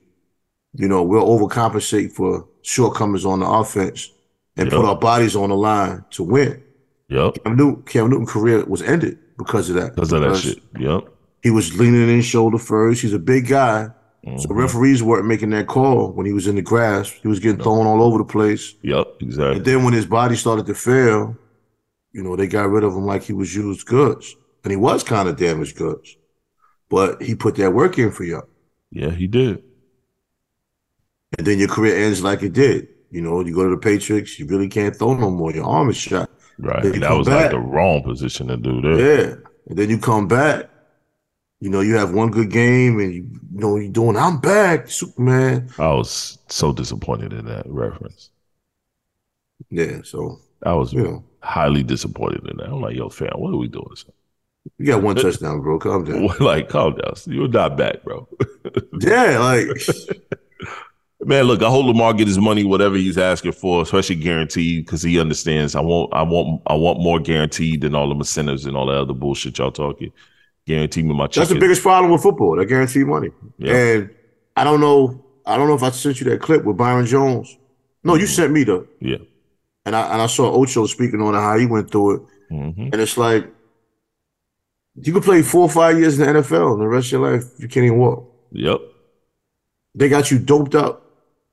You 0.73 0.87
know, 0.87 1.03
we'll 1.03 1.25
overcompensate 1.27 2.11
for 2.13 2.47
shortcomings 2.61 3.25
on 3.25 3.39
the 3.39 3.47
offense 3.47 4.11
and 4.55 4.69
put 4.69 4.85
our 4.85 4.95
bodies 4.97 5.35
on 5.35 5.49
the 5.49 5.55
line 5.55 6.03
to 6.11 6.23
win. 6.23 6.63
Yep. 7.09 7.43
Cam 7.43 7.55
Newton, 7.55 7.83
Cam 7.83 8.09
Newton's 8.09 8.31
career 8.31 8.63
was 8.65 8.81
ended 8.81 9.17
because 9.37 9.69
of 9.69 9.75
that. 9.75 9.95
Because 9.95 10.11
of 10.11 10.21
that 10.21 10.35
shit. 10.35 10.59
Yep. 10.79 11.07
He 11.43 11.51
was 11.51 11.77
leaning 11.77 12.09
in 12.09 12.21
shoulder 12.21 12.57
first. 12.57 13.01
He's 13.01 13.13
a 13.13 13.19
big 13.19 13.47
guy. 13.47 13.89
So 14.39 14.49
Mhm. 14.49 14.57
referees 14.57 15.01
weren't 15.01 15.25
making 15.25 15.51
that 15.51 15.67
call 15.67 16.11
when 16.11 16.25
he 16.25 16.33
was 16.33 16.47
in 16.47 16.55
the 16.55 16.61
grass. 16.61 17.09
He 17.09 17.29
was 17.29 17.39
getting 17.39 17.61
thrown 17.63 17.85
all 17.87 18.01
over 18.03 18.17
the 18.17 18.25
place. 18.25 18.73
Yep. 18.81 19.07
Exactly. 19.21 19.55
And 19.57 19.65
then 19.65 19.83
when 19.85 19.93
his 19.93 20.05
body 20.05 20.35
started 20.35 20.65
to 20.65 20.73
fail, 20.73 21.35
you 22.17 22.23
know, 22.23 22.35
they 22.35 22.47
got 22.47 22.69
rid 22.69 22.83
of 22.83 22.93
him 22.93 23.05
like 23.05 23.21
he 23.21 23.33
was 23.33 23.55
used 23.55 23.85
goods. 23.85 24.35
And 24.63 24.71
he 24.71 24.75
was 24.77 25.03
kind 25.03 25.29
of 25.29 25.37
damaged 25.37 25.77
goods. 25.77 26.17
But 26.89 27.21
he 27.21 27.35
put 27.35 27.55
that 27.55 27.71
work 27.73 27.99
in 27.99 28.11
for 28.11 28.23
you. 28.23 28.41
Yeah, 28.91 29.11
he 29.11 29.27
did. 29.27 29.63
And 31.37 31.45
then 31.45 31.59
your 31.59 31.67
career 31.67 31.95
ends 31.95 32.23
like 32.23 32.41
it 32.41 32.53
did. 32.53 32.87
You 33.11 33.21
know, 33.21 33.39
you 33.45 33.53
go 33.53 33.63
to 33.65 33.69
the 33.69 33.77
Patriots, 33.77 34.39
you 34.39 34.47
really 34.47 34.67
can't 34.67 34.95
throw 34.95 35.13
no 35.13 35.29
more. 35.29 35.51
Your 35.53 35.65
arm 35.65 35.89
is 35.91 35.97
shot. 35.97 36.29
Right. 36.57 36.81
Then 36.81 36.93
you 36.93 36.93
And 36.95 37.03
that 37.03 37.17
was 37.17 37.27
back. 37.27 37.43
like 37.43 37.51
the 37.51 37.59
wrong 37.59 38.01
position 38.03 38.47
to 38.47 38.57
do 38.57 38.81
that. 38.81 38.97
Yeah. 38.99 39.35
And 39.69 39.77
then 39.77 39.89
you 39.89 39.99
come 39.99 40.27
back. 40.27 40.69
You 41.59 41.69
know, 41.69 41.81
you 41.81 41.95
have 41.95 42.13
one 42.13 42.31
good 42.31 42.49
game 42.51 42.99
and 42.99 43.13
you, 43.13 43.27
you 43.53 43.59
know, 43.59 43.77
you're 43.77 43.91
doing, 43.91 44.17
I'm 44.17 44.39
back, 44.39 44.89
Superman. 44.89 45.69
I 45.77 45.93
was 45.93 46.39
so 46.49 46.73
disappointed 46.73 47.31
in 47.31 47.45
that 47.45 47.67
reference. 47.67 48.31
Yeah. 49.69 50.01
So, 50.03 50.39
I 50.63 50.73
was 50.73 50.93
know, 50.93 51.23
highly 51.41 51.83
disappointed 51.83 52.47
in 52.49 52.57
that. 52.57 52.67
I'm 52.67 52.81
like, 52.81 52.95
yo, 52.95 53.09
fam, 53.09 53.31
what 53.35 53.53
are 53.53 53.57
we 53.57 53.67
doing? 53.67 53.87
son? 53.95 54.11
you 54.77 54.85
got 54.85 55.01
one 55.01 55.15
touchdown, 55.17 55.61
bro. 55.61 55.79
Calm 55.79 56.03
down. 56.03 56.27
like, 56.39 56.69
calm 56.69 56.95
down. 56.95 57.13
You're 57.25 57.47
not 57.47 57.77
back, 57.77 58.03
bro. 58.03 58.27
Yeah. 58.99 59.39
Like, 59.39 59.67
Man, 61.21 61.45
look, 61.45 61.63
I 61.63 61.69
hope 61.69 61.85
Lamar 61.85 62.13
get 62.13 62.27
his 62.27 62.37
money, 62.37 62.63
whatever 62.63 62.95
he's 62.95 63.17
asking 63.17 63.53
for, 63.53 63.81
especially 63.81 64.17
guaranteed, 64.17 64.85
because 64.85 65.01
he 65.01 65.19
understands. 65.19 65.75
I 65.75 65.81
want, 65.81 66.13
I 66.13 66.21
want, 66.21 66.61
I 66.67 66.75
want 66.75 66.99
more 66.99 67.19
guaranteed 67.19 67.81
than 67.81 67.95
all 67.95 68.09
the 68.09 68.15
incentives 68.15 68.65
and 68.65 68.77
all 68.77 68.85
that 68.85 68.97
other 68.97 69.13
bullshit 69.13 69.57
y'all 69.57 69.71
talking. 69.71 70.11
Guarantee 70.67 71.03
me 71.03 71.15
my 71.15 71.25
check. 71.25 71.41
that's 71.41 71.49
the 71.49 71.59
biggest 71.59 71.81
problem 71.81 72.11
with 72.11 72.21
football. 72.21 72.55
They 72.55 72.65
guarantee 72.65 73.03
money. 73.03 73.31
Yeah. 73.57 73.73
And 73.73 74.09
I 74.55 74.63
don't 74.63 74.79
know. 74.79 75.25
I 75.45 75.57
don't 75.57 75.67
know 75.67 75.75
if 75.75 75.83
I 75.83 75.89
sent 75.89 76.19
you 76.19 76.29
that 76.29 76.39
clip 76.39 76.63
with 76.63 76.77
Byron 76.77 77.05
Jones. 77.05 77.57
No, 78.03 78.13
you 78.13 78.25
mm-hmm. 78.25 78.33
sent 78.33 78.53
me 78.53 78.63
the. 78.63 78.87
Yeah. 78.99 79.17
And 79.87 79.95
I 79.95 80.11
and 80.11 80.21
I 80.21 80.27
saw 80.27 80.51
Ocho 80.51 80.85
speaking 80.85 81.21
on 81.21 81.33
how 81.33 81.57
he 81.57 81.65
went 81.65 81.89
through 81.89 82.15
it. 82.15 82.21
hmm 82.49 82.81
And 82.91 82.95
it's 82.95 83.15
like 83.17 83.47
you 84.95 85.13
could 85.13 85.23
play 85.23 85.41
four 85.41 85.61
or 85.61 85.69
five 85.69 85.97
years 85.97 86.19
in 86.19 86.25
the 86.27 86.41
NFL 86.41 86.73
and 86.73 86.81
the 86.81 86.87
rest 86.87 87.07
of 87.07 87.11
your 87.13 87.31
life 87.31 87.45
you 87.57 87.69
can't 87.69 87.85
even 87.85 87.97
walk. 87.97 88.29
Yep. 88.51 88.81
They 89.95 90.09
got 90.09 90.29
you 90.29 90.39
doped 90.39 90.75
up 90.75 91.05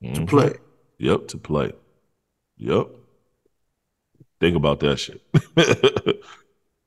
to 0.03 0.21
Mhm. 0.21 0.27
play. 0.27 0.53
Yep. 0.97 1.27
To 1.29 1.37
play. 1.37 1.71
Yep. 2.57 2.87
Think 4.41 4.55
about 4.57 4.81
that 4.81 4.97
shit. 4.99 5.21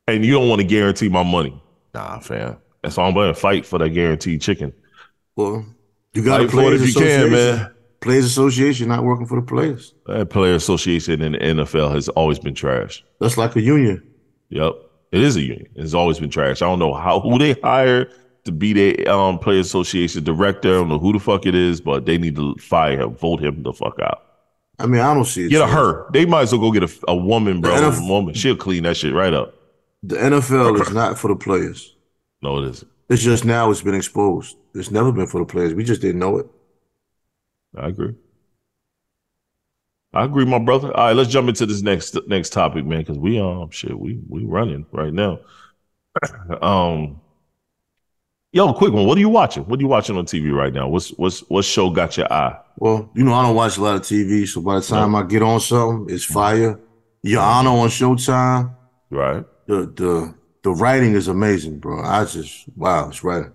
and 0.06 0.24
you 0.24 0.32
don't 0.32 0.48
want 0.50 0.60
to 0.60 0.66
guarantee 0.66 1.08
my 1.08 1.22
money. 1.22 1.60
Nah, 1.94 2.18
fam. 2.18 2.58
That's 2.82 2.96
why 2.98 3.06
I'm 3.06 3.14
going 3.14 3.32
to 3.32 3.40
fight 3.40 3.64
for 3.64 3.78
that 3.78 3.90
guaranteed 3.90 4.42
chicken. 4.42 4.72
Well, 5.34 5.64
you 6.12 6.22
got 6.22 6.38
to 6.38 6.44
Fight 6.44 6.50
for 6.52 6.60
it 6.60 6.64
play 6.64 6.74
if 6.74 6.94
you 6.94 6.94
can, 7.00 7.32
man. 7.32 7.74
Players 8.00 8.24
Association 8.24 8.88
not 8.88 9.02
working 9.04 9.26
for 9.26 9.40
the 9.40 9.46
players. 9.46 9.94
That 10.06 10.30
player 10.30 10.54
association 10.54 11.20
in 11.20 11.32
the 11.32 11.38
NFL 11.38 11.92
has 11.94 12.08
always 12.10 12.38
been 12.38 12.54
trash. 12.54 13.04
That's 13.20 13.36
like 13.36 13.56
a 13.56 13.60
union. 13.60 14.06
Yep. 14.50 14.72
It 15.10 15.22
is 15.22 15.36
a 15.36 15.40
union. 15.40 15.68
It's 15.74 15.94
always 15.94 16.18
been 16.20 16.30
trash. 16.30 16.62
I 16.62 16.66
don't 16.66 16.78
know 16.78 16.94
how 16.94 17.20
who 17.20 17.38
they 17.38 17.54
hire 17.54 18.08
to 18.44 18.52
be 18.52 18.72
their 18.72 19.10
um 19.10 19.38
player 19.38 19.60
association 19.60 20.22
director. 20.22 20.68
I 20.68 20.72
don't 20.78 20.88
know 20.88 20.98
who 20.98 21.12
the 21.12 21.18
fuck 21.18 21.44
it 21.46 21.54
is, 21.54 21.80
but 21.80 22.06
they 22.06 22.18
need 22.18 22.36
to 22.36 22.54
fire 22.56 23.00
him, 23.00 23.14
vote 23.16 23.42
him 23.42 23.62
the 23.62 23.72
fuck 23.72 23.98
out. 24.00 24.22
I 24.78 24.86
mean, 24.86 25.00
I 25.00 25.12
don't 25.12 25.24
see 25.24 25.46
it. 25.46 25.48
Get 25.48 25.60
a 25.60 25.66
her. 25.66 26.08
They 26.12 26.24
might 26.24 26.42
as 26.42 26.52
well 26.52 26.60
go 26.60 26.70
get 26.70 26.84
a, 26.84 27.00
a 27.08 27.16
woman, 27.16 27.60
bro. 27.60 27.74
The 27.90 27.98
A 27.98 28.08
woman. 28.08 28.34
She'll 28.34 28.56
clean 28.56 28.84
that 28.84 28.96
shit 28.96 29.12
right 29.12 29.34
up. 29.34 29.54
The 30.04 30.14
NFL 30.16 30.80
is 30.80 30.92
not 30.92 31.18
for 31.18 31.28
the 31.28 31.36
players. 31.36 31.96
No, 32.42 32.62
it 32.62 32.68
isn't. 32.70 32.90
It's 33.08 33.22
just 33.22 33.44
now 33.44 33.70
it's 33.70 33.82
been 33.82 33.94
exposed. 33.94 34.56
It's 34.74 34.90
never 34.92 35.10
been 35.10 35.26
for 35.26 35.40
the 35.40 35.46
players. 35.46 35.74
We 35.74 35.82
just 35.82 36.00
didn't 36.00 36.20
know 36.20 36.38
it. 36.38 36.46
I 37.76 37.88
agree. 37.88 38.14
I 40.14 40.24
agree, 40.24 40.44
my 40.44 40.58
brother. 40.58 40.88
All 40.96 41.06
right, 41.06 41.16
let's 41.16 41.30
jump 41.30 41.48
into 41.48 41.66
this 41.66 41.82
next 41.82 42.16
next 42.26 42.52
topic, 42.52 42.84
man, 42.84 43.00
because 43.00 43.18
we 43.18 43.38
um 43.40 43.70
shit, 43.70 43.98
we 43.98 44.20
we 44.28 44.44
running 44.44 44.86
right 44.92 45.12
now. 45.12 45.40
um 46.62 47.20
Yo, 48.50 48.72
quick 48.72 48.94
one. 48.94 49.06
What 49.06 49.18
are 49.18 49.20
you 49.20 49.28
watching? 49.28 49.64
What 49.64 49.78
are 49.78 49.82
you 49.82 49.88
watching 49.88 50.16
on 50.16 50.24
TV 50.24 50.50
right 50.50 50.72
now? 50.72 50.88
What's 50.88 51.10
what's 51.10 51.40
what 51.50 51.66
show 51.66 51.90
got 51.90 52.16
your 52.16 52.32
eye? 52.32 52.58
Well, 52.78 53.10
you 53.14 53.22
know, 53.22 53.34
I 53.34 53.42
don't 53.42 53.54
watch 53.54 53.76
a 53.76 53.82
lot 53.82 53.96
of 53.96 54.02
TV, 54.02 54.48
so 54.48 54.62
by 54.62 54.76
the 54.76 54.86
time 54.86 55.14
I 55.14 55.22
get 55.24 55.42
on 55.42 55.60
something, 55.60 56.14
it's 56.14 56.24
fire. 56.24 56.80
Your 57.22 57.42
Honor 57.42 57.70
on 57.70 57.88
Showtime. 57.88 58.74
Right. 59.10 59.44
The 59.66 59.92
the 59.94 60.34
the 60.62 60.70
writing 60.70 61.12
is 61.12 61.28
amazing, 61.28 61.78
bro. 61.78 62.02
I 62.02 62.24
just 62.24 62.64
wow, 62.74 63.08
it's 63.08 63.22
writing. 63.22 63.52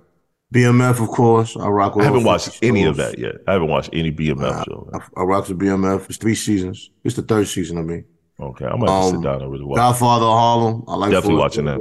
BMF, 0.54 1.02
of 1.02 1.10
course. 1.10 1.58
I 1.58 1.68
rock. 1.68 1.96
With 1.96 2.04
I 2.06 2.10
haven't 2.10 2.24
watched 2.24 2.46
50 2.50 2.68
any 2.68 2.84
of 2.84 2.96
that 2.98 3.18
yet. 3.18 3.36
I 3.48 3.54
haven't 3.54 3.70
watched 3.70 3.90
any 3.94 4.12
BMF 4.12 4.66
show. 4.66 4.90
I, 4.94 5.22
I 5.22 5.24
rock 5.24 5.48
the 5.48 5.56
BMF. 5.56 6.06
It's 6.10 6.18
three 6.18 6.36
seasons. 6.36 6.90
It's 7.04 7.16
the 7.16 7.22
third 7.24 7.48
season. 7.48 7.78
I 7.78 7.82
mean, 7.82 8.06
Okay, 8.40 8.66
I'm 8.66 8.80
gonna 8.80 8.92
Um, 8.92 9.12
sit 9.12 9.22
down 9.22 9.42
and 9.42 9.52
really 9.52 9.64
watch. 9.64 9.78
Godfather 9.78 10.26
of 10.26 10.32
Harlem. 10.34 10.84
I 10.88 10.96
like 10.96 11.12
Definitely 11.12 11.40
watching 11.40 11.66
that. 11.66 11.80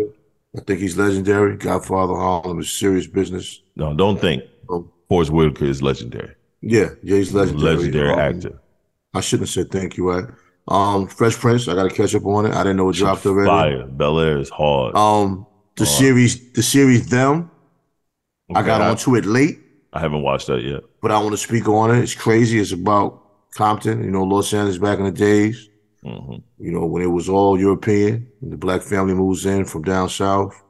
I 0.57 0.61
think 0.61 0.81
he's 0.81 0.97
legendary. 0.99 1.57
Godfather 1.57 2.13
of 2.13 2.19
Harlem 2.19 2.61
is 2.61 2.71
serious 2.71 3.07
business. 3.07 3.63
No, 3.77 3.95
don't 3.95 4.21
think. 4.21 4.43
Um, 4.71 4.91
Forest 5.09 5.31
Whitaker 5.33 5.65
is 5.65 5.83
legendary. 5.83 6.35
yeah, 6.61 6.91
yeah, 7.03 7.17
he's 7.17 7.33
legendary. 7.35 7.77
Legendary 7.77 8.11
Um, 8.13 8.19
actor. 8.19 8.59
I 9.15 9.21
shouldn't 9.21 9.49
have 9.49 9.53
said 9.55 9.71
thank 9.71 9.97
you. 9.97 10.11
Right? 10.11 10.25
Um, 10.69 11.07
Fresh 11.09 11.37
Prince. 11.37 11.69
I 11.69 11.75
got 11.75 11.85
to 11.89 11.95
catch 11.95 12.15
up 12.15 12.25
on 12.27 12.47
it. 12.47 12.55
I 12.55 12.63
didn't 12.63 12.77
know 12.77 12.89
it 12.91 12.97
dropped 12.97 13.27
already. 13.27 13.49
Fire. 13.49 13.87
Bel 13.87 14.19
Air 14.21 14.39
is 14.39 14.49
hard. 14.51 14.95
Um, 14.95 15.47
the 15.77 15.85
Hard. 15.85 15.99
series, 15.99 16.53
the 16.53 16.63
series, 16.63 17.09
them. 17.09 17.51
I 18.55 18.61
Okay, 18.61 18.67
got 18.67 18.81
onto 18.81 19.17
it 19.17 19.25
late. 19.27 19.61
I 19.93 20.01
haven't 20.01 20.23
watched 20.23 20.47
that 20.49 20.63
yet. 20.63 20.83
but 21.01 21.11
I 21.11 21.19
want 21.19 21.33
to 21.33 21.37
speak 21.39 21.69
on 21.69 21.95
it. 21.95 22.03
It's 22.03 22.15
crazy. 22.15 22.59
It's 22.61 22.73
about 22.73 23.21
Compton, 23.55 24.03
you 24.03 24.11
know, 24.11 24.25
Los 24.25 24.53
Angeles 24.55 24.79
back 24.79 24.99
in 24.99 25.05
the 25.05 25.11
days, 25.13 25.69
hmm 26.03 26.43
you 26.59 26.73
know, 26.73 26.87
when 26.87 27.03
it 27.03 27.07
was 27.07 27.29
all 27.29 27.59
European 27.59 28.29
and 28.43 28.53
the 28.53 28.57
black 28.57 28.83
family 28.83 29.15
moves 29.15 29.47
in 29.47 29.65
from 29.65 29.83
down 29.83 30.09
south. 30.09 30.61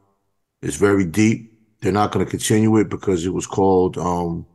It's 0.63 0.77
very 0.77 1.05
deep. 1.05 1.53
They're 1.81 1.93
not 1.93 2.13
going 2.13 2.25
to 2.25 2.31
continue 2.31 2.77
it 2.79 2.91
because 2.91 3.27
it 3.27 3.35
was 3.35 3.47
called, 3.47 3.99
um, 3.99 4.47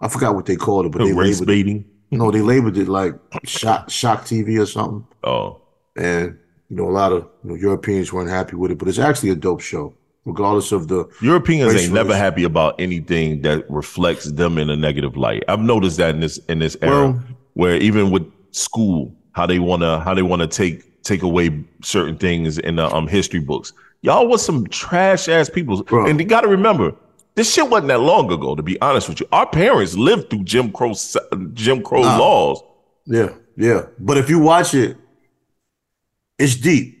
I 0.00 0.08
forgot 0.08 0.34
what 0.34 0.46
they 0.46 0.56
called 0.56 0.86
it, 0.86 0.92
but 0.92 1.02
they 1.02 1.12
Race 1.12 1.40
labeled 1.40 1.50
it, 1.50 1.56
baiting. 1.56 1.84
no, 2.10 2.30
they 2.30 2.40
labeled 2.40 2.76
it 2.78 2.88
like 2.88 3.14
Shock, 3.44 3.90
Shock 3.90 4.26
TV 4.26 4.58
or 4.58 4.66
something. 4.66 5.06
Oh, 5.22 5.60
And, 5.96 6.38
you 6.68 6.76
know, 6.76 6.88
a 6.88 6.92
lot 6.92 7.12
of 7.12 7.28
you 7.44 7.50
know, 7.50 7.56
Europeans 7.56 8.12
weren't 8.12 8.30
happy 8.30 8.56
with 8.56 8.72
it, 8.72 8.78
but 8.78 8.88
it's 8.88 8.98
actually 9.00 9.30
a 9.30 9.36
dope 9.36 9.60
show, 9.62 9.94
regardless 10.28 10.70
of 10.72 10.88
the, 10.88 11.06
Europeans 11.20 11.74
ain't 11.74 11.92
never 11.92 12.14
happy 12.16 12.44
about 12.44 12.80
anything 12.80 13.42
that 13.42 13.68
reflects 13.70 14.26
them 14.30 14.58
in 14.58 14.70
a 14.70 14.76
negative 14.76 15.16
light. 15.16 15.42
I've 15.48 15.60
noticed 15.60 15.96
that 15.96 16.14
in 16.14 16.20
this 16.20 16.38
in 16.48 16.58
this 16.60 16.76
era, 16.82 17.10
Well- 17.10 17.22
where 17.54 17.76
even 17.76 18.10
with 18.10 18.30
school, 18.52 19.12
how 19.32 19.46
they 19.46 19.58
wanna 19.58 20.00
how 20.00 20.14
they 20.14 20.22
wanna 20.22 20.46
take 20.46 21.02
take 21.02 21.22
away 21.22 21.64
certain 21.82 22.16
things 22.18 22.58
in 22.58 22.76
the 22.76 22.94
um 22.94 23.08
history 23.08 23.40
books. 23.40 23.72
Y'all 24.02 24.28
was 24.28 24.44
some 24.44 24.66
trash 24.68 25.28
ass 25.28 25.48
people, 25.50 25.82
Bro. 25.82 26.06
and 26.06 26.20
you 26.20 26.26
got 26.26 26.42
to 26.42 26.48
remember. 26.48 26.94
This 27.34 27.52
shit 27.52 27.68
wasn't 27.68 27.88
that 27.88 28.00
long 28.00 28.30
ago, 28.32 28.54
to 28.56 28.62
be 28.62 28.80
honest 28.80 29.08
with 29.08 29.20
you. 29.20 29.26
Our 29.32 29.46
parents 29.46 29.96
lived 29.96 30.28
through 30.30 30.44
Jim 30.44 30.70
Crow 30.72 30.92
Jim 31.54 31.82
Crow 31.82 32.00
laws. 32.02 32.62
Yeah, 33.06 33.30
yeah. 33.56 33.82
But 33.98 34.18
if 34.18 34.28
you 34.28 34.38
watch 34.40 34.74
it, 34.74 34.96
it's 36.38 36.56
deep, 36.56 36.98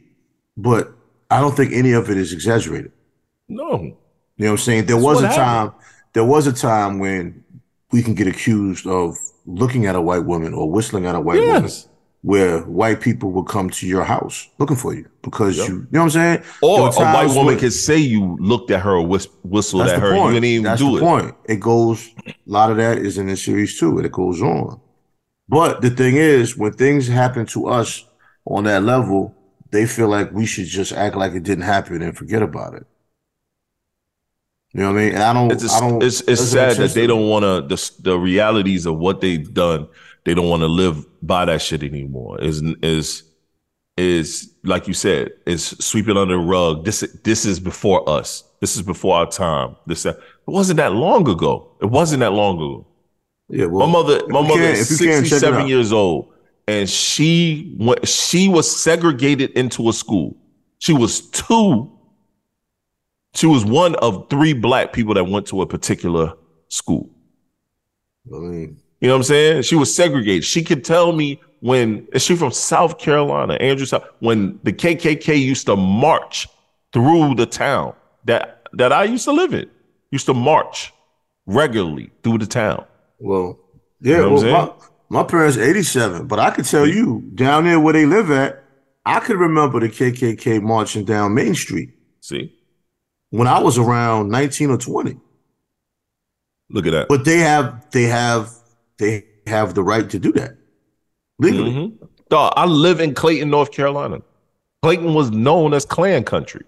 but 0.56 0.92
I 1.30 1.40
don't 1.40 1.56
think 1.56 1.72
any 1.72 1.92
of 1.92 2.08
it 2.10 2.16
is 2.16 2.32
exaggerated. 2.32 2.92
No, 3.48 3.80
You 3.82 3.94
know 4.36 4.46
what 4.46 4.50
I'm 4.52 4.56
saying? 4.58 4.86
There 4.86 4.96
That's 4.96 5.04
was 5.06 5.20
a 5.22 5.26
what 5.26 5.34
time, 5.34 5.72
there 6.12 6.24
was 6.24 6.46
a 6.46 6.52
time 6.52 6.98
when 6.98 7.44
we 7.92 8.02
can 8.02 8.14
get 8.14 8.26
accused 8.26 8.86
of 8.86 9.16
looking 9.46 9.86
at 9.86 9.94
a 9.96 10.00
white 10.00 10.24
woman 10.24 10.52
or 10.54 10.70
whistling 10.70 11.06
at 11.06 11.14
a 11.14 11.20
white 11.20 11.40
woman 11.40 11.70
where 12.22 12.60
white 12.62 13.00
people 13.00 13.30
would 13.30 13.46
come 13.46 13.70
to 13.70 13.86
your 13.86 14.02
house 14.04 14.48
looking 14.58 14.76
for 14.76 14.92
you 14.92 15.06
because 15.22 15.56
Yep. 15.56 15.68
you, 15.68 15.74
you 15.76 15.86
know 15.92 16.00
what 16.00 16.04
I'm 16.04 16.10
saying? 16.10 16.42
or 16.60 16.88
a 16.88 16.92
white 16.92 17.28
woman 17.28 17.46
where- 17.46 17.56
could 17.58 17.72
say 17.72 17.96
you 17.96 18.36
looked 18.40 18.70
at 18.70 18.80
her 18.80 18.96
or 18.96 19.06
whis- 19.06 19.28
whistled 19.44 19.82
That's 19.82 19.92
at 19.92 20.00
the 20.00 20.06
her. 20.08 20.14
point. 20.14 20.34
You 20.34 20.40
didn't 20.40 20.44
even 20.52 20.64
That's 20.64 20.80
do 20.80 20.90
the 20.90 20.96
it. 20.96 21.00
point. 21.08 21.34
It 21.46 21.60
goes. 21.60 22.08
A 22.26 22.32
lot 22.46 22.70
of 22.70 22.76
that 22.76 22.98
is 22.98 23.16
in 23.18 23.26
the 23.28 23.36
series 23.36 23.78
too, 23.78 23.96
and 23.96 24.04
it 24.04 24.12
goes 24.12 24.42
on. 24.42 24.80
But 25.48 25.80
the 25.80 25.90
thing 25.90 26.16
is, 26.16 26.56
when 26.58 26.72
things 26.72 27.06
happen 27.08 27.46
to 27.46 27.68
us 27.68 28.04
on 28.46 28.64
that 28.64 28.82
level, 28.82 29.34
they 29.70 29.86
feel 29.86 30.08
like 30.08 30.32
we 30.32 30.44
should 30.44 30.66
just 30.66 30.92
act 30.92 31.16
like 31.16 31.32
it 31.32 31.44
didn't 31.44 31.64
happen 31.64 32.02
and 32.02 32.16
forget 32.16 32.42
about 32.42 32.74
it. 32.74 32.84
You 34.72 34.80
know 34.80 34.92
what 34.92 35.00
I 35.00 35.04
mean? 35.04 35.14
And 35.14 35.22
I 35.22 35.32
don't. 35.32 35.52
It's 35.52 35.72
I 35.72 35.80
don't. 35.80 36.02
it's 36.02 36.20
it's 36.22 36.42
sad 36.42 36.76
that 36.76 36.90
they 36.90 37.06
don't 37.06 37.28
want 37.28 37.44
to 37.44 37.74
the 37.74 37.92
the 38.02 38.18
realities 38.18 38.86
of 38.86 38.98
what 38.98 39.20
they've 39.20 39.52
done. 39.52 39.88
They 40.24 40.34
don't 40.34 40.48
want 40.48 40.60
to 40.60 40.66
live 40.66 41.06
by 41.22 41.46
that 41.46 41.62
shit 41.62 41.82
anymore. 41.82 42.40
Is 42.40 42.62
is 42.82 43.22
is 43.96 44.52
like 44.64 44.86
you 44.86 44.94
said? 44.94 45.32
Is 45.46 45.64
sweeping 45.66 46.16
under 46.16 46.36
the 46.36 46.42
rug. 46.42 46.84
This 46.84 47.00
this 47.24 47.46
is 47.46 47.58
before 47.58 48.08
us. 48.08 48.44
This 48.60 48.76
is 48.76 48.82
before 48.82 49.16
our 49.16 49.26
time. 49.26 49.76
This 49.86 50.02
that. 50.02 50.16
it 50.16 50.22
wasn't 50.46 50.76
that 50.78 50.92
long 50.92 51.28
ago. 51.28 51.72
It 51.80 51.86
wasn't 51.86 52.20
that 52.20 52.32
long 52.32 52.56
ago. 52.56 52.86
Yeah. 53.48 53.66
Well, 53.66 53.86
My 53.86 53.92
mother, 53.92 54.20
my 54.28 54.42
mother 54.42 54.60
is 54.62 54.90
if 54.90 55.00
you 55.00 55.06
can, 55.06 55.24
check 55.24 55.32
it 55.32 55.38
67 55.38 55.66
years 55.68 55.92
old, 55.92 56.32
and 56.66 56.88
she 56.88 57.74
went. 57.78 58.06
She 58.06 58.48
was 58.48 58.70
segregated 58.82 59.50
into 59.52 59.88
a 59.88 59.92
school. 59.92 60.36
She 60.78 60.92
was 60.92 61.22
two. 61.30 61.90
She 63.34 63.46
was 63.46 63.64
one 63.64 63.94
of 63.96 64.28
three 64.30 64.52
black 64.52 64.92
people 64.92 65.14
that 65.14 65.24
went 65.24 65.46
to 65.48 65.62
a 65.62 65.66
particular 65.66 66.34
school. 66.68 67.10
I 68.34 68.38
mean, 68.38 68.80
You 69.00 69.08
know 69.08 69.14
what 69.14 69.18
I'm 69.18 69.22
saying? 69.24 69.62
She 69.62 69.76
was 69.76 69.94
segregated. 69.94 70.44
She 70.44 70.62
could 70.62 70.84
tell 70.84 71.12
me 71.12 71.40
when 71.60 72.06
is 72.12 72.22
she 72.22 72.36
from 72.36 72.52
South 72.52 72.98
Carolina, 72.98 73.54
Andrew 73.54 73.86
South, 73.86 74.04
when 74.20 74.58
the 74.62 74.72
KKK 74.72 75.40
used 75.40 75.66
to 75.66 75.76
march 75.76 76.46
through 76.92 77.34
the 77.34 77.46
town 77.46 77.94
that 78.24 78.68
that 78.74 78.92
I 78.92 79.04
used 79.04 79.24
to 79.24 79.32
live 79.32 79.54
in. 79.54 79.68
Used 80.10 80.26
to 80.26 80.34
march 80.34 80.92
regularly 81.46 82.10
through 82.22 82.38
the 82.38 82.46
town. 82.46 82.84
well, 83.18 83.58
yeah. 84.00 84.16
You 84.16 84.22
know 84.22 84.32
well, 84.34 84.76
my, 85.10 85.22
my 85.22 85.26
parents 85.26 85.56
87, 85.56 86.26
but 86.26 86.38
I 86.38 86.50
could 86.50 86.64
tell 86.64 86.86
you 86.86 87.22
down 87.34 87.64
there 87.64 87.80
where 87.80 87.92
they 87.92 88.06
live 88.06 88.30
at, 88.30 88.62
I 89.04 89.20
could 89.20 89.36
remember 89.36 89.80
the 89.80 89.88
KKK 89.88 90.62
marching 90.62 91.04
down 91.04 91.34
Main 91.34 91.54
Street 91.54 91.90
See? 92.20 92.54
When 93.30 93.46
I 93.46 93.58
was 93.60 93.78
around 93.78 94.30
19 94.30 94.70
or 94.70 94.78
20. 94.78 95.16
Look 96.70 96.86
at 96.86 96.90
that. 96.92 97.08
But 97.08 97.24
they 97.24 97.38
have 97.38 97.90
they 97.90 98.04
have 98.04 98.50
they 98.98 99.24
have 99.46 99.74
the 99.74 99.82
right 99.82 100.08
to 100.10 100.18
do 100.18 100.32
that 100.32 100.56
legally. 101.38 101.70
Mhm. 101.72 102.08
Dog, 102.28 102.52
I 102.56 102.66
live 102.66 103.00
in 103.00 103.14
Clayton, 103.14 103.48
North 103.48 103.72
Carolina. 103.72 104.20
Clayton 104.82 105.14
was 105.14 105.30
known 105.30 105.72
as 105.74 105.84
Klan 105.86 106.24
country. 106.24 106.64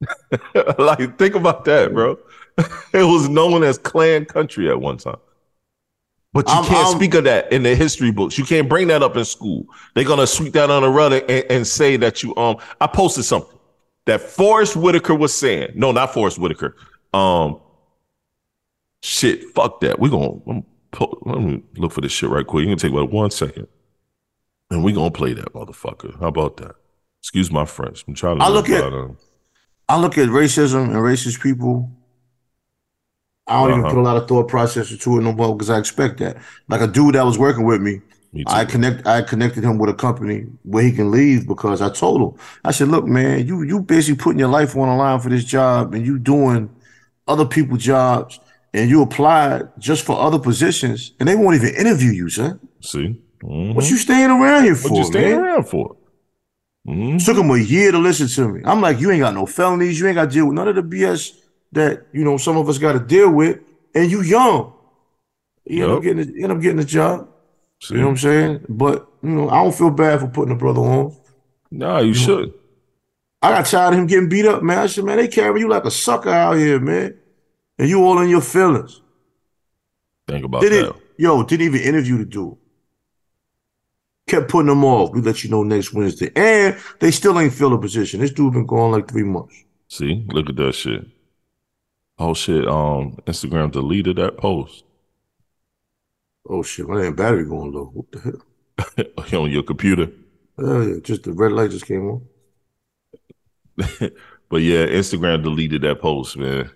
like, 0.78 1.18
think 1.18 1.34
about 1.34 1.64
that, 1.66 1.92
bro. 1.92 2.18
it 2.58 3.04
was 3.04 3.28
known 3.28 3.62
as 3.64 3.78
Klan 3.78 4.24
country 4.24 4.68
at 4.70 4.80
one 4.80 4.96
time. 4.96 5.16
But 6.32 6.48
you 6.48 6.54
I'm- 6.54 6.64
can't 6.64 6.86
I'm- 6.86 6.96
speak 6.96 7.14
of 7.14 7.24
that 7.24 7.52
in 7.52 7.62
the 7.62 7.74
history 7.74 8.10
books. 8.10 8.36
You 8.38 8.44
can't 8.44 8.68
bring 8.68 8.88
that 8.88 9.02
up 9.02 9.16
in 9.16 9.24
school. 9.24 9.66
They're 9.94 10.04
gonna 10.04 10.26
sweep 10.26 10.52
that 10.54 10.70
on 10.70 10.82
the 10.82 10.88
rug 10.88 11.12
and, 11.12 11.44
and 11.50 11.66
say 11.66 11.96
that 11.98 12.22
you 12.22 12.34
um. 12.36 12.56
I 12.80 12.86
posted 12.86 13.24
something 13.24 13.53
that 14.06 14.20
Forest 14.20 14.76
Whitaker 14.76 15.14
was 15.14 15.34
saying. 15.36 15.72
No, 15.74 15.92
not 15.92 16.12
Forest 16.12 16.38
Whitaker. 16.38 16.76
Um, 17.12 17.60
shit. 19.02 19.44
Fuck 19.54 19.80
that. 19.80 19.98
We 19.98 20.10
gonna 20.10 20.38
I'm 20.46 20.64
po- 20.92 21.18
let 21.24 21.40
me 21.40 21.62
look 21.76 21.92
for 21.92 22.00
this 22.00 22.12
shit 22.12 22.30
right 22.30 22.46
quick. 22.46 22.64
You 22.64 22.70
can 22.70 22.78
take 22.78 22.92
about 22.92 23.10
one 23.12 23.30
second, 23.30 23.66
and 24.70 24.84
we 24.84 24.92
gonna 24.92 25.10
play 25.10 25.32
that 25.34 25.52
motherfucker. 25.52 26.18
How 26.20 26.28
about 26.28 26.56
that? 26.58 26.74
Excuse 27.22 27.50
my 27.50 27.64
French. 27.64 28.04
I'm 28.06 28.14
trying 28.14 28.38
to. 28.38 28.44
I 28.44 28.48
look 28.48 28.68
at- 28.68 28.90
them. 28.90 29.16
I 29.88 29.98
look 29.98 30.16
at 30.16 30.28
racism 30.30 30.84
and 30.84 30.94
racist 30.96 31.42
people. 31.42 31.90
I 33.46 33.60
don't 33.60 33.70
even 33.70 33.80
Uh-huh. 33.84 33.90
put 33.94 34.00
a 34.00 34.02
lot 34.02 34.16
of 34.16 34.26
thought 34.26 34.48
process 34.48 34.90
into 34.90 35.18
it 35.18 35.20
no 35.20 35.32
more 35.32 35.54
because 35.54 35.68
I 35.68 35.78
expect 35.78 36.18
that. 36.20 36.38
Like 36.68 36.80
a 36.80 36.86
dude 36.86 37.14
that 37.16 37.26
was 37.26 37.38
working 37.38 37.64
with 37.66 37.82
me. 37.82 38.00
I 38.46 38.64
connect 38.64 39.06
I 39.06 39.22
connected 39.22 39.62
him 39.64 39.78
with 39.78 39.90
a 39.90 39.94
company 39.94 40.46
where 40.64 40.82
he 40.82 40.92
can 40.92 41.10
leave 41.10 41.46
because 41.46 41.80
I 41.80 41.88
told 41.90 42.20
him, 42.20 42.40
I 42.64 42.72
said, 42.72 42.88
look, 42.88 43.04
man, 43.06 43.46
you 43.46 43.62
you 43.62 43.80
basically 43.80 44.22
putting 44.22 44.38
your 44.38 44.48
life 44.48 44.76
on 44.76 44.88
the 44.88 44.94
line 44.94 45.20
for 45.20 45.28
this 45.28 45.44
job 45.44 45.94
and 45.94 46.04
you 46.04 46.18
doing 46.18 46.68
other 47.28 47.44
people's 47.46 47.82
jobs 47.82 48.40
and 48.72 48.90
you 48.90 49.02
applied 49.02 49.68
just 49.78 50.04
for 50.04 50.18
other 50.18 50.38
positions 50.38 51.12
and 51.20 51.28
they 51.28 51.36
won't 51.36 51.54
even 51.56 51.74
interview 51.76 52.10
you, 52.10 52.28
son. 52.28 52.58
See. 52.80 53.20
Mhm. 53.42 53.74
What 53.74 53.88
you 53.90 53.96
staying 53.96 54.30
around 54.30 54.64
here 54.64 54.74
for, 54.74 54.88
What 54.90 54.98
you 54.98 55.04
staying 55.04 55.40
man? 55.40 55.44
around 55.44 55.68
for? 55.68 55.96
Mhm. 56.88 57.24
Took 57.24 57.36
him 57.38 57.50
a 57.50 57.58
year 57.58 57.92
to 57.92 57.98
listen 57.98 58.26
to 58.28 58.48
me. 58.52 58.62
I'm 58.64 58.80
like, 58.80 59.00
you 59.00 59.10
ain't 59.10 59.20
got 59.20 59.34
no 59.34 59.46
felonies. 59.46 60.00
You 60.00 60.06
ain't 60.08 60.16
got 60.16 60.26
to 60.30 60.34
deal 60.34 60.46
with 60.46 60.54
none 60.54 60.68
of 60.68 60.74
the 60.74 60.82
BS 60.82 61.32
that 61.72 62.06
you 62.12 62.24
know 62.24 62.36
some 62.36 62.56
of 62.56 62.68
us 62.68 62.78
got 62.78 62.92
to 62.92 62.98
deal 63.00 63.30
with. 63.30 63.58
And 63.94 64.10
you 64.10 64.22
young. 64.22 64.72
You 65.66 65.84
end 65.84 65.92
up 65.92 66.02
getting, 66.02 66.18
a, 66.18 66.42
end 66.42 66.52
up 66.52 66.60
getting 66.60 66.78
a 66.80 66.84
job. 66.84 67.28
See? 67.84 67.96
You 67.96 68.00
know 68.00 68.06
what 68.06 68.10
I'm 68.12 68.16
saying? 68.16 68.64
But 68.70 69.06
you 69.22 69.28
know, 69.28 69.50
I 69.50 69.62
don't 69.62 69.74
feel 69.74 69.90
bad 69.90 70.20
for 70.20 70.28
putting 70.28 70.54
a 70.54 70.56
brother 70.56 70.80
on. 70.80 71.14
Nah, 71.70 71.98
you 71.98 72.14
should. 72.14 72.54
I 73.42 73.50
got 73.50 73.66
tired 73.66 73.92
of 73.92 74.00
him 74.00 74.06
getting 74.06 74.30
beat 74.30 74.46
up, 74.46 74.62
man. 74.62 74.78
I 74.78 74.86
said, 74.86 75.04
man, 75.04 75.18
they 75.18 75.28
carry 75.28 75.60
you 75.60 75.68
like 75.68 75.84
a 75.84 75.90
sucker 75.90 76.30
out 76.30 76.56
here, 76.56 76.80
man. 76.80 77.18
And 77.78 77.86
you 77.86 78.02
all 78.02 78.18
in 78.20 78.30
your 78.30 78.40
feelings. 78.40 79.02
Think 80.26 80.46
about 80.46 80.62
Did 80.62 80.72
that. 80.72 80.96
it? 80.96 81.02
Yo, 81.18 81.42
didn't 81.42 81.66
even 81.66 81.82
interview 81.82 82.16
the 82.16 82.24
dude. 82.24 82.56
Kept 84.28 84.48
putting 84.48 84.68
them 84.68 84.82
off. 84.82 85.12
We 85.12 85.20
let 85.20 85.44
you 85.44 85.50
know 85.50 85.62
next 85.62 85.92
Wednesday. 85.92 86.30
And 86.34 86.78
they 87.00 87.10
still 87.10 87.38
ain't 87.38 87.52
fill 87.52 87.74
a 87.74 87.78
position. 87.78 88.20
This 88.20 88.32
dude 88.32 88.54
been 88.54 88.64
gone 88.64 88.92
like 88.92 89.10
three 89.10 89.24
months. 89.24 89.62
See, 89.88 90.24
look 90.28 90.48
at 90.48 90.56
that 90.56 90.74
shit. 90.74 91.06
Oh 92.18 92.32
shit. 92.32 92.66
Um, 92.66 93.18
Instagram 93.26 93.72
deleted 93.72 94.16
that 94.16 94.38
post 94.38 94.84
Oh 96.48 96.62
shit, 96.62 96.88
my 96.88 97.02
damn 97.02 97.14
battery 97.14 97.44
going 97.44 97.72
low. 97.72 97.90
What 97.92 98.10
the 98.12 98.20
hell? 98.20 98.40
on 99.42 99.50
your 99.50 99.62
computer. 99.62 100.10
Hell 100.58 100.88
yeah, 100.88 101.00
just 101.02 101.24
the 101.24 101.32
red 101.32 101.52
light 101.52 101.70
just 101.70 101.86
came 101.86 102.08
on. 102.08 102.26
But 104.54 104.62
yeah, 104.62 104.86
Instagram 104.86 105.42
deleted 105.42 105.82
that 105.82 106.00
post, 106.00 106.36
man. 106.36 106.70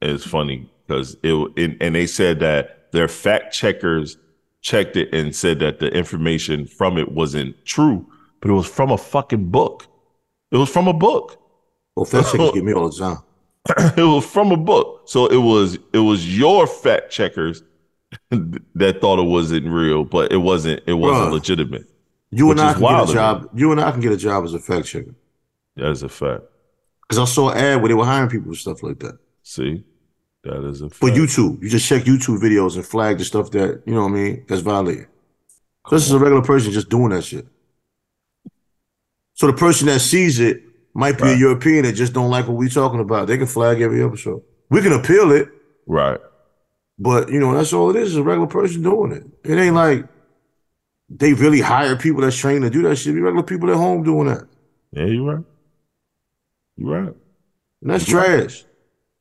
It's 0.00 0.24
funny 0.24 0.70
because 0.86 1.16
it, 1.22 1.34
it 1.56 1.76
and 1.80 1.94
they 1.94 2.06
said 2.06 2.38
that 2.38 2.92
their 2.92 3.08
fact 3.08 3.52
checkers 3.52 4.16
checked 4.60 4.96
it 4.96 5.12
and 5.12 5.34
said 5.34 5.58
that 5.58 5.80
the 5.80 5.88
information 5.88 6.66
from 6.66 6.96
it 6.96 7.10
wasn't 7.10 7.56
true, 7.64 8.06
but 8.40 8.50
it 8.50 8.54
was 8.54 8.68
from 8.68 8.92
a 8.92 8.98
fucking 8.98 9.50
book. 9.50 9.88
It 10.52 10.58
was 10.58 10.68
from 10.68 10.86
a 10.86 10.92
book. 10.92 11.40
Well, 11.96 12.04
fact 12.04 12.30
checkers 12.30 12.50
get 12.54 12.64
me 12.64 12.72
all 12.72 12.90
the 12.90 12.98
time. 12.98 13.18
it 13.96 14.04
was 14.04 14.24
from 14.24 14.52
a 14.52 14.56
book. 14.56 15.08
So 15.08 15.26
it 15.26 15.38
was 15.38 15.76
it 15.92 15.98
was 15.98 16.38
your 16.38 16.68
fact 16.68 17.10
checkers 17.10 17.64
that 18.74 19.00
thought 19.00 19.18
it 19.18 19.26
wasn't 19.26 19.66
real, 19.66 20.04
but 20.04 20.32
it 20.32 20.38
wasn't 20.38 20.82
it 20.86 20.94
wasn't 20.94 21.28
Bruh. 21.28 21.32
legitimate. 21.32 21.86
You 22.30 22.50
and 22.50 22.60
I 22.60 22.72
can 22.72 22.82
get 22.82 23.10
a 23.10 23.12
job. 23.12 23.48
You 23.54 23.72
and 23.72 23.80
I 23.80 23.90
can 23.92 24.00
get 24.00 24.12
a 24.12 24.16
job 24.16 24.44
as 24.44 24.54
a 24.54 24.58
fact 24.58 24.86
checker. 24.86 25.14
That 25.76 25.90
is 25.90 26.02
a 26.02 26.08
fact. 26.08 26.42
Because 27.02 27.18
I 27.18 27.32
saw 27.32 27.50
an 27.50 27.58
ad 27.58 27.80
where 27.80 27.88
they 27.88 27.94
were 27.94 28.04
hiring 28.04 28.30
people 28.30 28.48
and 28.48 28.56
stuff 28.56 28.82
like 28.82 28.98
that. 29.00 29.18
See? 29.42 29.84
That 30.42 30.64
is 30.68 30.80
a 30.82 30.88
fact. 30.90 31.00
For 31.00 31.10
YouTube, 31.10 31.62
you 31.62 31.68
just 31.68 31.86
check 31.86 32.02
YouTube 32.04 32.40
videos 32.40 32.74
and 32.76 32.84
flag 32.84 33.18
the 33.18 33.24
stuff 33.24 33.50
that 33.52 33.82
you 33.86 33.94
know 33.94 34.02
what 34.02 34.12
I 34.12 34.14
mean 34.14 34.44
that's 34.48 34.62
violated. 34.62 35.06
This 35.90 36.06
is 36.06 36.12
a 36.12 36.18
regular 36.18 36.42
person 36.42 36.72
just 36.72 36.88
doing 36.88 37.10
that 37.10 37.24
shit. 37.24 37.46
So 39.34 39.46
the 39.46 39.52
person 39.52 39.86
that 39.88 40.00
sees 40.00 40.40
it 40.40 40.62
might 40.94 41.18
be 41.18 41.32
a 41.32 41.36
European 41.36 41.84
that 41.84 41.92
just 41.92 42.12
don't 42.12 42.30
like 42.30 42.46
what 42.46 42.56
we're 42.56 42.68
talking 42.68 43.00
about. 43.00 43.26
They 43.26 43.36
can 43.36 43.46
flag 43.46 43.80
every 43.80 44.02
episode. 44.02 44.42
We 44.70 44.80
can 44.80 44.92
appeal 44.92 45.32
it, 45.32 45.48
Right. 45.86 46.18
But 46.98 47.30
you 47.30 47.40
know 47.40 47.54
that's 47.54 47.72
all 47.72 47.90
it 47.90 47.96
is. 47.96 48.10
Is 48.10 48.16
a 48.16 48.22
regular 48.22 48.46
person 48.48 48.82
doing 48.82 49.12
it. 49.12 49.24
It 49.48 49.56
ain't 49.58 49.74
like 49.74 50.06
they 51.10 51.32
really 51.34 51.60
hire 51.60 51.96
people 51.96 52.22
that's 52.22 52.36
trained 52.36 52.62
to 52.62 52.70
do 52.70 52.82
that 52.82 52.96
shit. 52.96 53.14
Be 53.14 53.20
regular 53.20 53.42
people 53.44 53.70
at 53.70 53.76
home 53.76 54.02
doing 54.02 54.26
that, 54.28 54.46
Yeah, 54.92 55.04
you're 55.06 55.34
right. 55.34 55.44
You're 56.76 56.90
right. 57.02 57.14
and 57.82 57.90
that's 57.90 58.04
trash. 58.04 58.64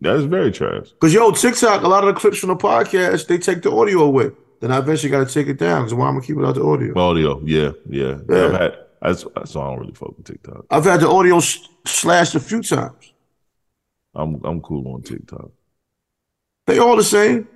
That 0.02 0.16
is 0.16 0.26
very 0.26 0.52
trash. 0.52 0.88
Cause 1.00 1.14
yo, 1.14 1.32
TikTok, 1.32 1.84
a 1.84 1.88
lot 1.88 2.04
of 2.08 2.14
the 2.14 2.20
clips 2.20 2.40
from 2.40 2.50
the 2.50 2.56
podcast, 2.56 3.28
they 3.28 3.38
take 3.38 3.62
the 3.62 3.72
audio 3.72 4.00
away. 4.04 4.32
Then 4.60 4.72
I 4.72 4.78
eventually 4.80 5.12
got 5.12 5.28
to 5.28 5.34
take 5.34 5.48
it 5.48 5.58
down. 5.60 5.84
Cause 5.84 5.94
why 5.94 6.08
I'm 6.08 6.16
gonna 6.16 6.26
keep 6.26 6.38
it 6.38 6.44
out 6.46 6.56
the 6.56 6.64
audio? 6.64 6.98
Audio, 7.00 7.42
yeah, 7.46 7.72
yeah. 7.90 8.18
Yeah. 8.30 8.46
I've 8.46 8.52
had, 8.54 8.78
that's, 9.02 9.26
that's 9.36 9.56
why 9.56 9.64
I 9.66 9.70
don't 9.70 9.80
really 9.80 9.94
fuck 9.94 10.18
with 10.18 10.26
TikTok. 10.26 10.66
I've 10.70 10.84
had 10.86 11.02
the 11.02 11.10
audio 11.10 11.38
s- 11.38 11.68
slashed 11.86 12.36
a 12.36 12.40
few 12.40 12.62
times. 12.62 13.14
I'm 14.16 14.42
I'm 14.44 14.62
cool 14.62 14.94
on 14.94 15.02
TikTok. 15.04 15.50
They 16.68 16.80
all 16.80 16.96
the 16.96 17.04
same. 17.04 17.48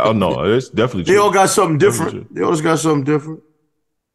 Oh 0.00 0.12
no, 0.12 0.44
it's 0.44 0.68
definitely 0.68 1.12
They 1.12 1.18
all 1.18 1.30
got 1.32 1.48
something 1.50 1.78
different. 1.78 2.34
They 2.34 2.42
all 2.42 2.50
just 2.52 2.62
got 2.62 2.78
something 2.78 3.04
different. 3.04 3.40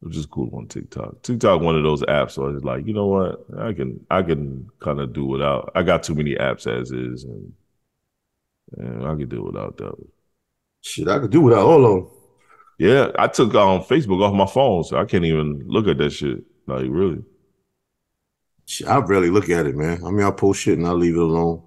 I'm 0.04 0.10
just 0.10 0.30
cool 0.30 0.50
on 0.54 0.66
TikTok. 0.66 1.22
TikTok 1.22 1.60
one 1.60 1.76
of 1.76 1.84
those 1.84 2.02
apps 2.02 2.36
where 2.36 2.54
it's 2.54 2.64
like, 2.64 2.86
you 2.86 2.92
know 2.92 3.06
what? 3.06 3.44
I 3.58 3.72
can 3.72 4.04
I 4.10 4.22
can 4.22 4.68
kind 4.80 5.00
of 5.00 5.12
do 5.12 5.24
without. 5.24 5.70
I 5.74 5.82
got 5.82 6.02
too 6.02 6.14
many 6.14 6.34
apps 6.34 6.66
as 6.66 6.90
is, 6.90 7.22
and, 7.24 7.52
and 8.78 9.06
I 9.06 9.14
can 9.14 9.28
do 9.28 9.42
without 9.44 9.76
that. 9.78 9.94
Shit, 10.80 11.06
I 11.08 11.20
could 11.20 11.30
do 11.30 11.40
without 11.42 11.64
all 11.66 11.84
of 11.86 11.92
them. 12.04 12.10
Yeah, 12.78 13.12
I 13.16 13.28
took 13.28 13.54
um 13.54 13.82
Facebook 13.82 14.20
off 14.22 14.34
my 14.34 14.46
phone, 14.46 14.82
so 14.82 14.96
I 14.98 15.04
can't 15.04 15.24
even 15.24 15.62
look 15.66 15.86
at 15.86 15.98
that 15.98 16.10
shit. 16.10 16.42
Like 16.66 16.86
really. 16.88 17.22
Shit, 18.66 18.88
I 18.88 18.98
rarely 18.98 19.30
look 19.30 19.50
at 19.50 19.66
it, 19.66 19.76
man. 19.76 20.04
I 20.04 20.10
mean, 20.10 20.26
I 20.26 20.30
post 20.32 20.62
shit 20.62 20.78
and 20.78 20.86
I 20.86 20.92
leave 20.92 21.14
it 21.14 21.20
alone. 21.20 21.62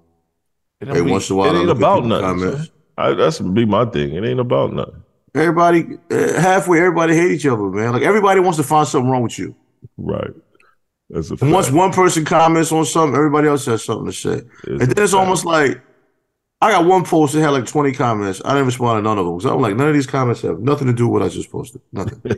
It 0.80 0.88
Every 0.88 1.02
ain't- 1.02 1.10
once 1.10 1.30
in 1.30 1.36
a 1.36 1.38
while, 1.38 1.48
it 1.48 1.56
I 1.56 1.58
ain't 1.60 1.66
look 1.68 1.76
at 1.76 1.80
about 1.80 2.02
people's 2.02 2.20
nothing. 2.20 2.38
comments. 2.50 2.70
I, 2.96 3.12
that's 3.14 3.38
be 3.40 3.64
my 3.64 3.84
thing. 3.86 4.14
It 4.14 4.24
ain't 4.24 4.40
about 4.40 4.72
nothing. 4.72 5.02
Everybody, 5.34 5.98
uh, 6.10 6.40
halfway, 6.40 6.78
everybody 6.78 7.14
hate 7.14 7.30
each 7.32 7.46
other, 7.46 7.62
man. 7.62 7.92
Like 7.92 8.02
everybody 8.02 8.40
wants 8.40 8.56
to 8.56 8.62
find 8.62 8.88
something 8.88 9.10
wrong 9.10 9.22
with 9.22 9.38
you. 9.38 9.54
Right. 9.98 10.30
That's 11.10 11.30
a 11.30 11.36
once 11.42 11.70
one 11.70 11.92
person 11.92 12.24
comments 12.24 12.72
on 12.72 12.84
something, 12.86 13.14
everybody 13.16 13.48
else 13.48 13.66
has 13.66 13.84
something 13.84 14.06
to 14.06 14.12
say. 14.12 14.32
It's 14.34 14.66
And 14.66 14.80
then 14.80 14.90
it's 15.04 15.12
fact. 15.12 15.14
almost 15.14 15.44
like 15.44 15.80
I 16.60 16.72
got 16.72 16.86
one 16.86 17.04
post 17.04 17.34
that 17.34 17.42
had 17.42 17.50
like 17.50 17.66
20 17.66 17.92
comments. 17.92 18.40
I 18.44 18.52
didn't 18.54 18.66
respond 18.66 18.98
to 18.98 19.02
none 19.02 19.18
of 19.18 19.26
them. 19.26 19.40
So 19.40 19.54
I'm 19.54 19.60
like, 19.60 19.76
none 19.76 19.88
of 19.88 19.94
these 19.94 20.06
comments 20.06 20.40
have 20.40 20.58
nothing 20.60 20.86
to 20.86 20.92
do 20.94 21.06
with 21.06 21.20
what 21.20 21.30
I 21.30 21.32
just 21.32 21.50
posted. 21.52 21.82
Nothing. 21.92 22.22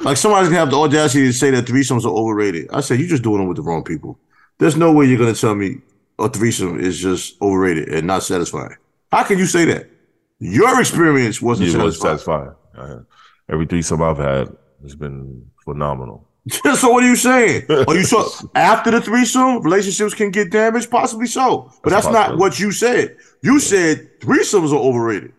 like 0.00 0.16
somebody's 0.16 0.48
gonna 0.48 0.58
have 0.60 0.70
the 0.70 0.78
audacity 0.78 1.24
to 1.26 1.32
say 1.32 1.50
that 1.50 1.64
threesomes 1.64 2.04
are 2.04 2.08
overrated. 2.08 2.68
I 2.72 2.80
said, 2.82 2.98
you're 2.98 3.08
just 3.08 3.22
doing 3.22 3.38
them 3.38 3.48
with 3.48 3.56
the 3.56 3.62
wrong 3.62 3.84
people. 3.84 4.18
There's 4.58 4.76
no 4.76 4.92
way 4.92 5.06
you're 5.06 5.18
gonna 5.18 5.34
tell 5.34 5.54
me 5.54 5.78
a 6.18 6.28
threesome 6.28 6.80
is 6.80 6.98
just 6.98 7.40
overrated 7.42 7.88
and 7.88 8.06
not 8.06 8.22
satisfying. 8.22 8.76
How 9.12 9.24
can 9.24 9.38
you 9.38 9.46
say 9.46 9.64
that? 9.66 9.90
Your 10.38 10.80
experience 10.80 11.40
wasn't 11.40 11.70
it 11.70 11.78
was 11.78 12.00
satisfying. 12.00 12.54
satisfying. 12.74 13.06
Every 13.48 13.66
threesome 13.66 14.02
I've 14.02 14.18
had 14.18 14.56
has 14.82 14.94
been 14.94 15.46
phenomenal. 15.64 16.28
so 16.50 16.90
what 16.90 17.02
are 17.02 17.06
you 17.06 17.16
saying? 17.16 17.64
Are 17.88 17.94
you 17.94 18.04
so 18.04 18.28
after 18.54 18.90
the 18.90 19.00
threesome, 19.00 19.62
relationships 19.62 20.12
can 20.12 20.30
get 20.30 20.50
damaged? 20.50 20.90
Possibly 20.90 21.26
so. 21.26 21.72
But 21.82 21.90
That's 21.90 22.06
that's, 22.06 22.30
not 22.30 22.38
what 22.38 22.58
you 22.60 22.70
said. 22.70 23.16
You 23.42 23.58
said 23.60 24.20
threesomes 24.20 24.72
are 24.72 24.76
overrated. 24.76 25.32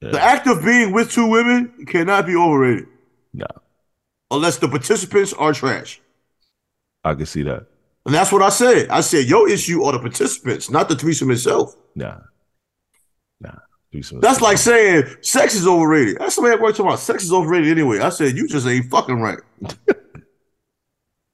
Yeah. 0.00 0.10
The 0.10 0.20
act 0.20 0.46
of 0.46 0.64
being 0.64 0.92
with 0.92 1.10
two 1.10 1.26
women 1.26 1.86
cannot 1.86 2.26
be 2.26 2.36
overrated. 2.36 2.86
Nah. 3.34 3.46
Unless 4.30 4.58
the 4.58 4.68
participants 4.68 5.32
are 5.32 5.52
trash. 5.52 6.00
I 7.02 7.14
can 7.14 7.26
see 7.26 7.42
that. 7.44 7.66
And 8.06 8.14
that's 8.14 8.32
what 8.32 8.42
I 8.42 8.48
said. 8.48 8.88
I 8.88 9.00
said 9.00 9.26
your 9.26 9.48
issue 9.48 9.82
are 9.84 9.92
the 9.92 9.98
participants, 9.98 10.70
not 10.70 10.88
the 10.88 10.96
threesome 10.96 11.30
itself. 11.30 11.76
Nah. 11.94 12.18
Nah. 13.40 13.56
Threesome 13.92 14.20
That's 14.20 14.40
like 14.40 14.58
saying 14.58 15.04
sex 15.20 15.54
is 15.54 15.66
overrated. 15.66 16.18
That's 16.18 16.34
somebody 16.34 16.54
at 16.54 16.60
work 16.60 16.72
talking 16.72 16.86
about 16.86 17.00
sex 17.00 17.24
is 17.24 17.32
overrated 17.32 17.70
anyway. 17.70 18.00
I 18.00 18.10
said 18.10 18.36
you 18.36 18.48
just 18.48 18.66
ain't 18.66 18.90
fucking 18.90 19.20
right. 19.20 19.38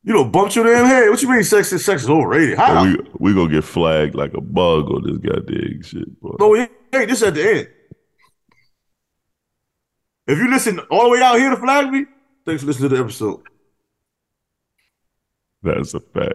you 0.04 0.12
know, 0.12 0.24
bumped 0.24 0.54
your 0.54 0.64
damn 0.64 0.86
head. 0.86 1.08
What 1.10 1.22
you 1.22 1.30
mean 1.30 1.42
sex 1.42 1.72
is 1.72 1.84
sex 1.84 2.02
is 2.02 2.10
overrated? 2.10 2.58
How? 2.58 2.84
we 2.84 2.98
we 3.18 3.34
gonna 3.34 3.50
get 3.50 3.64
flagged 3.64 4.14
like 4.14 4.34
a 4.34 4.40
bug 4.40 4.90
on 4.90 5.02
this 5.04 5.18
goddamn 5.18 5.82
shit, 5.82 6.20
bro. 6.20 6.36
No, 6.38 6.54
it 6.54 6.70
ain't. 6.94 7.08
This 7.08 7.22
at 7.22 7.34
the 7.34 7.56
end. 7.56 7.68
If 10.26 10.38
you 10.38 10.50
listen 10.50 10.78
all 10.90 11.04
the 11.04 11.10
way 11.10 11.22
out 11.22 11.38
here 11.38 11.50
to 11.50 11.56
flag 11.56 11.90
me, 11.90 12.06
thanks 12.46 12.62
for 12.62 12.68
listening 12.68 12.90
to 12.90 12.96
the 12.96 13.02
episode. 13.02 13.42
That's 15.62 15.94
a 15.94 16.00
fact. 16.00 16.34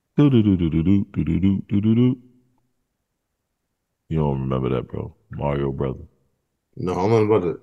Do 0.17 0.29
do 0.29 0.43
do 0.43 0.57
do 0.57 0.69
do 0.69 0.83
do 0.83 1.05
do 1.13 1.23
do 1.23 1.39
do 1.39 1.61
do 1.69 1.81
do 1.81 1.95
do. 1.95 2.17
You 4.09 4.19
don't 4.19 4.41
remember 4.41 4.69
that, 4.69 4.87
bro? 4.87 5.15
Mario 5.31 5.71
brother. 5.71 6.03
No, 6.75 6.93
I'm 6.93 7.09
not 7.09 7.35
about 7.35 7.41
that. 7.43 7.61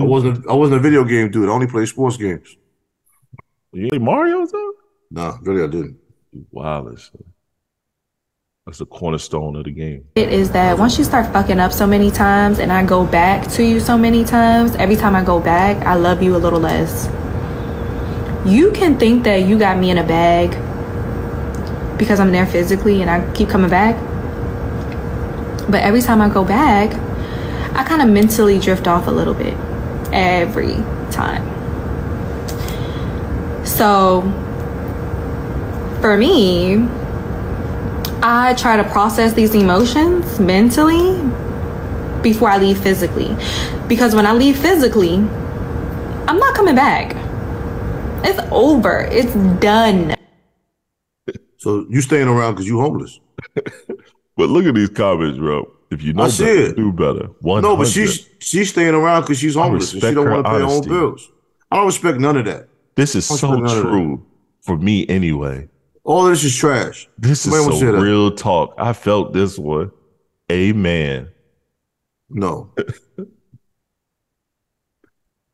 I 0.00 0.04
wasn't. 0.04 0.48
I 0.48 0.54
wasn't 0.54 0.78
a 0.78 0.82
video 0.82 1.04
game 1.04 1.30
dude. 1.30 1.48
I 1.48 1.52
only 1.52 1.66
play 1.66 1.84
sports 1.86 2.16
games. 2.16 2.56
You 3.72 3.88
play 3.88 3.98
Mario 3.98 4.46
though? 4.46 4.72
Nah, 5.10 5.38
really, 5.42 5.62
I 5.62 5.66
didn't. 5.66 5.98
Wow, 6.50 6.84
that's 6.88 7.10
that's 8.64 8.78
the 8.78 8.86
cornerstone 8.86 9.56
of 9.56 9.64
the 9.64 9.72
game. 9.72 10.06
It 10.14 10.32
is 10.32 10.52
that 10.52 10.78
once 10.78 10.96
you 10.96 11.04
start 11.04 11.30
fucking 11.32 11.58
up 11.58 11.72
so 11.72 11.86
many 11.86 12.10
times 12.10 12.60
and 12.60 12.72
I 12.72 12.84
go 12.84 13.04
back 13.04 13.48
to 13.52 13.64
you 13.64 13.80
so 13.80 13.98
many 13.98 14.24
times, 14.24 14.74
every 14.76 14.96
time 14.96 15.16
I 15.16 15.24
go 15.24 15.40
back, 15.40 15.84
I 15.84 15.94
love 15.94 16.22
you 16.22 16.36
a 16.36 16.38
little 16.38 16.60
less. 16.60 17.08
You 18.44 18.72
can 18.72 18.98
think 18.98 19.24
that 19.24 19.42
you 19.42 19.58
got 19.58 19.78
me 19.78 19.90
in 19.90 19.98
a 19.98 20.04
bag 20.04 20.50
because 21.98 22.18
I'm 22.18 22.32
there 22.32 22.46
physically 22.46 23.00
and 23.00 23.10
I 23.10 23.32
keep 23.34 23.48
coming 23.48 23.70
back. 23.70 23.96
But 25.70 25.82
every 25.82 26.02
time 26.02 26.20
I 26.20 26.28
go 26.28 26.44
back, 26.44 26.92
I 27.74 27.84
kind 27.84 28.02
of 28.02 28.08
mentally 28.08 28.58
drift 28.58 28.88
off 28.88 29.06
a 29.06 29.10
little 29.10 29.34
bit. 29.34 29.56
Every 30.12 30.74
time. 31.10 31.48
So, 33.64 34.22
for 36.00 36.16
me, 36.16 36.88
I 38.22 38.54
try 38.54 38.76
to 38.76 38.84
process 38.84 39.32
these 39.32 39.54
emotions 39.54 40.40
mentally 40.40 41.16
before 42.22 42.50
I 42.50 42.58
leave 42.58 42.78
physically. 42.78 43.36
Because 43.88 44.14
when 44.14 44.26
I 44.26 44.32
leave 44.32 44.58
physically, 44.58 45.14
I'm 45.14 46.38
not 46.38 46.54
coming 46.54 46.74
back. 46.74 47.21
It's 48.24 48.40
over. 48.50 49.00
It's 49.10 49.34
done. 49.60 50.14
So 51.58 51.86
you 51.88 52.00
staying 52.00 52.28
around 52.28 52.54
because 52.54 52.66
you 52.66 52.80
homeless? 52.80 53.20
But 54.34 54.48
look 54.48 54.64
at 54.64 54.74
these 54.74 54.88
comments, 54.88 55.38
bro. 55.38 55.70
If 55.90 56.02
you 56.02 56.14
know 56.14 56.22
I 56.22 56.28
see 56.28 56.44
better, 56.44 56.66
it. 56.70 56.76
do 56.76 56.90
better. 56.90 57.26
One 57.40 57.62
No, 57.62 57.76
but 57.76 57.86
she's 57.86 58.26
she's 58.38 58.70
staying 58.70 58.94
around 58.94 59.22
because 59.22 59.38
she's 59.38 59.54
homeless 59.54 59.92
and 59.92 60.02
she 60.02 60.14
don't 60.14 60.30
want 60.30 60.46
to 60.46 60.50
pay 60.50 60.58
her 60.58 60.64
own 60.64 60.88
bills. 60.88 61.30
I 61.70 61.76
don't 61.76 61.86
respect 61.86 62.18
none 62.18 62.38
of 62.38 62.46
that. 62.46 62.68
This 62.94 63.14
is 63.14 63.26
so 63.26 63.50
none 63.50 63.64
of 63.64 63.70
that? 63.70 63.82
true 63.82 64.24
for 64.62 64.78
me 64.78 65.06
anyway. 65.08 65.68
All 66.04 66.24
this 66.24 66.42
is 66.44 66.56
trash. 66.56 67.08
This 67.18 67.42
Somebody 67.42 67.64
is 67.74 67.80
say 67.80 67.86
some 67.86 67.94
that. 67.96 68.00
real 68.02 68.34
talk. 68.34 68.74
I 68.78 68.94
felt 68.94 69.34
this 69.34 69.58
one. 69.58 69.92
Amen. 70.50 71.28
No. 72.30 72.72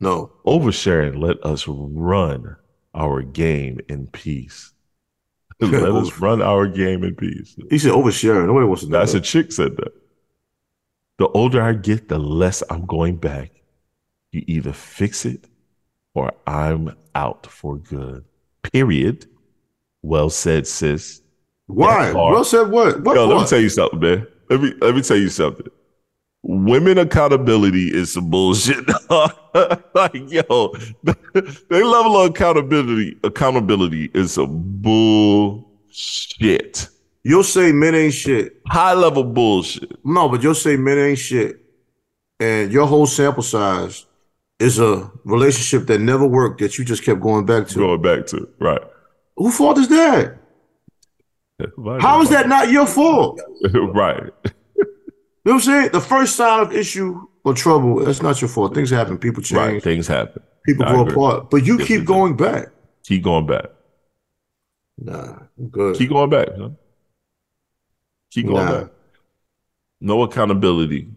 no. 0.00 0.32
Oversharing, 0.46 1.18
let 1.18 1.44
us 1.44 1.66
run 1.66 2.56
our 2.94 3.22
game 3.22 3.80
in 3.88 4.06
peace. 4.08 4.72
let 5.60 5.92
us 5.92 6.18
run 6.18 6.40
our 6.40 6.66
game 6.68 7.02
in 7.02 7.14
peace. 7.16 7.56
He 7.70 7.78
said 7.78 7.92
oversharing. 7.92 8.46
Nobody 8.46 8.66
wants 8.66 8.84
to 8.84 8.88
know. 8.88 8.98
That's 9.00 9.14
a 9.14 9.20
chick 9.20 9.50
said 9.50 9.76
that. 9.76 9.92
The 11.18 11.28
older 11.28 11.60
I 11.60 11.72
get, 11.72 12.08
the 12.08 12.18
less 12.18 12.62
I'm 12.70 12.86
going 12.86 13.16
back. 13.16 13.50
You 14.30 14.44
either 14.46 14.72
fix 14.72 15.24
it 15.24 15.48
or 16.14 16.32
I'm 16.46 16.96
out 17.14 17.46
for 17.46 17.78
good. 17.78 18.24
Period. 18.72 19.26
Well 20.02 20.30
said, 20.30 20.66
sis. 20.66 21.22
Why? 21.66 22.12
That. 22.12 22.14
Will 22.14 22.44
said 22.44 22.70
what? 22.70 23.02
What? 23.02 23.16
Yo, 23.16 23.26
let 23.26 23.40
me 23.40 23.46
tell 23.46 23.60
you 23.60 23.68
something, 23.68 23.98
man. 23.98 24.26
Let 24.48 24.60
me 24.60 24.74
let 24.80 24.94
me 24.94 25.02
tell 25.02 25.16
you 25.16 25.28
something. 25.28 25.66
Women 26.50 26.96
accountability 26.96 27.94
is 27.94 28.14
some 28.14 28.30
bullshit. 28.30 28.82
like, 29.94 30.32
yo, 30.32 30.72
they 31.02 31.82
level 31.82 32.16
of 32.16 32.30
accountability 32.30 33.18
accountability 33.22 34.10
is 34.14 34.32
some 34.32 34.62
bullshit. 34.80 35.68
You'll 37.22 37.44
say 37.44 37.70
men 37.70 37.94
ain't 37.94 38.14
shit. 38.14 38.62
High 38.66 38.94
level 38.94 39.24
bullshit. 39.24 40.02
No, 40.06 40.30
but 40.30 40.42
you'll 40.42 40.54
say 40.54 40.78
men 40.78 40.96
ain't 40.96 41.18
shit. 41.18 41.60
And 42.40 42.72
your 42.72 42.86
whole 42.86 43.04
sample 43.04 43.42
size 43.42 44.06
is 44.58 44.78
a 44.78 45.12
relationship 45.24 45.86
that 45.88 46.00
never 46.00 46.26
worked 46.26 46.60
that 46.60 46.78
you 46.78 46.84
just 46.86 47.04
kept 47.04 47.20
going 47.20 47.44
back 47.44 47.66
to. 47.68 47.74
Going 47.78 48.00
back 48.00 48.24
to 48.28 48.48
right. 48.58 48.80
Who 49.36 49.50
fault 49.50 49.76
is 49.76 49.88
that? 49.88 50.38
How 52.00 52.22
is 52.22 52.30
that 52.30 52.48
not 52.48 52.70
your 52.70 52.86
fault? 52.86 53.38
right? 53.74 54.32
You 55.48 55.54
know 55.54 55.56
what 55.60 55.66
I'm 55.68 55.80
saying? 55.80 55.92
The 55.92 56.00
first 56.02 56.36
sign 56.36 56.60
of 56.60 56.74
issue 56.74 57.26
or 57.42 57.54
trouble, 57.54 58.04
that's 58.04 58.20
not 58.20 58.38
your 58.38 58.48
fault. 58.50 58.74
Things 58.74 58.90
happen. 58.90 59.16
People 59.16 59.42
change. 59.42 59.56
Right. 59.58 59.82
Things 59.82 60.06
happen. 60.06 60.42
People 60.66 60.84
grow 60.84 61.06
apart. 61.08 61.48
But 61.48 61.64
you 61.64 61.78
Yes, 61.78 61.88
keep 61.88 62.04
going 62.04 62.36
back. 62.36 62.66
Keep 63.04 63.22
going 63.22 63.46
back. 63.46 63.64
Nah, 64.98 65.38
I'm 65.58 65.68
good. 65.68 65.96
Keep 65.96 66.10
going 66.10 66.28
back. 66.28 66.48
Huh? 66.54 66.68
Keep 68.30 68.48
going 68.48 68.56
Nah. 68.66 68.80
back. 68.80 68.90
No 70.02 70.22
accountability. 70.22 71.08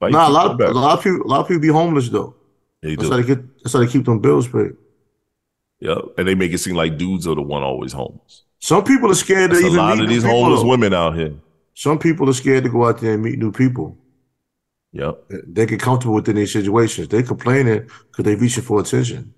Like, 0.00 0.12
nah, 0.12 0.28
a 0.28 0.30
lot 0.30 0.52
of 0.52 0.60
a 0.60 0.72
lot 0.72 0.96
of 0.98 1.02
people 1.02 1.26
a 1.26 1.28
lot 1.28 1.40
of 1.40 1.48
people 1.48 1.60
be 1.60 1.66
homeless 1.66 2.10
though. 2.10 2.36
They 2.82 2.94
That's 2.94 3.08
do. 3.08 3.10
how 3.10 3.16
they 3.20 3.26
get 3.26 3.58
that's 3.64 3.72
how 3.72 3.80
they 3.80 3.88
keep 3.88 4.04
them 4.04 4.20
bills 4.20 4.46
paid. 4.46 4.76
Yeah, 5.80 5.96
and 6.16 6.28
they 6.28 6.36
make 6.36 6.52
it 6.52 6.58
seem 6.58 6.76
like 6.76 6.96
dudes 6.96 7.26
are 7.26 7.34
the 7.34 7.42
one 7.42 7.64
always 7.64 7.92
homeless. 7.92 8.44
Some 8.60 8.84
people 8.84 9.10
are 9.10 9.14
scared 9.16 9.50
There's 9.50 9.62
to 9.62 9.66
a 9.66 9.70
even 9.70 9.78
lot 9.78 9.96
meet 9.96 10.04
of 10.04 10.08
these 10.10 10.22
homeless 10.22 10.60
though. 10.60 10.68
women 10.68 10.94
out 10.94 11.16
here. 11.16 11.34
Some 11.80 11.98
people 11.98 12.28
are 12.28 12.34
scared 12.34 12.64
to 12.64 12.68
go 12.68 12.84
out 12.84 13.00
there 13.00 13.14
and 13.14 13.22
meet 13.22 13.38
new 13.38 13.50
people. 13.50 13.96
Yep. 14.92 15.24
They 15.46 15.64
get 15.64 15.80
comfortable 15.80 16.16
within 16.16 16.36
these 16.36 16.52
situations. 16.52 17.08
They 17.08 17.22
complaining 17.22 17.88
because 18.10 18.26
they 18.26 18.34
reaching 18.34 18.64
for 18.64 18.80
attention. 18.80 19.32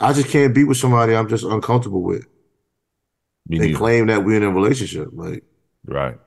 I 0.00 0.14
just 0.14 0.28
can't 0.28 0.54
be 0.54 0.64
with 0.64 0.78
somebody 0.78 1.14
I'm 1.14 1.28
just 1.28 1.44
uncomfortable 1.44 2.02
with. 2.02 2.24
They 3.46 3.74
claim 3.74 4.06
that 4.06 4.24
we're 4.24 4.38
in 4.38 4.42
a 4.42 4.50
relationship. 4.50 5.10
Like, 5.12 5.44
Right. 5.84 6.18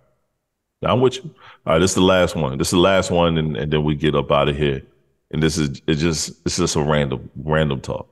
I'm 0.84 1.02
with 1.02 1.16
you. 1.16 1.34
All 1.66 1.74
right, 1.74 1.80
this 1.80 1.92
is 1.92 1.96
the 1.96 2.02
last 2.02 2.36
one. 2.36 2.60
This 2.60 2.68
is 2.68 2.74
the 2.74 2.78
last 2.78 3.10
one, 3.10 3.40
and, 3.40 3.58
and 3.58 3.74
then 3.74 3.84
we 3.84 3.96
get 3.96 4.14
up 4.14 4.32
out 4.32 4.50
of 4.50 4.56
here. 4.56 4.84
And 5.32 5.42
this 5.42 5.58
is 5.58 5.82
it's 5.88 6.00
just 6.00 6.40
it's 6.46 6.58
just 6.58 6.76
a 6.76 6.84
random 6.84 7.28
random 7.36 7.82
talk. 7.82 8.08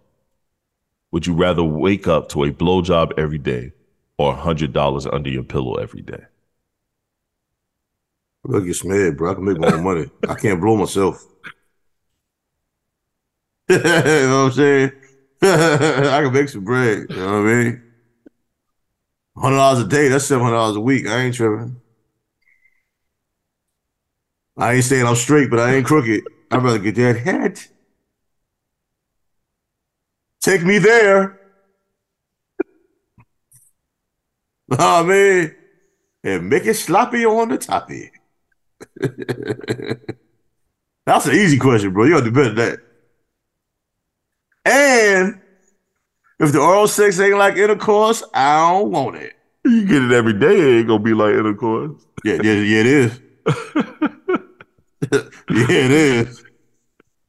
Would 1.12 1.28
you 1.28 1.36
rather 1.36 1.64
wake 1.64 2.08
up 2.08 2.30
to 2.30 2.46
a 2.46 2.52
blowjob 2.52 3.12
every 3.20 3.38
day 3.38 3.74
or 4.22 4.36
hundred 4.36 4.74
dollars 4.74 5.06
under 5.06 5.30
your 5.30 5.44
pillow 5.44 5.76
every 5.76 6.02
day? 6.02 6.24
Gonna 8.48 8.66
get 8.66 8.76
smeared, 8.76 9.18
bro. 9.18 9.32
I 9.32 9.34
can 9.36 9.46
make 9.46 9.58
my 9.60 9.72
own 9.72 9.84
money. 9.84 10.10
I 10.28 10.36
can't 10.36 10.60
blow 10.60 10.76
myself. 10.76 11.24
you 13.70 13.78
know 13.78 14.46
what 14.46 14.46
I'm 14.48 14.52
saying? 14.52 14.92
I 15.44 16.22
can 16.24 16.34
make 16.34 16.50
some 16.50 16.64
bread. 16.64 17.06
You 17.10 17.16
know 17.16 17.42
what 17.42 17.50
I 17.50 17.54
mean? 17.54 17.84
Hundred 19.38 19.58
dollars 19.58 19.80
a 19.86 19.88
day, 19.88 20.08
that's 20.08 20.26
seven 20.26 20.44
hundred 20.44 20.58
dollars 20.58 20.76
a 20.76 20.82
week. 20.82 21.08
I 21.08 21.22
ain't 21.22 21.36
tripping. 21.36 21.82
I 24.58 24.74
ain't 24.74 24.84
saying 24.84 25.06
I'm 25.06 25.16
straight, 25.16 25.50
but 25.50 25.60
I 25.60 25.76
ain't 25.76 25.86
crooked. 25.86 26.24
I'd 26.52 26.64
rather 26.64 26.80
get 26.80 26.96
that 26.96 27.18
head. 27.18 27.60
Take 30.42 30.64
me 30.64 30.80
there. 30.80 31.41
Oh 34.80 35.04
mean, 35.04 35.54
And 36.24 36.50
make 36.50 36.66
it 36.66 36.76
sloppy 36.76 37.26
on 37.26 37.50
the 37.50 37.58
toppy. 37.58 38.12
That's 41.06 41.26
an 41.26 41.36
easy 41.36 41.58
question, 41.58 41.92
bro. 41.92 42.06
You 42.06 42.14
gotta 42.14 42.26
do 42.26 42.32
better 42.32 42.54
than 42.54 42.56
that. 42.56 42.80
And 44.64 45.42
if 46.40 46.54
the 46.54 46.60
oral 46.60 46.88
sex 46.88 47.20
ain't 47.20 47.38
like 47.38 47.58
intercourse, 47.58 48.24
I 48.34 48.72
don't 48.72 48.92
want 48.92 49.18
it. 49.18 49.34
You 49.66 49.86
get 49.86 50.04
it 50.04 50.12
every 50.12 50.34
day, 50.34 50.60
it 50.60 50.80
ain't 50.80 50.88
gonna 50.88 51.04
be 51.04 51.14
like 51.14 51.34
intercourse. 51.34 52.02
Yeah, 52.24 52.40
yeah, 52.42 52.54
yeah, 52.54 52.80
it 52.80 52.86
is. 52.86 53.20
yeah, 55.12 55.22
it 55.50 55.92
is. 55.92 56.40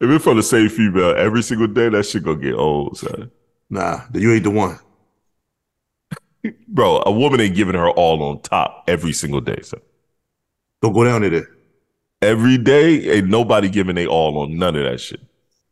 If 0.01 0.11
it's 0.11 0.25
from 0.25 0.37
the 0.37 0.43
same 0.43 0.69
female 0.69 1.15
every 1.17 1.43
single 1.43 1.67
day, 1.67 1.89
that 1.89 2.07
shit 2.07 2.23
gonna 2.23 2.41
get 2.41 2.55
old, 2.55 2.99
son. 2.99 3.31
Nah, 3.69 4.03
you 4.15 4.33
ain't 4.33 4.45
the 4.45 4.51
one. 4.51 4.79
Bro, 6.69 7.03
a 7.07 7.13
woman 7.13 7.41
ain't 7.41 7.55
giving 7.55 7.75
her 7.75 7.89
all 7.91 8.23
on 8.23 8.41
top 8.41 8.85
every 8.89 9.13
single 9.13 9.41
day, 9.41 9.61
So 9.63 9.81
Don't 10.81 10.93
go 10.93 11.05
down 11.05 11.23
there. 11.23 11.49
Every 12.21 12.59
day, 12.59 13.11
ain't 13.11 13.29
nobody 13.29 13.69
giving 13.69 13.95
they 13.95 14.07
all 14.07 14.39
on 14.39 14.57
none 14.57 14.77
of 14.77 14.85
that 14.85 15.01
shit. 15.01 15.21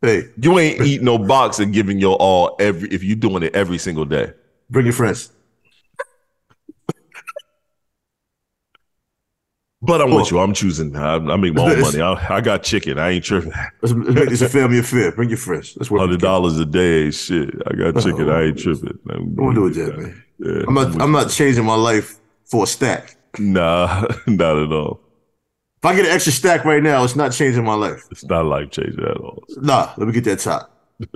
Hey, 0.01 0.23
You 0.37 0.57
ain't 0.59 0.81
eating 0.81 1.05
no 1.05 1.17
box 1.17 1.59
and 1.59 1.73
giving 1.73 1.99
your 1.99 2.15
all 2.15 2.55
every 2.59 2.89
if 2.89 3.03
you 3.03 3.15
doing 3.15 3.43
it 3.43 3.55
every 3.55 3.77
single 3.77 4.05
day. 4.05 4.33
bring 4.69 4.85
your 4.85 4.93
friends. 4.93 5.31
But 9.83 9.99
I'm 9.99 10.11
with 10.11 10.29
you. 10.29 10.39
I'm 10.39 10.53
choosing. 10.53 10.95
I, 10.95 11.15
I 11.15 11.35
make 11.37 11.55
my 11.55 11.63
own 11.73 11.81
money. 11.81 12.01
I, 12.01 12.35
I 12.35 12.41
got 12.41 12.61
chicken. 12.61 12.99
I 12.99 13.11
ain't 13.11 13.25
tripping. 13.25 13.51
Let's, 13.81 13.93
make 13.95 14.29
this 14.29 14.41
a 14.41 14.49
family 14.49 14.77
affair. 14.77 15.11
Bring 15.11 15.29
your 15.29 15.39
friends. 15.39 15.75
Let's 15.75 15.89
work. 15.89 16.01
hundred 16.01 16.21
dollars 16.21 16.59
a 16.59 16.65
day 16.65 17.09
shit. 17.09 17.49
I 17.65 17.73
got 17.73 18.03
chicken. 18.03 18.29
I 18.29 18.43
ain't 18.43 18.59
tripping. 18.59 18.99
Don't 19.07 19.55
do 19.55 19.67
it 19.67 19.71
that, 19.71 19.97
man. 19.97 20.20
Yeah. 20.41 20.63
I'm 20.67 20.73
not. 20.73 21.01
I'm 21.01 21.11
not 21.11 21.29
changing 21.29 21.65
my 21.65 21.75
life 21.75 22.19
for 22.45 22.63
a 22.63 22.67
stack. 22.67 23.15
Nah, 23.37 24.07
not 24.27 24.57
at 24.57 24.71
all. 24.71 24.99
If 25.77 25.85
I 25.85 25.95
get 25.95 26.05
an 26.05 26.11
extra 26.11 26.33
stack 26.33 26.65
right 26.65 26.81
now, 26.81 27.03
it's 27.03 27.15
not 27.15 27.31
changing 27.31 27.63
my 27.63 27.75
life. 27.75 28.05
It's 28.11 28.23
not 28.25 28.45
life 28.45 28.71
changing 28.71 29.03
at 29.03 29.17
all. 29.17 29.43
Nah, 29.57 29.93
let 29.97 30.07
me 30.07 30.13
get 30.13 30.23
that 30.25 30.39
top. 30.39 30.75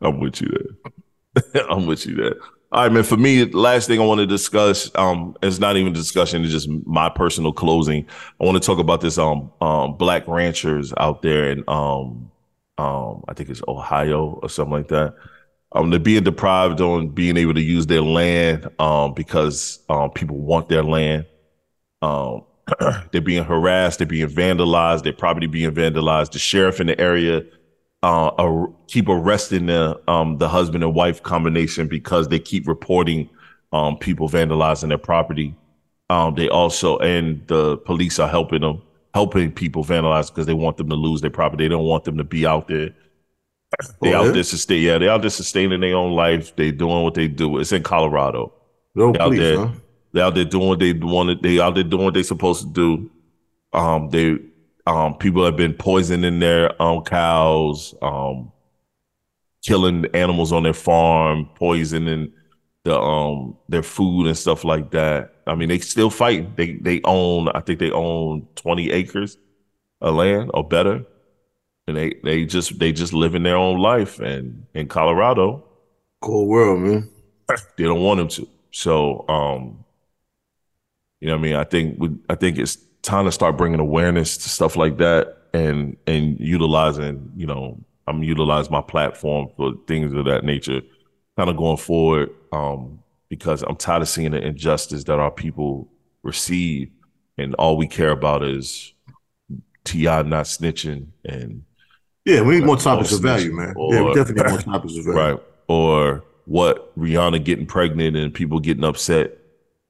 I'm 0.00 0.20
with 0.20 0.40
you 0.40 0.48
there. 0.48 1.62
I'm 1.70 1.86
with 1.86 2.06
you 2.06 2.14
there. 2.16 2.34
All 2.72 2.82
right, 2.82 2.92
man. 2.92 3.02
For 3.04 3.16
me, 3.16 3.44
last 3.44 3.86
thing 3.86 4.00
I 4.00 4.04
want 4.04 4.18
to 4.20 4.26
discuss, 4.26 4.90
um, 4.94 5.36
it's 5.42 5.58
not 5.58 5.76
even 5.76 5.92
discussion, 5.92 6.42
it's 6.42 6.52
just 6.52 6.68
my 6.68 7.08
personal 7.08 7.52
closing. 7.52 8.06
I 8.40 8.44
want 8.44 8.60
to 8.60 8.66
talk 8.66 8.78
about 8.78 9.00
this 9.00 9.18
um 9.18 9.50
um 9.60 9.96
black 9.96 10.26
ranchers 10.26 10.92
out 10.98 11.22
there 11.22 11.50
in 11.50 11.64
um 11.68 12.30
um 12.78 13.24
I 13.28 13.34
think 13.34 13.50
it's 13.50 13.62
Ohio 13.68 14.38
or 14.42 14.48
something 14.48 14.72
like 14.72 14.88
that. 14.88 15.14
Um, 15.76 15.90
they're 15.90 16.00
being 16.00 16.24
deprived 16.24 16.80
on 16.80 17.10
being 17.10 17.36
able 17.36 17.54
to 17.54 17.62
use 17.62 17.86
their 17.86 18.02
land 18.02 18.68
um 18.80 19.14
because 19.14 19.80
um 19.88 20.10
people 20.12 20.38
want 20.38 20.68
their 20.68 20.82
land. 20.84 21.26
Um 22.02 22.42
they're 23.12 23.20
being 23.22 23.44
harassed, 23.44 23.98
they're 23.98 24.06
being 24.08 24.28
vandalized, 24.28 25.04
their 25.04 25.12
property 25.12 25.46
being 25.46 25.72
vandalized. 25.72 26.32
The 26.32 26.38
sheriff 26.40 26.80
in 26.80 26.88
the 26.88 27.00
area 27.00 27.42
uh, 28.02 28.30
ar- 28.38 28.72
keep 28.88 29.08
arresting 29.08 29.66
the 29.66 30.00
um 30.08 30.38
the 30.38 30.48
husband 30.48 30.84
and 30.84 30.94
wife 30.94 31.22
combination 31.22 31.88
because 31.88 32.28
they 32.28 32.38
keep 32.40 32.66
reporting 32.68 33.30
um 33.72 33.98
people 33.98 34.28
vandalizing 34.28 34.88
their 34.88 34.98
property. 34.98 35.56
They 36.36 36.48
also 36.48 36.98
and 36.98 37.46
the 37.48 37.78
police 37.78 38.18
are 38.18 38.28
helping 38.28 38.60
them, 38.60 38.82
helping 39.14 39.52
people 39.52 39.84
vandalize 39.84 40.28
because 40.28 40.46
they 40.46 40.54
want 40.54 40.76
them 40.76 40.88
to 40.90 40.96
lose 40.96 41.20
their 41.20 41.30
property. 41.30 41.64
They 41.64 41.68
don't 41.68 41.86
want 41.86 42.04
them 42.04 42.18
to 42.18 42.24
be 42.24 42.46
out 42.46 42.68
there. 42.68 42.90
They 44.02 44.14
Oh, 44.14 44.14
out 44.14 44.32
there 44.32 44.42
sustain, 44.42 44.82
yeah, 44.82 44.98
they 44.98 45.08
out 45.08 45.22
there 45.22 45.30
sustaining 45.30 45.80
their 45.80 45.96
own 45.96 46.12
life. 46.12 46.54
They 46.56 46.70
doing 46.70 47.02
what 47.02 47.14
they 47.14 47.28
do. 47.28 47.58
It's 47.58 47.72
in 47.72 47.82
Colorado. 47.82 48.52
No, 48.94 49.14
They 49.14 49.20
out 49.20 49.36
please, 49.36 49.38
there, 49.38 49.58
huh? 49.58 49.70
they 50.12 50.20
out 50.20 50.34
there 50.34 50.44
doing 50.44 50.68
what 50.68 50.78
they 50.80 50.92
want. 50.92 51.42
They 51.42 51.60
out 51.60 51.74
there 51.74 51.84
doing 51.84 52.04
what 52.04 52.14
they 52.14 52.22
supposed 52.22 52.62
to 52.62 52.72
do. 52.72 53.10
Um, 53.72 54.10
they 54.10 54.38
um 54.86 55.16
people 55.18 55.44
have 55.44 55.56
been 55.56 55.74
poisoning 55.74 56.40
their 56.40 56.80
um 56.82 57.02
cows, 57.04 57.94
um, 58.02 58.52
killing 59.64 60.06
animals 60.14 60.52
on 60.52 60.62
their 60.62 60.72
farm, 60.74 61.48
poisoning 61.54 62.32
the 62.84 62.98
um 62.98 63.56
their 63.68 63.82
food 63.82 64.26
and 64.26 64.36
stuff 64.36 64.64
like 64.64 64.90
that. 64.92 65.34
I 65.46 65.54
mean, 65.54 65.68
they 65.68 65.78
still 65.78 66.10
fighting. 66.10 66.52
They 66.56 66.74
they 66.74 67.00
own. 67.04 67.48
I 67.48 67.60
think 67.60 67.78
they 67.80 67.90
own 67.90 68.46
twenty 68.54 68.90
acres 68.90 69.38
of 70.00 70.14
land 70.16 70.50
or 70.54 70.66
better. 70.68 71.06
And 71.86 71.96
they 71.96 72.14
they 72.24 72.44
just 72.44 72.78
they 72.78 72.92
just 72.92 73.12
living 73.12 73.42
their 73.42 73.56
own 73.56 73.78
life. 73.78 74.18
And 74.18 74.66
in 74.74 74.88
Colorado, 74.88 75.64
Cold 76.20 76.48
world, 76.48 76.80
man. 76.80 77.10
they 77.76 77.84
don't 77.84 78.02
want 78.02 78.18
them 78.18 78.28
to. 78.28 78.48
So, 78.72 79.26
um, 79.28 79.84
you 81.20 81.28
know, 81.28 81.34
what 81.34 81.40
I 81.40 81.42
mean, 81.42 81.56
I 81.56 81.64
think 81.64 81.98
we, 81.98 82.10
I 82.28 82.34
think 82.34 82.58
it's 82.58 82.76
time 83.02 83.26
to 83.26 83.32
start 83.32 83.56
bringing 83.56 83.80
awareness 83.80 84.36
to 84.38 84.48
stuff 84.48 84.76
like 84.76 84.98
that, 84.98 85.36
and 85.54 85.96
and 86.06 86.38
utilizing, 86.40 87.32
you 87.36 87.46
know, 87.46 87.78
I'm 88.06 88.22
utilizing 88.22 88.72
my 88.72 88.80
platform 88.80 89.48
for 89.56 89.74
things 89.86 90.12
of 90.12 90.24
that 90.24 90.44
nature, 90.44 90.80
kind 91.36 91.50
of 91.50 91.56
going 91.56 91.76
forward, 91.76 92.30
um, 92.52 93.00
because 93.28 93.62
I'm 93.62 93.76
tired 93.76 94.02
of 94.02 94.08
seeing 94.08 94.32
the 94.32 94.42
injustice 94.42 95.04
that 95.04 95.18
our 95.18 95.30
people 95.30 95.88
receive, 96.22 96.90
and 97.38 97.54
all 97.54 97.76
we 97.76 97.86
care 97.86 98.10
about 98.10 98.42
is 98.42 98.92
Ti 99.84 100.04
not 100.04 100.46
snitching 100.46 101.08
and 101.24 101.62
Yeah, 102.26 102.42
we 102.42 102.56
need 102.56 102.66
more 102.66 102.76
topics 102.76 103.12
of 103.12 103.20
value, 103.22 103.52
man. 103.54 103.74
yeah, 103.78 104.02
we 104.02 104.08
or- 104.10 104.14
definitely 104.14 104.42
need 104.42 104.50
more 104.50 104.60
topics 104.74 104.96
of 104.98 105.04
value. 105.04 105.18
right 105.18 105.40
or 105.68 106.24
what 106.44 106.96
Rihanna 106.98 107.42
getting 107.42 107.66
pregnant 107.66 108.16
and 108.16 108.32
people 108.34 108.60
getting 108.60 108.84
upset 108.84 109.38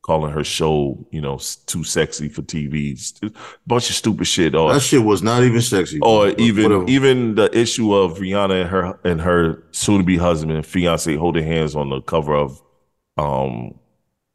calling 0.02 0.32
her 0.32 0.44
show 0.44 0.96
you 1.10 1.20
know 1.20 1.38
too 1.66 1.82
sexy 1.82 2.28
for 2.28 2.40
TV 2.42 2.96
bunch 3.66 3.90
of 3.90 3.96
stupid 3.96 4.24
shit 4.26 4.54
or 4.54 4.72
That 4.72 4.80
shit 4.80 5.02
was 5.02 5.20
not 5.22 5.42
even 5.42 5.60
sexy. 5.60 5.98
or 6.00 6.28
even 6.38 6.62
whatever. 6.64 6.84
even 6.88 7.34
the 7.34 7.50
issue 7.58 7.92
of 7.92 8.18
Rihanna 8.18 8.60
and 8.62 8.70
her 8.70 8.98
and 9.04 9.20
her 9.20 9.64
soon 9.72 9.98
to 9.98 10.04
be 10.04 10.16
husband 10.16 10.52
and 10.52 10.64
fiance 10.64 11.14
holding 11.16 11.44
hands 11.44 11.74
on 11.74 11.90
the 11.90 12.00
cover 12.02 12.34
of 12.36 12.62
um 13.18 13.74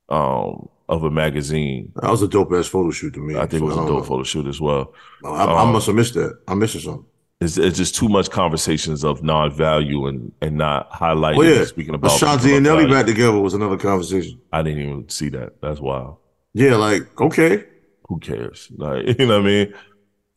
um 0.10 0.68
of 0.90 1.04
a 1.06 1.10
magazine 1.12 1.92
that 1.96 2.12
was 2.12 2.22
a 2.22 2.28
dope 2.28 2.52
ass 2.52 2.68
photo 2.68 2.92
shoot 2.92 3.14
to 3.14 3.20
me. 3.22 3.38
I 3.38 3.46
think 3.46 3.62
it 3.64 3.66
was 3.66 3.76
a 3.78 3.80
dope 3.80 3.88
don't 3.88 4.06
photo 4.06 4.24
shoot 4.24 4.46
as 4.48 4.60
well 4.60 4.94
know. 5.24 5.30
I, 5.34 5.46
I 5.46 5.62
Um, 5.64 5.72
must 5.72 5.88
have 5.88 5.96
missed 5.96 6.16
that. 6.16 6.38
I'm 6.50 6.60
missing 6.60 6.82
something. 6.82 7.06
It's, 7.42 7.58
it's 7.58 7.78
just 7.78 7.96
too 7.96 8.08
much 8.08 8.30
conversations 8.30 9.04
of 9.04 9.24
non-value 9.24 10.08
and 10.08 10.32
and 10.42 10.58
not 10.58 10.92
highlighting 10.92 11.38
Oh 11.40 11.42
yeah, 11.42 11.66
speaking 11.66 11.96
about 11.96 12.16
Ashanti 12.16 12.56
and 12.56 12.64
Nelly 12.64 12.88
back 12.88 13.06
together 13.06 13.40
was 13.40 13.54
another 13.54 13.78
conversation. 13.78 14.40
I 14.52 14.62
didn't 14.62 14.80
even 14.84 15.10
see 15.10 15.30
that. 15.30 15.62
That's 15.62 15.80
wild. 15.80 16.18
Yeah, 16.54 16.76
like 16.76 17.20
okay, 17.20 17.66
Who 18.08 18.20
cares? 18.20 18.70
Like 18.76 19.08
you 19.20 19.26
know 19.26 19.40
what 19.40 19.48
I 19.48 19.50
mean? 19.50 19.74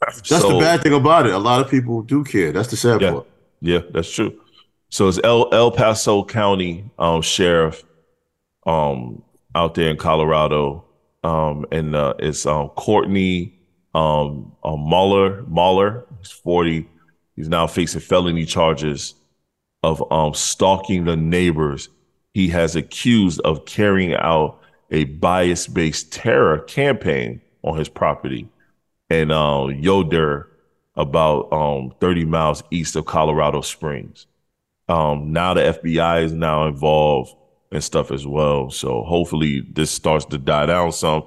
that's 0.01 0.29
the 0.29 0.57
bad 0.59 0.83
thing 0.83 0.93
about 0.95 1.27
it. 1.27 1.35
A 1.35 1.39
lot 1.39 1.61
of 1.61 1.71
people 1.71 2.03
do 2.03 2.25
care. 2.25 2.53
That's 2.53 2.69
the 2.69 2.77
sad 2.77 3.01
Yeah, 3.01 3.11
part. 3.13 3.27
yeah, 3.61 3.81
that's 3.91 4.11
true. 4.11 4.41
So 4.91 5.09
it's 5.09 5.19
El 5.25 5.53
El 5.55 5.71
Paso 5.71 6.25
County 6.25 6.91
um, 6.99 7.23
sheriff 7.23 7.83
um, 8.67 9.23
out 9.55 9.75
there 9.75 9.91
in 9.91 9.97
Colorado, 9.97 10.85
um, 11.23 11.67
and 11.73 11.95
uh, 11.95 12.15
it's 12.19 12.47
um, 12.47 12.69
Courtney 12.71 13.59
um, 13.95 14.53
uh, 14.65 14.77
Muller. 14.77 15.43
Muller, 15.45 16.07
he's 16.25 16.33
forty. 16.33 16.89
He's 17.37 17.49
now 17.49 17.67
facing 17.67 18.01
felony 18.01 18.45
charges 18.45 19.15
of 19.83 20.03
um, 20.13 20.35
stalking 20.35 21.05
the 21.05 21.17
neighbors. 21.17 21.89
He 22.33 22.49
has 22.49 22.75
accused 22.75 23.41
of 23.41 23.67
carrying 23.67 24.15
out 24.15 24.61
a 24.91 25.05
bias-based 25.05 26.13
terror 26.13 26.59
campaign 26.61 27.41
on 27.63 27.77
his 27.77 27.89
property 27.89 28.49
in 29.11 29.31
uh, 29.31 29.67
Yoder, 29.67 30.49
about 30.97 31.53
um, 31.53 31.93
30 32.01 32.25
miles 32.25 32.63
east 32.71 32.97
of 32.97 33.05
Colorado 33.05 33.61
Springs. 33.61 34.27
Um, 34.89 35.33
now 35.33 35.55
the 35.55 35.79
FBI 35.83 36.25
is 36.25 36.33
now 36.33 36.67
involved 36.67 37.35
and 37.73 37.83
stuff 37.83 38.11
as 38.11 38.27
well. 38.27 38.71
So 38.71 39.03
hopefully 39.03 39.67
this 39.73 39.91
starts 39.91 40.25
to 40.27 40.39
die 40.39 40.67
down 40.67 40.93
some. 40.93 41.25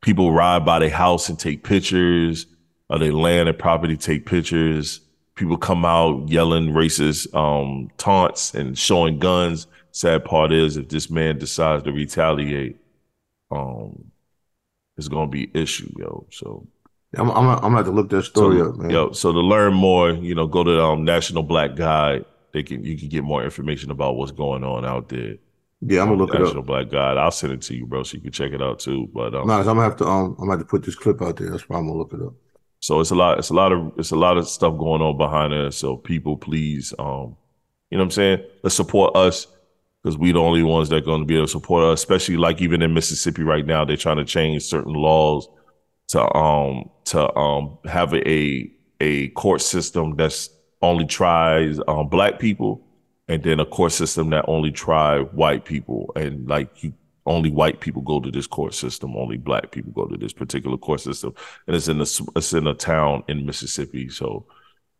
People 0.00 0.32
ride 0.32 0.64
by 0.64 0.78
the 0.78 0.88
house 0.88 1.28
and 1.28 1.38
take 1.38 1.64
pictures, 1.64 2.46
or 2.88 2.98
they 2.98 3.10
land 3.10 3.48
and 3.48 3.58
property, 3.58 3.96
take 3.96 4.26
pictures. 4.26 5.00
People 5.34 5.58
come 5.58 5.84
out 5.84 6.28
yelling 6.28 6.70
racist 6.70 7.34
um, 7.34 7.90
taunts 7.98 8.54
and 8.54 8.78
showing 8.78 9.18
guns. 9.18 9.66
Sad 9.92 10.24
part 10.24 10.52
is 10.52 10.76
if 10.76 10.88
this 10.88 11.10
man 11.10 11.38
decides 11.38 11.82
to 11.84 11.92
retaliate, 11.92 12.76
um, 13.50 14.10
it's 14.96 15.08
gonna 15.08 15.30
be 15.30 15.50
issue, 15.54 15.92
yo. 15.98 16.26
So 16.30 16.66
I'm, 17.16 17.30
I'm, 17.30 17.48
I'm 17.48 17.60
gonna 17.60 17.76
have 17.76 17.86
to 17.86 17.92
look 17.92 18.10
that 18.10 18.24
story 18.24 18.58
so, 18.58 18.70
up, 18.70 18.76
man. 18.76 18.90
Yo, 18.90 19.12
so 19.12 19.32
to 19.32 19.40
learn 19.40 19.74
more, 19.74 20.10
you 20.10 20.34
know, 20.34 20.46
go 20.46 20.64
to 20.64 20.82
um, 20.82 21.04
National 21.04 21.42
Black 21.42 21.76
Guide. 21.76 22.24
They 22.52 22.62
can 22.62 22.84
you 22.84 22.96
can 22.96 23.08
get 23.08 23.24
more 23.24 23.44
information 23.44 23.90
about 23.90 24.16
what's 24.16 24.32
going 24.32 24.64
on 24.64 24.84
out 24.84 25.08
there. 25.08 25.36
Yeah, 25.82 26.00
I'm 26.00 26.08
gonna 26.08 26.18
look 26.18 26.34
it 26.34 26.40
National 26.40 26.60
up. 26.60 26.66
Black 26.66 26.90
Guide. 26.90 27.18
I'll 27.18 27.30
send 27.30 27.52
it 27.52 27.62
to 27.62 27.74
you, 27.74 27.86
bro, 27.86 28.02
so 28.02 28.16
you 28.16 28.22
can 28.22 28.32
check 28.32 28.52
it 28.52 28.62
out 28.62 28.78
too. 28.80 29.08
But 29.12 29.34
um, 29.34 29.46
Nah, 29.46 29.58
I'm 29.58 29.64
gonna 29.64 29.82
have 29.82 29.96
to 29.96 30.06
um, 30.06 30.36
I'm 30.38 30.46
gonna 30.46 30.52
have 30.52 30.60
to 30.60 30.66
put 30.66 30.82
this 30.82 30.94
clip 30.94 31.20
out 31.20 31.36
there. 31.36 31.50
That's 31.50 31.68
why 31.68 31.78
I'm 31.78 31.86
gonna 31.86 31.98
look 31.98 32.12
it 32.12 32.22
up. 32.22 32.34
So 32.80 33.00
it's 33.00 33.10
a 33.10 33.14
lot. 33.14 33.38
It's 33.38 33.50
a 33.50 33.54
lot 33.54 33.72
of 33.72 33.92
it's 33.96 34.10
a 34.10 34.16
lot 34.16 34.36
of 34.36 34.48
stuff 34.48 34.76
going 34.78 35.02
on 35.02 35.16
behind 35.16 35.52
us. 35.52 35.76
So 35.76 35.96
people, 35.96 36.36
please, 36.36 36.92
um, 36.98 37.36
you 37.90 37.98
know 37.98 38.04
what 38.04 38.04
I'm 38.04 38.10
saying? 38.10 38.44
Let's 38.62 38.76
support 38.76 39.16
us 39.16 39.46
because 40.02 40.16
we're 40.18 40.34
the 40.34 40.40
only 40.40 40.62
ones 40.62 40.88
that 40.88 40.96
are 40.96 41.00
going 41.00 41.20
to 41.20 41.26
be 41.26 41.36
able 41.36 41.46
to 41.46 41.50
support 41.50 41.84
us. 41.84 42.00
Especially 42.00 42.36
like 42.36 42.60
even 42.60 42.82
in 42.82 42.94
Mississippi 42.94 43.42
right 43.42 43.66
now, 43.66 43.84
they're 43.84 43.96
trying 43.96 44.18
to 44.18 44.24
change 44.24 44.62
certain 44.62 44.94
laws 44.94 45.48
to 46.08 46.36
um 46.36 46.90
to 47.06 47.36
um 47.36 47.78
have 47.84 48.14
a 48.14 48.70
a 49.00 49.28
court 49.30 49.60
system 49.60 50.16
that's 50.16 50.50
only 50.82 51.06
tries 51.06 51.80
um 51.88 52.08
black 52.08 52.38
people 52.38 52.86
and 53.28 53.42
then 53.42 53.58
a 53.58 53.66
court 53.66 53.92
system 53.92 54.30
that 54.30 54.44
only 54.46 54.70
try 54.70 55.18
white 55.18 55.64
people 55.64 56.12
and 56.14 56.48
like 56.48 56.82
you 56.82 56.92
only 57.26 57.50
white 57.50 57.80
people 57.80 58.02
go 58.02 58.20
to 58.20 58.30
this 58.30 58.46
court 58.46 58.72
system 58.74 59.16
only 59.16 59.36
black 59.36 59.70
people 59.72 59.92
go 59.92 60.06
to 60.06 60.16
this 60.16 60.32
particular 60.32 60.76
court 60.76 61.00
system. 61.00 61.34
And 61.66 61.76
it's 61.76 61.88
in 61.88 62.00
a 62.00 62.06
it's 62.36 62.52
in 62.52 62.66
a 62.66 62.74
town 62.74 63.24
in 63.28 63.46
Mississippi. 63.46 64.08
So 64.08 64.46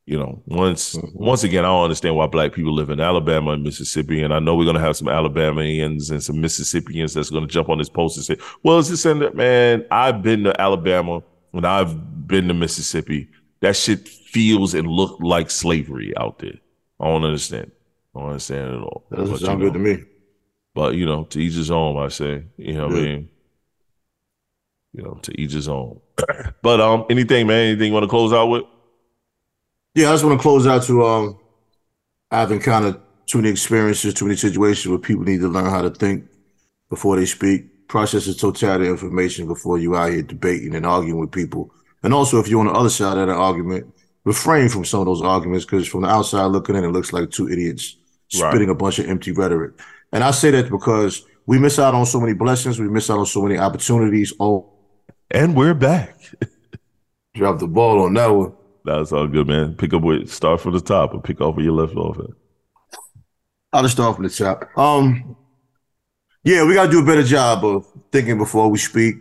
you 0.07 0.19
know 0.19 0.43
once 0.47 0.95
mm-hmm. 0.95 1.25
once 1.25 1.45
again 1.45 1.65
I 1.65 1.69
don't 1.69 1.85
understand 1.85 2.17
why 2.17 2.27
black 2.27 2.53
people 2.53 2.75
live 2.75 2.91
in 2.91 3.01
Alabama 3.01 3.53
and 3.53 3.63
Mississippi. 3.63 4.23
And 4.23 4.35
I 4.35 4.39
know 4.39 4.55
we're 4.55 4.65
going 4.65 4.77
to 4.77 4.83
have 4.83 4.97
some 4.97 5.09
Alabamians 5.09 6.11
and 6.11 6.23
some 6.23 6.41
Mississippians 6.41 7.15
that's 7.15 7.31
going 7.31 7.47
to 7.47 7.53
jump 7.53 7.69
on 7.69 7.79
this 7.79 7.89
post 7.89 8.17
and 8.17 8.27
say 8.27 8.37
well 8.63 8.79
is 8.79 8.91
this 8.91 9.07
in 9.07 9.21
that 9.21 9.35
man 9.35 9.87
I've 9.91 10.23
been 10.23 10.45
to 10.45 10.61
Alabama 10.61 11.23
and 11.53 11.67
I've 11.67 12.27
been 12.27 12.49
to 12.49 12.55
Mississippi. 12.55 13.29
That 13.61 13.77
shit 13.77 14.07
feels 14.09 14.75
and 14.75 14.87
look 14.87 15.19
like 15.21 15.51
slavery 15.51 16.15
out 16.17 16.39
there. 16.39 16.59
I 17.01 17.07
don't 17.07 17.25
understand. 17.25 17.71
I 18.15 18.21
don't 18.21 18.29
understand 18.31 18.71
it 18.71 18.77
at 18.77 18.83
all. 18.83 19.07
That 19.11 19.17
doesn't 19.17 19.33
But, 19.33 19.41
you 19.41 19.47
sound 19.47 19.61
know, 19.61 19.67
good 19.67 19.73
to 19.75 19.79
me. 19.79 20.05
But 20.77 20.95
you 20.95 21.07
know, 21.07 21.25
to 21.25 21.41
each 21.41 21.55
his 21.55 21.71
own, 21.71 21.97
I 21.97 22.09
say. 22.09 22.45
You 22.59 22.75
know 22.75 22.89
what 22.89 22.99
I 22.99 23.01
mean? 23.01 23.31
You 24.93 25.03
know, 25.05 25.15
to 25.23 25.41
each 25.41 25.53
his 25.53 25.69
own. 25.69 26.01
but 26.63 26.81
um, 26.83 27.07
anything, 27.09 27.47
man, 27.47 27.69
anything 27.69 27.89
you 27.89 27.93
want 27.95 28.05
to 28.05 28.11
close 28.11 28.33
out 28.33 28.49
with? 28.49 28.65
Yeah, 29.95 30.11
I 30.11 30.13
just 30.13 30.25
want 30.25 30.39
to 30.39 30.43
close 30.43 30.67
out 30.67 30.83
to 30.85 31.05
um, 31.07 31.39
I've 32.31 32.53
encountered 32.53 33.01
too 33.25 33.39
many 33.39 33.49
experiences, 33.49 34.13
too 34.13 34.27
many 34.27 34.37
situations 34.37 34.87
where 34.87 34.99
people 34.99 35.25
need 35.25 35.41
to 35.41 35.49
learn 35.49 35.65
how 35.65 35.81
to 35.81 35.91
think 35.91 36.27
before 36.91 37.17
they 37.17 37.25
speak, 37.25 37.89
process 37.89 38.27
the 38.27 38.35
totality 38.35 38.85
of 38.85 39.03
information 39.03 39.49
before 39.49 39.79
you 39.79 39.97
out 39.97 40.13
here 40.13 40.23
debating 40.23 40.75
and 40.75 40.85
arguing 40.85 41.19
with 41.19 41.33
people. 41.33 41.73
And 42.03 42.13
also, 42.13 42.39
if 42.39 42.49
you're 42.49 42.61
on 42.61 42.67
the 42.67 42.73
other 42.73 42.91
side 42.91 43.17
of 43.17 43.29
that 43.29 43.35
argument, 43.35 43.93
refrain 44.25 44.69
from 44.69 44.85
some 44.85 45.01
of 45.01 45.07
those 45.07 45.23
arguments 45.23 45.65
because 45.65 45.89
from 45.89 46.03
the 46.03 46.09
outside 46.09 46.45
looking 46.47 46.77
in, 46.77 46.85
it 46.85 46.89
looks 46.89 47.15
like 47.15 47.31
two 47.31 47.49
idiots 47.49 47.97
Right. 48.35 48.51
spitting 48.51 48.71
a 48.71 48.75
bunch 48.75 48.99
of 48.99 49.09
empty 49.09 49.31
rhetoric. 49.33 49.73
And 50.13 50.25
I 50.25 50.31
say 50.31 50.51
that 50.53 50.71
because 50.71 51.25
we 51.47 51.59
miss 51.59 51.79
out 51.79 51.95
on 51.95 52.07
so 52.07 52.21
many 52.21 52.33
blessings, 52.35 52.79
we 52.79 52.89
miss 52.89 53.11
out 53.11 53.19
on 53.19 53.27
so 53.27 53.43
many 53.43 53.59
opportunities. 53.59 54.33
Oh, 54.41 54.73
And 55.31 55.57
we're 55.57 55.75
back. 55.75 56.19
drop 57.35 57.59
the 57.59 57.67
ball 57.67 58.03
on 58.03 58.15
that 58.15 58.29
one. 58.29 58.55
That's 58.85 59.13
all 59.13 59.27
good, 59.27 59.47
man. 59.49 59.75
Pick 59.75 59.93
up 59.95 60.03
with 60.03 60.31
start 60.31 60.61
from 60.61 60.73
the 60.73 60.81
top 60.81 61.13
and 61.13 61.23
pick 61.23 61.41
off 61.41 61.57
where 61.57 61.65
you 61.65 61.75
left 61.75 61.97
off 61.97 62.19
at. 62.19 62.31
I'll 63.73 63.83
just 63.83 63.95
start 63.95 64.15
from 64.17 64.25
the 64.25 64.31
top. 64.31 64.67
Um, 64.79 65.37
yeah, 66.45 66.65
we 66.65 66.75
gotta 66.75 66.91
do 66.91 67.03
a 67.03 67.05
better 67.07 67.25
job 67.25 67.65
of 67.65 67.87
thinking 68.13 68.39
before 68.39 68.69
we 68.69 68.79
speak. 68.79 69.17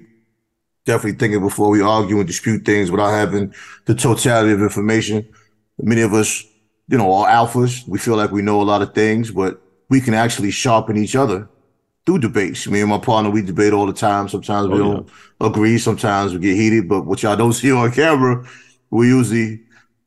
Definitely 0.86 1.18
thinking 1.18 1.42
before 1.42 1.70
we 1.72 1.82
argue 1.82 2.20
and 2.20 2.28
dispute 2.28 2.64
things 2.64 2.92
without 2.92 3.10
having 3.10 3.54
the 3.86 3.96
totality 3.96 4.54
of 4.54 4.62
information. 4.62 5.28
Many 5.80 6.02
of 6.02 6.14
us, 6.14 6.44
you 6.88 6.98
know, 6.98 7.12
are 7.12 7.28
alphas. 7.28 7.88
We 7.88 7.98
feel 7.98 8.16
like 8.16 8.32
we 8.32 8.44
know 8.44 8.62
a 8.62 8.64
lot 8.64 8.84
of 8.84 8.94
things, 8.94 9.32
but 9.32 9.60
we 9.90 10.02
can 10.02 10.14
actually 10.14 10.52
sharpen 10.52 10.98
each 10.98 11.16
other 11.16 11.50
through 12.06 12.20
debates. 12.20 12.68
Me 12.68 12.82
and 12.82 12.90
my 12.90 12.98
partner, 13.00 13.30
we 13.30 13.42
debate 13.42 13.74
all 13.74 13.86
the 13.86 13.94
time. 13.94 14.28
Sometimes 14.30 14.68
we 14.70 14.80
Oh, 14.80 14.94
don't 14.94 15.10
agree. 15.42 15.78
Sometimes 15.78 16.34
we 16.34 16.40
get 16.40 16.56
heated, 16.56 16.88
but 16.88 17.06
what 17.06 17.24
y'all 17.24 17.36
don't 17.36 17.54
see 17.62 17.72
on 17.72 17.92
camera, 17.92 18.46
we 18.90 19.08
usually 19.08 19.62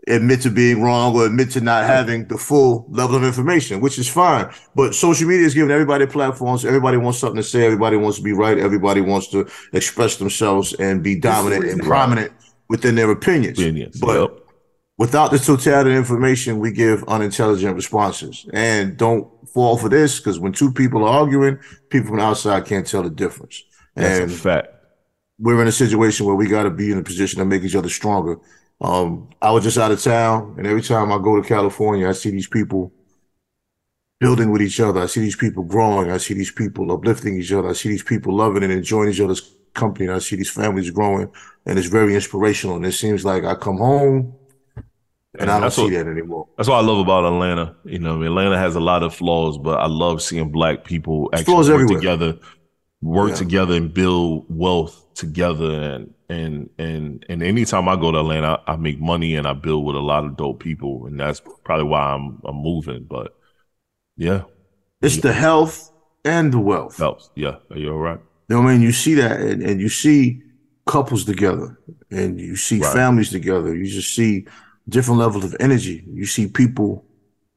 admit 0.06 0.40
to 0.40 0.50
being 0.50 0.80
wrong 0.80 1.14
or 1.14 1.26
admit 1.26 1.50
to 1.50 1.60
not 1.60 1.84
having 1.84 2.26
the 2.28 2.38
full 2.38 2.86
level 2.88 3.14
of 3.16 3.24
information, 3.24 3.80
which 3.80 3.98
is 3.98 4.08
fine. 4.08 4.48
But 4.74 4.94
social 4.94 5.28
media 5.28 5.44
is 5.44 5.52
giving 5.54 5.70
everybody 5.70 6.06
platforms. 6.06 6.64
Everybody 6.64 6.96
wants 6.96 7.18
something 7.18 7.36
to 7.36 7.42
say. 7.42 7.66
Everybody 7.66 7.96
wants 7.98 8.16
to 8.18 8.22
be 8.24 8.32
right. 8.32 8.58
Everybody 8.58 9.02
wants 9.02 9.28
to 9.28 9.46
express 9.74 10.16
themselves 10.16 10.72
and 10.74 11.02
be 11.02 11.14
dominant 11.18 11.64
and 11.66 11.82
prominent 11.82 12.32
within 12.68 12.94
their 12.94 13.10
opinions. 13.10 13.58
Opinions. 13.58 14.00
But 14.00 14.20
Yep. 14.20 14.30
without 14.96 15.30
the 15.30 15.38
totality 15.38 15.90
of 15.90 15.96
information, 15.96 16.58
we 16.58 16.72
give 16.72 17.04
unintelligent 17.06 17.74
responses. 17.76 18.46
And 18.54 18.96
don't 18.96 19.28
fall 19.54 19.76
for 19.76 19.88
this 19.88 20.18
because 20.18 20.38
when 20.38 20.52
two 20.52 20.72
people 20.72 21.04
are 21.04 21.20
arguing, 21.20 21.58
people 21.90 22.08
from 22.08 22.18
the 22.18 22.24
outside 22.24 22.66
can't 22.66 22.86
tell 22.86 23.02
the 23.02 23.10
difference. 23.10 23.64
That's 23.94 24.20
and 24.20 24.30
a 24.30 24.34
fact. 24.34 24.68
we're 25.38 25.60
in 25.60 25.68
a 25.68 25.72
situation 25.72 26.26
where 26.26 26.34
we 26.34 26.48
got 26.48 26.64
to 26.64 26.70
be 26.70 26.92
in 26.92 26.98
a 26.98 27.02
position 27.02 27.38
to 27.38 27.44
make 27.44 27.62
each 27.62 27.74
other 27.76 27.88
stronger 27.88 28.38
Um, 28.80 29.30
I 29.42 29.50
was 29.50 29.64
just 29.64 29.78
out 29.78 29.90
of 29.90 30.02
town, 30.02 30.54
and 30.56 30.66
every 30.66 30.82
time 30.82 31.10
I 31.10 31.18
go 31.18 31.40
to 31.40 31.48
California, 31.48 32.08
I 32.08 32.12
see 32.12 32.30
these 32.30 32.46
people 32.48 32.92
building 34.20 34.50
with 34.50 34.62
each 34.62 34.80
other. 34.80 35.00
I 35.00 35.06
see 35.06 35.20
these 35.20 35.36
people 35.36 35.64
growing. 35.64 36.10
I 36.10 36.18
see 36.18 36.34
these 36.34 36.52
people 36.52 36.92
uplifting 36.92 37.40
each 37.40 37.52
other. 37.52 37.68
I 37.68 37.72
see 37.72 37.88
these 37.88 38.02
people 38.02 38.36
loving 38.36 38.62
and 38.62 38.72
enjoying 38.72 39.10
each 39.10 39.20
other's 39.20 39.54
company. 39.74 40.06
And 40.06 40.16
I 40.16 40.18
see 40.18 40.36
these 40.36 40.50
families 40.50 40.90
growing, 40.90 41.30
and 41.66 41.78
it's 41.78 41.88
very 41.88 42.14
inspirational. 42.14 42.76
And 42.76 42.86
it 42.86 42.92
seems 42.92 43.24
like 43.24 43.44
I 43.44 43.54
come 43.54 43.78
home 43.78 44.34
and 45.40 45.50
I 45.50 45.60
don't 45.60 45.70
see 45.70 45.82
what, 45.82 45.92
that 45.92 46.06
anymore. 46.06 46.48
That's 46.56 46.68
what 46.68 46.76
I 46.76 46.80
love 46.86 46.98
about 46.98 47.24
Atlanta. 47.24 47.76
You 47.84 47.98
know, 47.98 48.22
Atlanta 48.22 48.58
has 48.58 48.74
a 48.74 48.80
lot 48.80 49.02
of 49.02 49.14
flaws, 49.14 49.58
but 49.58 49.78
I 49.80 49.86
love 49.86 50.22
seeing 50.22 50.50
black 50.50 50.84
people 50.84 51.30
actually 51.32 51.54
work 51.54 51.68
everywhere. 51.68 51.96
together, 51.98 52.38
work 53.02 53.30
Yeah. 53.30 53.36
together 53.36 53.74
and 53.74 53.92
build 53.92 54.46
wealth 54.48 55.04
together. 55.14 55.70
And 55.70 56.14
and 56.28 56.70
and 56.78 57.24
and 57.28 57.42
anytime 57.42 57.88
I 57.88 57.96
go 57.96 58.12
to 58.12 58.18
Atlanta, 58.18 58.60
I 58.66 58.76
make 58.76 59.00
money 59.00 59.36
and 59.36 59.46
I 59.46 59.54
build 59.54 59.84
with 59.86 59.96
a 59.96 60.00
lot 60.00 60.24
of 60.24 60.36
dope 60.36 60.60
people, 60.60 61.06
and 61.06 61.18
that's 61.18 61.40
probably 61.64 61.86
why 61.86 62.12
I'm 62.14 62.40
I'm 62.44 62.56
moving. 62.56 63.04
But 63.08 63.32
yeah, 64.16 64.42
It's 65.00 65.18
the 65.18 65.32
health 65.32 65.90
and 66.24 66.52
the 66.52 66.58
wealth. 66.58 66.96
Health. 66.98 67.30
Yeah, 67.36 67.56
you're 67.74 67.94
all 67.94 68.00
right. 68.00 68.20
You 68.48 68.56
know 68.56 68.62
what 68.62 68.70
I 68.70 68.72
mean? 68.72 68.82
You 68.82 68.92
see 68.92 69.14
that, 69.14 69.40
and, 69.40 69.62
and 69.62 69.80
you 69.80 69.88
see 69.88 70.40
couples 70.86 71.24
together, 71.24 71.78
and 72.10 72.40
you 72.40 72.56
see 72.56 72.80
Right. 72.80 72.92
families 72.92 73.30
together. 73.30 73.74
You 73.76 73.86
just 73.86 74.14
see 74.14 74.46
different 74.88 75.20
levels 75.20 75.44
of 75.44 75.54
energy. 75.60 76.04
You 76.12 76.26
see 76.26 76.46
people, 76.46 77.04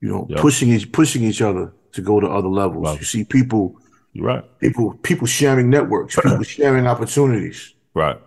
you 0.02 0.10
know, 0.10 0.28
Yeah. 0.30 0.41
pushing 0.41 0.70
each 0.70 0.91
pushing 0.91 1.24
each 1.24 1.41
other 1.41 1.74
to 1.94 2.02
go 2.02 2.20
to 2.20 2.28
other 2.28 2.48
levels. 2.49 2.84
Wow. 2.84 2.94
You 2.95 3.03
see 3.03 3.24
people, 3.24 3.76
You're 4.14 4.26
right. 4.26 4.60
people, 4.60 4.94
people 5.03 5.28
sharing 5.28 5.70
networks, 5.70 6.16
people 6.16 6.44
sharing 6.58 6.88
opportunities. 6.88 7.74
Right. 7.94 8.20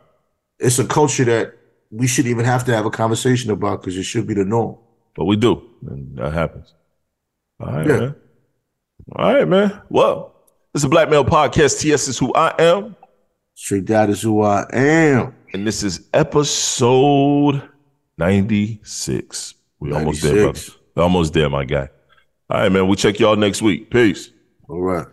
It's 0.59 0.79
a 0.79 0.87
culture 0.87 1.25
that 1.25 1.55
we 1.91 2.07
shouldn't 2.07 2.31
even 2.31 2.45
have 2.45 2.65
to 2.65 2.75
have 2.75 2.87
a 2.87 2.91
conversation 2.91 3.51
about 3.51 3.81
because 3.81 3.97
it 3.97 4.03
should 4.05 4.27
be 4.27 4.35
the 4.35 4.45
norm. 4.45 4.77
But 5.17 5.27
we 5.27 5.37
do, 5.37 5.63
and 5.89 6.17
that 6.19 6.33
happens. 6.33 6.75
All 7.61 7.73
right, 7.73 7.87
Yeah. 7.87 7.99
man. 8.01 8.15
All 9.17 9.35
right, 9.35 9.49
man. 9.49 9.81
Well, 9.91 10.35
this 10.73 10.81
is 10.81 10.85
a 10.85 10.89
Black 10.89 11.09
Male 11.11 11.25
Podcast. 11.25 11.81
TS 11.81 12.09
is 12.09 12.19
who 12.19 12.33
I 12.35 12.55
am. 12.59 12.97
Straight 13.55 13.85
Dad 13.85 14.11
is 14.11 14.23
who 14.23 14.43
I 14.43 14.67
am. 14.73 15.35
And 15.53 15.65
this 15.67 15.83
is 15.85 16.09
episode 16.13 17.63
96. 18.19 19.55
We 19.81 19.93
almost 19.93 20.23
there, 20.23 20.45
brother. 20.45 20.61
Almost 20.97 21.33
there, 21.35 21.51
my 21.51 21.65
guy. 21.65 21.89
All 22.51 22.61
right, 22.61 22.71
man. 22.71 22.87
We'll 22.87 22.97
check 22.97 23.19
y'all 23.19 23.37
next 23.37 23.63
week. 23.63 23.91
Peace. 23.91 24.31
All 24.69 24.81
right. 24.81 25.07